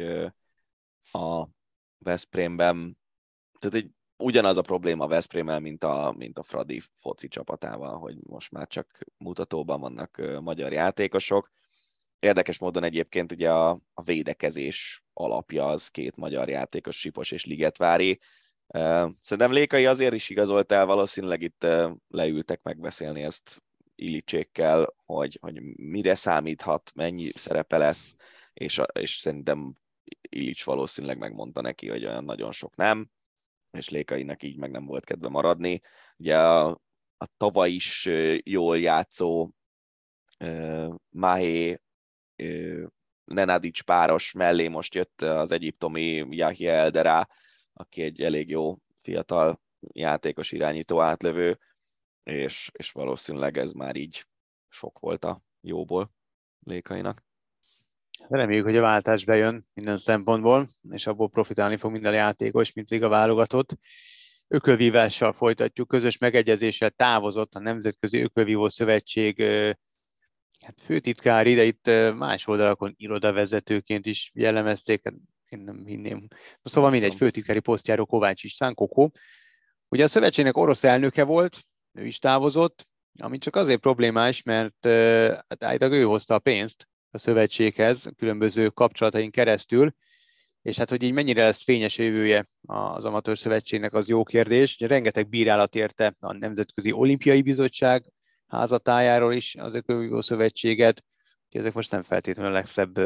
a 1.12 1.48
Veszprémben, 1.98 2.98
tehát 3.58 3.76
egy, 3.76 3.90
ugyanaz 4.18 4.56
a 4.56 4.62
probléma 4.62 5.04
a 5.04 5.08
Veszprémmel, 5.08 5.60
mint 5.60 5.84
a, 5.84 6.14
mint 6.16 6.38
a 6.38 6.42
Fradi 6.42 6.82
foci 7.00 7.28
csapatával, 7.28 7.98
hogy 7.98 8.16
most 8.22 8.50
már 8.50 8.66
csak 8.66 8.98
mutatóban 9.16 9.80
vannak 9.80 10.22
magyar 10.40 10.72
játékosok, 10.72 11.50
Érdekes 12.18 12.58
módon 12.58 12.84
egyébként 12.84 13.32
ugye 13.32 13.52
a, 13.52 13.80
a 13.94 14.02
védekezés 14.02 15.04
alapja 15.12 15.66
az 15.66 15.88
két 15.88 16.16
magyar 16.16 16.48
játékos, 16.48 16.98
Sipos 16.98 17.30
és 17.30 17.44
Ligetvári. 17.44 18.18
Szerintem 19.20 19.52
Lékai 19.52 19.86
azért 19.86 20.14
is 20.14 20.28
igazolt 20.28 20.72
el, 20.72 20.86
valószínűleg 20.86 21.42
itt 21.42 21.66
leültek 22.08 22.62
megbeszélni 22.62 23.22
ezt 23.22 23.62
Ilicsékkel, 23.94 24.94
hogy, 25.04 25.38
hogy 25.40 25.60
mire 25.76 26.14
számíthat, 26.14 26.92
mennyi 26.94 27.30
szerepe 27.34 27.78
lesz, 27.78 28.14
és, 28.52 28.80
és 28.92 29.16
szerintem 29.16 29.74
Illics 30.20 30.64
valószínűleg 30.64 31.18
megmondta 31.18 31.60
neki, 31.60 31.88
hogy 31.88 32.04
olyan 32.04 32.24
nagyon 32.24 32.52
sok 32.52 32.76
nem, 32.76 33.10
és 33.70 33.88
Lékainak 33.88 34.42
így 34.42 34.56
meg 34.56 34.70
nem 34.70 34.84
volt 34.84 35.04
kedve 35.04 35.28
maradni. 35.28 35.80
Ugye 36.16 36.38
a, 36.38 36.68
a 37.16 37.26
tavaly 37.36 37.70
is 37.70 38.08
jól 38.44 38.78
játszó 38.78 39.50
Mahé 41.08 41.80
Nenadics 43.24 43.82
páros 43.82 44.32
mellé 44.32 44.68
most 44.68 44.94
jött 44.94 45.20
az 45.22 45.50
egyiptomi 45.50 46.26
Yahya 46.30 46.70
Eldera, 46.70 47.28
aki 47.72 48.02
egy 48.02 48.20
elég 48.22 48.48
jó 48.48 48.78
fiatal 49.02 49.60
játékos 49.92 50.52
irányító 50.52 51.00
átlövő, 51.00 51.58
és, 52.22 52.70
és 52.72 52.92
valószínűleg 52.92 53.56
ez 53.56 53.72
már 53.72 53.96
így 53.96 54.26
sok 54.68 54.98
volt 54.98 55.24
a 55.24 55.42
jóból 55.60 56.12
Lékainak. 56.60 57.27
Reméljük, 58.28 58.64
hogy 58.64 58.76
a 58.76 58.80
váltás 58.80 59.24
bejön 59.24 59.64
minden 59.74 59.96
szempontból, 59.98 60.68
és 60.90 61.06
abból 61.06 61.28
profitálni 61.28 61.76
fog 61.76 61.92
minden 61.92 62.12
játékos, 62.12 62.72
mint 62.72 62.90
liga 62.90 63.08
válogatott. 63.08 63.76
Ökölvívással 64.48 65.32
folytatjuk, 65.32 65.88
közös 65.88 66.18
megegyezéssel 66.18 66.90
távozott 66.90 67.54
a 67.54 67.58
Nemzetközi 67.58 68.20
Ökölvívó 68.20 68.68
Szövetség 68.68 69.42
hát 70.60 70.80
főtitkár 70.84 71.46
ide 71.46 71.64
itt 71.64 71.90
más 72.16 72.46
oldalakon 72.46 72.94
irodavezetőként 72.96 74.06
is 74.06 74.30
jellemezték, 74.34 75.00
hát 75.04 75.14
én 75.48 75.58
nem 75.58 75.84
hinném. 75.86 76.26
Szóval 76.62 76.90
mindegy, 76.90 77.14
főtitkári 77.14 77.60
posztjáró 77.60 78.06
Kovács 78.06 78.44
István, 78.44 78.74
Kokó. 78.74 79.10
Ugye 79.88 80.04
a 80.04 80.08
szövetségnek 80.08 80.56
orosz 80.56 80.84
elnöke 80.84 81.24
volt, 81.24 81.62
ő 81.92 82.06
is 82.06 82.18
távozott, 82.18 82.88
ami 83.20 83.38
csak 83.38 83.56
azért 83.56 83.80
problémás, 83.80 84.42
mert 84.42 84.86
hát 85.48 85.64
állítólag 85.64 85.94
ő 85.94 86.02
hozta 86.02 86.34
a 86.34 86.38
pénzt 86.38 86.88
a 87.10 87.18
szövetséghez 87.18 88.10
különböző 88.16 88.68
kapcsolataink 88.68 89.32
keresztül, 89.32 89.90
és 90.62 90.76
hát, 90.76 90.90
hogy 90.90 91.02
így 91.02 91.12
mennyire 91.12 91.44
lesz 91.44 91.62
fényes 91.62 91.98
jövője 91.98 92.48
az 92.62 93.04
amatőr 93.04 93.38
szövetségnek, 93.38 93.94
az 93.94 94.08
jó 94.08 94.22
kérdés. 94.22 94.74
Ugye 94.74 94.86
rengeteg 94.86 95.28
bírálat 95.28 95.74
érte 95.74 96.16
a 96.20 96.32
Nemzetközi 96.32 96.92
Olimpiai 96.92 97.42
Bizottság 97.42 98.12
házatájáról 98.46 99.32
is 99.32 99.54
az 99.54 99.74
Ökölvívó 99.74 100.20
Szövetséget, 100.20 101.04
ezek 101.48 101.72
most 101.72 101.90
nem 101.90 102.02
feltétlenül 102.02 102.50
a 102.50 102.54
legszebb 102.54 102.98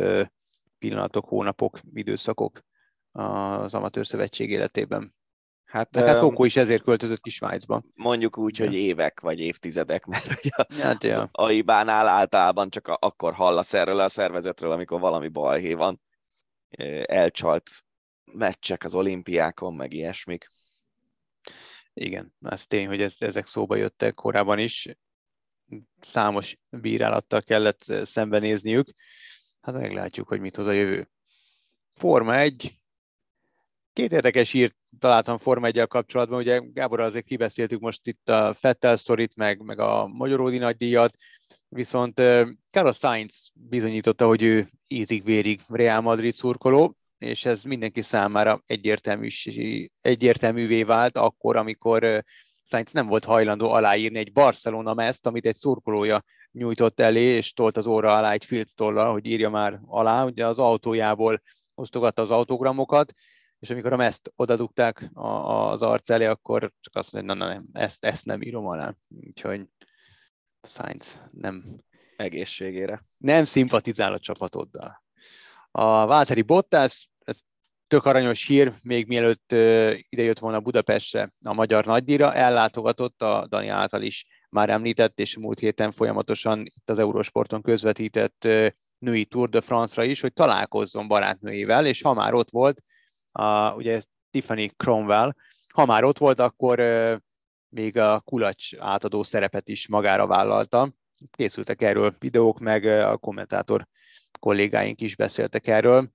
pillanatok, 0.78 1.24
hónapok, 1.24 1.80
időszakok 1.94 2.60
az 3.12 3.74
amatőr 3.74 4.06
szövetség 4.06 4.50
életében. 4.50 5.14
Hát, 5.72 5.96
hát 5.96 6.18
Kókó 6.18 6.44
is 6.44 6.56
ezért 6.56 6.82
költözött 6.82 7.20
ki 7.20 7.30
Svájcba. 7.30 7.82
Mondjuk 7.94 8.38
úgy, 8.38 8.58
hogy 8.58 8.74
évek 8.74 9.20
vagy 9.20 9.40
évtizedek, 9.40 10.04
mert 10.04 10.26
ugye 10.26 10.82
hát, 10.82 11.04
ja. 11.04 11.20
az 11.20 11.28
AIBÁ-nál 11.32 12.08
általában 12.08 12.70
csak 12.70 12.88
akkor 12.88 13.34
hallasz 13.34 13.74
erről 13.74 14.00
a 14.00 14.08
szervezetről, 14.08 14.72
amikor 14.72 15.00
valami 15.00 15.28
balhé 15.28 15.74
van. 15.74 16.00
Elcsalt 17.02 17.70
meccsek 18.24 18.84
az 18.84 18.94
olimpiákon, 18.94 19.74
meg 19.74 19.92
ilyesmik. 19.92 20.50
Igen, 21.94 22.34
ez 22.40 22.66
tény, 22.66 22.86
hogy 22.86 23.02
ez, 23.02 23.14
ezek 23.18 23.46
szóba 23.46 23.76
jöttek 23.76 24.14
korábban 24.14 24.58
is. 24.58 24.88
Számos 26.00 26.58
bírálattal 26.68 27.42
kellett 27.42 27.82
szembenézniük. 28.02 28.88
Hát 29.60 29.74
meglátjuk, 29.74 30.28
hogy 30.28 30.40
mit 30.40 30.56
hoz 30.56 30.66
a 30.66 30.72
jövő. 30.72 31.10
Forma 31.90 32.36
1, 32.36 32.81
Két 33.92 34.12
érdekes 34.12 34.52
írt 34.52 34.76
találtam 34.98 35.38
Forma 35.38 35.66
1 35.66 35.86
kapcsolatban, 35.88 36.38
ugye 36.38 36.60
Gábor 36.72 37.00
azért 37.00 37.24
kibeszéltük 37.24 37.80
most 37.80 38.06
itt 38.06 38.28
a 38.28 38.54
Fettel 38.54 38.96
sztorit, 38.96 39.36
meg, 39.36 39.60
meg 39.60 39.78
a 39.78 40.06
Magyaródi 40.06 40.58
nagydíjat, 40.58 41.14
viszont 41.68 42.14
Carlos 42.70 42.96
Sainz 42.96 43.50
bizonyította, 43.54 44.26
hogy 44.26 44.42
ő 44.42 44.70
ízig-vérig 44.88 45.60
Real 45.68 46.00
Madrid 46.00 46.32
szurkoló, 46.32 46.96
és 47.18 47.44
ez 47.44 47.62
mindenki 47.62 48.00
számára 48.00 48.62
egyértelmű, 48.66 49.28
egyértelművé 50.02 50.82
vált 50.82 51.16
akkor, 51.16 51.56
amikor 51.56 52.24
Sainz 52.62 52.92
nem 52.92 53.06
volt 53.06 53.24
hajlandó 53.24 53.70
aláírni 53.70 54.18
egy 54.18 54.32
Barcelona 54.32 54.94
meszt, 54.94 55.26
amit 55.26 55.46
egy 55.46 55.56
szurkolója 55.56 56.24
nyújtott 56.52 57.00
elé, 57.00 57.24
és 57.24 57.52
tolt 57.52 57.76
az 57.76 57.86
óra 57.86 58.16
alá 58.16 58.32
egy 58.32 58.44
filc 58.44 58.80
hogy 58.80 59.26
írja 59.26 59.50
már 59.50 59.80
alá, 59.86 60.24
ugye 60.24 60.46
az 60.46 60.58
autójából 60.58 61.42
osztogatta 61.74 62.22
az 62.22 62.30
autogramokat, 62.30 63.12
és 63.62 63.70
amikor 63.70 63.92
a 63.92 63.96
meszt 63.96 64.32
odadugták 64.36 65.10
az 65.14 65.82
arc 65.82 66.10
elé, 66.10 66.24
akkor 66.24 66.72
csak 66.80 66.96
azt 66.96 67.12
mondja, 67.12 67.34
na, 67.34 67.44
na 67.44 67.52
nem, 67.52 67.66
ezt, 67.72 68.04
ezt 68.04 68.24
nem 68.24 68.42
írom 68.42 68.66
alá. 68.66 68.94
Úgyhogy 69.08 69.66
Sainz 70.62 71.22
nem... 71.30 71.64
Egészségére. 72.16 73.04
Nem 73.16 73.44
szimpatizál 73.44 74.12
a 74.12 74.18
csapatoddal. 74.18 75.02
A 75.70 76.06
Válteri 76.06 76.42
Bottas, 76.42 77.10
ez 77.18 77.36
tök 77.86 78.04
aranyos 78.04 78.46
hír, 78.46 78.72
még 78.82 79.06
mielőtt 79.06 79.52
ide 80.08 80.22
jött 80.22 80.38
volna 80.38 80.60
Budapestre 80.60 81.30
a 81.44 81.52
magyar 81.52 81.84
nagydíjra, 81.84 82.34
ellátogatott 82.34 83.22
a 83.22 83.46
Dani 83.48 83.68
által 83.68 84.02
is 84.02 84.26
már 84.50 84.70
említett, 84.70 85.18
és 85.18 85.36
múlt 85.36 85.58
héten 85.58 85.90
folyamatosan 85.90 86.60
itt 86.60 86.90
az 86.90 86.98
Eurosporton 86.98 87.62
közvetített 87.62 88.48
női 88.98 89.24
Tour 89.24 89.48
de 89.48 89.60
France-ra 89.60 90.04
is, 90.04 90.20
hogy 90.20 90.32
találkozzon 90.32 91.08
barátnőivel, 91.08 91.86
és 91.86 92.02
ha 92.02 92.14
már 92.14 92.34
ott 92.34 92.50
volt, 92.50 92.82
a, 93.32 93.74
ugye 93.74 93.94
ez 93.94 94.04
Tiffany 94.30 94.70
Cromwell, 94.76 95.34
ha 95.74 95.86
már 95.86 96.04
ott 96.04 96.18
volt, 96.18 96.40
akkor 96.40 96.80
még 97.68 97.96
a 97.96 98.20
kulacs 98.20 98.76
átadó 98.78 99.22
szerepet 99.22 99.68
is 99.68 99.88
magára 99.88 100.26
vállalta. 100.26 100.92
Készültek 101.30 101.82
erről 101.82 102.16
videók, 102.18 102.58
meg 102.58 102.84
a 102.84 103.16
kommentátor 103.16 103.86
kollégáink 104.40 105.00
is 105.00 105.16
beszéltek 105.16 105.66
erről. 105.66 106.10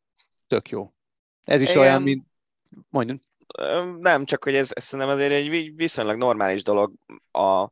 Tök 0.47 0.69
jó. 0.69 0.93
Ez 1.43 1.61
is 1.61 1.69
Én... 1.69 1.77
olyan, 1.77 2.01
mint... 2.01 2.25
Mondjam. 2.89 3.25
Nem, 3.99 4.25
csak 4.25 4.43
hogy 4.43 4.55
ez, 4.55 4.71
ez 4.73 4.83
szerintem 4.83 5.15
azért 5.15 5.31
egy 5.31 5.75
viszonylag 5.75 6.17
normális 6.17 6.63
dolog. 6.63 6.93
A, 7.31 7.71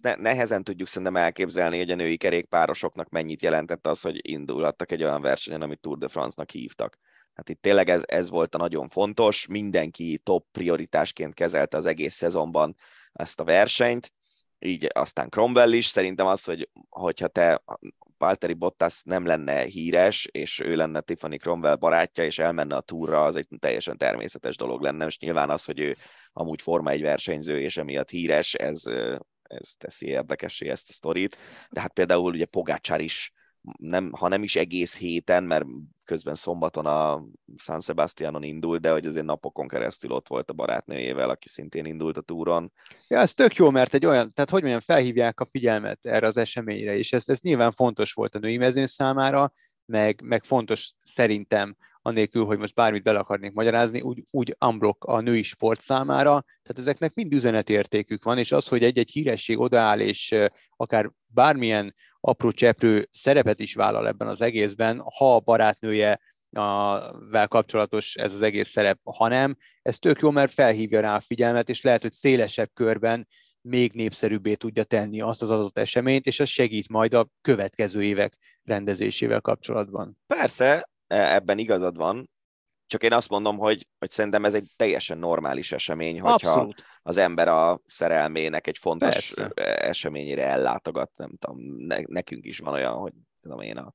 ne, 0.00 0.14
nehezen 0.14 0.64
tudjuk 0.64 0.88
szerintem 0.88 1.16
elképzelni, 1.16 1.78
hogy 1.78 1.90
a 1.90 1.94
női 1.94 2.16
kerékpárosoknak 2.16 3.08
mennyit 3.08 3.42
jelentett 3.42 3.86
az, 3.86 4.00
hogy 4.00 4.28
indulhattak 4.28 4.92
egy 4.92 5.02
olyan 5.02 5.22
versenyen, 5.22 5.62
amit 5.62 5.80
Tour 5.80 5.98
de 5.98 6.08
France-nak 6.08 6.50
hívtak. 6.50 6.98
Hát 7.38 7.48
itt 7.48 7.62
tényleg 7.62 7.88
ez, 7.88 8.02
ez 8.06 8.30
volt 8.30 8.54
a 8.54 8.58
nagyon 8.58 8.88
fontos, 8.88 9.46
mindenki 9.46 10.20
top 10.22 10.46
prioritásként 10.52 11.34
kezelte 11.34 11.76
az 11.76 11.86
egész 11.86 12.14
szezonban 12.14 12.76
ezt 13.12 13.40
a 13.40 13.44
versenyt, 13.44 14.12
így 14.58 14.86
aztán 14.94 15.28
Cromwell 15.28 15.72
is, 15.72 15.86
szerintem 15.86 16.26
az, 16.26 16.44
hogy 16.44 16.68
hogyha 16.88 17.28
te 17.28 17.62
Valtteri 18.16 18.52
Bottas 18.52 19.02
nem 19.02 19.26
lenne 19.26 19.62
híres, 19.62 20.28
és 20.30 20.60
ő 20.60 20.74
lenne 20.74 21.00
Tiffany 21.00 21.38
Cromwell 21.38 21.74
barátja, 21.74 22.24
és 22.24 22.38
elmenne 22.38 22.76
a 22.76 22.80
túra, 22.80 23.24
az 23.24 23.36
egy 23.36 23.48
teljesen 23.58 23.96
természetes 23.96 24.56
dolog 24.56 24.82
lenne, 24.82 25.06
és 25.06 25.18
nyilván 25.18 25.50
az, 25.50 25.64
hogy 25.64 25.78
ő 25.78 25.94
amúgy 26.32 26.62
Forma 26.62 26.90
egy 26.90 27.02
versenyző, 27.02 27.60
és 27.60 27.76
emiatt 27.76 28.10
híres, 28.10 28.54
ez, 28.54 28.82
ez 29.42 29.72
teszi 29.76 30.06
érdekessé 30.06 30.68
ezt 30.68 30.88
a 30.88 30.92
sztorit, 30.92 31.36
de 31.70 31.80
hát 31.80 31.92
például 31.92 32.32
ugye 32.32 32.46
Pogácsár 32.46 33.00
is 33.00 33.32
nem, 33.78 34.12
ha 34.12 34.28
nem 34.28 34.42
is 34.42 34.56
egész 34.56 34.96
héten, 34.96 35.44
mert 35.44 35.64
közben 36.04 36.34
szombaton 36.34 36.86
a 36.86 37.24
San 37.56 37.80
Sebastianon 37.80 38.42
indult, 38.42 38.80
de 38.80 38.90
hogy 38.90 39.06
azért 39.06 39.24
napokon 39.24 39.68
keresztül 39.68 40.10
ott 40.10 40.28
volt 40.28 40.50
a 40.50 40.52
barátnőjével, 40.52 41.30
aki 41.30 41.48
szintén 41.48 41.84
indult 41.84 42.16
a 42.16 42.20
túron. 42.20 42.72
Ja, 43.08 43.18
ez 43.18 43.34
tök 43.34 43.54
jó, 43.54 43.70
mert 43.70 43.94
egy 43.94 44.06
olyan, 44.06 44.32
tehát 44.32 44.50
hogy 44.50 44.60
mondjam, 44.60 44.80
felhívják 44.80 45.40
a 45.40 45.46
figyelmet 45.46 46.06
erre 46.06 46.26
az 46.26 46.36
eseményre, 46.36 46.96
és 46.96 47.12
ez, 47.12 47.28
ez 47.28 47.40
nyilván 47.40 47.72
fontos 47.72 48.12
volt 48.12 48.34
a 48.34 48.38
női 48.38 48.56
mezőn 48.56 48.86
számára, 48.86 49.52
meg, 49.84 50.20
meg 50.24 50.44
fontos 50.44 50.92
szerintem, 51.02 51.76
anélkül, 52.08 52.44
hogy 52.44 52.58
most 52.58 52.74
bármit 52.74 53.02
bele 53.02 53.18
akarnék 53.18 53.52
magyarázni, 53.52 54.00
úgy, 54.00 54.24
úgy 54.30 54.56
unblock 54.66 55.04
a 55.04 55.20
női 55.20 55.42
sport 55.42 55.80
számára, 55.80 56.44
tehát 56.62 56.78
ezeknek 56.78 57.14
mind 57.14 57.32
üzenetértékük 57.32 58.24
van, 58.24 58.38
és 58.38 58.52
az, 58.52 58.68
hogy 58.68 58.84
egy-egy 58.84 59.10
híresség 59.10 59.58
odaáll, 59.58 60.00
és 60.00 60.34
akár 60.76 61.10
bármilyen 61.26 61.94
apró 62.20 62.50
cseprő 62.50 63.08
szerepet 63.10 63.60
is 63.60 63.74
vállal 63.74 64.06
ebben 64.06 64.28
az 64.28 64.40
egészben, 64.40 65.02
ha 65.16 65.34
a 65.34 65.40
barátnője 65.40 66.20
vel 67.30 67.48
kapcsolatos 67.48 68.14
ez 68.14 68.34
az 68.34 68.42
egész 68.42 68.68
szerep, 68.68 68.98
hanem 69.04 69.56
ez 69.82 69.98
tök 69.98 70.20
jó, 70.20 70.30
mert 70.30 70.52
felhívja 70.52 71.00
rá 71.00 71.16
a 71.16 71.20
figyelmet, 71.20 71.68
és 71.68 71.82
lehet, 71.82 72.02
hogy 72.02 72.12
szélesebb 72.12 72.70
körben 72.74 73.28
még 73.60 73.92
népszerűbbé 73.92 74.54
tudja 74.54 74.84
tenni 74.84 75.20
azt 75.20 75.42
az 75.42 75.50
adott 75.50 75.78
eseményt, 75.78 76.26
és 76.26 76.40
ez 76.40 76.48
segít 76.48 76.88
majd 76.88 77.14
a 77.14 77.28
következő 77.40 78.02
évek 78.02 78.36
rendezésével 78.64 79.40
kapcsolatban. 79.40 80.18
Persze, 80.26 80.88
ebben 81.08 81.58
igazad 81.58 81.96
van, 81.96 82.30
csak 82.88 83.02
én 83.02 83.12
azt 83.12 83.28
mondom, 83.28 83.58
hogy, 83.58 83.86
hogy 83.98 84.10
szerintem 84.10 84.44
ez 84.44 84.54
egy 84.54 84.66
teljesen 84.76 85.18
normális 85.18 85.72
esemény, 85.72 86.20
hogyha 86.20 86.50
Abszolút. 86.50 86.84
az 87.02 87.16
ember 87.16 87.48
a 87.48 87.80
szerelmének 87.86 88.66
egy 88.66 88.78
fontos 88.78 89.32
Persze. 89.34 89.52
eseményére 89.74 90.44
ellátogat, 90.44 91.10
nem 91.16 91.30
tudom, 91.38 91.56
nekünk 92.06 92.44
is 92.44 92.58
van 92.58 92.72
olyan, 92.72 92.94
hogy 92.94 93.12
tudom 93.40 93.60
én, 93.60 93.76
a, 93.76 93.94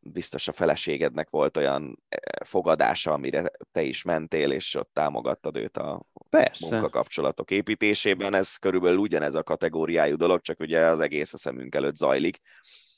biztos 0.00 0.48
a 0.48 0.52
feleségednek 0.52 1.30
volt 1.30 1.56
olyan 1.56 2.02
fogadása, 2.44 3.12
amire 3.12 3.50
te 3.72 3.82
is 3.82 4.02
mentél, 4.02 4.50
és 4.50 4.74
ott 4.74 4.90
támogattad 4.92 5.56
őt 5.56 5.76
a 5.76 6.06
Persze. 6.30 6.66
munkakapcsolatok 6.70 7.50
építésében. 7.50 8.34
Ez 8.34 8.56
körülbelül 8.56 8.98
ugyanez 8.98 9.34
a 9.34 9.42
kategóriájú 9.42 10.16
dolog, 10.16 10.40
csak 10.40 10.60
ugye 10.60 10.80
az 10.86 11.00
egész 11.00 11.32
a 11.32 11.38
szemünk 11.38 11.74
előtt 11.74 11.96
zajlik. 11.96 12.40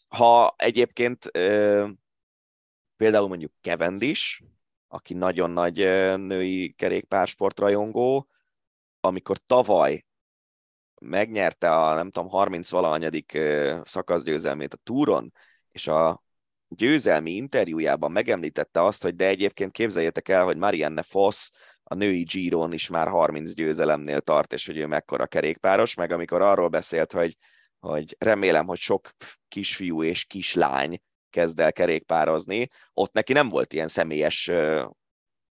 Ha 0.08 0.54
egyébként 0.58 1.30
például 3.00 3.28
mondjuk 3.28 3.52
Cavendish, 3.60 4.42
aki 4.88 5.14
nagyon 5.14 5.50
nagy 5.50 5.76
női 6.18 6.72
kerékpársportrajongó, 6.72 8.28
amikor 9.00 9.38
tavaly 9.38 10.06
megnyerte 11.00 11.70
a, 11.70 11.94
nem 11.94 12.10
tudom, 12.10 12.28
30 12.28 12.70
valahanyadik 12.70 13.38
szakaszgyőzelmét 13.82 14.74
a 14.74 14.78
túron, 14.82 15.32
és 15.68 15.86
a 15.86 16.22
győzelmi 16.68 17.30
interjújában 17.30 18.12
megemlítette 18.12 18.84
azt, 18.84 19.02
hogy 19.02 19.14
de 19.16 19.26
egyébként 19.26 19.72
képzeljétek 19.72 20.28
el, 20.28 20.44
hogy 20.44 20.56
Marianne 20.56 21.02
Foss 21.02 21.50
a 21.82 21.94
női 21.94 22.22
Giron 22.22 22.72
is 22.72 22.88
már 22.88 23.08
30 23.08 23.52
győzelemnél 23.52 24.20
tart, 24.20 24.52
és 24.52 24.66
hogy 24.66 24.76
ő 24.76 24.86
mekkora 24.86 25.26
kerékpáros, 25.26 25.94
meg 25.94 26.10
amikor 26.10 26.42
arról 26.42 26.68
beszélt, 26.68 27.12
hogy, 27.12 27.36
hogy 27.78 28.16
remélem, 28.18 28.66
hogy 28.66 28.78
sok 28.78 29.10
kisfiú 29.48 30.02
és 30.02 30.24
kislány 30.24 31.00
kezd 31.30 31.60
el 31.60 31.72
kerékpározni, 31.72 32.68
ott 32.94 33.12
neki 33.12 33.32
nem 33.32 33.48
volt 33.48 33.72
ilyen 33.72 33.88
személyes, 33.88 34.50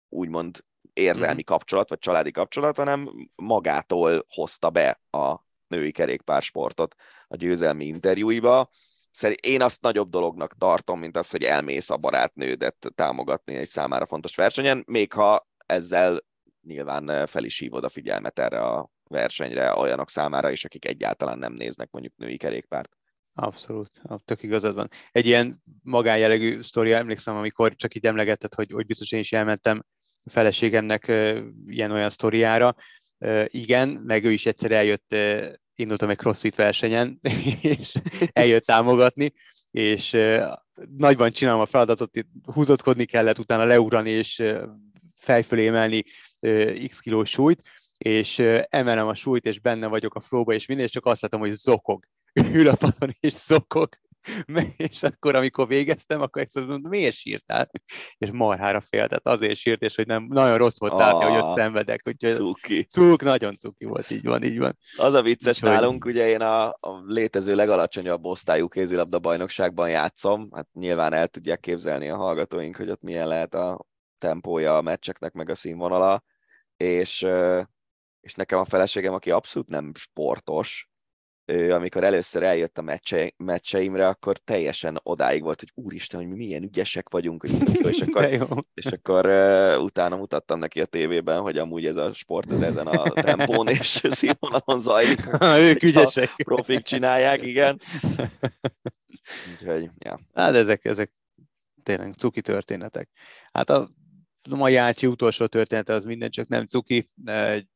úgymond 0.08 0.64
érzelmi 0.92 1.42
mhm. 1.42 1.52
kapcsolat, 1.52 1.88
vagy 1.88 1.98
családi 1.98 2.30
kapcsolat, 2.30 2.76
hanem 2.76 3.08
magától 3.34 4.26
hozta 4.28 4.70
be 4.70 5.00
a 5.10 5.36
női 5.66 5.90
kerékpársportot 5.90 6.94
a 7.28 7.36
győzelmi 7.36 7.84
interjúiba. 7.84 8.70
Szerint 9.10 9.40
én 9.40 9.62
azt 9.62 9.82
nagyobb 9.82 10.10
dolognak 10.10 10.56
tartom, 10.58 10.98
mint 10.98 11.16
az, 11.16 11.30
hogy 11.30 11.42
elmész 11.42 11.90
a 11.90 11.96
barátnődet 11.96 12.92
támogatni 12.94 13.54
egy 13.54 13.68
számára 13.68 14.06
fontos 14.06 14.34
versenyen, 14.34 14.82
még 14.86 15.12
ha 15.12 15.48
ezzel 15.66 16.24
nyilván 16.62 17.26
fel 17.26 17.44
is 17.44 17.58
hívod 17.58 17.84
a 17.84 17.88
figyelmet 17.88 18.38
erre 18.38 18.60
a 18.60 18.90
versenyre 19.08 19.76
olyanok 19.76 20.10
számára 20.10 20.50
is, 20.50 20.64
akik 20.64 20.84
egyáltalán 20.84 21.38
nem 21.38 21.52
néznek 21.52 21.90
mondjuk 21.90 22.16
női 22.16 22.36
kerékpárt. 22.36 22.96
Abszolút, 23.34 24.02
tök 24.24 24.42
igazad 24.42 24.74
van. 24.74 24.88
Egy 25.10 25.26
ilyen 25.26 25.62
magánjellegű 25.82 26.60
sztori, 26.60 26.92
emlékszem, 26.92 27.36
amikor 27.36 27.74
csak 27.74 27.94
így 27.94 28.06
emlegetted, 28.06 28.54
hogy, 28.54 28.70
hogy 28.70 28.86
biztos 28.86 29.12
én 29.12 29.20
is 29.20 29.32
elmentem 29.32 29.84
a 30.24 30.30
feleségemnek 30.30 31.12
ilyen-olyan 31.66 32.10
sztoriára. 32.10 32.74
Igen, 33.46 33.88
meg 33.88 34.24
ő 34.24 34.32
is 34.32 34.46
egyszer 34.46 34.72
eljött, 34.72 35.14
indultam 35.74 36.10
egy 36.10 36.16
crossfit 36.16 36.54
versenyen, 36.54 37.20
és 37.76 37.92
eljött 38.32 38.66
támogatni, 38.66 39.32
és 39.70 40.16
nagyban 40.96 41.30
csinálom 41.30 41.60
a 41.60 41.66
feladatot, 41.66 42.26
húzatkodni 42.44 43.04
kellett, 43.04 43.38
utána 43.38 43.64
leugrani 43.64 44.10
és 44.10 44.42
fejfölé 45.14 45.66
emelni 45.66 46.04
x 46.86 46.98
kilós 47.00 47.30
súlyt, 47.30 47.62
és 47.98 48.38
emelem 48.68 49.06
a 49.06 49.14
súlyt, 49.14 49.44
és 49.44 49.60
benne 49.60 49.86
vagyok 49.86 50.14
a 50.14 50.20
flowba, 50.20 50.52
és 50.52 50.66
minden, 50.66 50.86
és 50.86 50.92
csak 50.92 51.06
azt 51.06 51.22
látom, 51.22 51.40
hogy 51.40 51.52
zokog. 51.52 52.04
Ül 52.52 52.68
a 52.68 52.74
padon, 52.74 53.16
és 53.20 53.32
zokog. 53.32 53.88
és 54.76 55.02
akkor, 55.02 55.34
amikor 55.34 55.66
végeztem, 55.68 56.20
akkor 56.20 56.42
ezt 56.42 56.54
mondom, 56.54 56.90
miért 56.90 57.14
sírtál? 57.14 57.70
És 58.18 58.30
marhára 58.30 58.80
fél, 58.80 59.08
tehát 59.08 59.26
azért 59.26 59.58
sírt, 59.58 59.82
és 59.82 59.94
hogy 59.94 60.06
nem, 60.06 60.24
nagyon 60.28 60.56
rossz 60.56 60.78
volt 60.78 60.94
látni, 60.94 61.24
hogy 61.24 61.36
ott 61.36 61.48
ah, 61.48 61.56
szenvedek. 61.56 62.02
Úgyhogy 62.04 62.32
cuki. 62.32 62.82
Cuk, 62.82 63.22
nagyon 63.22 63.56
cuki 63.56 63.84
volt, 63.84 64.10
így 64.10 64.24
van, 64.24 64.42
így 64.42 64.58
van. 64.58 64.78
Az 64.96 65.14
a 65.14 65.22
vicces 65.22 65.56
Úgyhogy... 65.56 65.70
nálunk, 65.70 66.04
ugye 66.04 66.28
én 66.28 66.40
a, 66.40 66.68
a 66.68 67.02
létező 67.06 67.54
legalacsonyabb 67.54 68.24
osztályú 68.24 68.68
kézilabda 68.68 69.18
bajnokságban 69.18 69.90
játszom, 69.90 70.48
hát 70.52 70.68
nyilván 70.72 71.12
el 71.12 71.28
tudják 71.28 71.60
képzelni 71.60 72.08
a 72.08 72.16
hallgatóink, 72.16 72.76
hogy 72.76 72.90
ott 72.90 73.02
milyen 73.02 73.28
lehet 73.28 73.54
a 73.54 73.86
tempója 74.18 74.76
a 74.76 74.82
meccseknek, 74.82 75.32
meg 75.32 75.50
a 75.50 75.54
színvonala, 75.54 76.24
és, 76.76 77.26
és 78.20 78.34
nekem 78.34 78.58
a 78.58 78.64
feleségem, 78.64 79.12
aki 79.12 79.30
abszolút 79.30 79.68
nem 79.68 79.92
sportos, 79.94 80.91
ő, 81.52 81.72
amikor 81.72 82.04
először 82.04 82.42
eljött 82.42 82.78
a 82.78 82.82
meccse, 82.82 83.32
meccseimre, 83.36 84.08
akkor 84.08 84.38
teljesen 84.38 85.00
odáig 85.02 85.42
volt, 85.42 85.60
hogy 85.60 85.70
úristen, 85.74 86.20
hogy 86.20 86.28
mi 86.28 86.36
milyen 86.36 86.62
ügyesek 86.62 87.08
vagyunk, 87.08 87.40
hogy 87.40 87.50
jó, 87.82 87.88
és 87.88 88.00
akkor, 88.00 88.32
jó. 88.32 88.46
És 88.74 88.84
akkor 88.84 89.26
uh, 89.26 89.82
utána 89.82 90.16
mutattam 90.16 90.58
neki 90.58 90.80
a 90.80 90.84
tévében, 90.84 91.40
hogy 91.40 91.58
amúgy 91.58 91.86
ez 91.86 91.96
a 91.96 92.12
sport 92.12 92.52
ez 92.52 92.60
ezen 92.60 92.86
a 92.86 93.10
tempón 93.10 93.68
és 93.68 93.86
színvonalon 94.10 94.78
zajlik. 94.78 95.20
ők 95.70 95.82
ügyesek. 95.82 96.30
A 96.36 96.42
profik 96.42 96.82
csinálják, 96.82 97.46
igen. 97.46 97.80
Úgyhogy, 99.52 99.90
ja. 99.98 100.20
Hát 100.34 100.54
ezek, 100.54 100.84
ezek 100.84 101.12
tényleg 101.82 102.12
cuki 102.12 102.40
történetek. 102.40 103.10
Hát 103.52 103.70
a 103.70 103.88
a 104.50 104.56
mai 104.56 104.76
Ácsi 104.76 105.06
utolsó 105.06 105.46
története 105.46 105.94
az 105.94 106.04
minden 106.04 106.30
csak 106.30 106.48
nem 106.48 106.66
cuki, 106.66 107.10
egy 107.24 107.66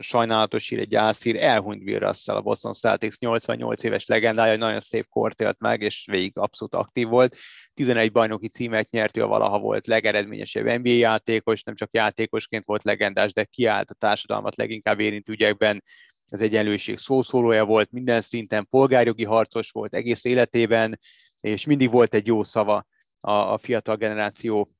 sajnálatos 0.00 0.68
hír, 0.68 0.78
egy 0.78 0.88
gyászhír, 0.88 1.36
elhunyt 1.36 1.84
Bill 1.84 1.98
Russell, 1.98 2.36
a 2.36 2.40
Boston 2.40 2.72
Celtics 2.72 3.18
88 3.18 3.82
éves 3.82 4.06
legendája, 4.06 4.56
nagyon 4.56 4.80
szép 4.80 5.06
kort 5.08 5.40
élt 5.40 5.58
meg, 5.58 5.80
és 5.80 6.06
végig 6.10 6.32
abszolút 6.34 6.74
aktív 6.74 7.08
volt. 7.08 7.36
11 7.74 8.12
bajnoki 8.12 8.48
címet 8.48 8.90
nyert, 8.90 9.16
ő 9.16 9.24
valaha 9.24 9.58
volt 9.58 9.86
legeredményesebb 9.86 10.78
NBA 10.78 10.90
játékos, 10.90 11.62
nem 11.62 11.74
csak 11.74 11.88
játékosként 11.92 12.64
volt 12.64 12.84
legendás, 12.84 13.32
de 13.32 13.44
kiállt 13.44 13.90
a 13.90 13.94
társadalmat 13.94 14.56
leginkább 14.56 15.00
érintő 15.00 15.32
ügyekben, 15.32 15.82
az 16.30 16.40
egyenlőség 16.40 16.98
szószólója 16.98 17.64
volt, 17.64 17.90
minden 17.90 18.20
szinten 18.20 18.66
polgárjogi 18.70 19.24
harcos 19.24 19.70
volt 19.70 19.94
egész 19.94 20.24
életében, 20.24 20.98
és 21.40 21.64
mindig 21.66 21.90
volt 21.90 22.14
egy 22.14 22.26
jó 22.26 22.42
szava 22.42 22.86
a, 23.20 23.30
a 23.30 23.58
fiatal 23.58 23.96
generáció 23.96 24.70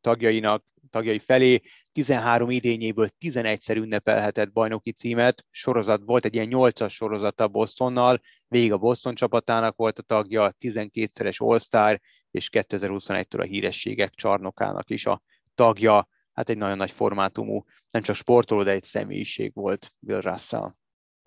tagjainak, 0.00 0.64
tagjai 0.90 1.18
felé. 1.18 1.60
13 1.92 2.50
idényéből 2.50 3.08
11-szer 3.20 3.76
ünnepelhetett 3.76 4.52
bajnoki 4.52 4.92
címet, 4.92 5.44
sorozat 5.50 6.02
volt 6.04 6.24
egy 6.24 6.34
ilyen 6.34 6.48
8-as 6.50 6.90
sorozata 6.90 7.48
Bostonnal, 7.48 8.20
végig 8.48 8.72
a 8.72 8.78
Boston 8.78 9.14
csapatának 9.14 9.76
volt 9.76 9.98
a 9.98 10.02
tagja, 10.02 10.54
12-szeres 10.58 11.36
All-Star, 11.36 12.00
és 12.30 12.48
2021-től 12.52 13.40
a 13.40 13.42
hírességek 13.42 14.14
csarnokának 14.14 14.90
is 14.90 15.06
a 15.06 15.22
tagja. 15.54 16.08
Hát 16.32 16.48
egy 16.48 16.56
nagyon 16.56 16.76
nagy 16.76 16.90
formátumú, 16.90 17.64
nem 17.90 18.02
csak 18.02 18.16
sportoló, 18.16 18.62
de 18.62 18.70
egy 18.70 18.84
személyiség 18.84 19.54
volt 19.54 19.92
Bill 19.98 20.20
Russell. 20.20 20.74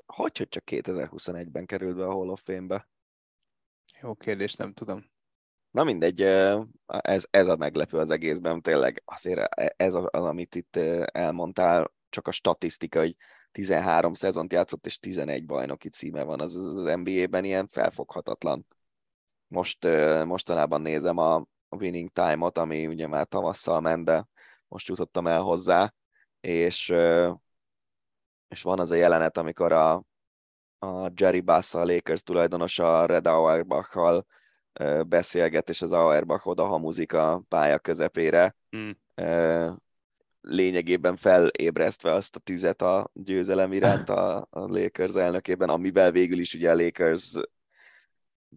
Hogy, 0.06 0.38
hogy 0.38 0.48
csak 0.48 0.64
2021-ben 0.66 1.66
került 1.66 1.96
be 1.96 2.06
a 2.06 2.12
Hall 2.12 2.30
of 2.30 2.42
Fame-be? 2.44 2.90
Jó 4.02 4.16
kérdés, 4.16 4.54
nem 4.54 4.74
tudom. 4.74 5.09
Na 5.72 5.84
mindegy, 5.84 6.22
ez, 6.86 7.26
ez 7.30 7.48
a 7.48 7.56
meglepő 7.56 7.98
az 7.98 8.10
egészben, 8.10 8.62
tényleg 8.62 9.02
azért 9.06 9.54
ez 9.76 9.94
az, 9.94 10.06
amit 10.12 10.56
itt 10.56 10.76
elmondtál, 11.12 11.94
csak 12.10 12.28
a 12.28 12.32
statisztika, 12.32 13.00
hogy 13.00 13.16
13 13.52 14.14
szezont 14.14 14.54
játszott, 14.54 14.86
és 14.86 15.00
11 15.00 15.46
bajnoki 15.46 15.90
címe 15.90 16.24
van 16.24 16.42
az, 16.42 16.56
az 16.56 16.98
NBA-ben, 16.98 17.44
ilyen 17.44 17.68
felfoghatatlan. 17.72 18.68
Most 19.48 19.84
mostanában 20.26 20.82
nézem 20.82 21.18
a 21.18 21.46
winning 21.70 22.10
time-ot, 22.10 22.58
ami 22.58 22.88
ugye 22.88 23.08
már 23.08 23.26
tavasszal 23.28 23.80
ment, 23.82 24.06
de 24.06 24.28
most 24.68 24.88
jutottam 24.88 25.28
el 25.28 25.42
hozzá, 25.42 25.94
és, 26.40 26.94
és 28.48 28.62
van 28.62 28.80
az 28.80 28.92
a 28.92 28.96
jelenet, 28.96 29.38
amikor 29.38 29.72
a, 29.72 30.04
a 30.80 31.12
Jerry 31.16 31.42
Bass, 31.42 31.74
a 31.74 31.86
Lakers 31.86 32.24
tulajdonosa 32.24 33.06
Red 33.06 33.28
Auerbach-hal 33.28 34.26
beszélget, 35.08 35.70
és 35.70 35.82
az 35.82 35.92
Auerbach 35.92 36.48
oda 36.48 36.66
hamuzik 36.66 37.14
a 37.14 37.44
pálya 37.48 37.80
közepére, 37.80 38.56
hmm. 38.70 38.98
lényegében 40.42 41.16
felébresztve 41.16 42.14
azt 42.14 42.36
a 42.36 42.40
tüzet 42.40 42.82
a 42.82 43.10
győzelem 43.14 43.74
iránt 43.74 44.10
a, 44.10 44.38
a 44.38 44.60
Lakers 44.60 45.14
elnökében, 45.14 45.70
amivel 45.70 46.12
végül 46.12 46.40
is 46.40 46.54
ugye 46.54 46.72
a 46.72 46.76
Lakers 46.76 47.34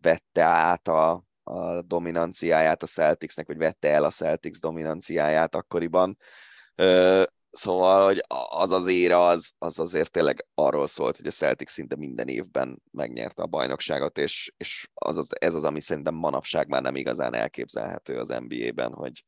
vette 0.02 0.42
át 0.42 0.88
a, 0.88 1.24
a 1.42 1.82
dominanciáját 1.82 2.82
a 2.82 2.86
Celticsnek, 2.86 3.46
vagy 3.46 3.56
vette 3.56 3.88
el 3.88 4.04
a 4.04 4.10
Celtics 4.10 4.60
dominanciáját 4.60 5.54
akkoriban. 5.54 6.18
Szóval, 7.52 8.04
hogy 8.04 8.24
az 8.48 8.72
az 8.72 8.86
éra, 8.86 9.28
az, 9.28 9.52
az 9.58 9.78
azért 9.78 10.10
tényleg 10.10 10.46
arról 10.54 10.86
szólt, 10.86 11.16
hogy 11.16 11.26
a 11.26 11.30
Celtic 11.30 11.70
szinte 11.70 11.96
minden 11.96 12.28
évben 12.28 12.82
megnyerte 12.90 13.42
a 13.42 13.46
bajnokságot, 13.46 14.18
és, 14.18 14.52
és 14.56 14.88
az 14.94 15.16
az, 15.16 15.28
ez 15.40 15.54
az, 15.54 15.64
ami 15.64 15.80
szerintem 15.80 16.14
manapság 16.14 16.68
már 16.68 16.82
nem 16.82 16.96
igazán 16.96 17.34
elképzelhető 17.34 18.18
az 18.18 18.28
NBA-ben, 18.28 18.92
hogy, 18.92 19.24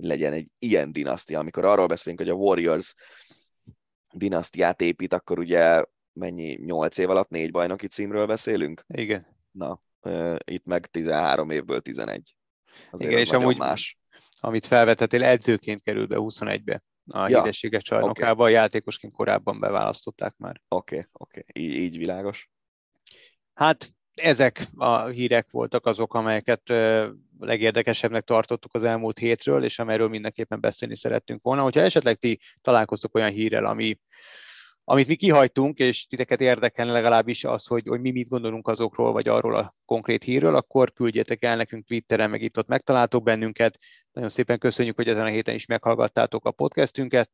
legyen 0.00 0.32
egy 0.32 0.48
ilyen 0.58 0.92
dinasztia. 0.92 1.38
Amikor 1.38 1.64
arról 1.64 1.86
beszélünk, 1.86 2.20
hogy 2.20 2.30
a 2.30 2.34
Warriors 2.34 2.94
dinasztiát 4.12 4.80
épít, 4.80 5.12
akkor 5.12 5.38
ugye 5.38 5.84
mennyi, 6.12 6.58
8 6.64 6.98
év 6.98 7.10
alatt 7.10 7.28
négy 7.28 7.50
bajnoki 7.50 7.86
címről 7.86 8.26
beszélünk? 8.26 8.84
Igen. 8.88 9.26
Na, 9.50 9.82
itt 10.44 10.64
meg 10.64 10.86
13 10.86 11.50
évből 11.50 11.80
11. 11.80 12.36
Azért 12.90 13.10
Igen, 13.10 13.22
és 13.22 13.30
amúgy 13.30 13.58
más. 13.58 13.98
amit 14.40 14.66
felvetettél, 14.66 15.24
edzőként 15.24 15.82
kerül 15.82 16.06
be 16.06 16.16
21-be 16.18 16.82
a 17.08 17.28
ja. 17.28 17.38
hírességek 17.38 17.82
csarnokába, 17.82 18.42
okay. 18.42 18.52
játékosként 18.52 19.12
korábban 19.12 19.60
beválasztották 19.60 20.34
már. 20.36 20.60
Oké, 20.68 20.96
okay, 20.96 21.08
oké, 21.12 21.44
okay. 21.48 21.64
így, 21.64 21.74
így 21.74 21.98
világos. 21.98 22.50
Hát 23.54 23.92
ezek 24.14 24.66
a 24.76 25.06
hírek 25.06 25.50
voltak 25.50 25.86
azok, 25.86 26.14
amelyeket 26.14 26.68
legérdekesebbnek 27.38 28.22
tartottuk 28.22 28.74
az 28.74 28.82
elmúlt 28.82 29.18
hétről, 29.18 29.64
és 29.64 29.78
amelyről 29.78 30.08
mindenképpen 30.08 30.60
beszélni 30.60 30.96
szerettünk 30.96 31.42
volna. 31.42 31.62
Hogyha 31.62 31.80
esetleg 31.80 32.16
ti 32.16 32.40
találkoztok 32.60 33.14
olyan 33.14 33.30
hírrel, 33.30 33.64
ami 33.64 33.98
amit 34.90 35.06
mi 35.06 35.14
kihagytunk, 35.14 35.78
és 35.78 36.06
titeket 36.06 36.40
érdekelne 36.40 36.92
legalábbis 36.92 37.44
az, 37.44 37.66
hogy, 37.66 37.86
hogy 37.86 38.00
mi 38.00 38.10
mit 38.10 38.28
gondolunk 38.28 38.68
azokról, 38.68 39.12
vagy 39.12 39.28
arról 39.28 39.54
a 39.54 39.74
konkrét 39.84 40.24
hírről, 40.24 40.56
akkor 40.56 40.92
küldjetek 40.92 41.44
el 41.44 41.56
nekünk 41.56 41.86
Twitteren, 41.86 42.30
meg 42.30 42.42
itt 42.42 42.58
ott 42.58 42.68
megtaláltok 42.68 43.22
bennünket. 43.22 43.78
Nagyon 44.12 44.28
szépen 44.28 44.58
köszönjük, 44.58 44.96
hogy 44.96 45.08
ezen 45.08 45.24
a 45.24 45.28
héten 45.28 45.54
is 45.54 45.66
meghallgattátok 45.66 46.44
a 46.44 46.50
podcastünket. 46.50 47.30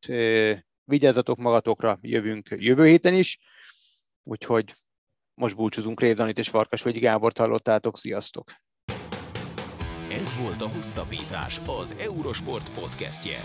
Vigyázzatok 0.85 1.39
magatokra, 1.39 1.99
jövünk 2.01 2.49
jövő 2.57 2.87
héten 2.87 3.15
is. 3.15 3.39
Úgyhogy 4.25 4.75
most 5.35 5.57
búcsúzunk 5.57 6.01
Révdanit 6.01 6.39
és 6.39 6.51
vagy 6.51 6.99
Gábor 6.99 7.33
hallottátok. 7.37 7.99
Sziasztok! 7.99 8.53
Ez 10.11 10.39
volt 10.43 10.63
a 10.63 10.69
Hosszabbítás, 10.69 11.61
az 11.67 11.95
Eurosport 11.99 12.73
podcastje. 12.81 13.45